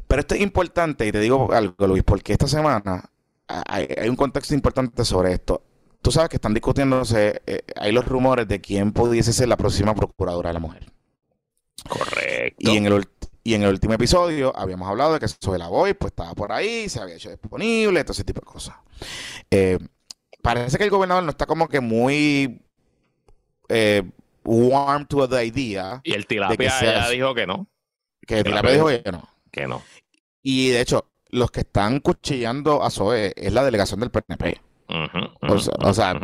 Pero 0.08 0.20
esto 0.22 0.36
es 0.36 0.42
importante, 0.42 1.06
y 1.08 1.12
te 1.12 1.20
digo 1.20 1.52
algo, 1.52 1.88
Luis, 1.88 2.04
porque 2.04 2.34
esta 2.34 2.48
semana 2.48 3.10
hay, 3.48 3.88
un 4.08 4.16
contexto 4.16 4.54
importante 4.54 5.04
sobre 5.04 5.34
esto. 5.34 5.62
Tú 6.02 6.12
sabes 6.12 6.30
que 6.30 6.36
están 6.38 6.54
discutiéndose, 6.54 7.42
eh, 7.46 7.64
hay 7.76 7.92
los 7.92 8.06
rumores 8.06 8.48
de 8.48 8.62
quién 8.62 8.92
pudiese 8.92 9.34
ser 9.34 9.48
la 9.48 9.58
próxima 9.58 9.96
procuradora 9.96 10.50
de 10.50 10.54
la 10.54 10.60
mujer. 10.60 10.92
Correcto. 11.90 12.24
Y 12.58 12.78
en 12.78 12.86
el, 12.86 13.08
Y 13.44 13.54
en 13.54 13.64
el 13.64 13.70
último 13.70 13.94
episodio 13.94 14.56
habíamos 14.56 14.88
hablado 14.90 15.14
de 15.14 15.20
que 15.20 15.28
Soela 15.28 15.68
Boy 15.68 15.94
pues 15.94 16.12
estaba 16.12 16.34
por 16.34 16.52
ahí, 16.52 16.90
se 16.90 17.00
había 17.00 17.16
hecho 17.16 17.30
disponible, 17.30 18.04
todo 18.04 18.14
ese 18.14 18.24
tipo 18.24 18.42
de 18.42 18.46
cosas. 18.46 18.76
Eh, 19.52 19.80
parece 20.42 20.78
que 20.78 20.84
el 20.84 20.90
gobernador 20.90 21.24
no 21.24 21.30
está 21.30 21.46
como 21.46 21.68
que 21.68 21.80
muy 21.80 22.62
eh, 23.70 24.04
warm 24.44 25.06
to 25.06 25.28
the 25.28 25.46
idea. 25.46 26.02
Y 26.04 26.14
el 26.14 26.26
tilapia 26.26 26.82
ya 26.82 27.10
dijo 27.10 27.34
que 27.34 27.48
no. 27.48 27.68
Que 28.26 28.40
el 28.40 28.44
tilapia 28.44 28.72
dijo 28.72 28.88
que 28.88 29.12
no. 29.12 29.30
Que 29.52 29.68
no. 29.68 29.82
Y 30.42 30.70
de 30.70 30.82
hecho, 30.82 31.10
los 31.30 31.52
que 31.52 31.62
están 31.62 32.00
cuchillando 32.00 32.84
a 32.84 32.90
Zoe 32.90 33.34
es 33.36 33.54
la 33.54 33.64
delegación 33.64 34.00
del 34.00 34.12
PNP. 34.12 34.62
o 35.42 35.94
sea, 35.94 36.20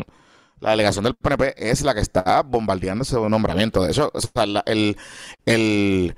la 0.61 0.71
delegación 0.71 1.03
del 1.03 1.15
PNP 1.15 1.55
es 1.57 1.81
la 1.81 1.93
que 1.93 1.99
está 1.99 2.43
bombardeando 2.43 3.03
ese 3.03 3.17
nombramiento. 3.29 3.83
De 3.83 3.91
hecho, 3.91 4.11
el, 4.65 4.95
el, 5.45 6.15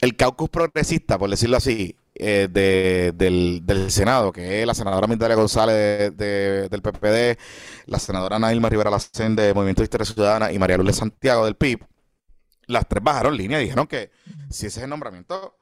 el 0.00 0.16
caucus 0.16 0.50
progresista, 0.50 1.18
por 1.18 1.30
decirlo 1.30 1.56
así, 1.56 1.96
eh, 2.18 2.48
del, 2.50 3.90
Senado, 3.90 4.32
que 4.32 4.60
es 4.60 4.66
la 4.66 4.74
senadora 4.74 5.06
Mindalia 5.06 5.36
González 5.36 6.16
del 6.16 6.82
PPD, 6.82 7.38
la 7.86 7.98
senadora 7.98 8.38
Nailma 8.38 8.68
Rivera 8.68 8.90
Lacen 8.90 9.36
de 9.36 9.54
Movimiento 9.54 9.82
de 9.82 9.84
Historia 9.84 10.06
Ciudadana 10.06 10.52
y 10.52 10.58
María 10.58 10.78
Lourdes 10.78 10.96
Santiago 10.96 11.44
del 11.44 11.54
PIB, 11.54 11.80
las 12.66 12.88
tres 12.88 13.02
bajaron 13.04 13.36
línea 13.36 13.60
y 13.60 13.64
dijeron 13.64 13.86
que 13.86 14.10
si 14.50 14.66
ese 14.66 14.80
es 14.80 14.84
el 14.84 14.90
nombramiento, 14.90 15.56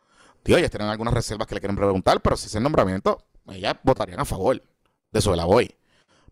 digo, 0.45 0.59
ellas 0.59 0.71
tienen 0.71 0.89
algunas 0.89 1.13
reservas 1.13 1.47
que 1.47 1.57
le 1.57 1.61
quieren 1.61 1.77
preguntar, 1.77 2.21
pero 2.23 2.37
si 2.37 2.47
ese 2.47 2.53
es 2.53 2.57
el 2.57 2.63
nombramiento, 2.63 3.19
ellas 3.49 3.75
votarían 3.83 4.21
a 4.21 4.25
favor 4.25 4.63
de 5.13 5.19
eso 5.19 5.33
de 5.33 5.37
la 5.37 5.45
voy 5.45 5.75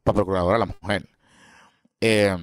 para 0.02 0.14
procuradora 0.14 0.54
de 0.54 0.66
la 0.66 0.74
mujer. 0.80 1.08
Eh, 2.02 2.36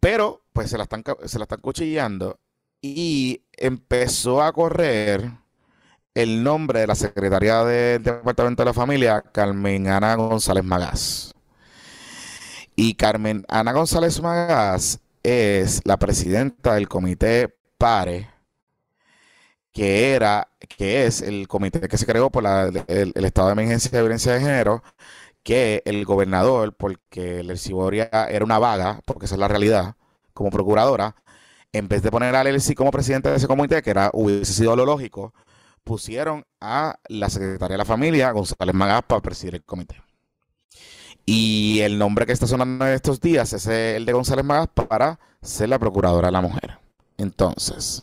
pero, 0.00 0.42
pues 0.54 0.70
se 0.70 0.78
la 0.78 0.84
están, 0.84 1.04
se 1.26 1.38
la 1.38 1.44
están 1.44 1.60
cuchillando 1.60 2.40
y 2.80 3.44
empezó 3.52 4.42
a 4.42 4.52
correr 4.52 5.30
el 6.14 6.42
nombre 6.42 6.80
de 6.80 6.86
la 6.86 6.94
secretaria 6.94 7.62
del 7.64 8.02
Departamento 8.02 8.62
de 8.62 8.66
la 8.66 8.72
Familia, 8.72 9.20
Carmen 9.20 9.88
Ana 9.88 10.14
González 10.14 10.64
Magás. 10.64 11.34
Y 12.74 12.94
Carmen 12.94 13.44
Ana 13.46 13.72
González 13.72 14.20
Magás 14.22 14.98
es 15.22 15.82
la 15.84 15.98
presidenta 15.98 16.74
del 16.74 16.88
comité 16.88 17.54
PARE, 17.76 18.30
que 19.70 20.14
era, 20.14 20.48
que 20.76 21.04
es 21.04 21.20
el 21.20 21.46
comité 21.46 21.86
que 21.88 21.98
se 21.98 22.06
creó 22.06 22.30
por 22.30 22.44
el, 22.46 23.12
estado 23.16 23.48
de 23.48 23.52
emergencia 23.52 23.90
de 23.90 24.02
violencia 24.02 24.32
de 24.32 24.40
género, 24.40 24.82
que 25.42 25.82
el 25.84 26.04
gobernador, 26.04 26.74
porque 26.74 27.40
el 27.40 27.58
Ciboria 27.58 28.08
era 28.28 28.44
una 28.44 28.58
vaga, 28.58 29.00
porque 29.04 29.26
esa 29.26 29.34
es 29.34 29.40
la 29.40 29.48
realidad, 29.48 29.96
como 30.32 30.50
procuradora, 30.50 31.16
en 31.72 31.88
vez 31.88 32.02
de 32.02 32.10
poner 32.10 32.34
a 32.36 32.42
Elsie 32.42 32.74
como 32.74 32.90
presidente 32.90 33.30
de 33.30 33.36
ese 33.36 33.46
comité, 33.46 33.82
que 33.82 33.90
era, 33.90 34.10
hubiese 34.12 34.52
sido 34.52 34.76
lo 34.76 34.84
lógico, 34.84 35.32
pusieron 35.84 36.44
a 36.60 36.98
la 37.08 37.30
secretaria 37.30 37.74
de 37.74 37.78
la 37.78 37.84
familia, 37.84 38.30
González 38.30 38.74
Magás, 38.74 39.02
para 39.06 39.20
presidir 39.22 39.56
el 39.56 39.64
comité. 39.64 40.00
Y 41.24 41.80
el 41.80 41.98
nombre 41.98 42.26
que 42.26 42.32
está 42.32 42.46
sonando 42.46 42.86
en 42.86 42.92
estos 42.92 43.20
días 43.20 43.52
es 43.52 43.66
el 43.66 44.04
de 44.04 44.12
González 44.12 44.44
Magás 44.44 44.68
para 44.68 45.18
ser 45.40 45.68
la 45.68 45.78
procuradora 45.78 46.28
de 46.28 46.32
la 46.32 46.40
mujer. 46.40 46.78
Entonces, 47.16 48.02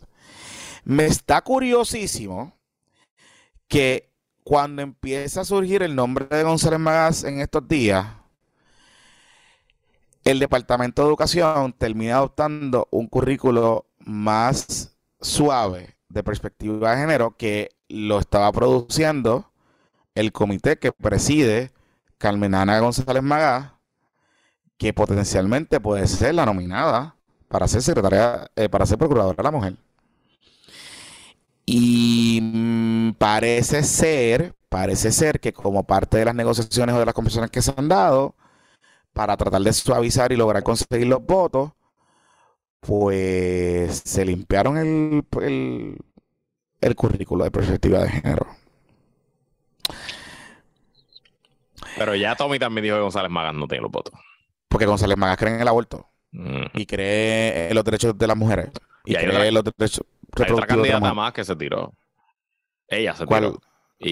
me 0.84 1.06
está 1.06 1.42
curiosísimo 1.42 2.58
que 3.68 4.09
cuando 4.44 4.82
empieza 4.82 5.42
a 5.42 5.46
surgir 5.46 5.84
el 5.84 5.96
nombre 5.96 6.26
de 6.30 6.44
González 6.44 6.80
Magás 6.80 7.24
en 7.24 7.40
estos 7.42 7.68
días, 7.68 8.08
el 10.24 10.40
Departamento 10.40 11.02
de 11.02 11.08
Educación 11.08 11.74
termina 11.74 12.18
adoptando 12.18 12.88
un 12.92 13.08
currículo 13.08 13.86
más 14.00 14.96
suave 15.22 15.96
de 16.10 16.24
perspectiva 16.24 16.92
de 16.92 16.98
género 16.98 17.36
que 17.38 17.70
lo 17.88 18.20
estaba 18.20 18.52
produciendo 18.52 19.52
el 20.16 20.32
comité 20.32 20.78
que 20.78 20.92
preside 20.92 21.72
Carmen 22.18 22.54
Ana 22.54 22.80
González 22.80 23.24
Magá, 23.24 23.80
que 24.78 24.94
potencialmente 24.94 25.80
puede 25.80 26.08
ser 26.08 26.36
la 26.36 26.46
nominada 26.46 27.16
para 27.48 27.68
ser 27.68 27.82
secretaria, 27.82 28.50
eh, 28.56 28.70
para 28.70 28.86
ser 28.86 28.98
procuradora 28.98 29.36
de 29.38 29.44
la 29.44 29.52
mujer. 29.52 29.78
Y 31.72 32.40
mm, 32.42 33.14
parece 33.20 33.84
ser, 33.84 34.56
parece 34.70 35.12
ser 35.12 35.40
que 35.40 35.54
como 35.54 35.84
parte 35.84 36.18
de 36.18 36.26
las 36.26 36.34
negociaciones 36.34 36.96
o 36.96 37.00
de 37.00 37.06
las 37.06 37.14
conversaciones 37.14 37.52
que 37.52 37.62
se 37.62 37.72
han 37.78 37.88
dado, 37.88 38.36
para 39.14 39.38
tratar 39.38 39.62
de 39.62 39.72
suavizar 39.72 40.32
y 40.32 40.36
lograr 40.36 40.64
conseguir 40.64 41.06
los 41.06 41.24
votos, 41.24 41.74
pues 42.80 44.02
se 44.04 44.26
limpiaron 44.26 44.78
el, 44.78 45.24
el, 46.82 46.96
currículo 46.96 47.44
de 47.44 47.52
perspectiva 47.52 48.00
de 48.00 48.10
género. 48.10 48.48
Pero 52.00 52.16
ya 52.16 52.36
Tommy 52.36 52.58
también 52.58 52.84
dijo 52.84 52.96
que 52.96 53.02
González 53.02 53.30
Magas 53.30 53.54
no 53.54 53.68
tiene 53.68 53.84
los 53.84 53.92
votos. 53.92 54.20
Porque 54.70 54.88
González 54.88 55.18
Magas 55.18 55.38
cree 55.38 55.54
en 55.54 55.62
el 55.62 55.68
aborto. 55.68 56.10
Y 56.74 56.88
cree 56.88 57.70
en 57.70 57.76
los 57.76 57.84
derechos 57.84 58.18
de 58.18 58.26
las 58.26 58.38
mujeres. 58.38 58.72
Y, 59.06 59.14
cree 59.14 59.50
en 59.50 59.54
los 59.54 59.64
derechos 59.64 60.04
hay 60.44 60.52
otra 60.52 60.68
candidata 60.68 61.14
más 61.14 61.34
que 61.34 61.44
se 61.44 61.56
tiró. 61.56 61.94
Ella 62.88 63.16
se 63.16 63.26
tiró. 63.26 63.60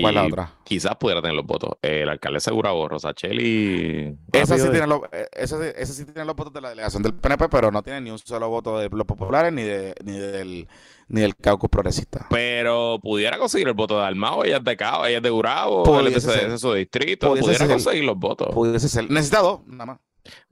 ¿Cuál 0.02 0.16
la 0.16 0.26
otra? 0.26 0.54
Quizás 0.66 0.98
pudiera 0.98 1.22
tener 1.22 1.36
los 1.36 1.46
votos. 1.46 1.72
El 1.82 2.10
alcalde 2.10 2.42
Segurabo, 2.42 2.90
Rosacheli. 2.90 4.18
Esa 4.34 4.58
sí, 4.58 4.70
tiene 4.70 4.86
los, 4.86 5.02
eh, 5.14 5.28
esa, 5.32 5.58
sí 5.86 6.04
tiene 6.04 6.26
los 6.26 6.36
votos 6.36 6.52
de 6.52 6.60
la 6.60 6.70
delegación 6.70 7.02
del 7.04 7.14
PNP, 7.14 7.48
pero 7.48 7.72
no 7.72 7.82
tiene 7.82 8.02
ni 8.02 8.12
un 8.12 8.20
solo 8.20 8.50
voto 8.50 8.78
de 8.80 8.90
los 8.90 9.06
populares 9.06 9.54
ni, 9.54 9.64
de, 9.64 9.96
ni, 10.04 10.18
del, 10.18 10.68
ni 11.08 11.22
del 11.22 11.38
caucus 11.38 11.70
progresista. 11.70 12.28
Pero 12.30 13.00
pudiera 13.02 13.38
conseguir 13.38 13.70
el 13.70 13.76
voto 13.76 13.98
de 13.98 14.06
Almao, 14.06 14.44
ella 14.44 14.58
es 14.58 14.64
de 14.66 14.76
Cabo, 14.76 15.06
ella 15.06 15.18
es 15.18 15.24
de 15.24 15.30
Gurabo, 15.30 16.00
él 16.02 16.08
es 16.08 16.26
de 16.26 16.58
su 16.58 16.74
distrito. 16.74 17.34
Pudiera 17.34 17.68
conseguir 17.68 18.04
los 18.04 18.18
votos. 18.18 18.50
Pudiese 18.54 18.90
ser. 18.90 19.10
Necesita 19.10 19.40
dos, 19.40 19.66
nada 19.68 19.86
más. 19.86 20.00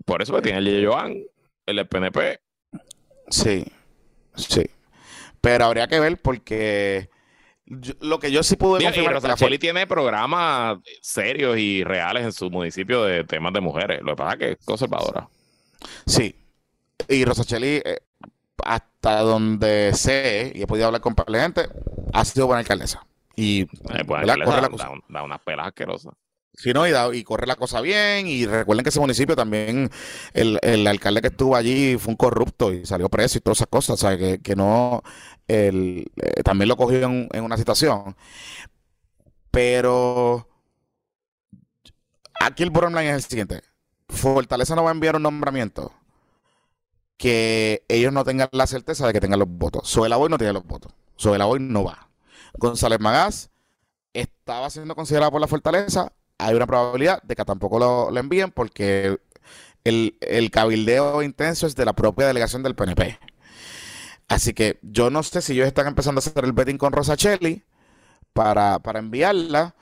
Por 0.06 0.22
eso 0.22 0.34
que 0.36 0.44
tiene 0.44 0.60
el 0.60 0.88
Joan, 0.88 1.14
el 1.66 1.86
PNP. 1.88 2.40
Sí, 3.30 3.66
sí. 4.36 4.64
Pero 5.46 5.66
habría 5.66 5.88
que 5.88 6.00
ver 6.00 6.20
porque 6.20 7.08
lo 8.00 8.18
que 8.18 8.32
yo 8.32 8.42
sí 8.42 8.56
pude 8.56 8.84
confirmar 8.84 9.54
y 9.54 9.60
tiene 9.60 9.86
programas 9.86 10.80
serios 11.02 11.60
y 11.60 11.84
reales 11.84 12.24
en 12.24 12.32
su 12.32 12.50
municipio 12.50 13.04
de 13.04 13.24
temas 13.26 13.54
de 13.54 13.62
mujeres. 13.62 14.02
Lo 14.02 14.14
que 14.14 14.16
pasa 14.16 14.34
es 14.34 14.40
que 14.40 14.52
es 14.54 14.66
conservadora. 14.66 15.30
Sí. 16.08 16.36
Y 17.08 17.26
Rosacheli, 17.26 17.80
eh, 17.86 18.00
hasta 18.64 19.20
donde 19.20 19.94
sé, 19.94 20.52
y 20.56 20.64
he 20.64 20.68
podido 20.68 20.88
hablar 20.88 21.02
con 21.02 21.14
la 21.28 21.42
gente, 21.42 21.70
ha 22.12 22.26
sido 22.26 22.48
buena 22.48 22.62
alcaldesa. 22.62 23.06
Y 23.36 23.62
eh, 23.62 24.04
buena 24.04 24.34
alcaldesa 24.34 24.78
da, 24.78 24.92
da, 25.10 25.24
unas 25.24 25.42
pelas 25.42 25.68
asquerosas. 25.68 26.14
Sí, 26.58 26.74
no, 26.74 26.86
y, 27.14 27.24
corre 27.24 27.48
la 27.48 27.56
cosa 27.56 27.82
bien. 27.82 28.28
Y 28.28 28.46
recuerden 28.46 28.84
que 28.84 28.90
ese 28.90 29.00
municipio 29.00 29.36
también, 29.36 29.90
el, 30.34 30.88
alcalde 30.88 31.22
que 31.22 31.28
estuvo 31.28 31.56
allí 31.56 31.98
fue 31.98 32.12
un 32.12 32.18
corrupto 32.18 32.72
y 32.72 32.86
salió 32.86 33.10
preso 33.10 33.38
y 33.38 33.42
todas 33.42 33.58
esas 33.58 33.68
cosas. 33.68 33.96
O 33.96 33.98
sea, 33.98 34.18
que, 34.18 34.40
que 34.42 34.56
no, 34.56 35.04
el, 35.48 36.12
eh, 36.16 36.44
también 36.44 36.70
lo 36.70 36.78
cogió 36.78 37.04
en, 37.04 37.30
una 37.44 37.58
situación. 37.58 38.16
Pero 39.52 40.48
aquí 42.40 42.64
el 42.64 42.70
bottom 42.70 42.94
line 42.94 43.10
es 43.10 43.16
el 43.16 43.24
siguiente. 43.24 43.62
Fortaleza 44.10 44.76
no 44.76 44.84
va 44.84 44.92
a 44.92 44.94
enviar 44.94 45.16
un 45.16 45.24
nombramiento 45.24 45.94
que 47.18 47.84
ellos 47.88 48.12
no 48.12 48.24
tengan 48.24 48.50
la 48.52 48.68
certeza 48.68 49.08
de 49.08 49.14
que 49.14 49.22
tengan 49.22 49.40
los 49.40 49.50
votos. 49.50 49.88
Soela 49.90 50.18
Boy 50.18 50.30
no 50.30 50.38
tiene 50.38 50.54
los 50.54 50.66
votos. 50.66 50.94
Soela 51.16 51.46
Boy 51.46 51.60
no 51.60 51.84
va. 51.84 52.10
González 52.58 53.00
Magás 53.00 53.50
estaba 54.14 54.70
siendo 54.70 54.96
considerado 54.96 55.32
por 55.32 55.42
la 55.42 55.48
Fortaleza. 55.48 56.12
Hay 56.38 56.56
una 56.56 56.68
probabilidad 56.68 57.22
de 57.24 57.36
que 57.36 57.46
tampoco 57.46 57.80
lo, 57.80 58.12
lo 58.12 58.20
envíen 58.20 58.52
porque 58.52 59.18
el, 59.84 60.18
el 60.22 60.52
cabildeo 60.52 61.22
intenso 61.22 61.68
es 61.68 61.76
de 61.76 61.86
la 61.86 61.94
propia 61.94 62.28
delegación 62.28 62.64
del 62.64 62.76
PNP. 62.76 63.18
Así 64.28 64.54
que 64.54 64.80
yo 64.82 65.10
no 65.10 65.24
sé 65.24 65.42
si 65.42 65.54
ellos 65.54 65.68
están 65.68 65.88
empezando 65.88 66.20
a 66.20 66.24
hacer 66.24 66.44
el 66.44 66.54
betting 66.54 66.78
con 66.78 66.92
Rosa 66.92 67.16
para, 68.34 68.80
para 68.80 69.00
enviarla, 69.00 69.76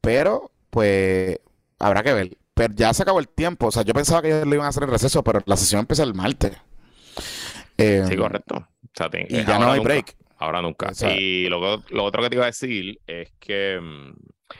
pero 0.00 0.52
pues 0.70 1.40
habrá 1.78 2.02
que 2.02 2.14
ver. 2.14 2.38
Pero 2.54 2.74
ya 2.74 2.94
se 2.94 3.02
acabó 3.02 3.18
el 3.18 3.28
tiempo. 3.28 3.66
O 3.66 3.70
sea, 3.72 3.82
yo 3.82 3.92
pensaba 3.92 4.22
que 4.22 4.28
ellos 4.28 4.46
lo 4.46 4.54
iban 4.54 4.66
a 4.66 4.68
hacer 4.68 4.84
en 4.84 4.90
receso, 4.90 5.24
pero 5.24 5.40
la 5.46 5.56
sesión 5.56 5.80
empieza 5.80 6.04
el 6.04 6.14
martes. 6.14 6.56
Eh, 7.76 8.04
sí, 8.08 8.16
correcto. 8.16 8.68
y 9.28 9.44
ya 9.44 9.58
no 9.58 9.72
hay 9.72 9.80
break. 9.80 10.14
Ahora 10.38 10.62
nunca. 10.62 10.92
y 11.18 11.48
lo, 11.48 11.82
lo, 11.90 12.04
otro 12.04 12.22
que 12.22 12.30
te 12.30 12.36
iba 12.36 12.44
a 12.44 12.46
decir 12.46 12.98
es 13.06 13.30
que 13.38 13.78
mm, 13.80 14.12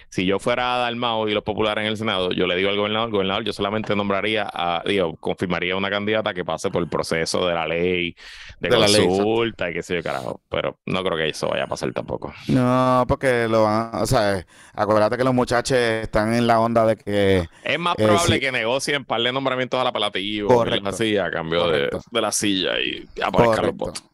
si 0.08 0.26
yo 0.26 0.38
fuera 0.38 0.78
Dalmao 0.78 1.28
y 1.28 1.34
los 1.34 1.42
populares 1.42 1.82
en 1.82 1.88
el 1.88 1.96
Senado, 1.96 2.32
yo 2.32 2.46
le 2.46 2.56
digo 2.56 2.70
al 2.70 2.76
gobernador, 2.76 3.10
gobernador, 3.10 3.44
yo 3.44 3.52
solamente 3.52 3.94
nombraría, 3.94 4.48
a, 4.52 4.82
digo, 4.86 5.16
confirmaría 5.16 5.76
una 5.76 5.90
candidata 5.90 6.34
que 6.34 6.44
pase 6.44 6.70
por 6.70 6.82
el 6.82 6.88
proceso 6.88 7.46
de 7.46 7.54
la 7.54 7.66
ley, 7.66 8.16
de, 8.60 8.68
consulta 8.68 9.70
y 9.70 9.74
qué 9.74 9.82
sé 9.82 9.96
yo, 9.96 10.02
carajo. 10.02 10.40
Pero 10.48 10.78
no 10.86 11.02
creo 11.02 11.16
que 11.16 11.28
eso 11.28 11.48
vaya 11.48 11.64
a 11.64 11.66
pasar 11.66 11.92
tampoco. 11.92 12.32
No, 12.48 13.04
porque 13.08 13.48
lo 13.48 13.64
van, 13.64 13.90
o 13.94 14.06
sea, 14.06 14.44
acuérdate 14.74 15.16
que 15.16 15.24
los 15.24 15.34
muchachos 15.34 15.76
están 15.78 16.34
en 16.34 16.46
la 16.46 16.60
onda 16.60 16.86
de 16.86 16.96
que... 16.96 17.48
Es 17.64 17.78
más 17.78 17.94
eh, 17.98 18.04
probable 18.04 18.40
que 18.40 18.52
negocien 18.52 19.04
par 19.04 19.20
de 19.22 19.32
nombramientos 19.32 19.80
al 19.80 19.86
apelativo, 19.86 20.48
correcto, 20.48 20.88
así, 20.88 21.16
a 21.16 21.30
cambio 21.30 21.68
de, 21.68 21.90
la 22.12 22.32
silla 22.32 22.80
y 22.80 23.08
aparezcan 23.22 23.66
los 23.66 23.76
votos. 23.76 24.04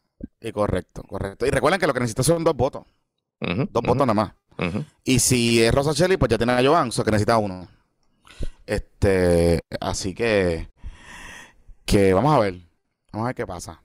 Y 0.41 0.51
correcto, 0.51 1.03
correcto. 1.03 1.45
Y 1.45 1.49
recuerden 1.49 1.79
que 1.79 1.87
lo 1.87 1.93
que 1.93 1.99
necesita 1.99 2.23
son 2.23 2.43
dos 2.43 2.55
votos. 2.55 2.83
dos 3.39 3.83
votos 3.83 4.07
nada 4.07 4.13
más. 4.13 4.33
Y 5.03 5.19
si 5.19 5.63
es 5.63 5.73
Rosa 5.73 5.93
Shelley, 5.93 6.17
pues 6.17 6.29
ya 6.29 6.37
tiene 6.37 6.53
a 6.53 6.63
Joan, 6.63 6.89
o 6.89 6.91
sea 6.91 7.03
que 7.03 7.11
necesita 7.11 7.37
uno. 7.37 7.67
Este, 8.65 9.61
así 9.79 10.13
que, 10.13 10.69
que 11.85 12.13
vamos 12.13 12.35
a 12.35 12.39
ver. 12.39 12.55
Vamos 13.11 13.25
a 13.25 13.27
ver 13.27 13.35
qué 13.35 13.47
pasa. 13.47 13.81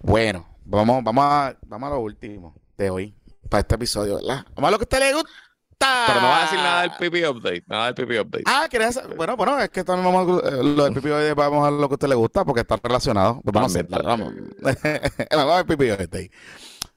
Bueno, 0.00 0.46
vamos, 0.64 1.02
vamos 1.02 1.24
a, 1.24 1.56
vamos 1.66 1.86
a 1.88 1.94
lo 1.94 2.00
último 2.00 2.54
de 2.76 2.90
hoy, 2.90 3.14
para 3.48 3.60
este 3.60 3.74
episodio, 3.74 4.16
¿verdad? 4.16 4.46
Vamos 4.54 4.68
a 4.68 4.70
lo 4.70 4.78
que 4.78 4.82
a 4.82 4.86
usted 4.86 5.00
le 5.00 5.14
gusta. 5.14 5.30
Pero 5.78 6.20
no 6.20 6.26
va 6.26 6.38
a 6.38 6.42
decir 6.42 6.58
nada 6.58 6.82
del 6.82 6.90
PP 6.98 7.28
update, 7.28 7.64
nada 7.68 7.86
del 7.86 7.94
PP 7.94 8.20
update. 8.20 8.44
Ah, 8.46 8.66
¿querés? 8.68 9.00
Bueno, 9.16 9.36
bueno, 9.36 9.60
es 9.60 9.68
que 9.70 9.84
también 9.84 10.12
vamos 10.12 10.42
a, 10.42 10.48
eh, 10.48 10.62
lo 10.62 10.84
del 10.84 10.94
PP 10.94 11.08
update 11.08 11.34
vamos 11.34 11.66
a 11.66 11.70
lo 11.70 11.88
que 11.88 11.92
a 11.92 11.96
usted 11.96 12.08
le 12.08 12.14
gusta 12.16 12.44
porque 12.44 12.62
está 12.62 12.76
relacionado. 12.82 13.40
Pues 13.42 13.54
vamos 13.54 13.76
a 13.76 13.78
hacer, 13.78 13.88
vamos. 14.02 14.32
vamos 15.30 15.54
al 15.54 15.66
PP 15.66 15.92
update. 15.92 16.30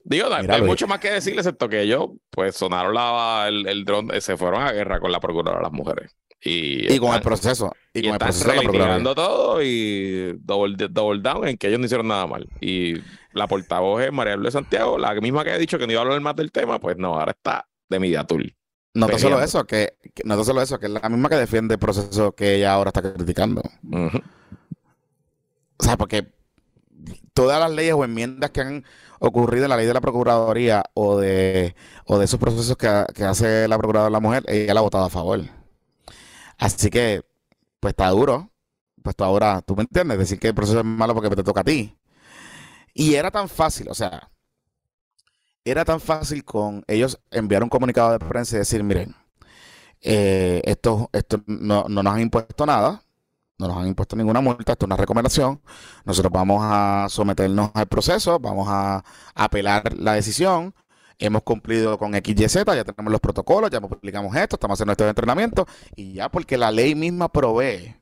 Digo, 0.04 0.28
hay 0.34 0.62
mucho 0.62 0.88
más 0.88 1.00
que 1.00 1.12
decirle, 1.12 1.42
excepto 1.42 1.70
que 1.70 1.82
ellos, 1.82 2.10
pues 2.30 2.56
sonaron 2.56 2.94
la, 2.94 3.46
el, 3.48 3.68
el 3.68 3.86
dron, 3.86 4.10
se 4.20 4.36
fueron 4.38 4.64
a 4.64 4.72
guerra 4.72 5.00
con 5.00 5.12
la 5.12 5.20
procuradora 5.20 5.60
de 5.60 5.64
las 5.64 5.72
mujeres. 5.72 6.16
Y, 6.44 6.92
y 6.92 7.00
con 7.00 7.14
el 7.14 7.22
proceso. 7.22 7.72
Y, 7.94 8.02
con 8.02 8.14
el 8.14 8.18
proceso 8.18 8.52
de 8.52 9.16
todo 9.16 9.62
y 9.62 10.40
double, 10.40 10.76
double, 10.90 11.22
down 11.22 11.48
en 11.48 11.58
que 11.58 11.68
ellos 11.68 11.80
no 11.80 11.86
hicieron 11.86 12.08
nada 12.08 12.26
mal. 12.26 12.50
Y 12.60 12.96
la 13.34 13.48
portavoz 13.48 14.02
es 14.02 14.12
María 14.12 14.36
Luis 14.36 14.54
Santiago, 14.54 14.98
la 14.98 15.14
misma 15.16 15.44
que 15.44 15.52
ha 15.52 15.58
dicho 15.58 15.78
que 15.78 15.86
no 15.86 15.94
iba 15.94 16.02
a 16.02 16.06
hablar 16.06 16.20
más 16.22 16.36
del 16.36 16.52
tema, 16.52 16.80
pues 16.80 16.98
no, 16.98 17.20
ahora 17.20 17.32
está 17.32 17.68
de 17.90 18.00
Mediatul. 18.00 18.56
No 18.94 19.08
tan 19.08 19.20
solo 19.20 19.42
eso, 19.42 19.64
que, 19.66 19.94
no 20.26 20.44
solo 20.44 20.62
eso, 20.62 20.80
que 20.80 20.88
es 20.88 20.92
la 20.92 21.08
misma 21.08 21.30
que 21.30 21.36
defiende 21.36 21.76
el 21.76 21.80
proceso 21.80 22.34
que 22.34 22.56
ella 22.56 22.74
ahora 22.74 22.90
está 22.90 23.02
criticando. 23.14 23.62
O 25.78 25.84
sea, 25.84 25.96
porque 25.96 26.28
todas 27.34 27.60
las 27.60 27.72
leyes 27.72 27.94
o 27.94 28.04
enmiendas 28.04 28.50
que 28.50 28.62
han 28.62 28.86
ocurrido 29.22 29.66
en 29.66 29.70
la 29.70 29.78
ley 29.78 29.86
de 29.86 29.94
la 29.94 30.02
Procuraduría 30.02 30.84
o 30.96 31.18
de, 31.18 31.76
o 32.06 32.18
de 32.18 32.26
esos 32.26 32.40
procesos 32.40 32.76
que, 32.76 32.88
hace 33.24 33.68
la 33.68 33.78
Procuradora 33.78 34.10
la 34.10 34.20
Mujer, 34.20 34.44
ella 34.48 34.74
la 34.74 34.80
ha 34.80 34.84
votado 34.84 35.06
a 35.06 35.10
favor. 35.10 35.42
Así 36.58 36.90
que, 36.90 37.24
pues 37.80 37.92
está 37.92 38.10
duro. 38.10 38.52
Pues 39.04 39.16
tú 39.16 39.24
ahora, 39.24 39.62
tú 39.62 39.76
me 39.76 39.84
entiendes, 39.84 40.18
decir 40.20 40.40
que 40.40 40.50
el 40.50 40.56
proceso 40.56 40.80
es 40.80 40.86
malo 40.86 41.14
porque 41.14 41.30
te 41.36 41.44
toca 41.44 41.62
a 41.62 41.64
ti. 41.64 41.98
Y 42.94 43.16
era 43.16 43.32
tan 43.32 43.48
fácil, 43.50 43.90
o 43.90 43.94
sea, 43.96 44.30
era 45.64 45.86
tan 45.86 46.00
fácil 46.00 46.44
con 46.44 46.84
ellos 46.88 47.20
enviar 47.32 47.64
un 47.64 47.70
comunicado 47.70 48.12
de 48.12 48.20
prensa 48.20 48.56
y 48.56 48.60
decir, 48.60 48.84
miren, 48.84 49.16
eh, 50.02 50.62
esto, 50.66 51.10
esto 51.14 51.42
no, 51.48 51.86
no, 51.88 52.04
nos 52.04 52.14
han 52.14 52.22
impuesto 52.22 52.66
nada, 52.66 53.04
no 53.62 53.68
nos 53.68 53.78
han 53.78 53.88
impuesto 53.88 54.16
ninguna 54.16 54.42
multa, 54.42 54.74
esto 54.74 54.86
es 54.86 54.88
una 54.88 54.98
recomendación, 54.98 55.62
nosotros 56.04 56.32
vamos 56.32 56.62
a 56.64 57.08
someternos 57.10 57.72
al 57.74 57.88
proceso, 57.88 58.40
vamos 58.40 58.68
a 58.70 59.04
apelar 59.36 59.98
la 59.98 60.14
decisión, 60.14 60.74
hemos 61.18 61.44
cumplido 61.44 61.98
con 61.98 62.14
XYZ, 62.14 62.66
ya 62.66 62.84
tenemos 62.84 63.12
los 63.12 63.22
protocolos, 63.22 63.70
ya 63.70 63.80
publicamos 63.80 64.36
esto, 64.36 64.56
estamos 64.56 64.76
haciendo 64.76 64.94
este 64.94 65.08
entrenamiento, 65.08 65.68
y 65.96 66.14
ya 66.14 66.30
porque 66.30 66.58
la 66.58 66.72
ley 66.72 66.96
misma 66.96 67.30
provee 67.30 67.96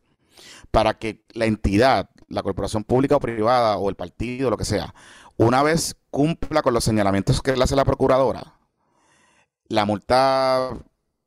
para 0.71 0.97
que 0.97 1.23
la 1.33 1.45
entidad, 1.45 2.09
la 2.27 2.41
corporación 2.43 2.83
pública 2.83 3.17
o 3.17 3.19
privada 3.19 3.77
o 3.77 3.89
el 3.89 3.95
partido, 3.95 4.49
lo 4.49 4.57
que 4.57 4.65
sea, 4.65 4.93
una 5.37 5.63
vez 5.63 5.95
cumpla 6.09 6.61
con 6.61 6.73
los 6.73 6.83
señalamientos 6.83 7.41
que 7.41 7.55
le 7.55 7.63
hace 7.63 7.75
la 7.75 7.85
procuradora, 7.85 8.55
la 9.67 9.85
multa 9.85 10.71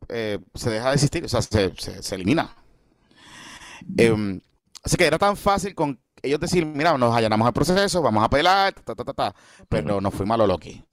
eh, 0.08 0.38
se 0.54 0.70
deja 0.70 0.88
de 0.88 0.94
existir, 0.94 1.24
o 1.24 1.28
sea, 1.28 1.42
se, 1.42 2.14
elimina. 2.14 2.56
Em, 3.96 4.40
así 4.82 4.96
que 4.96 5.06
era 5.06 5.18
tan 5.18 5.36
fácil 5.36 5.74
con 5.74 6.00
ellos 6.22 6.40
decir, 6.40 6.64
mira, 6.64 6.96
nos 6.96 7.14
allanamos 7.14 7.46
al 7.46 7.52
proceso, 7.52 8.02
vamos 8.02 8.22
a 8.22 8.26
apelar, 8.26 8.72
ta, 8.72 8.94
ta, 8.94 9.04
ta, 9.04 9.12
ta, 9.12 9.34
pero 9.68 10.00
nos 10.00 10.14
fuimos 10.14 10.34
a 10.34 10.38
lo 10.38 10.46
loqui. 10.46 10.84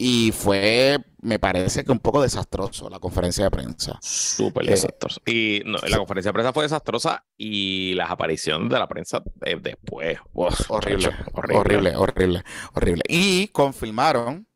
Y 0.00 0.30
fue, 0.30 0.96
me 1.22 1.40
parece 1.40 1.84
que 1.84 1.90
un 1.90 1.98
poco 1.98 2.22
desastroso 2.22 2.88
la 2.88 3.00
conferencia 3.00 3.42
de 3.44 3.50
prensa. 3.50 3.98
Súper 4.00 4.64
eh, 4.64 4.70
desastroso. 4.70 5.20
Y 5.26 5.64
la 5.64 5.98
conferencia 5.98 6.28
de 6.28 6.34
prensa 6.34 6.52
fue 6.52 6.62
desastrosa 6.62 7.24
y 7.36 7.94
las 7.94 8.08
apariciones 8.08 8.70
de 8.70 8.78
la 8.78 8.86
prensa 8.86 9.20
después. 9.60 10.18
horrible, 10.32 11.10
horrible, 11.32 11.96
horrible, 11.96 12.44
horrible, 12.74 13.02
Y 13.08 13.48
confirmaron, 13.48 14.46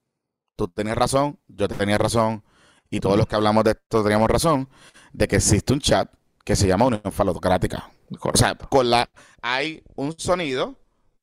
tú 0.55 0.69
tenías 0.69 0.97
razón, 0.97 1.41
yo 1.49 1.67
tenía 1.67 1.99
razón, 1.99 2.45
y 2.89 3.01
todos 3.01 3.17
los 3.17 3.27
que 3.27 3.35
hablamos 3.35 3.65
de 3.65 3.73
esto 3.73 4.05
teníamos 4.05 4.31
razón, 4.31 4.69
de 5.13 5.27
que 5.27 5.37
existe 5.37 5.73
un 5.73 5.81
chat 5.81 6.09
que 6.45 6.57
se 6.57 6.67
llama 6.67 6.87
Unión 6.87 7.13
Falocrática. 7.13 7.91
O 8.21 8.37
sea, 8.37 8.55
con 8.55 8.91
la, 8.91 9.09
hay 9.41 9.83
un 9.95 10.19
sonido 10.19 10.77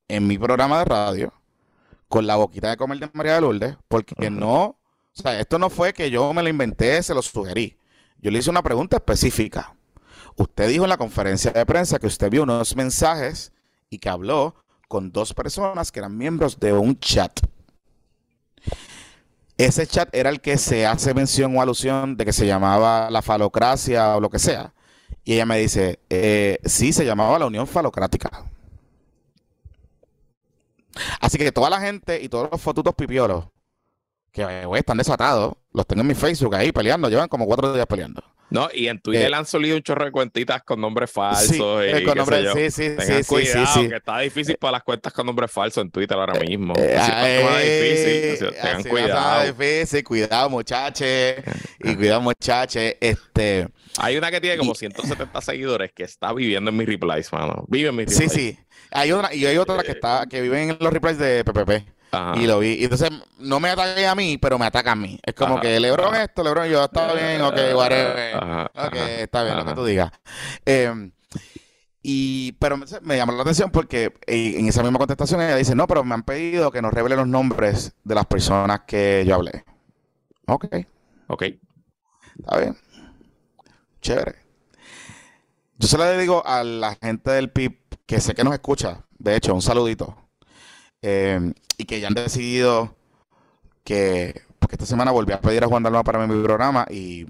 en 0.08 0.26
mi 0.26 0.38
programa 0.38 0.78
de 0.78 0.84
radio 0.84 1.32
con 2.08 2.26
la 2.26 2.36
boquita 2.36 2.70
de 2.70 2.76
comer 2.76 2.98
de 2.98 3.10
María 3.12 3.34
de 3.34 3.40
Lourdes, 3.42 3.76
porque 3.86 4.30
no, 4.30 4.64
o 4.64 4.78
sea, 5.12 5.38
esto 5.38 5.58
no 5.58 5.70
fue 5.70 5.92
que 5.92 6.10
yo 6.10 6.32
me 6.32 6.42
lo 6.42 6.48
inventé, 6.48 7.02
se 7.02 7.14
lo 7.14 7.22
sugerí. 7.22 7.76
Yo 8.18 8.30
le 8.30 8.40
hice 8.40 8.50
una 8.50 8.62
pregunta 8.62 8.96
específica. 8.96 9.74
Usted 10.36 10.68
dijo 10.68 10.84
en 10.84 10.90
la 10.90 10.96
conferencia 10.96 11.52
de 11.52 11.64
prensa 11.64 11.98
que 11.98 12.06
usted 12.06 12.30
vio 12.30 12.42
unos 12.42 12.74
mensajes 12.74 13.52
y 13.88 13.98
que 13.98 14.08
habló 14.08 14.56
con 14.88 15.12
dos 15.12 15.34
personas 15.34 15.92
que 15.92 16.00
eran 16.00 16.16
miembros 16.16 16.58
de 16.58 16.72
un 16.72 16.98
chat. 16.98 17.40
Ese 19.56 19.86
chat 19.86 20.08
era 20.12 20.30
el 20.30 20.40
que 20.40 20.58
se 20.58 20.86
hace 20.86 21.14
mención 21.14 21.56
o 21.56 21.62
alusión 21.62 22.16
de 22.16 22.24
que 22.24 22.32
se 22.32 22.46
llamaba 22.46 23.10
la 23.10 23.22
falocracia 23.22 24.16
o 24.16 24.20
lo 24.20 24.30
que 24.30 24.38
sea. 24.38 24.72
Y 25.24 25.34
ella 25.34 25.46
me 25.46 25.58
dice, 25.58 26.00
eh, 26.08 26.58
sí, 26.64 26.92
se 26.92 27.04
llamaba 27.04 27.38
la 27.38 27.46
Unión 27.46 27.66
Falocrática. 27.66 28.50
Así 31.20 31.38
que 31.38 31.52
toda 31.52 31.70
la 31.70 31.80
gente 31.80 32.20
y 32.22 32.28
todos 32.28 32.48
los 32.50 32.60
fotutos 32.60 32.94
pipiolos 32.94 33.46
que 34.32 34.66
están 34.76 34.98
desatados, 34.98 35.54
los 35.72 35.86
tengo 35.86 36.02
en 36.02 36.08
mi 36.08 36.14
Facebook 36.14 36.54
ahí 36.54 36.72
peleando, 36.72 37.08
llevan 37.08 37.28
como 37.28 37.46
cuatro 37.46 37.72
días 37.72 37.86
peleando. 37.86 38.22
No, 38.50 38.68
y 38.74 38.88
en 38.88 39.00
Twitter 39.00 39.30
eh, 39.30 39.34
han 39.34 39.46
salido 39.46 39.76
un 39.76 39.82
chorro 39.82 40.04
de 40.04 40.10
cuentitas 40.10 40.62
con 40.64 40.80
nombres 40.80 41.10
falsos. 41.10 41.48
Sí, 41.48 41.56
y 41.56 42.04
con 42.04 42.18
nombres, 42.18 42.52
sí, 42.52 42.70
sí, 42.70 42.96
Tengan 42.96 43.22
sí, 43.22 43.28
cuidado, 43.28 43.66
sí, 43.74 43.88
que 43.88 43.96
está 43.96 44.18
difícil 44.18 44.56
para 44.56 44.72
las 44.72 44.82
cuentas 44.82 45.12
con 45.12 45.26
nombres 45.26 45.50
falsos 45.52 45.82
en 45.82 45.90
Twitter 45.90 46.16
ahora 46.16 46.36
eh, 46.36 46.46
mismo. 46.46 46.74
Eh, 46.76 46.96
es 47.62 48.38
difícil. 48.38 48.60
tengan 48.60 48.82
cuidado. 48.82 49.52
difícil, 49.52 50.04
cuidado, 50.04 50.50
muchachos. 50.50 51.06
Y 51.82 51.94
cuidado, 51.96 52.20
muchachos. 52.20 52.82
Este. 53.00 53.68
Hay 53.98 54.16
una 54.16 54.30
que 54.30 54.40
tiene 54.40 54.58
como 54.58 54.74
170 54.74 55.40
seguidores 55.40 55.92
que 55.92 56.02
está 56.02 56.32
viviendo 56.32 56.70
en 56.70 56.76
mis 56.76 56.86
replies, 56.86 57.32
mano. 57.32 57.64
Vive 57.68 57.88
en 57.88 57.96
mis 57.96 58.06
replies. 58.06 58.32
Sí, 58.32 58.38
sí. 58.38 58.58
Hay 58.90 59.12
otra, 59.12 59.34
y 59.34 59.46
hay 59.46 59.56
otra 59.56 59.82
que 59.82 59.92
está, 59.92 60.26
que 60.28 60.42
vive 60.42 60.62
en 60.62 60.76
los 60.78 60.92
replies 60.92 61.18
de 61.18 61.44
PPP. 61.44 61.99
Y 62.34 62.46
lo 62.46 62.58
vi. 62.58 62.74
Y 62.74 62.84
entonces 62.84 63.10
no 63.38 63.60
me 63.60 63.70
ataque 63.70 64.06
a 64.06 64.14
mí, 64.14 64.38
pero 64.38 64.58
me 64.58 64.66
ataca 64.66 64.92
a 64.92 64.96
mí. 64.96 65.18
Es 65.24 65.34
como 65.34 65.60
que 65.60 65.78
Lebron 65.78 66.14
esto, 66.16 66.42
Lebron 66.42 66.68
yo, 66.68 66.84
está 66.84 67.12
bien, 67.12 67.40
ok, 67.42 67.58
whatever. 67.74 68.36
ok, 68.74 68.96
está 69.18 69.44
bien, 69.44 69.56
lo 69.56 69.64
que 69.64 69.74
tú 69.74 69.84
digas. 69.84 70.10
Em, 70.64 71.12
y, 72.02 72.52
pero 72.52 72.78
me, 73.02 73.16
llamó 73.16 73.32
la 73.32 73.42
atención 73.42 73.70
porque 73.70 74.14
en 74.26 74.66
esa 74.66 74.82
misma 74.82 74.98
contestación 74.98 75.40
ella 75.40 75.56
dice, 75.56 75.74
no, 75.74 75.86
pero 75.86 76.02
me 76.02 76.14
han 76.14 76.22
pedido 76.22 76.70
que 76.70 76.82
nos 76.82 76.92
revele 76.92 77.16
los 77.16 77.28
nombres 77.28 77.92
de 78.04 78.14
las 78.14 78.26
personas 78.26 78.80
que 78.86 79.24
yo 79.26 79.34
hablé. 79.34 79.64
Ok. 80.46 80.66
Ok. 81.28 81.42
Está 82.38 82.58
bien. 82.58 82.76
Chévere. 84.00 84.36
Yo 85.76 85.88
se 85.88 85.98
le 85.98 86.18
digo 86.18 86.44
a 86.46 86.64
la 86.64 86.96
gente 87.00 87.30
del 87.30 87.50
PIB 87.50 87.78
que 88.06 88.20
sé 88.20 88.34
que 88.34 88.44
nos 88.44 88.54
escucha, 88.54 89.04
de 89.18 89.36
hecho, 89.36 89.54
un 89.54 89.62
saludito, 89.62 90.16
eh, 91.02 91.52
y 91.76 91.84
que 91.84 92.00
ya 92.00 92.08
han 92.08 92.14
decidido 92.14 92.94
que, 93.84 94.42
porque 94.58 94.76
esta 94.76 94.86
semana 94.86 95.10
volví 95.10 95.32
a 95.32 95.40
pedir 95.40 95.64
a 95.64 95.66
Juan 95.66 95.82
Dalma 95.82 96.04
para 96.04 96.26
mi 96.26 96.42
programa 96.42 96.86
y 96.90 97.26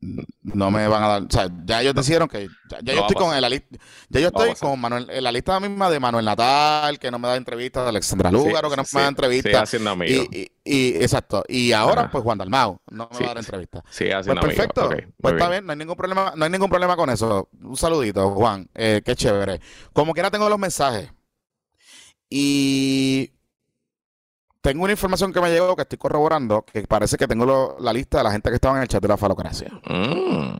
no 0.00 0.70
me 0.70 0.86
van 0.86 1.02
a 1.02 1.08
dar, 1.08 1.22
o 1.22 1.30
sea, 1.30 1.48
ya 1.64 1.82
ellos 1.82 1.94
decidieron 1.94 2.28
que 2.28 2.48
ya, 2.82 2.94
yo 2.94 3.00
estoy 3.00 3.16
con 3.16 3.40
la 3.40 3.48
lista, 3.48 3.76
ya 4.08 4.20
yo 4.20 4.28
estoy 4.28 4.54
con 4.54 4.80
Manuel, 4.80 5.08
en 5.10 5.24
la 5.24 5.32
lista 5.32 5.58
misma 5.60 5.90
de 5.90 6.00
Manuel 6.00 6.24
Natal, 6.24 6.98
que 6.98 7.10
no 7.10 7.18
me 7.18 7.28
da 7.28 7.36
entrevistas, 7.36 7.82
de 7.84 7.88
Alexandra 7.90 8.30
Lúgaro, 8.30 8.70
que 8.70 8.76
no 8.76 8.84
me 8.92 9.00
da 9.00 9.08
entrevistas. 9.08 9.74
Y, 10.06 10.50
y, 10.64 10.88
exacto, 10.96 11.44
y 11.48 11.72
ahora 11.72 12.10
pues 12.10 12.22
Juan 12.22 12.38
Dalmau 12.38 12.80
no 12.90 13.08
me 13.12 13.18
va 13.18 13.24
a 13.24 13.28
dar 13.28 13.38
entrevistas. 13.38 13.82
Sí, 13.90 14.06
pues 14.24 14.38
perfecto, 14.38 14.90
pues 15.20 15.34
está 15.34 15.48
bien. 15.48 15.66
no 15.66 15.72
hay 15.72 15.78
ningún 15.78 15.96
problema, 15.96 16.32
no 16.36 16.44
hay 16.44 16.50
ningún 16.50 16.70
problema 16.70 16.96
con 16.96 17.10
eso. 17.10 17.48
Un 17.62 17.76
saludito, 17.76 18.30
Juan, 18.30 18.68
eh, 18.74 19.02
qué 19.04 19.16
chévere. 19.16 19.60
Como 19.92 20.12
quiera 20.14 20.30
tengo 20.30 20.48
los 20.48 20.58
mensajes. 20.58 21.10
Y 22.30 23.32
tengo 24.60 24.84
una 24.84 24.92
información 24.92 25.32
que 25.32 25.40
me 25.40 25.50
llegó 25.50 25.74
que 25.76 25.82
estoy 25.82 25.98
corroborando, 25.98 26.64
que 26.64 26.82
parece 26.82 27.16
que 27.16 27.26
tengo 27.26 27.76
la 27.80 27.92
lista 27.92 28.18
de 28.18 28.24
la 28.24 28.32
gente 28.32 28.50
que 28.50 28.56
estaba 28.56 28.76
en 28.76 28.82
el 28.82 28.88
chat 28.88 29.02
de 29.02 29.08
la 29.08 29.16
falocracia. 29.16 29.70
Mm. 29.84 30.56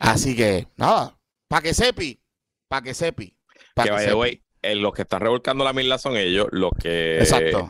Así 0.00 0.36
que, 0.36 0.68
nada, 0.76 1.16
para 1.48 1.62
que 1.62 1.74
sepi, 1.74 2.20
para 2.68 2.82
que 2.82 2.94
sepi. 2.94 3.36
que 3.74 3.90
vaya, 3.90 4.12
güey. 4.12 4.45
Eh, 4.72 4.74
los 4.74 4.92
que 4.92 5.02
están 5.02 5.20
revolcando 5.20 5.64
la 5.64 5.72
mierda 5.72 5.98
son 5.98 6.16
ellos, 6.16 6.46
los 6.50 6.72
que 6.80 7.24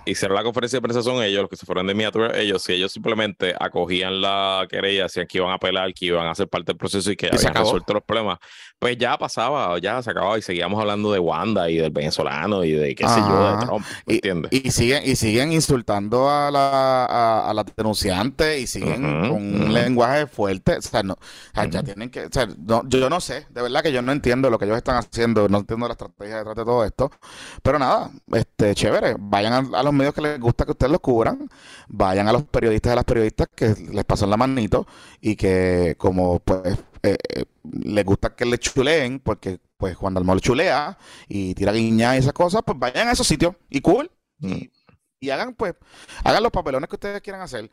hicieron 0.07 0.37
la 0.37 0.43
conferencia 0.43 0.79
de 0.79 0.83
prensa 0.83 1.03
son 1.03 1.23
ellos, 1.23 1.43
los 1.43 1.51
que 1.51 1.57
se 1.57 1.67
fueron 1.67 1.87
de 1.87 1.95
miniatura, 1.95 2.39
ellos, 2.39 2.63
si 2.63 2.73
ellos 2.73 2.93
simplemente 2.93 3.55
acogían 3.59 4.21
la 4.21 4.67
querella, 4.69 5.05
decían 5.05 5.27
que 5.27 5.39
iban 5.39 5.51
a 5.51 5.55
apelar, 5.55 5.93
que 5.95 6.07
iban 6.07 6.27
a 6.27 6.35
ser 6.35 6.49
parte 6.49 6.73
del 6.73 6.79
proceso 6.79 7.11
y 7.11 7.17
que 7.17 7.29
ya 7.31 7.37
habían 7.37 7.55
resuelto 7.55 7.95
los 7.95 8.03
problemas, 8.03 8.39
pues 8.79 8.97
ya 8.99 9.17
pasaba, 9.17 9.79
ya 9.79 10.03
se 10.03 10.11
acababa 10.11 10.39
y 10.39 10.43
seguíamos 10.43 10.81
hablando 10.81 11.13
de 11.13 11.19
Wanda 11.19 11.71
y 11.71 11.77
del 11.77 11.91
venezolano 11.91 12.65
y 12.65 12.73
de 12.73 12.95
qué 12.95 13.09
sé 13.09 13.21
yo, 13.21 13.57
de 13.57 13.67
Trump, 13.67 13.87
¿entiendes? 14.07 14.53
Y, 14.53 14.71
siguen, 14.71 15.03
y 15.05 15.17
siguen 15.17 15.53
insultando 15.53 16.31
a 16.31 16.51
la, 16.51 17.49
a, 17.49 17.55
la 17.55 17.65
denunciante 17.77 18.59
y 18.61 18.67
siguen 18.67 19.03
con 19.03 19.63
un 19.63 19.73
lenguaje 19.73 20.27
fuerte, 20.27 20.77
o 20.77 20.83
sea, 20.83 21.03
no, 21.03 21.17
ya 21.55 21.83
tienen 21.83 22.11
que, 22.11 22.27
o 22.27 22.33
sea, 22.33 22.49
yo 22.87 23.11
no 23.11 23.21
sé, 23.21 23.47
de 23.51 23.63
verdad 23.63 23.83
que 23.83 23.93
yo 23.93 24.03
no 24.03 24.13
entiendo 24.13 24.51
lo 24.51 24.59
que 24.59 24.65
ellos 24.65 24.77
están 24.77 24.97
haciendo, 24.97 25.49
no 25.49 25.59
entiendo 25.59 25.87
la 25.87 25.93
estrategia 25.93 26.39
detrás 26.39 26.57
de 26.57 26.65
todo 26.65 26.85
esto, 26.87 27.11
pero 27.63 27.79
nada, 27.79 28.11
este, 28.33 28.75
chévere, 28.75 29.17
vayan 29.19 29.75
a, 29.75 29.83
los 29.83 29.93
medios 29.93 30.15
que 30.15 30.21
les 30.21 30.41
gusta 30.41 30.65
que 30.65 30.73
ustedes 30.73 30.91
los 30.93 31.01
cubran, 31.01 31.49
vayan 31.89 32.29
a 32.29 32.33
los 32.33 32.45
periodistas 32.45 32.93
y 32.93 32.97
las 32.97 33.05
periodistas 33.05 33.49
que 33.55 33.75
les 33.93 34.05
pasan 34.05 34.31
la 34.31 34.37
manito 34.37 34.87
y 35.21 35.37
que 35.37 35.95
como 35.99 36.39
pues 36.41 36.79
eh, 37.03 37.17
eh, 37.35 37.45
les 37.63 38.05
gusta 38.05 38.35
que 38.35 38.45
le 38.45 38.59
chuleen, 38.59 39.21
porque 39.21 39.61
pues 39.77 39.97
Juan 39.97 40.15
Dalmau 40.15 40.41
chulea 40.41 40.99
y 41.29 41.55
tira 41.55 41.73
guiña 41.73 42.17
y 42.17 42.19
esas 42.19 42.33
cosas, 42.33 42.63
pues 42.65 42.79
vayan 42.79 43.09
a 43.09 43.13
esos 43.13 43.27
sitios 43.27 43.55
y 43.71 43.81
cool. 43.81 44.11
Y, 44.41 44.71
y 45.21 45.31
hagan 45.31 45.55
pues, 45.55 45.75
hagan 46.25 46.43
los 46.43 46.53
papelones 46.53 46.89
que 46.89 46.97
ustedes 46.97 47.21
quieran 47.21 47.43
hacer. 47.43 47.71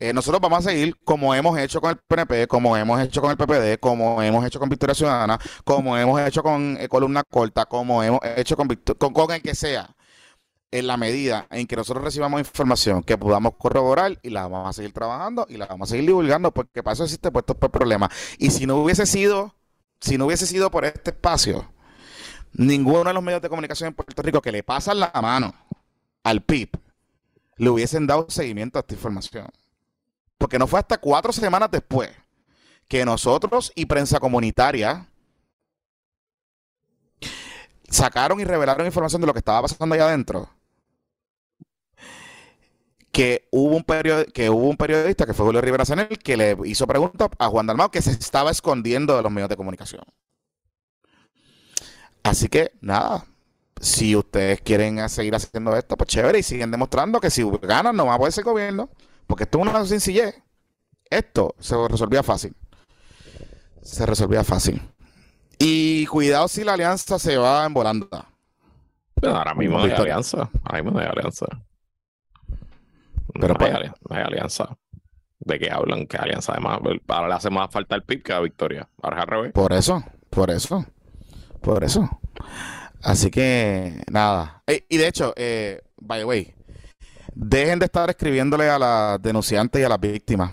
Eh, 0.00 0.12
nosotros 0.12 0.40
vamos 0.40 0.66
a 0.66 0.70
seguir 0.70 0.96
como 1.04 1.34
hemos 1.34 1.56
hecho 1.58 1.80
con 1.80 1.90
el 1.90 1.96
PNP, 1.96 2.48
como 2.48 2.76
hemos 2.76 3.00
hecho 3.00 3.20
con 3.20 3.30
el 3.30 3.36
PPD, 3.36 3.78
como 3.78 4.20
hemos 4.22 4.44
hecho 4.44 4.58
con 4.58 4.68
Victoria 4.68 4.94
Ciudadana, 4.94 5.38
como 5.64 5.96
hemos 5.96 6.20
hecho 6.20 6.42
con 6.42 6.76
eh, 6.80 6.88
Columna 6.88 7.22
Corta, 7.22 7.66
como 7.66 8.02
hemos 8.02 8.20
hecho 8.36 8.56
con, 8.56 8.68
con, 8.68 9.30
el 9.30 9.40
que 9.40 9.54
sea, 9.54 9.94
en 10.72 10.88
la 10.88 10.96
medida 10.96 11.46
en 11.50 11.66
que 11.68 11.76
nosotros 11.76 12.04
recibamos 12.04 12.40
información 12.40 13.04
que 13.04 13.16
podamos 13.16 13.54
corroborar 13.56 14.18
y 14.22 14.30
la 14.30 14.48
vamos 14.48 14.68
a 14.70 14.72
seguir 14.72 14.92
trabajando 14.92 15.46
y 15.48 15.56
la 15.56 15.66
vamos 15.66 15.88
a 15.88 15.90
seguir 15.92 16.06
divulgando 16.06 16.50
porque 16.52 16.82
para 16.82 16.94
eso 16.94 17.04
existe 17.04 17.30
puesto 17.30 17.54
por 17.54 17.70
problema. 17.70 18.10
Y 18.38 18.50
si 18.50 18.66
no 18.66 18.76
hubiese 18.76 19.06
sido, 19.06 19.54
si 20.00 20.18
no 20.18 20.26
hubiese 20.26 20.46
sido 20.46 20.72
por 20.72 20.84
este 20.84 21.10
espacio, 21.10 21.70
ninguno 22.52 23.04
de 23.04 23.14
los 23.14 23.22
medios 23.22 23.42
de 23.42 23.48
comunicación 23.48 23.88
en 23.88 23.94
Puerto 23.94 24.22
Rico 24.22 24.42
que 24.42 24.50
le 24.50 24.64
pasan 24.64 24.98
la 24.98 25.12
mano 25.22 25.54
al 26.24 26.42
PIB 26.42 26.70
le 27.56 27.70
hubiesen 27.70 28.06
dado 28.06 28.26
seguimiento 28.28 28.78
a 28.78 28.80
esta 28.80 28.94
información. 28.94 29.46
Porque 30.38 30.58
no 30.58 30.66
fue 30.66 30.80
hasta 30.80 30.98
cuatro 30.98 31.32
semanas 31.32 31.70
después 31.70 32.10
que 32.88 33.04
nosotros 33.04 33.72
y 33.74 33.86
prensa 33.86 34.20
comunitaria 34.20 35.08
sacaron 37.88 38.40
y 38.40 38.44
revelaron 38.44 38.86
información 38.86 39.20
de 39.20 39.26
lo 39.26 39.32
que 39.32 39.38
estaba 39.38 39.62
pasando 39.62 39.94
allá 39.94 40.08
adentro. 40.08 40.50
Que 43.10 43.48
hubo 43.52 43.76
un, 43.76 43.84
periodista, 43.84 45.24
que 45.24 45.34
fue 45.34 45.46
Julio 45.46 45.60
Rivera 45.60 45.84
Sanel, 45.84 46.18
que 46.18 46.36
le 46.36 46.56
hizo 46.64 46.86
preguntas 46.86 47.28
a 47.38 47.48
Juan 47.48 47.66
Dalmao 47.66 47.90
que 47.90 48.02
se 48.02 48.10
estaba 48.10 48.50
escondiendo 48.50 49.16
de 49.16 49.22
los 49.22 49.30
medios 49.30 49.48
de 49.48 49.56
comunicación. 49.56 50.02
Así 52.24 52.48
que, 52.48 52.72
nada, 52.80 53.24
si 53.80 54.16
ustedes 54.16 54.60
quieren 54.62 55.08
seguir 55.08 55.34
haciendo 55.34 55.76
esto, 55.76 55.96
pues 55.96 56.08
chévere, 56.08 56.40
y 56.40 56.42
siguen 56.42 56.72
demostrando 56.72 57.20
que 57.20 57.30
si 57.30 57.44
ganan 57.62 57.94
no 57.94 58.06
va 58.06 58.14
a 58.14 58.18
poder 58.18 58.32
ser 58.32 58.42
gobierno. 58.42 58.88
Porque 59.26 59.44
esto 59.44 59.58
es 59.58 59.66
una 59.66 59.84
sencillez. 59.84 60.42
Esto 61.10 61.54
se 61.58 61.76
resolvía 61.88 62.22
fácil. 62.22 62.54
Se 63.82 64.06
resolvía 64.06 64.44
fácil. 64.44 64.80
Y 65.58 66.06
cuidado 66.06 66.48
si 66.48 66.64
la 66.64 66.74
alianza 66.74 67.18
se 67.18 67.36
va 67.36 67.64
en 67.64 67.74
volanda. 67.74 68.28
Pero 69.14 69.36
ahora 69.36 69.54
mismo 69.54 69.78
no 69.78 69.84
hay 69.84 69.92
alianza. 69.92 70.50
Ahora 70.64 70.82
mismo 70.82 70.98
no 70.98 71.00
hay 71.00 71.06
alianza. 71.06 71.46
Pero 73.40 73.54
no, 73.54 73.64
hay, 73.64 73.90
no 74.08 74.16
hay 74.16 74.22
alianza. 74.22 74.76
¿De 75.38 75.58
qué 75.58 75.70
hablan? 75.70 76.06
¿Qué 76.06 76.16
alianza? 76.16 76.52
Además, 76.52 76.80
ahora 77.08 77.28
le 77.28 77.34
hace 77.34 77.50
más 77.50 77.70
falta 77.70 77.94
el 77.94 78.02
PIB 78.02 78.22
que 78.22 78.32
a 78.32 78.40
Victoria. 78.40 78.88
Ahora 79.02 79.16
es 79.18 79.22
al 79.22 79.28
revés. 79.28 79.52
Por 79.52 79.72
eso, 79.72 80.02
por 80.30 80.50
eso, 80.50 80.84
por 81.60 81.84
eso. 81.84 82.08
Así 83.02 83.30
que, 83.30 84.02
nada. 84.10 84.62
y 84.66 84.96
de 84.96 85.06
hecho, 85.06 85.34
eh, 85.36 85.82
by 85.96 86.20
the 86.20 86.24
way, 86.24 86.54
Dejen 87.34 87.78
de 87.78 87.86
estar 87.86 88.08
escribiéndole 88.10 88.68
a 88.70 88.78
las 88.78 89.22
denunciantes 89.22 89.80
y 89.80 89.84
a 89.84 89.88
las 89.88 90.00
víctimas. 90.00 90.52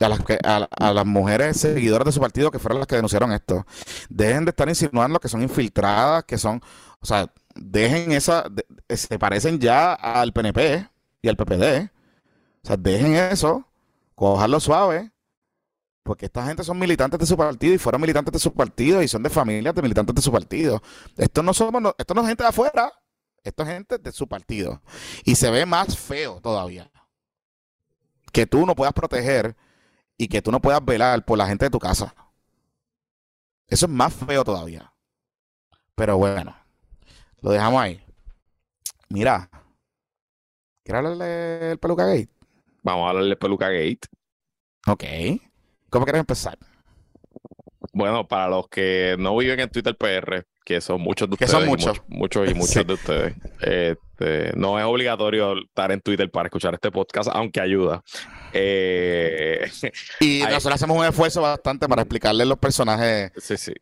A 0.00 0.94
las, 0.94 1.06
mujeres 1.06 1.58
seguidoras 1.58 2.06
de 2.06 2.12
su 2.12 2.20
partido 2.20 2.50
que 2.50 2.58
fueron 2.58 2.78
las 2.80 2.88
que 2.88 2.96
denunciaron 2.96 3.32
esto. 3.32 3.64
Dejen 4.08 4.44
de 4.44 4.50
estar 4.50 4.68
insinuando 4.68 5.20
que 5.20 5.28
son 5.28 5.42
infiltradas, 5.42 6.24
que 6.24 6.38
son. 6.38 6.60
O 7.00 7.06
sea, 7.06 7.32
dejen 7.54 8.10
esa. 8.12 8.44
se 8.88 9.18
parecen 9.18 9.60
ya 9.60 9.94
al 9.94 10.32
PNP 10.32 10.88
y 11.20 11.28
al 11.28 11.36
PPD. 11.36 11.90
O 12.64 12.66
sea, 12.66 12.76
dejen 12.76 13.14
eso. 13.14 13.64
Cojanlo 14.16 14.58
suave. 14.58 15.12
Porque 16.02 16.26
esta 16.26 16.44
gente 16.44 16.64
son 16.64 16.80
militantes 16.80 17.20
de 17.20 17.26
su 17.26 17.36
partido 17.36 17.74
y 17.74 17.78
fueron 17.78 18.00
militantes 18.00 18.32
de 18.32 18.38
su 18.40 18.52
partido 18.52 19.02
y 19.02 19.08
son 19.08 19.22
de 19.22 19.30
familias 19.30 19.72
de 19.72 19.82
militantes 19.82 20.14
de 20.16 20.22
su 20.22 20.32
partido. 20.32 20.82
Esto 21.16 21.44
no 21.44 21.54
somos, 21.54 21.94
esto 21.96 22.14
no 22.14 22.22
es 22.22 22.28
gente 22.28 22.42
de 22.42 22.48
afuera. 22.48 22.92
Esto 23.44 23.62
es 23.64 23.68
gente 23.68 23.98
de 23.98 24.12
su 24.12 24.28
partido. 24.28 24.82
Y 25.24 25.34
se 25.34 25.50
ve 25.50 25.66
más 25.66 25.98
feo 25.98 26.40
todavía. 26.40 26.90
Que 28.32 28.46
tú 28.46 28.64
no 28.66 28.74
puedas 28.74 28.94
proteger 28.94 29.56
y 30.16 30.28
que 30.28 30.42
tú 30.42 30.52
no 30.52 30.60
puedas 30.60 30.84
velar 30.84 31.24
por 31.24 31.38
la 31.38 31.46
gente 31.46 31.66
de 31.66 31.70
tu 31.70 31.78
casa. 31.78 32.14
Eso 33.66 33.86
es 33.86 33.92
más 33.92 34.14
feo 34.14 34.44
todavía. 34.44 34.92
Pero 35.94 36.16
bueno, 36.18 36.56
lo 37.40 37.50
dejamos 37.50 37.82
ahí. 37.82 38.04
Mira, 39.08 39.50
¿quieres 40.84 40.98
hablarle 40.98 41.72
el 41.72 41.78
Peluca 41.78 42.06
Gate? 42.06 42.30
Vamos 42.82 43.06
a 43.06 43.08
hablarle 43.10 43.30
el 43.30 43.38
Peluca 43.38 43.68
Gate. 43.68 44.00
Ok. 44.86 45.04
¿Cómo 45.90 46.04
quieres 46.06 46.20
empezar? 46.20 46.58
Bueno, 47.92 48.26
para 48.26 48.48
los 48.48 48.68
que 48.68 49.16
no 49.18 49.36
viven 49.36 49.60
en 49.60 49.70
Twitter 49.70 49.96
PR, 49.96 50.46
que 50.64 50.80
son 50.80 51.00
muchos 51.00 51.28
de 51.28 51.34
ustedes. 51.34 51.50
son 51.50 51.66
muchos. 51.66 52.02
Muchos, 52.08 52.50
y 52.50 52.54
muchos 52.54 52.86
de 52.86 52.94
ustedes. 52.94 53.34
Este, 53.60 54.52
no 54.56 54.78
es 54.78 54.84
obligatorio 54.84 55.58
estar 55.58 55.90
en 55.92 56.00
Twitter 56.00 56.30
para 56.30 56.46
escuchar 56.46 56.74
este 56.74 56.90
podcast, 56.90 57.30
aunque 57.32 57.60
ayuda. 57.60 58.02
Eh, 58.52 59.70
y 60.20 60.40
nosotros 60.40 60.74
hacemos 60.74 60.96
un 60.96 61.04
esfuerzo 61.04 61.42
bastante 61.42 61.88
para 61.88 62.02
explicarles 62.02 62.46
los 62.46 62.58
personajes. 62.58 63.32
Sí, 63.36 63.56
sí. 63.56 63.72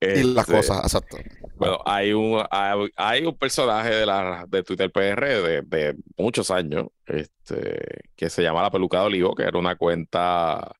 y 0.00 0.22
las 0.22 0.48
este, 0.48 0.56
cosas, 0.56 0.78
exacto. 0.84 1.16
Bueno, 1.56 1.78
hay 1.84 2.12
un, 2.12 2.42
hay, 2.50 3.26
un 3.26 3.36
personaje 3.36 3.90
de, 3.90 4.06
la, 4.06 4.44
de 4.48 4.62
Twitter 4.62 4.90
PR 4.92 5.42
de, 5.42 5.62
de 5.62 5.96
muchos 6.16 6.50
años 6.50 6.86
este, 7.06 8.02
que 8.14 8.30
se 8.30 8.42
llama 8.42 8.62
La 8.62 8.70
Peluca 8.70 9.00
de 9.00 9.06
Olivo, 9.06 9.34
que 9.34 9.42
era 9.42 9.58
una 9.58 9.74
cuenta 9.74 10.76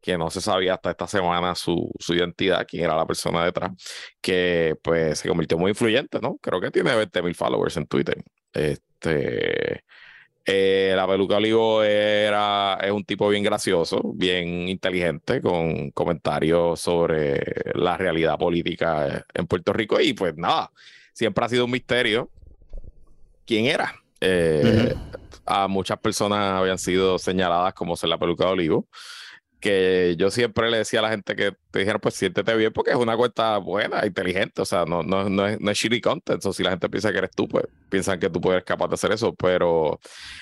que 0.00 0.16
no 0.16 0.30
se 0.30 0.40
sabía 0.40 0.74
hasta 0.74 0.90
esta 0.90 1.06
semana 1.06 1.54
su, 1.54 1.90
su, 1.98 2.14
identidad, 2.14 2.66
quién 2.68 2.84
era 2.84 2.96
la 2.96 3.06
persona 3.06 3.44
detrás, 3.44 3.72
que 4.20 4.76
pues 4.82 5.18
se 5.18 5.28
convirtió 5.28 5.58
muy 5.58 5.70
influyente, 5.70 6.20
¿no? 6.20 6.36
Creo 6.40 6.60
que 6.60 6.70
tiene 6.70 6.94
20 6.94 7.22
mil 7.22 7.34
followers 7.34 7.76
en 7.76 7.86
Twitter. 7.86 8.22
Este, 8.52 9.84
eh, 10.50 10.94
la 10.96 11.06
peluca 11.06 11.36
Olivo 11.36 11.82
era, 11.82 12.78
es 12.80 12.90
un 12.90 13.04
tipo 13.04 13.28
bien 13.28 13.42
gracioso, 13.42 14.00
bien 14.14 14.68
inteligente, 14.68 15.42
con 15.42 15.90
comentarios 15.90 16.80
sobre 16.80 17.42
la 17.74 17.98
realidad 17.98 18.38
política 18.38 19.26
en 19.34 19.46
Puerto 19.46 19.74
Rico 19.74 20.00
y 20.00 20.14
pues 20.14 20.34
nada, 20.36 20.70
siempre 21.12 21.44
ha 21.44 21.48
sido 21.50 21.66
un 21.66 21.70
misterio 21.70 22.30
quién 23.44 23.66
era. 23.66 23.94
Eh, 24.20 24.94
a 25.44 25.68
muchas 25.68 25.98
personas 25.98 26.54
habían 26.54 26.78
sido 26.78 27.18
señaladas 27.18 27.74
como 27.74 27.94
ser 27.94 28.08
la 28.08 28.18
peluca 28.18 28.46
de 28.46 28.52
Olivo 28.52 28.88
que 29.60 30.14
yo 30.18 30.30
siempre 30.30 30.70
le 30.70 30.78
decía 30.78 31.00
a 31.00 31.02
la 31.02 31.10
gente 31.10 31.34
que 31.34 31.52
te 31.70 31.80
dijera, 31.80 31.98
pues 31.98 32.14
siéntete 32.14 32.54
bien 32.54 32.72
porque 32.72 32.90
es 32.90 32.96
una 32.96 33.16
cuenta 33.16 33.58
buena, 33.58 34.06
inteligente, 34.06 34.62
o 34.62 34.64
sea, 34.64 34.84
no, 34.84 35.02
no, 35.02 35.28
no, 35.28 35.46
es, 35.46 35.60
no 35.60 35.70
es 35.70 35.78
shitty 35.78 36.00
content, 36.00 36.44
o 36.44 36.52
si 36.52 36.62
la 36.62 36.70
gente 36.70 36.88
piensa 36.88 37.10
que 37.10 37.18
eres 37.18 37.30
tú, 37.34 37.48
pues 37.48 37.64
piensan 37.88 38.20
que 38.20 38.30
tú 38.30 38.40
puedes 38.40 38.62
capaz 38.64 38.88
de 38.88 38.94
hacer 38.94 39.12
eso, 39.12 39.34
pero 39.34 39.98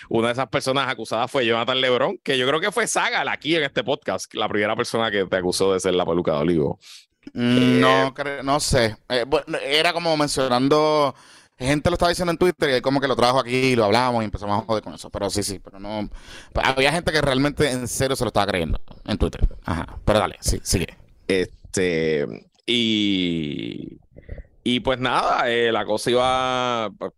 una 0.09 0.29
de 0.29 0.33
esas 0.35 0.49
personas 0.49 0.89
acusadas 0.89 1.31
fue 1.31 1.47
Jonathan 1.47 1.81
Lebron, 1.81 2.19
que 2.23 2.37
yo 2.37 2.47
creo 2.47 2.61
que 2.61 2.73
fue 2.73 2.87
Saga 2.87 3.25
aquí 3.31 3.57
en 3.57 3.63
este 3.63 3.83
podcast, 3.83 4.33
la 4.35 4.49
primera 4.49 4.77
persona 4.77 5.11
que 5.11 5.25
te 5.25 5.37
acusó 5.37 5.73
de 5.73 5.81
ser 5.81 5.95
la 5.95 6.05
peluca 6.05 6.33
de 6.33 6.39
Olivo. 6.39 6.79
No, 7.33 8.15
eh, 8.17 8.41
no 8.45 8.61
sé, 8.61 8.97
eh, 9.09 9.25
era 9.63 9.93
como 9.93 10.17
mencionando 10.17 11.15
gente 11.59 11.91
lo 11.91 11.95
estaba 11.95 12.11
diciendo 12.11 12.33
en 12.33 12.39
Twitter 12.39 12.77
y 12.77 12.81
como 12.81 13.01
que 13.01 13.09
lo 13.09 13.17
trajo 13.17 13.39
aquí 13.39 13.57
y 13.57 13.77
lo 13.77 13.85
hablamos 13.85 14.23
y 14.23 14.27
empezamos 14.27 14.63
a 14.63 14.67
joder 14.67 14.83
con 14.83 14.95
eso. 14.95 15.11
Pero 15.11 15.31
sí, 15.31 15.43
sí, 15.43 15.59
pero 15.59 15.79
no. 15.79 16.09
Había 16.55 16.93
gente 16.93 17.13
que 17.13 17.21
realmente 17.21 17.71
en 17.71 17.89
serio 17.89 18.17
se 18.17 18.25
lo 18.25 18.29
estaba 18.29 18.47
creyendo 18.47 18.81
en 19.05 19.19
Twitter. 19.19 19.49
Ajá. 19.65 19.99
Pero 20.05 20.19
dale, 20.19 20.37
sí, 20.41 20.61
sigue. 20.63 20.97
Este. 21.27 22.49
Y. 22.67 23.99
Y 24.65 24.81
pues 24.81 24.99
nada, 24.99 25.49
eh, 25.51 25.71
la 25.71 25.85
cosa 25.85 26.11
iba. 26.11 26.91
Pues, 26.99 27.13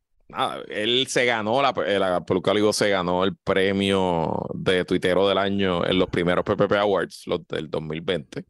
él 0.69 1.06
se 1.09 1.24
ganó, 1.24 1.62
la, 1.62 1.73
la 1.73 2.20
Peluca 2.20 2.52
se 2.73 2.90
ganó 2.90 3.24
el 3.24 3.35
premio 3.36 4.47
de 4.52 4.85
tuitero 4.85 5.27
del 5.27 5.39
año 5.39 5.86
en 5.86 5.98
los 5.98 6.10
primeros 6.10 6.44
PPP 6.44 6.73
Awards, 6.73 7.23
los 7.27 7.48
del 7.48 7.70
2020. 7.70 8.44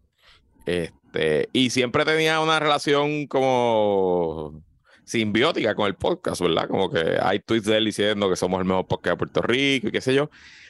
Este, 0.66 1.48
y 1.52 1.70
siempre 1.70 2.04
tenía 2.04 2.40
una 2.40 2.58
relación 2.58 3.28
como 3.28 4.60
simbiótica 5.08 5.74
con 5.74 5.86
el 5.86 5.94
podcast, 5.94 6.42
¿verdad? 6.42 6.68
Como 6.68 6.90
que 6.90 7.18
hay 7.20 7.40
tweets 7.40 7.64
de 7.64 7.78
él 7.78 7.86
diciendo 7.86 8.28
que 8.28 8.36
somos 8.36 8.60
el 8.60 8.66
mejor 8.66 8.86
podcast 8.86 9.14
de 9.14 9.16
Puerto 9.16 9.40
Rico 9.40 9.88
y 9.88 9.90
qué 9.90 10.02
sé 10.02 10.12
yo. 10.12 10.28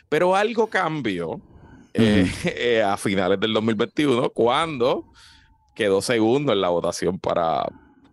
Pero 0.08 0.36
algo 0.36 0.68
cambió 0.68 1.40
eh, 1.92 2.30
eh, 2.44 2.82
a 2.82 2.96
finales 2.96 3.40
del 3.40 3.52
2021 3.52 4.30
cuando 4.30 5.12
quedó 5.74 6.00
segundo 6.00 6.52
en 6.52 6.60
la 6.60 6.68
votación 6.68 7.18
para 7.18 7.66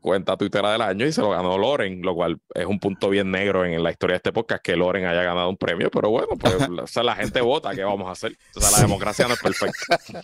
cuenta 0.06 0.38
Twitter 0.38 0.64
del 0.64 0.82
año 0.82 1.06
y 1.06 1.12
se 1.12 1.22
lo 1.22 1.32
ganó 1.32 1.58
Loren, 1.58 2.02
lo 2.02 2.16
cual 2.16 2.40
es 2.54 2.66
un 2.66 2.80
punto 2.80 3.10
bien 3.10 3.32
negro 3.32 3.66
en 3.66 3.84
la 3.84 3.92
historia 3.92 4.14
de 4.14 4.18
este 4.18 4.32
podcast 4.32 4.64
que 4.64 4.76
Loren 4.76 5.06
haya 5.06 5.24
ganado 5.24 5.50
un 5.50 5.58
premio, 5.58 5.92
pero 5.92 6.10
bueno, 6.10 6.30
pues 6.40 6.56
la 7.04 7.16
gente 7.16 7.42
vota, 7.42 7.76
¿qué 7.76 7.84
vamos 7.84 8.08
a 8.08 8.12
hacer? 8.12 8.38
O 8.56 8.62
sea, 8.62 8.72
la 8.72 8.80
democracia 8.80 9.28
no 9.28 9.34
es 9.34 9.42
perfecta. 9.42 10.22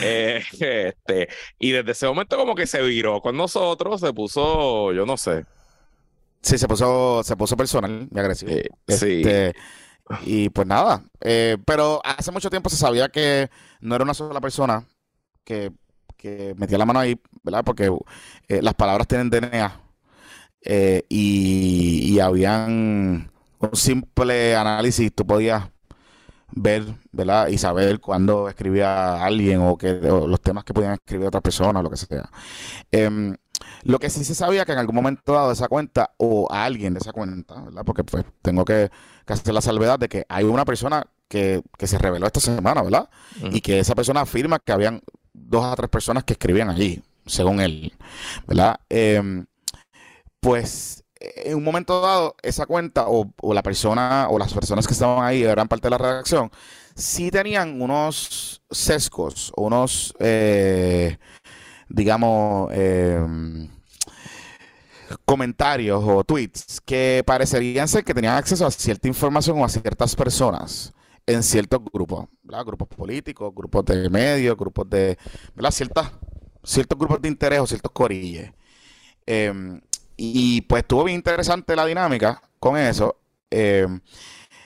Eh, 0.00 0.42
este, 0.60 1.28
y 1.58 1.70
desde 1.70 1.92
ese 1.92 2.06
momento 2.06 2.36
como 2.36 2.54
que 2.54 2.66
se 2.66 2.82
viró 2.82 3.20
con 3.20 3.36
nosotros, 3.36 4.00
se 4.00 4.12
puso, 4.12 4.92
yo 4.92 5.06
no 5.06 5.16
sé. 5.16 5.46
Sí, 6.42 6.58
se 6.58 6.68
puso, 6.68 7.22
se 7.24 7.36
puso 7.36 7.56
personal 7.56 8.08
y 8.14 8.18
agresivo. 8.18 8.52
sí. 8.88 9.22
Este, 9.22 9.54
y 10.22 10.50
pues 10.50 10.66
nada, 10.66 11.02
eh, 11.20 11.56
pero 11.64 12.00
hace 12.04 12.30
mucho 12.30 12.50
tiempo 12.50 12.70
se 12.70 12.76
sabía 12.76 13.08
que 13.08 13.50
no 13.80 13.94
era 13.94 14.04
una 14.04 14.14
sola 14.14 14.40
persona 14.40 14.86
que 15.44 15.72
que 16.26 16.54
metía 16.56 16.78
la 16.78 16.86
mano 16.86 16.98
ahí, 16.98 17.20
¿verdad? 17.44 17.62
Porque 17.64 17.90
eh, 18.48 18.60
las 18.60 18.74
palabras 18.74 19.06
tienen 19.06 19.30
DNA 19.30 19.80
eh, 20.62 21.04
y, 21.08 22.14
y, 22.14 22.18
habían 22.18 23.30
un 23.60 23.76
simple 23.76 24.56
análisis, 24.56 25.14
tú 25.14 25.24
podías 25.24 25.70
ver, 26.50 26.84
¿verdad? 27.12 27.46
Y 27.48 27.58
saber 27.58 28.00
cuándo 28.00 28.48
escribía 28.48 29.24
alguien 29.24 29.60
o, 29.60 29.76
que, 29.76 29.92
los 29.92 30.40
temas 30.40 30.64
que 30.64 30.74
podían 30.74 30.94
escribir 30.94 31.28
otras 31.28 31.42
personas, 31.42 31.84
lo 31.84 31.90
que 31.90 31.96
sea. 31.96 32.28
Em, 32.90 33.36
lo 33.84 34.00
que 34.00 34.10
sí 34.10 34.24
se 34.24 34.34
sabía 34.34 34.64
que 34.64 34.72
en 34.72 34.78
algún 34.78 34.96
momento 34.96 35.32
dado 35.32 35.48
de 35.48 35.54
esa 35.54 35.68
cuenta 35.68 36.10
o 36.16 36.48
a 36.50 36.64
alguien 36.64 36.92
de 36.94 36.98
esa 36.98 37.12
cuenta, 37.12 37.54
¿verdad? 37.62 37.84
Porque 37.84 38.02
pues 38.02 38.24
tengo 38.42 38.64
que, 38.64 38.90
hacer 39.28 39.54
la 39.54 39.60
salvedad 39.60 39.98
de 39.98 40.08
que 40.08 40.26
hay 40.28 40.44
una 40.44 40.64
persona 40.64 41.06
que, 41.28 41.62
se 41.78 41.98
reveló 41.98 42.26
esta 42.26 42.40
semana, 42.40 42.82
¿verdad? 42.82 43.08
Y 43.52 43.60
que 43.60 43.78
esa 43.78 43.94
persona 43.94 44.22
afirma 44.22 44.58
que 44.58 44.72
habían 44.72 45.02
dos 45.36 45.64
a 45.64 45.76
tres 45.76 45.90
personas 45.90 46.24
que 46.24 46.34
escribían 46.34 46.70
allí, 46.70 47.02
según 47.26 47.60
él, 47.60 47.92
¿verdad? 48.46 48.80
Em, 48.88 49.46
pues 50.40 51.04
en 51.20 51.56
un 51.56 51.64
momento 51.64 52.00
dado, 52.00 52.36
esa 52.42 52.66
cuenta 52.66 53.06
o, 53.08 53.32
la 53.52 53.62
persona 53.62 54.28
o 54.30 54.38
las 54.38 54.52
personas 54.52 54.86
que 54.86 54.92
estaban 54.92 55.24
ahí, 55.24 55.42
eran 55.42 55.68
parte 55.68 55.86
de 55.86 55.90
la 55.90 55.98
redacción, 55.98 56.50
sí 56.94 57.30
tenían 57.30 57.80
unos 57.80 58.62
sesgos, 58.70 59.52
unos, 59.56 60.14
eh, 60.20 61.18
digamos, 61.88 62.70
em, 62.72 63.68
comentarios 65.24 66.02
o 66.04 66.24
tweets 66.24 66.80
que 66.84 67.22
parecerían 67.24 67.88
ser 67.88 68.04
que 68.04 68.14
tenían 68.14 68.36
acceso 68.36 68.66
a 68.66 68.70
cierta 68.70 69.08
información 69.08 69.60
o 69.60 69.64
a 69.64 69.68
ciertas 69.68 70.16
personas 70.16 70.92
en 71.26 71.42
ciertos 71.42 71.80
grupos, 71.92 72.28
¿verdad? 72.42 72.64
Grupos 72.64 72.88
políticos, 72.88 73.52
grupos 73.54 73.84
de 73.84 74.08
medios, 74.08 74.56
grupos 74.56 74.88
de, 74.88 75.18
¿verdad? 75.54 75.72
Ciertos 76.62 76.98
grupos 76.98 77.20
de 77.20 77.28
interés 77.28 77.60
o 77.60 77.66
ciertos 77.66 77.92
corilles. 77.92 78.52
Em, 79.26 79.80
y 80.16 80.60
pues 80.62 80.82
estuvo 80.82 81.04
bien 81.04 81.16
interesante 81.16 81.74
la 81.76 81.84
dinámica 81.84 82.40
con 82.58 82.76
eso. 82.76 83.16
Em, 83.50 84.00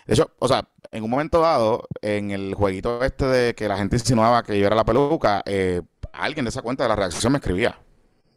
de 0.07 0.15
hecho, 0.15 0.31
o 0.39 0.49
sea, 0.49 0.69
en 0.93 1.05
un 1.05 1.11
momento 1.11 1.41
dado, 1.41 1.89
en 2.03 2.31
el 2.31 2.55
jueguito 2.55 3.03
este 3.05 3.25
de 3.27 3.55
que 3.55 3.69
la 3.69 3.77
gente 3.79 3.97
insinuaba 3.97 4.43
que 4.43 4.59
yo 4.59 4.67
era 4.67 4.77
la 4.77 4.85
peluca, 4.85 5.43
eh, 5.47 5.83
alguien 6.13 6.45
de 6.45 6.51
esa 6.51 6.63
cuenta 6.63 6.85
de 6.85 6.89
la 6.89 6.97
reacción 6.97 7.33
me 7.33 7.39
escribía, 7.39 7.79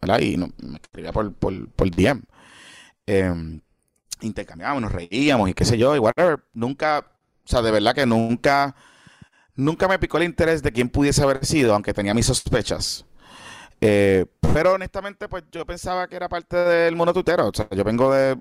¿verdad? 0.01 0.19
Y 0.19 0.37
no, 0.37 0.49
me 0.61 0.75
escribía 0.75 1.11
por, 1.11 1.33
por, 1.33 1.69
por 1.71 1.89
DM. 1.91 2.23
Eh, 3.07 3.59
intercambiábamos, 4.21 4.83
nos 4.83 4.91
reíamos 4.91 5.49
y 5.49 5.53
qué 5.53 5.65
sé 5.65 5.77
yo, 5.77 5.95
y 5.95 5.99
whatever. 5.99 6.43
Nunca 6.53 7.12
o 7.45 7.47
sea, 7.47 7.61
de 7.61 7.71
verdad 7.71 7.93
que 7.95 8.05
nunca, 8.05 8.75
nunca 9.55 9.87
me 9.87 9.99
picó 9.99 10.17
el 10.17 10.23
interés 10.23 10.63
de 10.63 10.71
quién 10.71 10.89
pudiese 10.89 11.23
haber 11.23 11.45
sido, 11.45 11.73
aunque 11.73 11.93
tenía 11.93 12.13
mis 12.13 12.25
sospechas. 12.25 13.05
Eh, 13.85 14.25
pero 14.53 14.73
honestamente, 14.73 15.27
pues 15.27 15.43
yo 15.51 15.65
pensaba 15.65 16.07
que 16.07 16.15
era 16.15 16.29
parte 16.29 16.55
del 16.55 16.95
mundo 16.95 17.11
tuitero. 17.11 17.49
O 17.49 17.51
sea, 17.53 17.67
yo 17.69 17.83
vengo 17.83 18.13
de. 18.13 18.37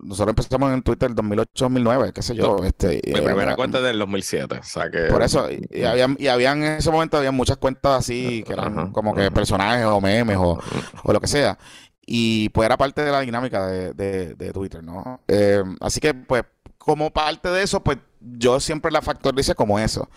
Nosotros 0.00 0.32
empezamos 0.32 0.74
en 0.74 0.82
Twitter 0.82 1.10
en 1.10 1.16
2008-2009, 1.16 2.12
qué 2.12 2.22
sé 2.22 2.34
yo. 2.34 2.56
Este, 2.64 3.00
Mi 3.06 3.20
primera 3.20 3.54
cuenta 3.54 3.78
es 3.78 3.84
del 3.84 4.00
2007. 4.00 4.58
O 4.58 4.62
sea 4.64 4.90
que... 4.90 5.04
Por 5.04 5.22
eso, 5.22 5.48
y, 5.48 5.84
habían, 5.84 6.16
y 6.18 6.26
habían 6.26 6.60
en 6.64 6.72
ese 6.72 6.90
momento 6.90 7.18
había 7.18 7.30
muchas 7.30 7.56
cuentas 7.56 8.00
así, 8.00 8.42
que 8.44 8.52
eran 8.52 8.90
como 8.90 9.14
que 9.14 9.30
personajes 9.30 9.86
o 9.86 10.00
memes 10.00 10.36
o, 10.36 10.58
o, 11.04 11.12
lo 11.12 11.20
que 11.20 11.28
sea. 11.28 11.56
Y 12.04 12.48
pues 12.48 12.66
era 12.66 12.76
parte 12.76 13.02
de 13.02 13.12
la 13.12 13.20
dinámica 13.20 13.64
de, 13.68 13.94
de, 14.34 14.52
Twitter, 14.52 14.82
¿no? 14.82 15.20
Eh, 15.28 15.62
así 15.80 16.00
que, 16.00 16.14
pues, 16.14 16.42
como 16.84 17.12
parte 17.12 17.48
de 17.48 17.62
eso, 17.62 17.82
pues 17.82 17.98
yo 18.20 18.58
siempre 18.58 18.90
la 18.90 19.02
factorice 19.02 19.54
como 19.54 19.78
eso. 19.78 20.08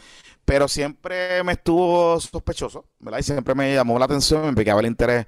Pero 0.45 0.67
siempre 0.67 1.43
me 1.43 1.53
estuvo 1.53 2.19
sospechoso, 2.19 2.85
¿verdad? 2.99 3.19
Y 3.19 3.23
siempre 3.23 3.55
me 3.55 3.73
llamó 3.73 3.97
la 3.97 4.05
atención, 4.05 4.45
me 4.45 4.53
picaba 4.53 4.79
el 4.79 4.87
interés, 4.87 5.25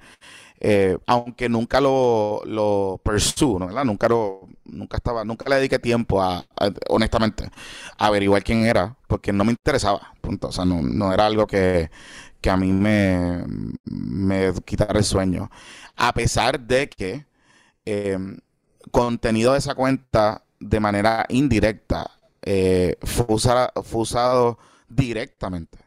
eh, 0.60 0.96
aunque 1.06 1.48
nunca 1.48 1.80
lo, 1.80 2.42
lo 2.44 3.00
¿no? 3.58 3.66
¿verdad? 3.66 3.84
Nunca 3.84 4.08
lo, 4.08 4.48
nunca 4.64 4.96
estaba, 4.96 5.24
nunca 5.24 5.48
le 5.48 5.56
dediqué 5.56 5.78
tiempo 5.78 6.22
a, 6.22 6.44
honestamente, 6.88 7.50
averiguar 7.98 8.44
quién 8.44 8.64
era, 8.64 8.96
porque 9.08 9.32
no 9.32 9.44
me 9.44 9.52
interesaba, 9.52 10.14
punto. 10.20 10.48
O 10.48 10.52
sea, 10.52 10.64
no, 10.64 11.12
era 11.12 11.26
algo 11.26 11.46
que, 11.46 11.90
a 12.48 12.56
mí 12.56 12.72
me, 12.72 13.44
me 13.84 14.52
quitara 14.64 14.98
el 14.98 15.04
sueño. 15.04 15.50
A 15.96 16.12
pesar 16.14 16.60
de 16.60 16.88
que 16.88 17.26
eh, 17.84 18.18
contenido 18.90 19.52
de 19.52 19.58
esa 19.58 19.74
cuenta 19.74 20.44
de 20.60 20.80
manera 20.80 21.26
indirecta 21.28 22.10
eh, 22.42 22.96
fue, 23.02 23.26
usado 23.28 24.58
directamente 24.88 25.78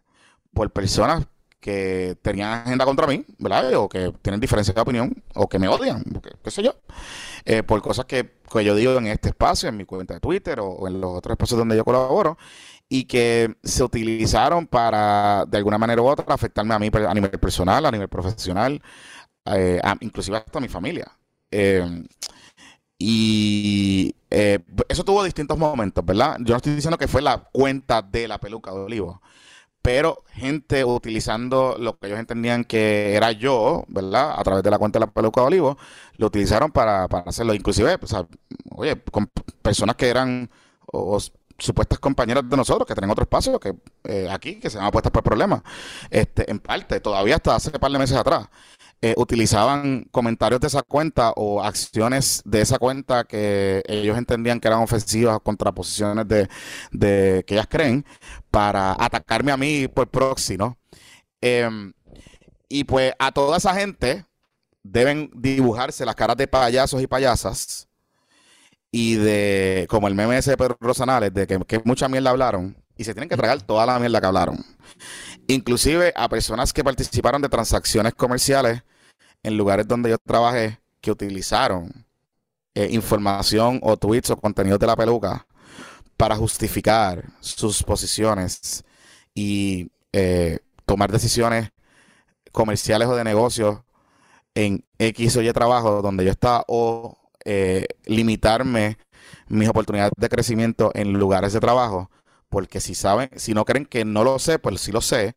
por 0.54 0.72
personas 0.72 1.26
que 1.60 2.18
tenían 2.22 2.62
agenda 2.62 2.86
contra 2.86 3.08
mí, 3.08 3.24
¿verdad? 3.38 3.74
O 3.76 3.88
que 3.88 4.12
tienen 4.22 4.42
diferencias 4.42 4.74
de 4.74 4.82
opinión, 4.82 5.24
o 5.36 5.48
que 5.48 5.60
me 5.60 5.68
odian, 5.68 6.04
qué 6.44 6.52
sé 6.52 6.64
yo, 6.64 6.76
eh, 7.46 7.62
por 7.62 7.82
cosas 7.82 8.06
que, 8.06 8.42
yo 8.64 8.76
digo 8.76 8.98
en 8.98 9.08
este 9.08 9.30
espacio, 9.30 9.70
en 9.70 9.78
mi 9.78 9.86
cuenta 9.86 10.16
de 10.16 10.20
Twitter 10.20 10.60
o, 10.60 10.88
en 10.88 11.00
los 11.00 11.12
otros 11.18 11.34
espacios 11.34 11.60
donde 11.60 11.78
yo 11.78 11.86
colaboro, 11.86 12.38
y 12.90 13.06
que 13.06 13.56
se 13.64 13.84
utilizaron 13.84 14.68
para, 14.68 15.46
de 15.48 15.58
alguna 15.58 15.78
manera 15.78 16.02
u 16.02 16.08
otra, 16.08 16.26
afectarme 16.34 16.74
a 16.74 16.80
mí 16.80 16.90
a 16.92 17.14
nivel 17.14 17.40
personal, 17.40 17.86
a 17.86 17.92
nivel 17.92 18.10
profesional, 18.10 18.82
eh, 19.46 19.80
inclusive 20.02 20.38
hasta 20.38 20.60
mi 20.60 20.68
familia. 20.68 21.12
Eh, 21.50 22.06
y 23.04 24.16
eh, 24.30 24.60
eso 24.88 25.04
tuvo 25.04 25.24
distintos 25.24 25.58
momentos, 25.58 26.06
¿verdad? 26.06 26.38
Yo 26.42 26.54
no 26.54 26.58
estoy 26.58 26.76
diciendo 26.76 27.00
que 27.00 27.08
fue 27.08 27.24
la 27.24 27.50
cuenta 27.52 28.04
de 28.04 28.28
la 28.28 28.38
peluca 28.40 28.72
de 28.72 28.78
Olivo, 28.78 29.24
pero 29.82 30.24
gente 30.30 30.86
utilizando 30.86 31.78
lo 31.80 31.98
que 31.98 32.08
ellos 32.08 32.20
entendían 32.20 32.64
que 32.64 33.16
era 33.16 33.32
yo, 33.32 33.86
¿verdad? 33.88 34.36
A 34.38 34.44
través 34.44 34.64
de 34.64 34.70
la 34.70 34.78
cuenta 34.78 35.00
de 35.00 35.08
la 35.08 35.12
peluca 35.12 35.42
de 35.42 35.48
Olivo, 35.48 35.78
lo 36.18 36.28
utilizaron 36.28 36.72
para, 36.72 37.06
hacerlo. 37.26 37.56
Inclusive, 37.56 37.98
o 38.00 38.08
sea, 38.08 38.28
oye, 38.70 39.02
con 39.12 39.32
personas 39.64 39.96
que 39.96 40.08
eran 40.08 40.52
supuestas 41.58 41.98
compañeras 41.98 42.48
de 42.48 42.56
nosotros 42.56 42.88
que 42.88 42.94
tenían 42.94 43.12
otro 43.12 43.24
espacio 43.24 43.60
que 43.60 43.74
eh, 44.04 44.28
aquí 44.30 44.60
que 44.60 44.70
se 44.70 44.80
han 44.80 44.90
puesto 44.92 45.12
por 45.12 45.22
problemas 45.22 45.62
este 46.10 46.50
en 46.50 46.60
parte 46.60 47.00
todavía 47.00 47.36
hasta 47.36 47.56
hace 47.56 47.70
un 47.70 47.80
par 47.80 47.92
de 47.92 48.00
meses 48.00 48.18
atrás 48.18 48.50
eh, 49.04 49.16
utilizaban 49.18 50.06
comentarios 50.12 50.62
de 50.62 50.68
esa 50.68 50.84
cuenta 50.84 51.32
o 51.36 51.64
acciones 51.64 52.44
de 52.46 52.62
esa 52.62 52.78
cuenta 52.78 53.24
que 53.24 53.82
ellos 53.88 54.16
entendían 54.16 54.60
que 54.60 54.68
eran 54.68 54.82
ofensivas 54.82 55.40
contra 55.42 55.72
posiciones 55.72 56.28
de, 56.28 57.44
que 57.48 57.54
ellas 57.56 57.68
creen 57.68 58.06
para 58.52 58.92
atacarme 59.00 59.52
a 59.52 59.58
mí 59.58 59.88
por 59.88 60.08
proxy, 60.08 60.56
¿no? 60.56 60.78
Em, 61.42 61.94
y 62.70 62.84
pues 62.84 63.14
a 63.18 63.32
toda 63.32 63.58
esa 63.58 63.74
gente 63.74 64.26
deben 64.84 65.32
dibujarse 65.34 66.06
las 66.06 66.16
caras 66.16 66.38
de 66.38 66.48
payasos 66.48 67.02
y 67.02 67.08
payasas 67.08 67.88
y 68.92 69.16
de, 69.16 69.88
como 69.90 70.08
el 70.08 70.16
meme 70.16 70.38
ese 70.38 70.52
de 70.52 70.58
Pedro 70.58 70.78
Rosanales, 70.80 71.34
de 71.34 71.48
que, 71.48 71.60
que 71.66 71.82
mucha 71.86 72.08
mierda 72.08 72.30
hablaron 72.30 72.78
y 72.98 73.04
se 73.04 73.14
tienen 73.14 73.30
que 73.30 73.38
tragar 73.38 73.62
toda 73.64 73.86
la 73.86 73.98
mierda 73.98 74.22
que 74.22 74.28
hablaron. 74.28 74.64
Inclusive 75.48 76.14
a 76.16 76.30
personas 76.30 76.72
que 76.72 76.84
participaron 76.84 77.42
de 77.42 77.50
transacciones 77.50 78.14
comerciales 78.14 78.84
en 79.44 79.58
lugares 79.58 79.88
donde 79.88 80.10
yo 80.10 80.18
trabajé 80.18 80.80
que 81.02 81.12
utilizaron 81.12 82.06
eh, 82.76 82.90
información 82.92 83.80
o 83.84 83.98
tweets 83.98 84.30
o 84.30 84.38
contenidos 84.38 84.80
de 84.80 84.88
la 84.88 84.96
peluca 84.96 85.46
para 86.16 86.36
justificar 86.36 87.26
sus 87.40 87.84
posiciones 87.84 88.84
y 89.34 89.92
eh, 90.14 90.60
tomar 90.86 91.12
decisiones 91.12 91.72
comerciales 92.52 93.08
o 93.08 93.16
de 93.16 93.24
negocios 93.24 93.80
en 94.56 94.86
X 95.00 95.38
o 95.38 95.42
Y 95.42 95.52
trabajo 95.52 96.02
donde 96.02 96.26
yo 96.26 96.32
estaba 96.32 96.64
o 96.68 97.18
eh, 97.44 97.88
limitarme 98.06 98.98
mis 99.48 99.68
oportunidades 99.68 100.14
de 100.16 100.30
crecimiento 100.30 100.92
en 100.94 101.14
lugares 101.14 101.54
de 101.54 101.60
trabajo 101.60 102.10
porque 102.50 102.82
si 102.82 102.96
saben, 102.96 103.30
si 103.38 103.54
no 103.54 103.66
creen 103.66 103.86
que 103.86 104.04
no 104.06 104.24
lo 104.24 104.38
sé, 104.38 104.60
pues 104.60 104.82
sí 104.82 104.92
lo 104.92 105.02
sé, 105.02 105.36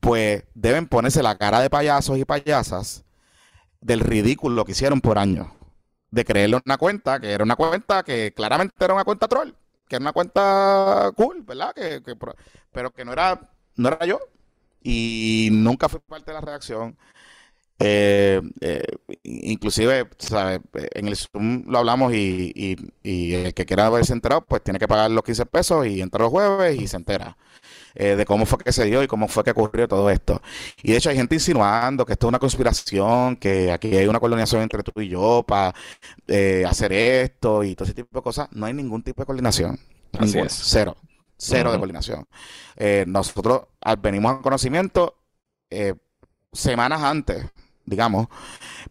pues 0.00 0.44
deben 0.54 0.88
ponerse 0.88 1.22
la 1.22 1.38
cara 1.38 1.60
de 1.60 1.70
payasos 1.70 2.18
y 2.18 2.24
payasas 2.24 3.04
del 3.82 4.00
ridículo 4.00 4.64
que 4.64 4.72
hicieron 4.72 5.00
por 5.00 5.18
años. 5.18 5.48
De 6.10 6.24
creerle 6.24 6.60
una 6.64 6.78
cuenta 6.78 7.20
que 7.20 7.32
era 7.32 7.44
una 7.44 7.56
cuenta 7.56 8.02
que 8.02 8.32
claramente 8.34 8.74
era 8.84 8.94
una 8.94 9.04
cuenta 9.04 9.28
troll, 9.28 9.50
que 9.88 9.96
era 9.96 10.02
una 10.02 10.12
cuenta 10.12 11.10
cool, 11.16 11.42
¿verdad? 11.42 11.74
Que, 11.74 12.02
pero 12.70 12.90
que 12.92 13.04
no 13.04 13.12
era, 13.12 13.50
no 13.76 13.88
era 13.88 14.06
yo. 14.06 14.20
Y 14.82 15.48
nunca 15.52 15.88
fui 15.88 16.00
parte 16.00 16.30
de 16.30 16.34
la 16.34 16.40
reacción. 16.40 16.96
Eh, 17.78 18.40
eh, 18.60 18.84
inclusive, 19.24 20.08
¿sabes? 20.18 20.60
En 20.92 21.08
el 21.08 21.16
Zoom 21.16 21.64
lo 21.66 21.78
hablamos 21.78 22.12
y, 22.14 22.76
el 23.02 23.54
que 23.54 23.66
quiera 23.66 23.86
haberse 23.86 24.12
enterado, 24.12 24.42
pues 24.42 24.62
tiene 24.62 24.78
que 24.78 24.86
pagar 24.86 25.10
los 25.10 25.24
15 25.24 25.46
pesos 25.46 25.86
y 25.86 26.00
entra 26.00 26.22
los 26.22 26.30
jueves 26.30 26.80
y 26.80 26.86
se 26.86 26.96
entera 26.96 27.36
eh, 27.94 28.16
de 28.16 28.24
cómo 28.24 28.46
fue 28.46 28.58
que 28.58 28.72
se 28.72 28.84
dio 28.84 29.02
y 29.02 29.06
cómo 29.06 29.28
fue 29.28 29.44
que 29.44 29.50
ocurrió 29.50 29.88
todo 29.88 30.10
esto. 30.10 30.40
Y 30.82 30.92
de 30.92 30.98
hecho 30.98 31.10
hay 31.10 31.16
gente 31.16 31.34
insinuando 31.34 32.06
que 32.06 32.12
esto 32.12 32.26
es 32.26 32.28
una 32.28 32.38
conspiración, 32.38 33.36
que 33.36 33.72
aquí 33.72 33.96
hay 33.96 34.06
una 34.06 34.20
coordinación 34.20 34.62
entre 34.62 34.82
tú 34.82 35.00
y 35.00 35.08
yo 35.08 35.44
para 35.46 35.74
hacer 36.68 36.92
esto 36.92 37.64
y 37.64 37.74
todo 37.74 37.84
ese 37.84 37.94
tipo 37.94 38.18
de 38.18 38.22
cosas. 38.22 38.48
No 38.52 38.66
hay 38.66 38.74
ningún 38.74 39.02
tipo 39.02 39.22
de 39.22 39.26
coordinación. 39.26 39.78
Así 40.18 40.38
es. 40.38 40.52
Cero. 40.52 40.96
Cero 41.36 41.72
de 41.72 41.78
coordinación. 41.78 42.26
nosotros 43.06 43.62
venimos 44.00 44.32
a 44.32 44.42
conocimiento 44.42 45.16
semanas 46.52 47.02
antes 47.02 47.46
digamos, 47.84 48.28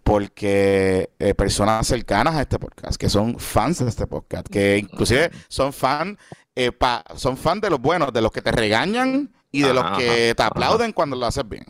porque 0.04 1.12
eh, 1.20 1.34
personas 1.34 1.88
cercanas 1.88 2.36
a 2.36 2.42
este 2.42 2.60
podcast, 2.60 2.96
que 2.96 3.10
son 3.10 3.40
fans 3.40 3.80
de 3.80 3.90
este 3.90 4.08
podcast, 4.08 4.48
que 4.48 4.78
inclusive 4.78 5.32
son 5.48 5.74
fan, 5.74 6.18
eh, 6.68 6.72
son 7.16 7.38
fan 7.38 7.60
de 7.60 7.70
los 7.70 7.80
buenos, 7.80 8.12
de 8.14 8.22
los 8.22 8.32
que 8.32 8.42
te 8.42 8.52
regañan 8.52 9.32
y 9.52 9.62
de 9.62 9.74
los 9.74 9.98
que 9.98 10.34
te 10.36 10.44
aplauden 10.44 10.94
cuando 10.94 11.16
lo 11.16 11.26
haces 11.26 11.48
bien. 11.48 11.66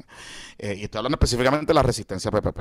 Eh, 0.58 0.76
y 0.80 0.84
estoy 0.84 1.00
hablando 1.00 1.16
específicamente 1.16 1.68
de 1.68 1.74
la 1.74 1.84
resistencia 1.84 2.32
PPP. 2.32 2.60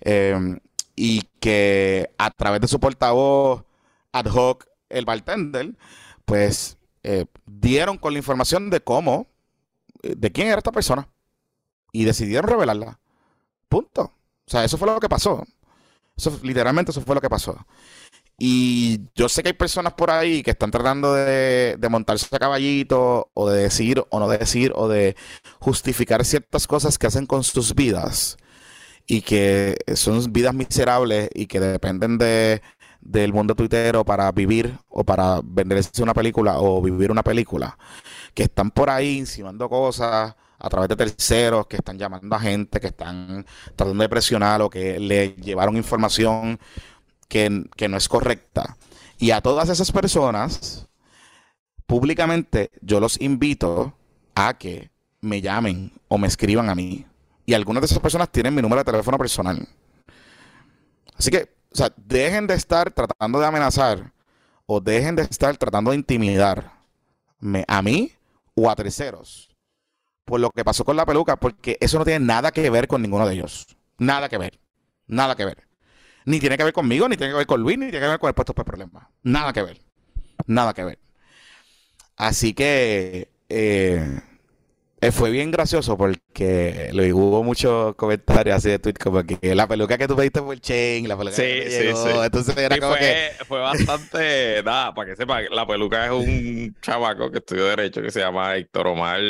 Em, 0.00 0.58
y 0.94 1.22
que 1.40 2.10
a 2.18 2.30
través 2.30 2.60
de 2.60 2.68
su 2.68 2.78
portavoz 2.78 3.64
ad 4.12 4.26
hoc, 4.26 4.66
el 4.88 5.04
bartender, 5.04 5.74
pues 6.24 6.76
dieron 7.46 7.96
con 7.96 8.12
la 8.12 8.18
información 8.18 8.68
de 8.68 8.80
cómo, 8.80 9.28
de 10.02 10.30
quién 10.32 10.48
era 10.48 10.58
esta 10.58 10.72
persona. 10.72 11.08
Y 11.92 12.04
decidieron 12.04 12.50
revelarla. 12.50 13.00
Punto. 13.68 14.02
O 14.02 14.50
sea, 14.50 14.64
eso 14.64 14.78
fue 14.78 14.88
lo 14.88 15.00
que 15.00 15.08
pasó. 15.08 15.44
Eso, 16.16 16.38
literalmente 16.42 16.90
eso 16.90 17.00
fue 17.00 17.14
lo 17.14 17.20
que 17.20 17.30
pasó. 17.30 17.56
Y 18.40 19.00
yo 19.16 19.28
sé 19.28 19.42
que 19.42 19.48
hay 19.48 19.54
personas 19.54 19.94
por 19.94 20.12
ahí 20.12 20.44
que 20.44 20.52
están 20.52 20.70
tratando 20.70 21.12
de, 21.12 21.76
montarse 21.90 22.28
a 22.36 22.38
caballito 22.38 23.30
o 23.34 23.50
de 23.50 23.62
decir 23.62 24.04
o 24.10 24.20
no 24.20 24.28
decir 24.28 24.72
o 24.76 24.86
de 24.86 25.16
justificar 25.58 26.24
ciertas 26.24 26.68
cosas 26.68 26.98
que 26.98 27.08
hacen 27.08 27.26
con 27.26 27.42
sus 27.42 27.74
vidas 27.74 28.36
y 29.08 29.22
que 29.22 29.76
son 29.94 30.32
vidas 30.32 30.54
miserables 30.54 31.30
y 31.34 31.46
que 31.46 31.58
dependen 31.58 32.16
de, 32.16 32.62
del 33.00 33.32
mundo 33.32 33.56
tuitero 33.56 34.04
para 34.04 34.30
vivir 34.30 34.78
o 34.88 35.02
para 35.04 35.40
venderse 35.42 36.02
una 36.02 36.14
película 36.14 36.60
o 36.60 36.80
vivir 36.80 37.10
una 37.10 37.24
película, 37.24 37.76
que 38.34 38.44
están 38.44 38.70
por 38.70 38.90
ahí 38.90 39.18
insinuando 39.18 39.68
cosas 39.68 40.36
a 40.60 40.68
través 40.68 40.88
de 40.88 40.96
terceros 40.96 41.66
que 41.66 41.76
están 41.76 41.98
llamando 41.98 42.34
a 42.36 42.40
gente, 42.40 42.80
que 42.80 42.88
están 42.88 43.44
tratando 43.74 44.02
de 44.02 44.08
presionar 44.08 44.62
o 44.62 44.70
que 44.70 45.00
le 45.00 45.34
llevaron 45.34 45.76
información 45.76 46.58
que, 47.28 47.88
no 47.88 47.96
es 47.96 48.08
correcta. 48.08 48.76
Y 49.18 49.30
a 49.30 49.40
todas 49.40 49.68
esas 49.68 49.92
personas, 49.92 50.88
públicamente, 51.86 52.70
yo 52.80 53.00
los 53.00 53.20
invito 53.20 53.94
a 54.34 54.56
que 54.56 54.90
me 55.20 55.40
llamen 55.40 55.92
o 56.08 56.18
me 56.18 56.28
escriban 56.28 56.70
a 56.70 56.74
mí. 56.74 57.06
Y 57.46 57.54
algunas 57.54 57.82
de 57.82 57.86
esas 57.86 58.00
personas 58.00 58.30
tienen 58.30 58.54
mi 58.54 58.62
número 58.62 58.80
de 58.80 58.90
teléfono 58.90 59.18
personal. 59.18 59.66
Así 61.16 61.30
que, 61.30 61.54
o 61.72 61.76
sea, 61.76 61.92
dejen 61.96 62.46
de 62.46 62.54
estar 62.54 62.90
tratando 62.92 63.40
de 63.40 63.46
amenazar 63.46 64.12
o 64.66 64.80
dejen 64.80 65.16
de 65.16 65.22
estar 65.22 65.56
tratando 65.56 65.90
de 65.90 65.96
intimidar 65.96 66.72
a 67.66 67.82
mí 67.82 68.12
o 68.54 68.70
a 68.70 68.76
terceros 68.76 69.48
por 70.28 70.40
lo 70.40 70.50
que 70.50 70.64
pasó 70.64 70.84
con 70.84 70.96
la 70.96 71.06
peluca, 71.06 71.36
porque 71.36 71.78
eso 71.80 71.98
no 71.98 72.04
tiene 72.04 72.24
nada 72.24 72.52
que 72.52 72.68
ver 72.68 72.86
con 72.86 73.00
ninguno 73.00 73.26
de 73.26 73.34
ellos. 73.34 73.66
Nada 73.96 74.28
que 74.28 74.36
ver. 74.36 74.60
Nada 75.06 75.34
que 75.34 75.46
ver. 75.46 75.67
Ni 76.28 76.40
tiene 76.40 76.58
que 76.58 76.64
ver 76.64 76.74
conmigo, 76.74 77.08
ni 77.08 77.16
tiene 77.16 77.32
que 77.32 77.38
ver 77.38 77.46
con 77.46 77.62
Luis, 77.62 77.78
ni 77.78 77.86
tiene 77.86 78.04
que 78.04 78.10
ver 78.10 78.18
con 78.18 78.28
el 78.28 78.34
puesto 78.34 78.52
de 78.52 78.62
problemas. 78.62 79.06
Nada 79.22 79.50
que 79.54 79.62
ver. 79.62 79.80
Nada 80.46 80.74
que 80.74 80.84
ver. 80.84 80.98
Así 82.16 82.52
que 82.52 83.30
eh, 83.48 84.20
eh, 85.00 85.12
fue 85.12 85.30
bien 85.30 85.50
gracioso 85.52 85.96
porque 85.96 86.90
lo, 86.92 87.04
hubo 87.16 87.44
muchos 87.44 87.94
comentarios 87.94 88.56
así 88.56 88.68
de 88.68 88.80
tweet 88.80 88.94
como 88.94 89.22
que 89.22 89.54
la 89.54 89.68
peluca 89.68 89.96
que 89.96 90.08
tú 90.08 90.16
pediste 90.16 90.40
fue 90.40 90.56
el 90.56 90.60
chain, 90.60 91.08
la 91.08 91.16
peluca 91.16 91.36
que 91.36 91.70
sí, 91.70 91.84
llegó. 91.84 92.04
Sí. 92.04 92.18
Entonces 92.24 92.56
era 92.56 92.78
como 92.78 92.92
fue, 92.92 92.98
que... 92.98 93.44
fue 93.44 93.60
bastante, 93.60 94.62
nada, 94.64 94.92
para 94.94 95.10
que 95.10 95.16
sepa, 95.16 95.42
la 95.42 95.66
peluca 95.66 96.06
es 96.06 96.10
un 96.10 96.76
chavaco 96.82 97.30
que 97.30 97.38
estudió 97.38 97.66
Derecho 97.66 98.02
que 98.02 98.10
se 98.10 98.20
llama 98.20 98.56
Héctor 98.56 98.88
Omar, 98.88 99.20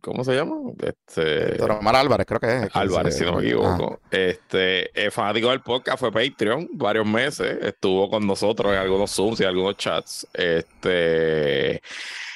¿cómo 0.00 0.24
se 0.24 0.34
llama? 0.34 0.56
Este... 0.82 1.52
Héctor 1.52 1.72
Omar 1.72 1.96
Álvarez, 1.96 2.26
creo 2.26 2.40
que 2.40 2.64
es. 2.64 2.68
Álvarez, 2.72 3.18
si 3.18 3.24
no 3.24 3.34
me 3.34 3.46
equivoco. 3.46 4.00
Este, 4.10 5.06
es 5.06 5.12
fanático 5.12 5.50
del 5.50 5.60
podcast, 5.60 5.98
fue 5.98 6.10
Patreon 6.10 6.68
varios 6.72 7.06
meses, 7.06 7.58
estuvo 7.62 8.08
con 8.08 8.26
nosotros 8.26 8.72
en 8.72 8.78
algunos 8.78 9.10
Zooms 9.10 9.40
y 9.40 9.44
algunos 9.44 9.76
chats. 9.76 10.26
Este, 10.32 11.82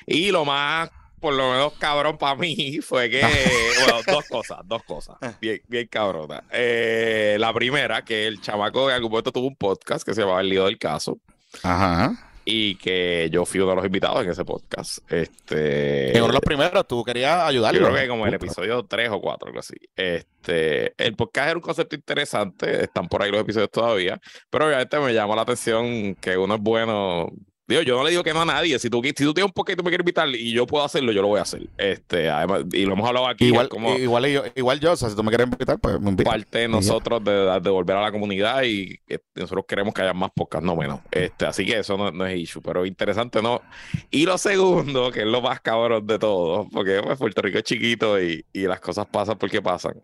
y 0.07 0.31
lo 0.31 0.45
más 0.45 0.91
por 1.25 1.33
lo 1.33 1.53
menos 1.53 1.73
cabrón 1.79 2.19
para 2.19 2.35
mí 2.35 2.81
fue 2.83 3.09
que, 3.09 3.23
bueno, 3.79 4.01
dos 4.07 4.29
cosas, 4.29 4.59
dos 4.67 4.83
cosas, 4.83 5.17
bien, 5.41 5.59
bien 5.67 5.87
cabrona. 5.87 6.45
Eh, 6.53 7.39
la 7.41 7.51
primera, 7.55 8.05
que 8.05 8.27
el 8.27 8.43
chamaco 8.43 8.91
en 8.91 8.97
algún 8.97 9.11
momento 9.11 9.33
tuvo 9.33 9.47
un 9.47 9.57
podcast 9.57 10.05
que 10.05 10.13
se 10.13 10.21
llamaba 10.21 10.43
El 10.43 10.51
Lío 10.51 10.67
del 10.67 10.77
Caso. 10.77 11.19
Ajá. 11.63 12.13
Y 12.45 12.75
que 12.75 13.31
yo 13.33 13.47
fui 13.47 13.59
uno 13.59 13.71
de 13.71 13.77
los 13.77 13.87
invitados 13.87 14.23
en 14.23 14.33
ese 14.33 14.45
podcast. 14.45 14.99
Este. 15.11 16.13
uno 16.17 16.27
de 16.27 16.33
los 16.35 16.43
primeros, 16.43 16.87
tú 16.87 17.03
querías 17.03 17.41
ayudarlo. 17.41 17.81
Yo 17.81 17.87
creo 17.87 18.03
que 18.03 18.09
como 18.09 18.27
el 18.27 18.35
episodio 18.35 18.85
3 18.85 19.09
o 19.09 19.21
4, 19.23 19.49
algo 19.49 19.61
así. 19.61 19.77
Este, 19.97 20.93
el 21.03 21.17
podcast 21.17 21.49
era 21.49 21.57
un 21.57 21.63
concepto 21.63 21.97
interesante, 21.97 22.85
están 22.85 23.09
por 23.09 23.23
ahí 23.23 23.31
los 23.31 23.41
episodios 23.41 23.71
todavía, 23.71 24.21
pero 24.51 24.67
obviamente 24.67 25.01
me 25.01 25.15
llama 25.15 25.37
la 25.37 25.43
atención 25.43 26.17
que 26.17 26.37
uno 26.37 26.57
es 26.57 26.61
bueno 26.61 27.31
Digo, 27.67 27.81
yo 27.81 27.97
no 27.97 28.05
le 28.05 28.11
digo 28.11 28.23
que 28.23 28.35
no 28.35 28.43
a 28.43 28.45
nadie. 28.45 28.79
Si 28.79 28.91
tú, 28.91 29.01
si 29.03 29.13
tú 29.13 29.33
tienes 29.33 29.49
un 29.49 29.53
poquito 29.53 29.83
me 29.83 29.89
quieres 29.89 30.03
invitar 30.03 30.29
y 30.29 30.53
yo 30.53 30.67
puedo 30.67 30.85
hacerlo, 30.85 31.13
yo 31.13 31.23
lo 31.23 31.29
voy 31.29 31.39
a 31.39 31.43
hacer. 31.43 31.67
Este, 31.79 32.29
además, 32.29 32.65
y 32.71 32.85
lo 32.85 32.93
hemos 32.93 33.09
hablado 33.09 33.27
aquí. 33.27 33.47
Igual, 33.47 33.71
como 33.71 33.97
igual, 33.97 34.27
yo, 34.27 34.43
igual 34.55 34.81
yo, 34.81 34.93
o 34.93 34.97
sea, 34.97 35.09
si 35.09 35.17
tú 35.17 35.23
me 35.23 35.31
quieres 35.31 35.47
invitar, 35.47 35.79
pues 35.79 35.99
me 35.99 36.11
invitas. 36.11 36.31
Parte 36.31 36.59
de 36.59 36.69
nosotros 36.69 37.25
de, 37.25 37.61
de, 37.61 37.71
volver 37.71 37.97
a 37.97 38.03
la 38.03 38.13
comunidad 38.13 38.65
y 38.65 39.01
nosotros 39.35 39.65
queremos 39.67 39.95
que 39.95 40.03
haya 40.03 40.13
más 40.13 40.31
podcasts, 40.35 40.67
no 40.67 40.77
menos. 40.77 41.01
Este, 41.11 41.47
así 41.47 41.65
que 41.65 41.79
eso 41.79 41.97
no, 41.97 42.27
es 42.27 42.39
issue, 42.39 42.61
pero 42.61 42.85
interesante, 42.85 43.41
¿no? 43.41 43.63
Y 44.11 44.27
lo 44.27 44.37
segundo, 44.37 45.11
que 45.11 45.21
es 45.21 45.27
lo 45.27 45.41
más 45.41 45.61
cabrón 45.61 46.07
de 46.07 46.19
todo, 46.19 46.69
porque 46.71 47.01
pues, 47.03 47.19
Puerto 47.19 47.41
Rico 47.41 47.59
es 47.59 47.65
chiquito 47.65 48.21
y, 48.21 48.45
y 48.53 48.65
las 48.65 48.81
cosas 48.81 49.07
pasan 49.07 49.39
porque 49.39 49.63
pasan. 49.63 50.03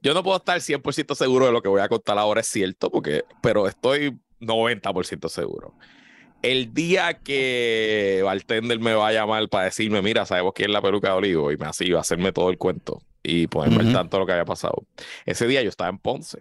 Yo 0.00 0.14
no 0.14 0.22
puedo 0.22 0.36
estar 0.36 0.56
100% 0.60 1.16
seguro 1.16 1.46
de 1.46 1.52
lo 1.52 1.62
que 1.62 1.68
voy 1.68 1.80
a 1.80 1.88
contar 1.88 2.16
ahora, 2.16 2.42
es 2.42 2.46
cierto, 2.46 2.90
porque, 2.90 3.24
pero 3.42 3.66
estoy 3.66 4.16
90% 4.40 5.28
seguro 5.28 5.74
el 6.42 6.72
día 6.72 7.14
que 7.14 8.20
Bartender 8.24 8.78
me 8.78 8.94
va 8.94 9.08
a 9.08 9.12
llamar 9.12 9.48
para 9.48 9.64
decirme, 9.64 10.02
mira, 10.02 10.24
sabemos 10.26 10.52
quién 10.54 10.70
es 10.70 10.74
la 10.74 10.82
peluca 10.82 11.08
de 11.08 11.14
Olivo, 11.14 11.52
y 11.52 11.56
me 11.56 11.66
así 11.66 11.90
va 11.90 11.98
a 11.98 12.00
hacerme 12.02 12.32
todo 12.32 12.50
el 12.50 12.58
cuento 12.58 13.02
y 13.22 13.46
ponerme 13.46 13.90
uh 13.90 13.92
tanto 13.92 14.18
lo 14.18 14.26
que 14.26 14.32
había 14.32 14.44
pasado. 14.44 14.84
Ese 15.26 15.46
día 15.46 15.62
yo 15.62 15.68
estaba 15.68 15.90
en 15.90 15.98
Ponce. 15.98 16.40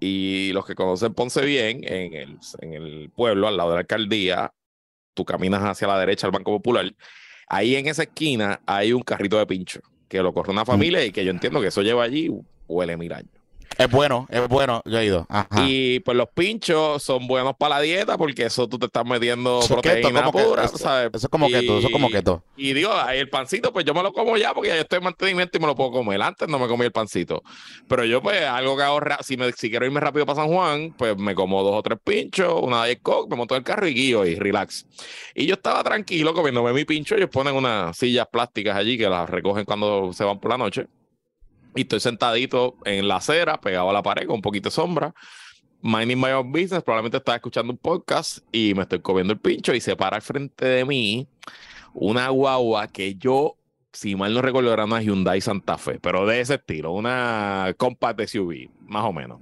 Y 0.00 0.50
los 0.52 0.66
que 0.66 0.74
conocen 0.74 1.14
Ponce 1.14 1.44
bien, 1.44 1.82
en 1.84 2.14
el, 2.14 2.38
en 2.60 2.72
el 2.74 3.10
pueblo, 3.10 3.48
al 3.48 3.56
lado 3.56 3.70
de 3.70 3.76
la 3.76 3.80
alcaldía, 3.80 4.52
tú 5.14 5.24
caminas 5.24 5.62
hacia 5.62 5.86
la 5.88 5.98
derecha 5.98 6.26
al 6.26 6.32
Banco 6.32 6.50
Popular. 6.52 6.92
Ahí 7.46 7.76
en 7.76 7.86
esa 7.86 8.02
esquina 8.02 8.60
hay 8.66 8.92
un 8.92 9.02
carrito 9.02 9.38
de 9.38 9.46
pincho 9.46 9.80
que 10.08 10.22
lo 10.22 10.34
corre 10.34 10.52
una 10.52 10.64
familia 10.64 11.04
y 11.04 11.12
que 11.12 11.24
yo 11.24 11.30
entiendo 11.30 11.60
que 11.60 11.68
eso 11.68 11.82
lleva 11.82 12.04
allí 12.04 12.30
huele 12.68 12.96
mil 12.96 13.12
años. 13.12 13.41
Es 13.78 13.90
bueno, 13.90 14.26
es 14.30 14.46
bueno, 14.48 14.82
yo 14.84 14.98
he 14.98 15.06
ido. 15.06 15.26
Y 15.64 16.00
pues 16.00 16.16
los 16.16 16.28
pinchos 16.28 17.02
son 17.02 17.26
buenos 17.26 17.54
para 17.56 17.76
la 17.76 17.80
dieta 17.80 18.16
porque 18.16 18.44
eso 18.44 18.68
tú 18.68 18.78
te 18.78 18.86
estás 18.86 19.04
metiendo 19.04 19.60
proteína 19.66 20.30
pura, 20.30 20.68
¿sabes? 20.68 21.10
Eso 21.14 21.26
es 21.26 21.30
como 21.30 21.48
keto, 21.48 21.78
eso 21.78 21.86
es 21.86 21.92
como 21.92 22.08
keto. 22.10 22.44
Y 22.56 22.72
digo, 22.72 22.90
el 23.10 23.28
pancito, 23.28 23.72
pues 23.72 23.84
yo 23.84 23.94
me 23.94 24.02
lo 24.02 24.12
como 24.12 24.36
ya 24.36 24.54
porque 24.54 24.68
ya 24.68 24.76
yo 24.76 24.82
estoy 24.82 24.98
en 24.98 25.04
mantenimiento 25.04 25.58
y 25.58 25.60
me 25.60 25.66
lo 25.66 25.74
puedo 25.74 25.90
comer. 25.90 26.20
Antes 26.22 26.48
no 26.48 26.58
me 26.58 26.68
comí 26.68 26.84
el 26.84 26.92
pancito. 26.92 27.42
Pero 27.88 28.04
yo, 28.04 28.22
pues, 28.22 28.42
algo 28.42 28.76
que 28.76 28.82
ahorra, 28.82 29.18
si, 29.22 29.36
me, 29.36 29.52
si 29.52 29.70
quiero 29.70 29.86
irme 29.86 30.00
rápido 30.00 30.26
para 30.26 30.40
San 30.40 30.48
Juan, 30.48 30.94
pues 30.96 31.16
me 31.16 31.34
como 31.34 31.62
dos 31.62 31.74
o 31.74 31.82
tres 31.82 31.98
pinchos, 32.02 32.54
una 32.62 32.84
de 32.84 32.98
Coke, 33.00 33.30
me 33.30 33.36
monto 33.36 33.54
en 33.54 33.60
el 33.60 33.64
carro 33.64 33.86
y 33.86 33.94
guío 33.94 34.24
y 34.26 34.34
relax. 34.36 34.86
Y 35.34 35.46
yo 35.46 35.54
estaba 35.54 35.82
tranquilo 35.82 36.34
comiéndome 36.34 36.72
mi 36.72 36.84
pincho. 36.84 37.14
Ellos 37.14 37.30
ponen 37.30 37.54
unas 37.54 37.96
sillas 37.96 38.26
plásticas 38.30 38.76
allí 38.76 38.98
que 38.98 39.08
las 39.08 39.28
recogen 39.28 39.64
cuando 39.64 40.12
se 40.12 40.24
van 40.24 40.38
por 40.38 40.50
la 40.50 40.58
noche. 40.58 40.86
Y 41.74 41.82
estoy 41.82 42.00
sentadito 42.00 42.76
en 42.84 43.08
la 43.08 43.16
acera, 43.16 43.60
pegado 43.60 43.90
a 43.90 43.92
la 43.92 44.02
pared, 44.02 44.26
con 44.26 44.36
un 44.36 44.42
poquito 44.42 44.68
de 44.68 44.74
sombra. 44.74 45.14
Minding 45.80 46.20
my 46.20 46.30
own 46.30 46.52
business, 46.52 46.82
probablemente 46.82 47.16
estaba 47.16 47.36
escuchando 47.36 47.72
un 47.72 47.78
podcast 47.78 48.38
y 48.52 48.72
me 48.74 48.82
estoy 48.82 49.00
comiendo 49.00 49.32
el 49.32 49.40
pincho 49.40 49.74
y 49.74 49.80
se 49.80 49.96
para 49.96 50.16
al 50.16 50.22
frente 50.22 50.64
de 50.64 50.84
mí 50.84 51.26
una 51.92 52.28
guagua 52.28 52.86
que 52.86 53.16
yo 53.16 53.56
si 53.92 54.16
mal 54.16 54.32
no 54.32 54.42
recuerdo, 54.42 54.72
era 54.72 54.84
una 54.84 55.02
Hyundai 55.02 55.40
Santa 55.40 55.76
Fe, 55.76 55.98
pero 56.00 56.26
de 56.26 56.40
ese 56.40 56.54
estilo, 56.54 56.92
una 56.92 57.74
compact 57.76 58.22
SUV, 58.26 58.70
más 58.86 59.04
o 59.04 59.12
menos. 59.12 59.40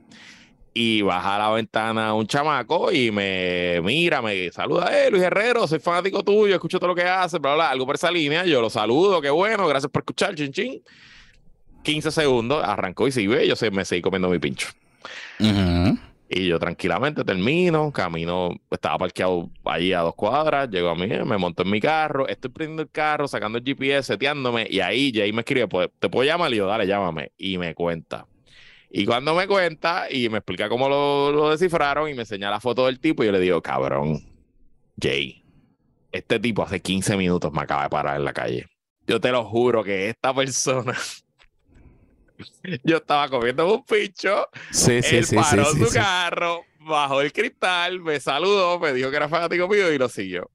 Y 0.73 1.03
baja 1.03 1.39
la 1.39 1.51
ventana 1.51 2.15
un 2.15 2.27
chamaco 2.27 2.93
y 2.93 3.11
me 3.11 3.81
mira, 3.83 4.23
me 4.23 4.51
saluda, 4.53 4.89
eh, 4.97 5.11
Luis 5.11 5.23
Herrero, 5.23 5.67
soy 5.67 5.81
fanático 5.81 6.23
tuyo, 6.23 6.55
escucho 6.55 6.79
todo 6.79 6.89
lo 6.89 6.95
que 6.95 7.03
haces, 7.03 7.41
bla, 7.41 7.55
bla, 7.55 7.71
algo 7.71 7.87
por 7.87 7.97
esa 7.97 8.11
línea. 8.11 8.45
Yo 8.45 8.61
lo 8.61 8.71
saludo, 8.71 9.21
qué 9.21 9.31
bueno, 9.31 9.67
gracias 9.67 9.91
por 9.91 10.03
escuchar, 10.03 10.35
chin, 10.35 10.53
chin. 10.53 10.83
15 11.83 12.11
segundos, 12.11 12.63
arrancó 12.65 13.09
y 13.09 13.13
sigue, 13.13 13.47
yo 13.47 13.55
me 13.73 13.85
seguí 13.85 14.03
comiendo 14.03 14.29
mi 14.29 14.39
pincho. 14.39 14.69
Y 16.33 16.47
yo 16.47 16.61
tranquilamente 16.61 17.25
termino, 17.25 17.91
camino, 17.91 18.51
estaba 18.71 18.99
parqueado 18.99 19.51
allí 19.65 19.93
a 19.93 20.01
dos 20.01 20.15
cuadras, 20.15 20.71
llego 20.71 20.91
a 20.91 20.95
mí, 20.95 21.09
me 21.09 21.39
monto 21.39 21.65
en 21.65 21.71
mi 21.71 21.81
carro, 21.81 22.29
estoy 22.29 22.53
prendiendo 22.53 22.83
el 22.83 22.91
carro, 22.91 23.27
sacando 23.27 23.59
el 23.59 23.65
GPS, 23.65 24.13
seteándome, 24.13 24.65
y 24.71 24.79
ahí 24.79 25.11
Jay 25.13 25.33
me 25.33 25.41
escribe, 25.41 25.67
pues, 25.67 25.89
¿te 25.99 26.09
puedo 26.09 26.25
llamar? 26.25 26.53
Y 26.53 26.59
yo, 26.59 26.67
dale, 26.67 26.87
llámame. 26.87 27.33
Y 27.37 27.59
me 27.59 27.75
cuenta. 27.75 28.27
Y 28.93 29.07
cuando 29.07 29.35
me 29.35 29.49
cuenta 29.49 30.07
y 30.09 30.29
me 30.29 30.39
explica 30.39 30.69
cómo 30.69 30.89
lo, 30.89 31.33
lo 31.33 31.51
descifraron 31.51 32.09
y 32.09 32.15
me 32.15 32.23
enseña 32.23 32.49
la 32.49 32.61
foto 32.61 32.87
del 32.87 33.01
tipo, 33.01 33.25
yo 33.25 33.33
le 33.33 33.41
digo, 33.41 33.61
cabrón, 33.61 34.21
Jay, 35.03 35.43
este 36.13 36.39
tipo 36.39 36.63
hace 36.63 36.81
15 36.81 37.17
minutos 37.17 37.53
me 37.53 37.63
acaba 37.63 37.85
de 37.85 37.91
parar 37.91 38.17
en 38.17 38.25
la 38.25 38.33
calle. 38.33 38.67
Yo 39.05 39.21
te 39.21 39.33
lo 39.33 39.45
juro 39.45 39.83
que 39.83 40.09
esta 40.09 40.33
persona 40.33 40.95
yo 42.85 42.99
estaba 42.99 43.29
comiendo 43.29 43.73
un 43.73 43.85
pincho. 43.85 44.47
Sí, 44.71 45.03
sí, 45.03 45.17
él 45.17 45.23
sí, 45.23 45.37
paró 45.37 45.65
sí, 45.65 45.85
su 45.85 45.87
sí, 45.87 45.99
carro, 45.99 46.65
bajó 46.81 47.21
el 47.21 47.33
cristal, 47.33 48.01
me 48.01 48.21
saludó, 48.21 48.79
me 48.79 48.93
dijo 48.93 49.11
que 49.11 49.17
era 49.17 49.29
fanático 49.29 49.69
mío 49.69 49.93
y 49.93 49.99
lo 49.99 50.09
siguió. 50.09 50.51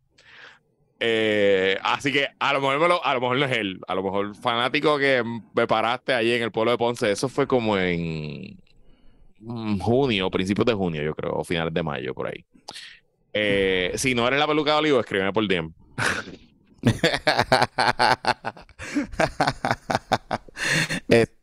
Eh, 0.99 1.77
así 1.83 2.11
que 2.11 2.27
a 2.39 2.53
lo 2.53 2.61
mejor 2.61 2.79
me 2.79 2.87
lo- 2.87 3.05
a 3.05 3.13
lo 3.13 3.21
mejor 3.21 3.37
no 3.37 3.45
es 3.45 3.51
él, 3.51 3.79
a 3.87 3.95
lo 3.95 4.03
mejor 4.03 4.35
fanático 4.35 4.97
que 4.97 5.23
me 5.53 5.67
paraste 5.67 6.13
allí 6.13 6.33
en 6.33 6.43
el 6.43 6.51
pueblo 6.51 6.71
de 6.71 6.77
Ponce, 6.77 7.11
eso 7.11 7.27
fue 7.27 7.47
como 7.47 7.77
en 7.77 8.57
junio, 9.79 10.31
principios 10.31 10.65
de 10.65 10.73
junio, 10.73 11.03
yo 11.03 11.13
creo, 11.13 11.33
o 11.33 11.43
finales 11.43 11.73
de 11.73 11.83
mayo, 11.83 12.13
por 12.13 12.27
ahí. 12.27 12.45
Eh, 13.33 13.91
si 13.95 14.15
no 14.15 14.27
eres 14.27 14.39
la 14.39 14.47
peluca 14.47 14.71
de 14.73 14.77
olivo, 14.79 14.99
escríbeme 14.99 15.33
por 15.33 15.47
DM. 15.47 15.71
este, 21.09 21.34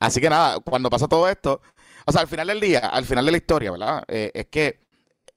así 0.00 0.20
que 0.20 0.30
nada, 0.30 0.60
cuando 0.60 0.90
pasa 0.90 1.08
todo 1.08 1.28
esto, 1.28 1.60
o 2.06 2.12
sea, 2.12 2.22
al 2.22 2.28
final 2.28 2.48
del 2.48 2.60
día, 2.60 2.80
al 2.80 3.04
final 3.04 3.24
de 3.24 3.30
la 3.32 3.36
historia, 3.36 3.70
¿verdad? 3.70 4.04
Eh, 4.08 4.30
es 4.34 4.46
que 4.46 4.80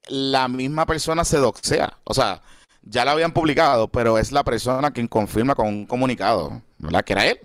la 0.07 0.47
misma 0.47 0.85
persona 0.85 1.23
se 1.25 1.37
doxea. 1.37 1.99
O 2.03 2.13
sea, 2.13 2.41
ya 2.81 3.05
la 3.05 3.11
habían 3.11 3.33
publicado, 3.33 3.89
pero 3.89 4.17
es 4.17 4.31
la 4.31 4.43
persona 4.43 4.91
quien 4.91 5.07
confirma 5.07 5.55
con 5.55 5.67
un 5.67 5.85
comunicado, 5.85 6.61
¿verdad? 6.79 7.03
Que 7.03 7.13
era 7.13 7.27
él. 7.27 7.39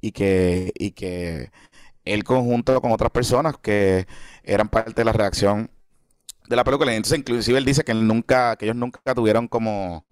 Y 0.00 0.12
que, 0.12 0.72
y 0.74 0.92
que 0.92 1.52
él 2.04 2.24
conjunto 2.24 2.80
con 2.80 2.92
otras 2.92 3.12
personas 3.12 3.56
que 3.62 4.06
eran 4.42 4.68
parte 4.68 4.92
de 4.94 5.04
la 5.04 5.12
redacción 5.12 5.70
de 6.48 6.56
la 6.56 6.64
película. 6.64 6.94
Entonces, 6.94 7.18
inclusive 7.20 7.58
él 7.58 7.64
dice 7.64 7.84
que 7.84 7.92
él 7.92 8.06
nunca, 8.06 8.56
que 8.56 8.66
ellos 8.66 8.76
nunca 8.76 9.14
tuvieron 9.14 9.48
como 9.48 10.06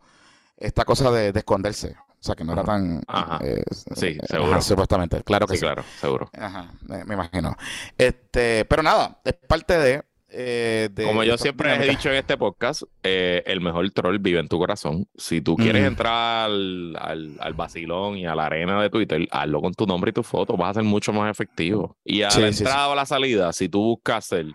esta 0.56 0.84
cosa 0.84 1.10
de 1.10 1.32
esconderse. 1.34 1.96
O 2.20 2.22
sea, 2.22 2.34
que 2.34 2.44
no 2.44 2.52
era 2.52 2.64
tan... 2.64 3.00
Ajá. 3.08 3.38
eh, 3.42 3.62
Sí, 3.96 4.08
eh, 4.08 4.18
seguro. 4.28 4.52
ajá, 4.52 4.60
supuestamente, 4.60 5.22
claro 5.22 5.46
que 5.46 5.54
Sí, 5.54 5.60
sí. 5.60 5.64
claro, 5.64 5.82
seguro. 6.00 6.28
Ajá, 6.38 6.70
me, 6.82 7.04
me 7.04 7.14
imagino. 7.14 7.56
Este, 7.96 8.64
pero 8.66 8.82
nada, 8.82 9.20
es 9.24 9.32
parte 9.34 9.78
de... 9.78 10.02
eh, 10.28 10.90
de 10.92 11.04
Como 11.04 11.24
yo 11.24 11.38
siempre 11.38 11.74
he 11.74 11.88
dicho 11.88 12.10
en 12.10 12.16
este 12.16 12.36
podcast, 12.36 12.82
eh, 13.02 13.42
el 13.46 13.60
mejor 13.62 13.90
troll 13.92 14.18
vive 14.18 14.38
en 14.38 14.48
tu 14.48 14.58
corazón. 14.58 15.08
Si 15.16 15.40
tú 15.40 15.56
quieres 15.56 15.84
entrar 15.86 16.44
al, 16.50 16.94
al, 17.00 17.36
al 17.40 17.54
vacilón 17.54 18.18
y 18.18 18.26
a 18.26 18.34
la 18.34 18.46
arena 18.46 18.80
de 18.82 18.90
Twitter, 18.90 19.26
hazlo 19.30 19.62
con 19.62 19.72
tu 19.72 19.86
nombre 19.86 20.10
y 20.10 20.12
tu 20.12 20.22
foto, 20.22 20.56
vas 20.58 20.70
a 20.72 20.74
ser 20.74 20.84
mucho 20.84 21.12
más 21.14 21.30
efectivo. 21.30 21.96
Y 22.04 22.20
a 22.22 22.30
Sí, 22.30 22.42
la 22.42 22.52
sí. 22.52 22.62
entrada 22.64 22.88
o 22.88 22.92
a 22.92 22.96
la 22.96 23.06
salida, 23.06 23.52
si 23.54 23.68
tú 23.70 23.80
buscas 23.82 24.30
el, 24.32 24.54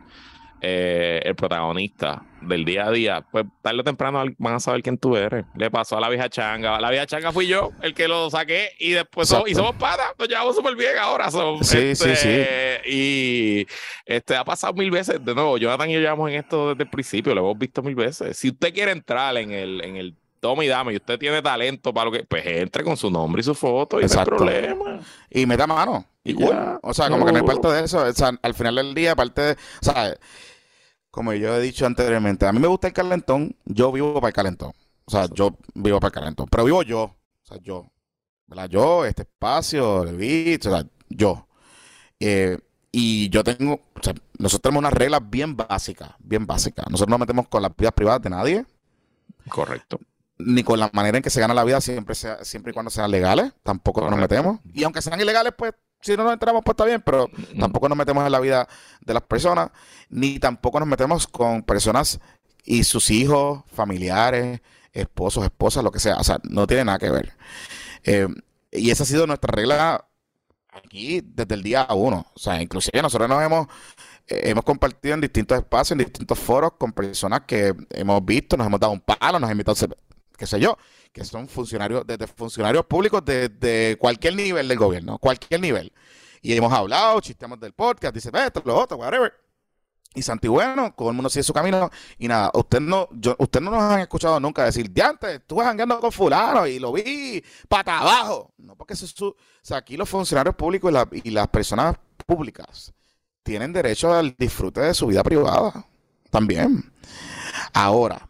eh, 0.61 1.21
el 1.23 1.35
protagonista 1.35 2.23
del 2.41 2.63
día 2.63 2.87
a 2.87 2.91
día, 2.91 3.25
pues 3.31 3.45
tarde 3.61 3.81
o 3.81 3.83
temprano 3.83 4.23
van 4.37 4.53
a 4.55 4.59
saber 4.59 4.81
quién 4.81 4.97
tú 4.97 5.15
eres. 5.17 5.45
Le 5.55 5.69
pasó 5.69 5.97
a 5.97 5.99
la 5.99 6.09
vieja 6.09 6.29
changa. 6.29 6.79
La 6.79 6.89
vieja 6.89 7.05
changa 7.05 7.31
fui 7.31 7.47
yo 7.47 7.71
el 7.81 7.93
que 7.93 8.07
lo 8.07 8.29
saqué 8.29 8.71
y 8.79 8.91
después 8.91 9.27
somos, 9.27 9.49
y 9.49 9.55
somos 9.55 9.75
patas, 9.75 10.13
nos 10.17 10.27
llevamos 10.27 10.55
súper 10.55 10.75
bien 10.75 10.97
ahora. 10.99 11.29
so, 11.29 11.57
Sí, 11.61 11.95
sí, 11.95 12.09
este, 12.09 12.81
Y 12.85 13.67
este 14.05 14.35
ha 14.35 14.45
pasado 14.45 14.73
mil 14.73 14.91
veces. 14.91 15.23
De 15.23 15.33
nuevo, 15.33 15.57
Jonathan 15.57 15.89
y 15.89 15.93
yo 15.93 15.99
llevamos 15.99 16.29
en 16.29 16.37
esto 16.37 16.69
desde 16.69 16.83
el 16.83 16.89
principio, 16.89 17.33
lo 17.33 17.41
hemos 17.41 17.57
visto 17.57 17.81
mil 17.81 17.95
veces. 17.95 18.37
Si 18.37 18.49
usted 18.49 18.73
quiere 18.73 18.91
entrar 18.91 19.35
en 19.37 19.51
el, 19.51 19.83
en 19.83 19.97
el 19.97 20.15
toma 20.45 20.63
y 20.63 20.67
dame 20.67 20.93
y 20.93 20.97
usted 20.97 21.17
tiene 21.17 21.41
talento 21.41 21.91
para 21.91 22.05
lo 22.05 22.11
que, 22.11 22.23
pues 22.23 22.45
entre 22.45 22.83
con 22.83 22.95
su 22.95 23.09
nombre 23.09 23.39
y 23.39 23.43
su 23.43 23.55
foto 23.55 23.99
y 23.99 24.03
Exacto. 24.03 24.35
no 24.35 24.47
hay 24.47 24.61
problema. 24.61 24.99
Y 25.31 25.45
meta 25.47 25.65
mano. 25.65 26.05
O 26.83 26.93
sea, 26.93 27.09
como 27.09 27.25
que 27.25 27.31
no 27.31 27.39
Seguro. 27.39 27.61
parte 27.61 27.75
de 27.75 27.83
eso. 27.85 28.03
O 28.03 28.13
sea, 28.13 28.31
al 28.41 28.53
final 28.53 28.75
del 28.75 28.93
día, 28.93 29.15
parte 29.15 29.41
de. 29.41 29.51
O 29.53 29.85
sea, 29.85 30.15
como 31.09 31.33
yo 31.33 31.55
he 31.55 31.61
dicho 31.61 31.85
anteriormente, 31.87 32.45
a 32.45 32.53
mí 32.53 32.59
me 32.59 32.67
gusta 32.67 32.87
el 32.87 32.93
calentón, 32.93 33.55
yo 33.65 33.91
vivo 33.91 34.13
para 34.15 34.27
el 34.27 34.33
calentón. 34.33 34.73
O 35.05 35.11
sea, 35.11 35.27
yo 35.33 35.57
vivo 35.73 35.99
para 35.99 36.09
el 36.09 36.13
calentón. 36.13 36.47
Pero 36.51 36.63
vivo 36.65 36.83
yo. 36.83 37.01
O 37.03 37.15
sea, 37.43 37.57
yo. 37.61 37.87
¿Verdad? 38.47 38.69
Yo, 38.69 39.05
este 39.05 39.23
espacio, 39.23 40.03
el 40.03 40.15
beat, 40.17 40.65
o 40.67 40.69
sea, 40.69 40.85
yo. 41.09 41.47
Eh, 42.19 42.57
y 42.91 43.29
yo 43.29 43.43
tengo. 43.43 43.73
O 43.95 44.03
sea, 44.03 44.13
nosotros 44.37 44.61
tenemos 44.61 44.79
unas 44.81 44.93
reglas 44.93 45.21
bien 45.27 45.55
básicas. 45.57 46.11
Bien 46.19 46.45
básicas. 46.45 46.85
Nosotros 46.89 47.09
no 47.09 47.17
metemos 47.17 47.47
con 47.47 47.61
las 47.63 47.75
vidas 47.75 47.93
privadas 47.93 48.21
de 48.21 48.29
nadie. 48.29 48.65
Correcto. 49.49 49.99
Ni 50.37 50.63
con 50.63 50.79
la 50.79 50.89
manera 50.93 51.17
en 51.17 51.23
que 51.23 51.29
se 51.29 51.39
gana 51.39 51.53
la 51.53 51.63
vida 51.63 51.79
siempre 51.81 52.15
sea, 52.15 52.43
siempre 52.43 52.71
y 52.71 52.73
cuando 52.73 52.89
sean 52.89 53.09
legales, 53.11 53.53
tampoco 53.63 54.09
nos 54.09 54.19
metemos. 54.19 54.59
Y 54.73 54.83
aunque 54.83 55.01
sean 55.01 55.19
ilegales, 55.19 55.53
pues 55.57 55.73
si 56.01 56.15
no 56.15 56.23
nos 56.23 56.33
entramos, 56.33 56.61
pues 56.63 56.73
está 56.73 56.85
bien, 56.85 57.01
pero 57.03 57.29
tampoco 57.59 57.89
nos 57.89 57.97
metemos 57.97 58.25
en 58.25 58.31
la 58.31 58.39
vida 58.39 58.67
de 59.01 59.13
las 59.13 59.23
personas, 59.23 59.71
ni 60.09 60.39
tampoco 60.39 60.79
nos 60.79 60.87
metemos 60.87 61.25
con 61.25 61.63
personas 61.63 62.19
y 62.63 62.83
sus 62.83 63.09
hijos, 63.09 63.63
familiares, 63.73 64.61
esposos, 64.93 65.43
esposas, 65.43 65.83
lo 65.83 65.91
que 65.91 65.99
sea. 65.99 66.17
O 66.17 66.23
sea, 66.23 66.39
no 66.43 66.67
tiene 66.67 66.85
nada 66.85 66.99
que 66.99 67.09
ver. 67.09 67.33
Eh, 68.03 68.27
y 68.71 68.91
esa 68.91 69.03
ha 69.03 69.07
sido 69.07 69.25
nuestra 69.25 69.51
regla 69.51 70.05
aquí 70.71 71.21
desde 71.23 71.55
el 71.55 71.63
día 71.63 71.87
uno. 71.91 72.25
O 72.35 72.39
sea, 72.39 72.61
inclusive 72.61 73.01
nosotros 73.01 73.29
nos 73.29 73.41
hemos, 73.41 73.67
eh, 74.27 74.41
hemos 74.45 74.63
compartido 74.63 75.15
en 75.15 75.21
distintos 75.21 75.57
espacios, 75.57 75.91
en 75.93 75.99
distintos 75.99 76.37
foros 76.37 76.73
con 76.77 76.91
personas 76.91 77.41
que 77.47 77.73
hemos 77.91 78.23
visto, 78.25 78.57
nos 78.57 78.67
hemos 78.67 78.79
dado 78.79 78.93
un 78.93 79.01
palo, 79.01 79.39
nos 79.39 79.49
hemos 79.49 79.51
invitado, 79.51 79.95
qué 80.37 80.45
sé 80.45 80.59
yo, 80.59 80.77
que 81.11 81.23
son 81.23 81.47
funcionarios, 81.47 82.05
desde 82.05 82.27
funcionarios 82.27 82.85
públicos 82.85 83.23
de, 83.25 83.49
de 83.49 83.97
cualquier 83.99 84.35
nivel 84.35 84.67
del 84.67 84.77
gobierno, 84.77 85.17
cualquier 85.17 85.61
nivel. 85.61 85.91
Y 86.41 86.53
hemos 86.53 86.71
hablado, 86.71 87.19
chisteamos 87.21 87.59
del 87.59 87.73
podcast, 87.73 88.13
dice 88.13 88.29
esto, 88.33 88.61
lo 88.65 88.77
otro, 88.77 88.97
whatever. 88.97 89.33
Y 90.15 90.21
Santi, 90.21 90.47
bueno, 90.47 90.93
todo 90.97 91.09
el 91.09 91.15
mundo 91.15 91.29
sigue 91.29 91.43
su 91.43 91.53
camino. 91.53 91.89
Y 92.17 92.27
nada, 92.27 92.49
usted 92.53 92.79
no, 92.79 93.09
yo, 93.11 93.35
usted 93.37 93.59
no 93.59 93.71
nos 93.71 93.83
han 93.83 93.99
escuchado 93.99 94.39
nunca 94.39 94.63
decir, 94.63 94.89
diante, 94.91 95.35
estuve 95.35 95.65
jangueando 95.65 95.99
con 95.99 96.11
fulano 96.11 96.65
y 96.65 96.79
lo 96.79 96.93
vi 96.93 97.43
pata 97.67 97.99
abajo. 97.99 98.53
No, 98.57 98.75
porque 98.77 98.93
eso 98.93 99.35
aquí 99.71 99.97
los 99.97 100.07
funcionarios 100.07 100.55
públicos 100.55 100.93
y 101.11 101.31
las 101.31 101.47
personas 101.49 101.97
públicas 102.25 102.93
tienen 103.43 103.73
derecho 103.73 104.13
al 104.13 104.33
disfrute 104.37 104.79
de 104.81 104.93
su 104.93 105.07
vida 105.07 105.21
privada. 105.21 105.85
También. 106.29 106.93
Ahora, 107.73 108.29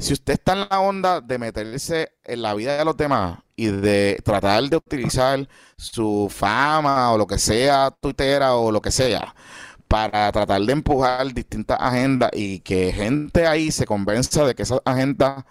si 0.00 0.14
usted 0.14 0.34
está 0.34 0.54
en 0.54 0.66
la 0.70 0.80
onda 0.80 1.20
de 1.20 1.38
meterse 1.38 2.12
en 2.24 2.42
la 2.42 2.54
vida 2.54 2.76
de 2.76 2.84
los 2.84 2.96
demás 2.96 3.38
y 3.54 3.66
de 3.66 4.18
tratar 4.24 4.64
de 4.64 4.76
utilizar 4.76 5.46
su 5.76 6.28
fama 6.30 7.12
o 7.12 7.18
lo 7.18 7.26
que 7.26 7.38
sea, 7.38 7.90
tuitera 7.90 8.54
o 8.56 8.72
lo 8.72 8.80
que 8.80 8.90
sea, 8.90 9.34
para 9.88 10.32
tratar 10.32 10.62
de 10.62 10.72
empujar 10.72 11.32
distintas 11.34 11.78
agendas 11.80 12.30
y 12.32 12.60
que 12.60 12.92
gente 12.92 13.46
ahí 13.46 13.70
se 13.70 13.84
convenza 13.86 14.46
de 14.46 14.54
que 14.54 14.62
esas 14.62 14.80
agendas, 14.84 15.44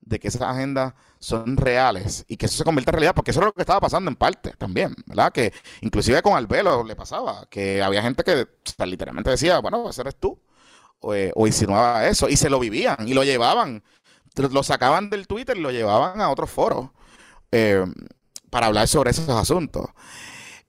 de 0.00 0.18
que 0.18 0.28
esas 0.28 0.42
agendas 0.42 0.94
son 1.18 1.58
reales 1.58 2.24
y 2.26 2.38
que 2.38 2.46
eso 2.46 2.56
se 2.56 2.64
convierta 2.64 2.90
en 2.92 2.94
realidad, 2.94 3.14
porque 3.14 3.32
eso 3.32 3.40
es 3.40 3.46
lo 3.46 3.52
que 3.52 3.62
estaba 3.62 3.80
pasando 3.80 4.10
en 4.10 4.16
parte 4.16 4.54
también, 4.56 4.94
¿verdad? 5.06 5.30
Que 5.30 5.52
inclusive 5.82 6.22
con 6.22 6.34
Albelo 6.34 6.84
le 6.84 6.96
pasaba, 6.96 7.46
que 7.50 7.82
había 7.82 8.02
gente 8.02 8.24
que 8.24 8.48
o 8.78 8.86
literalmente 8.86 9.30
decía, 9.30 9.58
bueno, 9.58 9.90
ese 9.90 10.00
eres 10.00 10.16
tú 10.16 10.40
eh, 11.14 11.32
o 11.34 11.46
insinuaba 11.46 12.06
eso, 12.06 12.28
y 12.28 12.36
se 12.36 12.50
lo 12.50 12.58
vivían 12.58 13.08
y 13.08 13.14
lo 13.14 13.24
llevaban, 13.24 13.82
lo 14.36 14.62
sacaban 14.62 15.08
del 15.08 15.26
Twitter 15.26 15.56
y 15.56 15.60
lo 15.60 15.70
llevaban 15.70 16.20
a 16.20 16.30
otros 16.30 16.50
foros 16.50 16.90
eh, 17.50 17.84
para 18.50 18.66
hablar 18.66 18.86
sobre 18.86 19.10
esos 19.10 19.28
asuntos. 19.28 19.86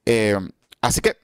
Eh, 0.05 0.37
así 0.79 1.01
que, 1.01 1.17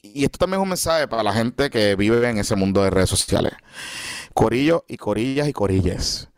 y 0.00 0.24
esto 0.24 0.38
también 0.38 0.60
es 0.60 0.62
un 0.62 0.68
mensaje 0.68 1.08
para 1.08 1.24
la 1.24 1.32
gente 1.32 1.68
que 1.68 1.96
vive 1.96 2.28
en 2.28 2.38
ese 2.38 2.54
mundo 2.54 2.84
de 2.84 2.90
redes 2.90 3.10
sociales. 3.10 3.52
Corillo 4.32 4.84
y 4.86 4.96
corillas 4.96 5.48
y 5.48 5.52
corilles. 5.52 6.28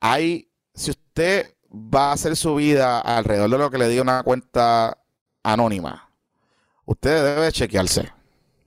Hay, 0.00 0.50
si 0.74 0.90
usted 0.90 1.54
va 1.72 2.10
a 2.10 2.12
hacer 2.12 2.36
su 2.36 2.54
vida 2.56 3.00
alrededor 3.00 3.48
de 3.48 3.58
lo 3.58 3.70
que 3.70 3.78
le 3.78 3.88
diga 3.88 4.02
una 4.02 4.22
cuenta 4.22 4.98
anónima, 5.42 6.10
usted 6.84 7.36
debe 7.36 7.52
chequearse 7.52 8.19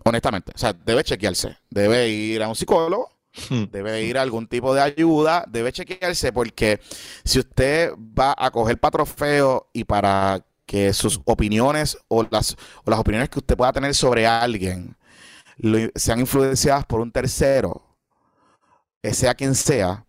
honestamente. 0.04 0.52
O 0.56 0.58
sea, 0.58 0.74
debe 0.74 1.04
chequearse. 1.04 1.58
Debe 1.70 2.10
ir 2.10 2.44
a 2.44 2.50
un 2.50 2.56
psicólogo 2.56 3.14
debe 3.72 4.04
ir 4.04 4.18
a 4.18 4.22
algún 4.22 4.48
tipo 4.48 4.74
de 4.74 4.82
ayuda, 4.82 5.46
debe 5.48 5.72
chequearse 5.72 6.32
porque 6.32 6.80
si 7.24 7.40
usted 7.40 7.92
va 7.98 8.36
a 8.38 8.52
coger 8.52 8.80
para 8.80 8.92
trofeo 8.92 9.70
y 9.74 9.84
para 9.84 10.46
que 10.66 10.94
sus 10.94 11.20
opiniones 11.26 11.98
o 12.08 12.24
las, 12.30 12.56
o 12.86 12.90
las 12.90 13.00
opiniones 13.00 13.30
que 13.30 13.40
usted 13.40 13.58
pueda 13.58 13.74
tener 13.74 13.94
sobre 13.96 14.28
alguien 14.28 14.96
sean 15.96 16.20
influenciadas 16.20 16.86
por 16.86 17.00
un 17.00 17.12
tercero, 17.12 17.82
eh, 19.02 19.14
sea 19.14 19.34
quien 19.34 19.56
sea, 19.56 20.06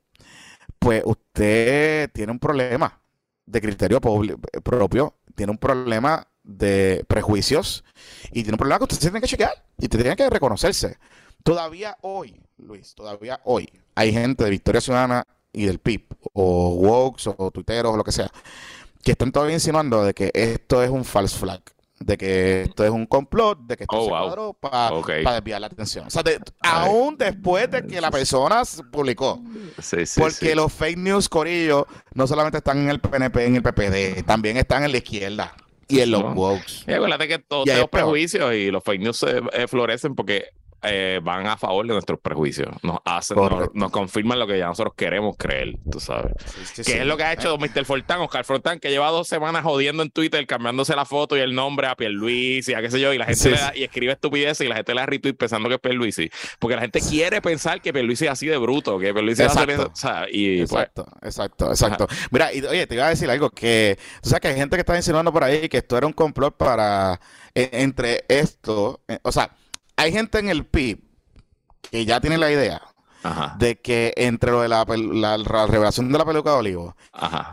pues 0.79 1.03
usted 1.05 2.11
tiene 2.13 2.33
un 2.33 2.39
problema 2.39 3.01
de 3.47 3.61
criterio 3.61 4.01
propio, 4.01 5.15
tiene 5.35 5.53
un 5.53 5.59
problema 5.59 6.27
de 6.43 7.05
prejuicios 7.09 7.85
y 8.31 8.43
tiene 8.43 8.53
un 8.53 8.59
problema 8.59 8.79
que 8.79 8.85
usted 8.85 8.99
tiene 8.99 9.21
que 9.21 9.27
chequear 9.27 9.64
y 9.79 9.85
usted 9.85 10.01
tiene 10.01 10.17
que 10.17 10.31
reconocerse. 10.31 10.99
Todavía 11.43 11.97
hoy, 12.01 12.41
Luis, 12.59 12.95
todavía 12.95 13.41
hoy 13.45 13.71
hay 13.95 14.13
gente 14.13 14.45
de 14.45 14.51
Victoria 14.51 14.81
Ciudadana 14.81 15.27
y 15.53 15.67
del 15.67 15.79
PIB, 15.79 16.07
o 16.33 16.71
Wokes, 16.71 17.31
o 17.37 17.51
Tuiteros, 17.51 17.93
o 17.93 17.97
lo 17.97 18.05
que 18.05 18.13
sea, 18.13 18.31
que 19.03 19.13
están 19.13 19.31
todavía 19.31 19.55
insinuando 19.55 20.05
de 20.05 20.15
que 20.15 20.31
esto 20.35 20.83
es 20.83 20.91
un 20.91 21.05
false 21.05 21.39
flag, 21.39 21.61
de 22.01 22.17
que 22.17 22.63
esto 22.63 22.85
es 22.85 22.91
un 22.91 23.07
complot, 23.07 23.61
de 23.61 23.77
que 23.77 23.85
esto 23.85 23.97
oh, 23.97 24.57
se 24.57 25.23
para 25.23 25.35
desviar 25.35 25.61
la 25.61 25.69
atención. 25.69 26.07
O 26.07 26.11
sea, 26.11 26.23
aún 26.63 27.17
después 27.17 27.71
de 27.71 27.87
que 27.87 28.01
la 28.01 28.11
persona 28.11 28.65
se 28.65 28.83
publicó. 28.83 29.41
Sí, 29.81 30.07
sí, 30.07 30.21
porque 30.21 30.55
los 30.57 30.73
fake 30.73 30.99
news, 30.99 31.29
Corillo, 31.29 31.87
no 32.15 32.27
solamente 32.27 32.59
están 32.59 32.79
en 32.79 32.89
el 32.89 33.01
PNP, 33.01 33.45
en 33.45 33.57
el 33.57 33.63
PPD, 33.63 34.25
también 34.27 34.57
están 34.57 34.83
en 34.85 34.93
la 34.93 34.99
izquierda 34.99 35.55
y 35.95 36.01
en 36.01 36.11
los 36.11 36.23
wokes. 36.35 36.85
Y 36.87 36.93
acuérdate 36.93 37.29
que 37.29 37.39
todos 37.39 37.67
los 37.67 37.89
prejuicios 37.89 38.55
y 38.55 38.71
los 38.71 38.83
fake 38.83 39.01
news 39.01 39.17
se, 39.17 39.41
eh, 39.53 39.69
florecen 39.69 40.15
porque 40.15 40.51
eh, 40.85 41.21
van 41.23 41.47
a 41.47 41.57
favor 41.57 41.87
de 41.87 41.93
nuestros 41.93 42.21
prejuicios. 42.21 42.69
Nos 42.83 42.99
hacen, 43.05 43.37
nos, 43.73 43.91
confirman 43.91 44.39
lo 44.39 44.47
que 44.47 44.59
ya 44.59 44.67
nosotros 44.67 44.95
queremos 44.97 45.37
creer, 45.37 45.77
tú 45.91 46.01
sabes. 46.01 46.33
que 46.75 47.01
es 47.01 47.07
lo 47.07 47.17
que 47.17 47.25
ha 47.25 47.33
hecho 47.33 47.57
Mr. 47.59 47.85
Fortán, 47.85 48.21
Oscar 48.21 48.45
Fortán, 48.45 48.81
que 48.81 48.91
lleva 48.91 49.11
dos 49.11 49.29
semanas 49.29 49.63
jodiendo 49.63 50.03
en 50.03 50.11
Twitter, 50.11 50.47
cambiándose 50.47 50.95
la 50.97 51.05
foto 51.05 51.37
y 51.37 51.41
el 51.41 51.55
nombre 51.55 51.87
a 51.87 51.95
Pierluisi, 51.95 52.73
y 52.73 52.75
a 52.75 52.81
qué 52.81 52.91
sé 52.91 53.01
yo, 53.01 53.13
y 53.13 53.19
la 53.19 53.27
gente 53.27 53.51
le 53.51 53.57
da, 53.57 53.73
y 53.75 53.85
escribe 53.85 54.13
estupideces 54.13 54.67
y 54.67 54.69
la 54.69 54.77
gente 54.77 54.95
le 54.95 55.01
da 55.01 55.07
retweet 55.07 55.35
pensando 55.35 55.69
que 55.69 55.77
es 55.77 55.81
Pierluisi. 55.81 56.31
Porque 56.59 56.77
la 56.77 56.83
gente 56.83 57.01
quiere 57.01 57.41
pensar 57.41 57.81
que 57.81 57.93
Pierluisi 57.93 58.27
es 58.27 58.31
así 58.31 58.47
de 58.47 58.57
bruto, 58.57 58.99
que 58.99 59.13
Pierluisi 59.13 59.43
es 59.43 59.57
así 59.57 59.71
O 59.73 59.95
sea, 59.95 60.27
y, 60.31 60.59
pues, 60.59 60.73
exacto, 60.73 61.07
exacto, 61.23 61.71
exacto. 61.71 62.07
Mira, 62.31 62.53
y, 62.53 62.63
oye, 62.63 62.87
te 62.87 62.95
iba 62.95 63.07
a 63.07 63.11
decir 63.11 63.31
algo, 63.31 63.51
que 63.51 63.99
tú 64.23 64.31
sabes 64.31 64.41
que 64.41 64.49
hay 64.49 64.57
gente 64.57 64.77
que 64.77 64.81
está 64.81 64.97
insinuando 64.97 65.33
por 65.33 65.45
ahí 65.45 65.69
que 65.69 65.79
esto 65.79 65.97
era 65.97 66.07
un 66.07 66.13
complot 66.13 66.57
para, 66.57 67.21
e, 67.55 67.71
entre 67.73 68.25
esto, 68.29 69.01
eh, 69.09 69.19
o 69.23 69.33
sea, 69.33 69.51
hay 69.97 70.13
gente 70.13 70.39
en 70.39 70.49
el 70.49 70.67
PIB 70.67 71.03
que 71.91 72.05
ya 72.05 72.21
tiene 72.21 72.39
la 72.39 72.51
idea 72.51 72.83
de 73.57 73.81
que 73.81 74.13
entre 74.17 74.51
lo 74.51 74.61
de 74.61 74.69
la, 74.69 74.85
revelación 74.85 76.13
de 76.13 76.19
la 76.19 76.25
peluca 76.27 76.51
de 76.51 76.57
olivo 76.57 76.97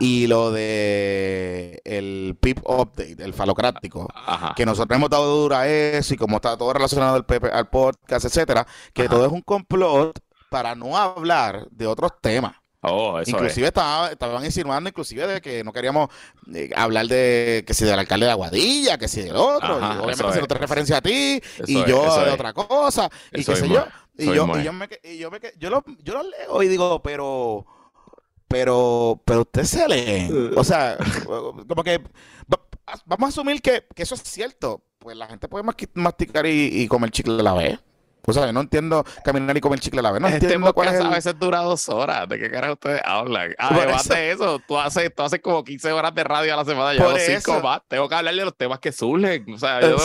y 0.00 0.26
lo 0.26 0.50
de 0.52 1.80
el 1.84 2.36
PIB 2.40 2.60
update, 2.64 3.24
el 3.24 3.32
falocrático, 3.32 4.06
que 4.54 4.66
nosotros 4.66 4.96
hemos 4.96 5.08
dado 5.08 5.40
dura 5.40 5.66
eso 5.68 6.14
y 6.14 6.16
como 6.18 6.36
está 6.36 6.56
todo 6.56 6.72
relacionado 6.72 7.14
al, 7.14 7.50
al 7.52 7.68
podcast, 7.70 8.26
etcétera, 8.26 8.66
que 8.92 9.08
todo 9.08 9.24
es 9.24 9.32
un 9.32 9.40
complot 9.40 10.18
para 10.50 10.74
no 10.74 10.96
hablar 10.96 11.66
de 11.70 11.86
otros 11.86 12.12
temas. 12.20 12.61
Oh, 12.84 13.20
eso 13.20 13.30
inclusive 13.30 13.68
estaban 13.68 14.44
insinuando 14.44 14.90
inclusive 14.90 15.24
de 15.24 15.40
que 15.40 15.62
no 15.62 15.72
queríamos 15.72 16.08
eh, 16.52 16.68
hablar 16.74 17.06
de 17.06 17.62
que 17.64 17.74
si 17.74 17.84
del 17.84 17.96
alcalde 17.96 18.26
de 18.26 18.32
Aguadilla, 18.32 18.98
que 18.98 19.06
si 19.06 19.22
del 19.22 19.36
otro, 19.36 19.78
y 19.78 19.84
obviamente 19.98 20.26
hacer 20.26 20.42
otra 20.42 20.58
referencia 20.58 20.96
a 20.96 21.00
ti, 21.00 21.40
y 21.68 21.74
yo 21.86 22.24
de 22.24 22.32
otra 22.32 22.52
cosa, 22.52 23.08
y 23.30 23.44
qué 23.44 23.54
sé 23.54 23.68
yo. 23.68 23.86
Y 24.18 24.26
yo, 24.26 24.32
y 24.32 24.34
yo, 24.34 24.46
me, 24.46 24.60
y 25.04 25.18
yo, 25.18 25.30
me, 25.30 25.38
yo, 25.58 25.70
lo, 25.70 25.84
yo 26.02 26.14
lo 26.14 26.22
leo 26.24 26.62
y 26.62 26.68
digo, 26.68 27.00
pero, 27.02 27.64
pero, 28.48 29.22
pero 29.24 29.42
usted 29.42 29.62
se 29.62 29.88
lee. 29.88 30.52
O 30.56 30.64
sea, 30.64 30.98
como 31.68 31.84
que 31.84 32.02
vamos 33.06 33.26
a 33.26 33.28
asumir 33.28 33.62
que, 33.62 33.86
que, 33.94 34.02
eso 34.02 34.16
es 34.16 34.22
cierto. 34.24 34.82
Pues 34.98 35.16
la 35.16 35.28
gente 35.28 35.48
puede 35.48 35.64
masticar 35.94 36.46
y, 36.46 36.82
y 36.82 36.88
comer 36.88 37.10
chicle 37.10 37.38
a 37.38 37.42
la 37.44 37.54
vez. 37.54 37.78
O 38.24 38.32
sea, 38.32 38.52
no 38.52 38.60
entiendo 38.60 39.04
caminar 39.24 39.56
y 39.56 39.60
comer 39.60 39.80
chicle 39.80 40.00
a 40.00 40.02
la 40.02 40.12
vez. 40.12 40.20
No 40.20 40.28
este 40.28 40.46
entiendo 40.46 40.72
cuál 40.72 40.88
es 40.88 41.00
a 41.00 41.08
veces 41.08 41.38
dura 41.38 41.60
dos 41.60 41.88
horas. 41.88 42.28
¿De 42.28 42.38
qué 42.38 42.50
cara 42.50 42.72
ustedes 42.72 43.00
hablan? 43.04 43.54
Además 43.58 44.08
de 44.08 44.30
eso, 44.30 44.60
tú 44.66 44.78
haces, 44.78 45.12
tú 45.14 45.22
haces 45.22 45.40
como 45.40 45.64
15 45.64 45.92
horas 45.92 46.14
de 46.14 46.24
radio 46.24 46.54
a 46.54 46.56
la 46.56 46.64
semana. 46.64 46.94
Yo 46.94 47.08
hago 47.08 47.18
cinco 47.18 47.60
más. 47.60 47.80
Tengo 47.88 48.08
que 48.08 48.14
hablarle 48.14 48.42
de 48.42 48.46
los 48.46 48.56
temas 48.56 48.78
que 48.78 48.92
surgen. 48.92 49.44
O 49.52 49.58
sea, 49.58 49.80
yo... 49.80 49.96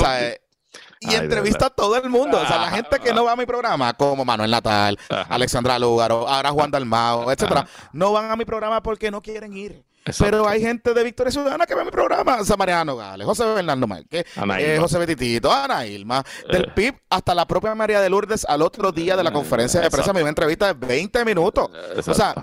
y 0.99 1.13
entrevista 1.13 1.67
a 1.67 1.69
todo 1.69 1.95
el 1.95 2.09
mundo. 2.09 2.39
O 2.41 2.45
sea, 2.45 2.57
la 2.57 2.71
gente 2.71 2.99
que 2.99 3.13
no 3.13 3.25
va 3.25 3.33
a 3.33 3.35
mi 3.35 3.45
programa, 3.45 3.93
como 3.93 4.25
Manuel 4.25 4.51
Natal, 4.51 4.97
Alexandra 5.29 5.77
Lúgaro, 5.77 6.27
ahora 6.27 6.49
Juan 6.49 6.71
Dalmao, 6.71 7.31
etcétera, 7.31 7.67
no 7.93 8.11
van 8.13 8.31
a 8.31 8.35
mi 8.35 8.45
programa 8.45 8.81
porque 8.81 9.11
no 9.11 9.21
quieren 9.21 9.55
ir. 9.55 9.83
Pero 10.17 10.47
hay 10.47 10.61
gente 10.61 10.93
de 10.93 11.03
Victoria 11.03 11.31
Ciudadana 11.31 11.65
que 11.65 11.75
ve 11.75 11.85
mi 11.85 11.91
programa. 11.91 12.37
Mariano 12.57 12.95
Gales, 12.95 13.25
José 13.25 13.45
Bernardo 13.45 13.87
Márquez, 13.87 14.25
eh, 14.59 14.77
José 14.79 14.97
Betitito, 14.97 15.51
Ana 15.51 15.85
Ilma, 15.85 16.23
del 16.51 16.63
eh. 16.65 16.71
PIB 16.75 16.95
hasta 17.09 17.35
la 17.35 17.47
propia 17.47 17.75
María 17.75 18.01
de 18.01 18.09
Lourdes 18.09 18.45
al 18.45 18.61
otro 18.61 18.91
día 18.91 19.15
de 19.15 19.23
la 19.23 19.31
conferencia 19.31 19.79
de 19.79 19.89
prensa 19.89 20.13
me 20.13 20.19
dio 20.19 20.25
una 20.25 20.29
entrevista 20.29 20.73
de 20.73 20.87
20 20.87 21.25
minutos. 21.25 21.69
O 22.05 22.13
sea, 22.13 22.33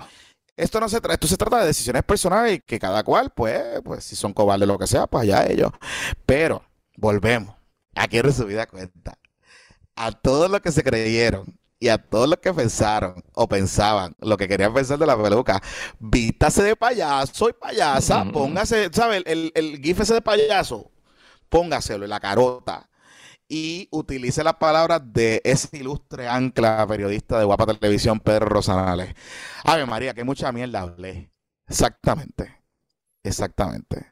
esto 0.55 0.79
no 0.79 0.87
se 0.87 1.01
trata, 1.01 1.13
esto 1.15 1.27
se 1.27 1.37
trata 1.37 1.59
de 1.59 1.67
decisiones 1.67 2.03
personales 2.03 2.57
y 2.57 2.59
que 2.61 2.79
cada 2.79 3.03
cual, 3.03 3.31
pues, 3.35 3.61
pues 3.83 4.03
si 4.03 4.15
son 4.15 4.33
cobardes 4.33 4.67
lo 4.67 4.77
que 4.77 4.87
sea, 4.87 5.07
pues 5.07 5.23
allá 5.23 5.45
ellos. 5.47 5.71
Pero, 6.25 6.63
volvemos. 6.95 7.55
Aquí 7.95 8.21
resumida 8.21 8.65
cuenta. 8.65 9.17
A 9.95 10.11
todos 10.11 10.49
los 10.49 10.61
que 10.61 10.71
se 10.71 10.83
creyeron 10.83 11.57
y 11.79 11.89
a 11.89 11.97
todos 11.97 12.29
los 12.29 12.39
que 12.39 12.53
pensaron 12.53 13.23
o 13.33 13.47
pensaban 13.47 14.15
lo 14.19 14.37
que 14.37 14.47
querían 14.47 14.73
pensar 14.73 14.97
de 14.97 15.05
la 15.05 15.21
peluca, 15.21 15.61
vístase 15.99 16.63
de 16.63 16.75
payaso 16.75 17.49
y 17.49 17.53
payasa, 17.53 18.25
póngase, 18.25 18.89
¿sabes? 18.91 19.23
El, 19.25 19.51
el, 19.55 19.81
gif 19.81 19.99
ese 19.99 20.15
de 20.15 20.21
payaso, 20.21 20.91
póngaselo 21.49 22.05
en 22.05 22.09
la 22.09 22.19
carota 22.19 22.89
y 23.47 23.87
utilice 23.91 24.43
las 24.43 24.55
palabras 24.55 25.01
de 25.05 25.41
ese 25.43 25.77
ilustre 25.77 26.27
ancla 26.27 26.85
periodista 26.87 27.37
de 27.37 27.45
Guapa 27.45 27.65
Televisión, 27.65 28.19
Pedro 28.19 28.47
Rosanales. 28.47 29.13
Ave 29.63 29.85
María, 29.85 30.13
que 30.13 30.23
mucha 30.23 30.51
mierda 30.51 30.81
hablé. 30.81 31.29
Exactamente. 31.67 32.61
Exactamente. 33.23 34.11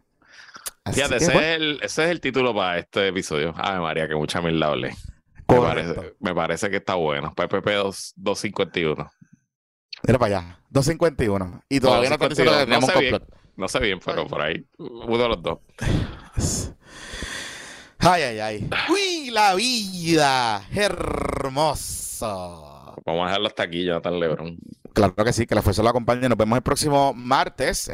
Fíjate, 0.91 1.15
ese, 1.15 1.31
es 1.31 1.41
el, 1.41 1.79
ese 1.81 2.03
es 2.03 2.09
el 2.09 2.19
título 2.19 2.53
para 2.53 2.77
este 2.77 3.07
episodio. 3.07 3.53
Ave 3.57 3.79
María, 3.79 4.07
que 4.07 4.15
mucha 4.15 4.41
mierda 4.41 4.67
hablé. 4.67 4.95
Me 6.19 6.33
parece, 6.33 6.69
que 6.69 6.77
está 6.77 6.95
bueno. 6.95 7.33
PPP 7.33 7.67
251. 8.15 9.11
Mira 10.05 10.19
para 10.19 10.37
allá. 10.37 10.59
251. 10.69 11.63
Y 11.69 11.79
todavía 11.79 12.09
no, 12.09 12.17
no, 12.17 12.35
sé 12.35 12.45
no 12.45 12.81
sé 12.81 12.99
bien, 12.99 13.21
no 13.55 13.67
sé 13.67 13.79
bien, 13.79 13.99
pero 14.03 14.27
por 14.27 14.41
ahí. 14.41 14.65
Uno 14.77 15.17
de 15.17 15.27
los 15.29 15.41
dos. 15.41 15.59
Ay, 18.05 18.21
ay, 18.21 18.39
ay. 18.39 18.69
Uy, 18.89 19.29
la 19.31 19.55
vida. 19.55 20.67
Hermoso. 20.73 22.25
Vamos 23.05 23.23
a 23.23 23.27
dejarlo 23.27 23.47
hasta 23.47 23.63
aquí, 23.63 23.85
Jonathan 23.85 24.19
Lebron. 24.19 24.57
Claro 24.91 25.15
que 25.15 25.31
sí, 25.31 25.45
que 25.47 25.55
la 25.55 25.61
fuerza 25.61 25.81
lo 25.83 25.89
acompañe. 25.89 26.27
Nos 26.27 26.37
vemos 26.37 26.57
el 26.57 26.63
próximo 26.63 27.13
martes. 27.13 27.89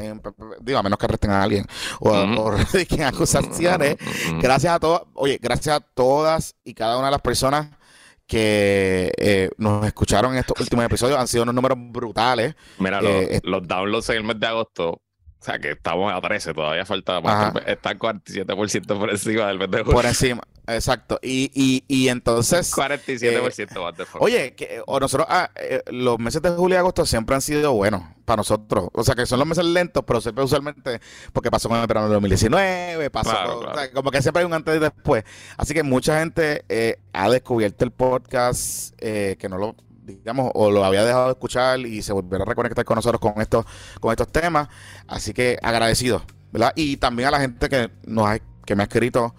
Digo, 0.61 0.79
a 0.79 0.83
menos 0.83 0.99
que 0.99 1.05
arresten 1.05 1.31
a 1.31 1.43
alguien 1.43 1.65
o, 1.99 2.11
uh 2.11 2.57
acusaciones. 3.05 3.97
Gracias 4.41 4.73
a 4.73 4.79
todos. 4.79 5.03
Oye, 5.13 5.39
gracias 5.41 5.77
a 5.77 5.79
todas 5.79 6.55
y 6.63 6.73
cada 6.73 6.97
una 6.97 7.07
de 7.07 7.11
las 7.11 7.21
personas 7.21 7.69
que 8.27 9.11
eh, 9.17 9.49
nos 9.57 9.85
escucharon 9.85 10.33
en 10.33 10.39
estos 10.39 10.59
últimos 10.59 10.85
episodios. 10.85 11.17
Han 11.19 11.27
sido 11.27 11.43
unos 11.43 11.55
números 11.55 11.77
brutales. 11.79 12.55
Mira, 12.77 12.99
eh, 13.03 13.41
los, 13.43 13.67
downloads 13.67 14.09
en 14.09 14.17
el 14.17 14.23
mes 14.23 14.39
de 14.39 14.47
agosto 14.47 15.01
o 15.41 15.45
sea, 15.45 15.57
que 15.57 15.71
estamos 15.71 16.13
a 16.13 16.19
13, 16.19 16.53
todavía 16.53 16.85
falta 16.85 17.21
más. 17.21 17.53
Está 17.65 17.97
47% 17.97 18.99
por 18.99 19.09
encima 19.09 19.47
del 19.47 19.57
mes 19.57 19.71
de 19.71 19.77
julio. 19.79 19.93
Por 19.93 20.05
encima, 20.05 20.41
exacto. 20.75 21.19
Y, 21.21 21.51
y, 21.53 21.83
y 21.87 22.09
entonces... 22.09 22.73
47% 22.75 23.21
eh, 23.23 23.79
más 23.79 23.97
de 23.97 24.05
Oye, 24.19 24.55
que, 24.55 24.81
o 24.85 24.99
nosotros, 24.99 25.27
ah, 25.29 25.49
eh, 25.55 25.81
los 25.87 26.19
meses 26.19 26.41
de 26.41 26.49
julio 26.49 26.75
y 26.75 26.79
agosto 26.79 27.05
siempre 27.05 27.35
han 27.35 27.41
sido 27.41 27.73
buenos 27.73 28.03
para 28.25 28.37
nosotros. 28.37 28.89
O 28.93 29.03
sea, 29.03 29.15
que 29.15 29.25
son 29.25 29.39
los 29.39 29.47
meses 29.47 29.65
lentos, 29.65 30.03
pero 30.05 30.21
siempre 30.21 30.43
usualmente, 30.43 31.01
porque 31.33 31.49
pasó 31.49 31.67
con 31.67 31.79
el 31.79 31.87
verano 31.87 32.07
del 32.07 32.13
2019, 32.13 33.09
pasó, 33.09 33.31
como 33.93 34.11
que 34.11 34.21
siempre 34.21 34.41
hay 34.41 34.45
un 34.45 34.53
antes 34.53 34.75
y 34.75 34.79
después. 34.79 35.23
Así 35.57 35.73
que 35.73 35.81
mucha 35.81 36.19
gente 36.19 36.63
eh, 36.69 36.99
ha 37.13 37.29
descubierto 37.29 37.85
el 37.85 37.91
podcast, 37.91 38.93
eh, 38.99 39.35
que 39.39 39.49
no 39.49 39.57
lo 39.57 39.75
digamos, 40.03 40.51
o 40.55 40.71
lo 40.71 40.83
había 40.83 41.03
dejado 41.03 41.25
de 41.25 41.31
escuchar 41.31 41.79
y 41.79 42.01
se 42.01 42.13
volviera 42.13 42.43
a 42.43 42.47
reconectar 42.47 42.83
con 42.83 42.95
nosotros 42.95 43.19
con 43.19 43.41
estos, 43.41 43.65
con 43.99 44.11
estos 44.11 44.27
temas. 44.27 44.67
Así 45.07 45.33
que 45.33 45.57
agradecido, 45.61 46.23
¿verdad? 46.51 46.73
Y 46.75 46.97
también 46.97 47.29
a 47.29 47.31
la 47.31 47.39
gente 47.39 47.69
que 47.69 47.91
nos 48.05 48.27
ha, 48.27 48.39
que 48.65 48.75
me 48.75 48.83
ha 48.83 48.85
escrito 48.85 49.35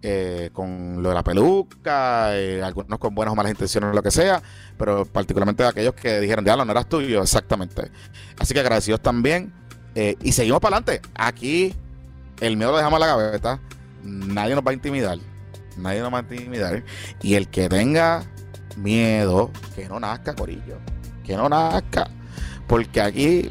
eh, 0.00 0.50
con 0.52 1.02
lo 1.02 1.08
de 1.08 1.14
la 1.16 1.24
peluca, 1.24 2.36
eh, 2.36 2.62
algunos 2.62 3.00
con 3.00 3.16
buenas 3.16 3.32
o 3.32 3.36
malas 3.36 3.50
intenciones, 3.50 3.92
lo 3.92 4.02
que 4.02 4.12
sea, 4.12 4.40
pero 4.76 5.04
particularmente 5.04 5.64
aquellos 5.64 5.94
que 5.94 6.20
dijeron, 6.20 6.44
diablo, 6.44 6.64
no 6.64 6.70
eras 6.70 6.88
tuyo, 6.88 7.20
exactamente. 7.20 7.90
Así 8.38 8.54
que 8.54 8.60
agradecidos 8.60 9.00
también. 9.00 9.52
Eh, 9.96 10.16
y 10.22 10.30
seguimos 10.30 10.60
para 10.60 10.76
adelante. 10.76 11.08
Aquí 11.16 11.74
el 12.40 12.56
miedo 12.56 12.70
lo 12.70 12.76
dejamos 12.76 12.98
a 12.98 13.00
la 13.00 13.06
gaveta. 13.08 13.60
Nadie 14.04 14.54
nos 14.54 14.64
va 14.64 14.70
a 14.70 14.74
intimidar. 14.74 15.18
Nadie 15.76 16.00
nos 16.00 16.14
va 16.14 16.18
a 16.18 16.20
intimidar. 16.20 16.84
Y 17.20 17.34
el 17.34 17.48
que 17.48 17.68
tenga 17.68 18.22
miedo, 18.76 19.50
que 19.74 19.88
no 19.88 19.98
nazca, 19.98 20.34
Corillo. 20.36 20.78
que 21.24 21.36
no 21.36 21.48
nazca, 21.48 22.08
porque 22.68 23.00
aquí 23.00 23.50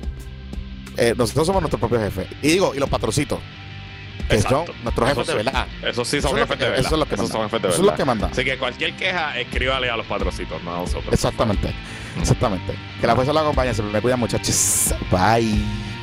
nosotros 1.16 1.46
somos 1.46 1.62
nuestros 1.62 1.80
propios 1.80 2.02
jefes. 2.02 2.28
Y 2.42 2.48
digo, 2.54 2.74
y 2.74 2.80
los 2.80 2.90
patrocitos. 2.90 3.40
Que 4.30 4.42
son 4.42 4.66
nuestros 4.84 5.10
jefes 5.10 5.28
de 5.28 5.36
verdad. 5.36 5.68
Eso 5.84 6.06
sí 6.06 6.22
son 6.22 6.36
jefes 6.36 6.60
de 6.60 6.66
verdad. 6.66 6.86
Eso 6.86 6.96
es 6.96 7.00
lo 7.00 7.06
que 7.06 7.16
jefes 7.16 7.62
de 7.62 7.68
Eso 7.70 7.78
es 7.78 7.86
lo 7.86 7.96
que 7.96 8.06
manda. 8.06 8.28
Así 8.28 8.44
que 8.44 8.58
cualquier 8.58 8.96
queja, 8.96 9.40
escríbale 9.40 9.90
a 9.90 9.98
los 9.98 10.06
patrocitos, 10.06 10.62
no 10.64 10.76
a 10.76 10.80
nosotros. 10.80 11.14
Exactamente. 11.14 11.74
Exactamente. 12.20 12.74
Que 13.00 13.08
la 13.08 13.16
fuerza 13.16 13.34
la 13.34 13.42
acompañe. 13.42 13.74
Se 13.74 13.84
me 13.84 14.02
cuidan, 14.02 14.20
muchachos. 14.20 14.94
Bye. 15.12 15.97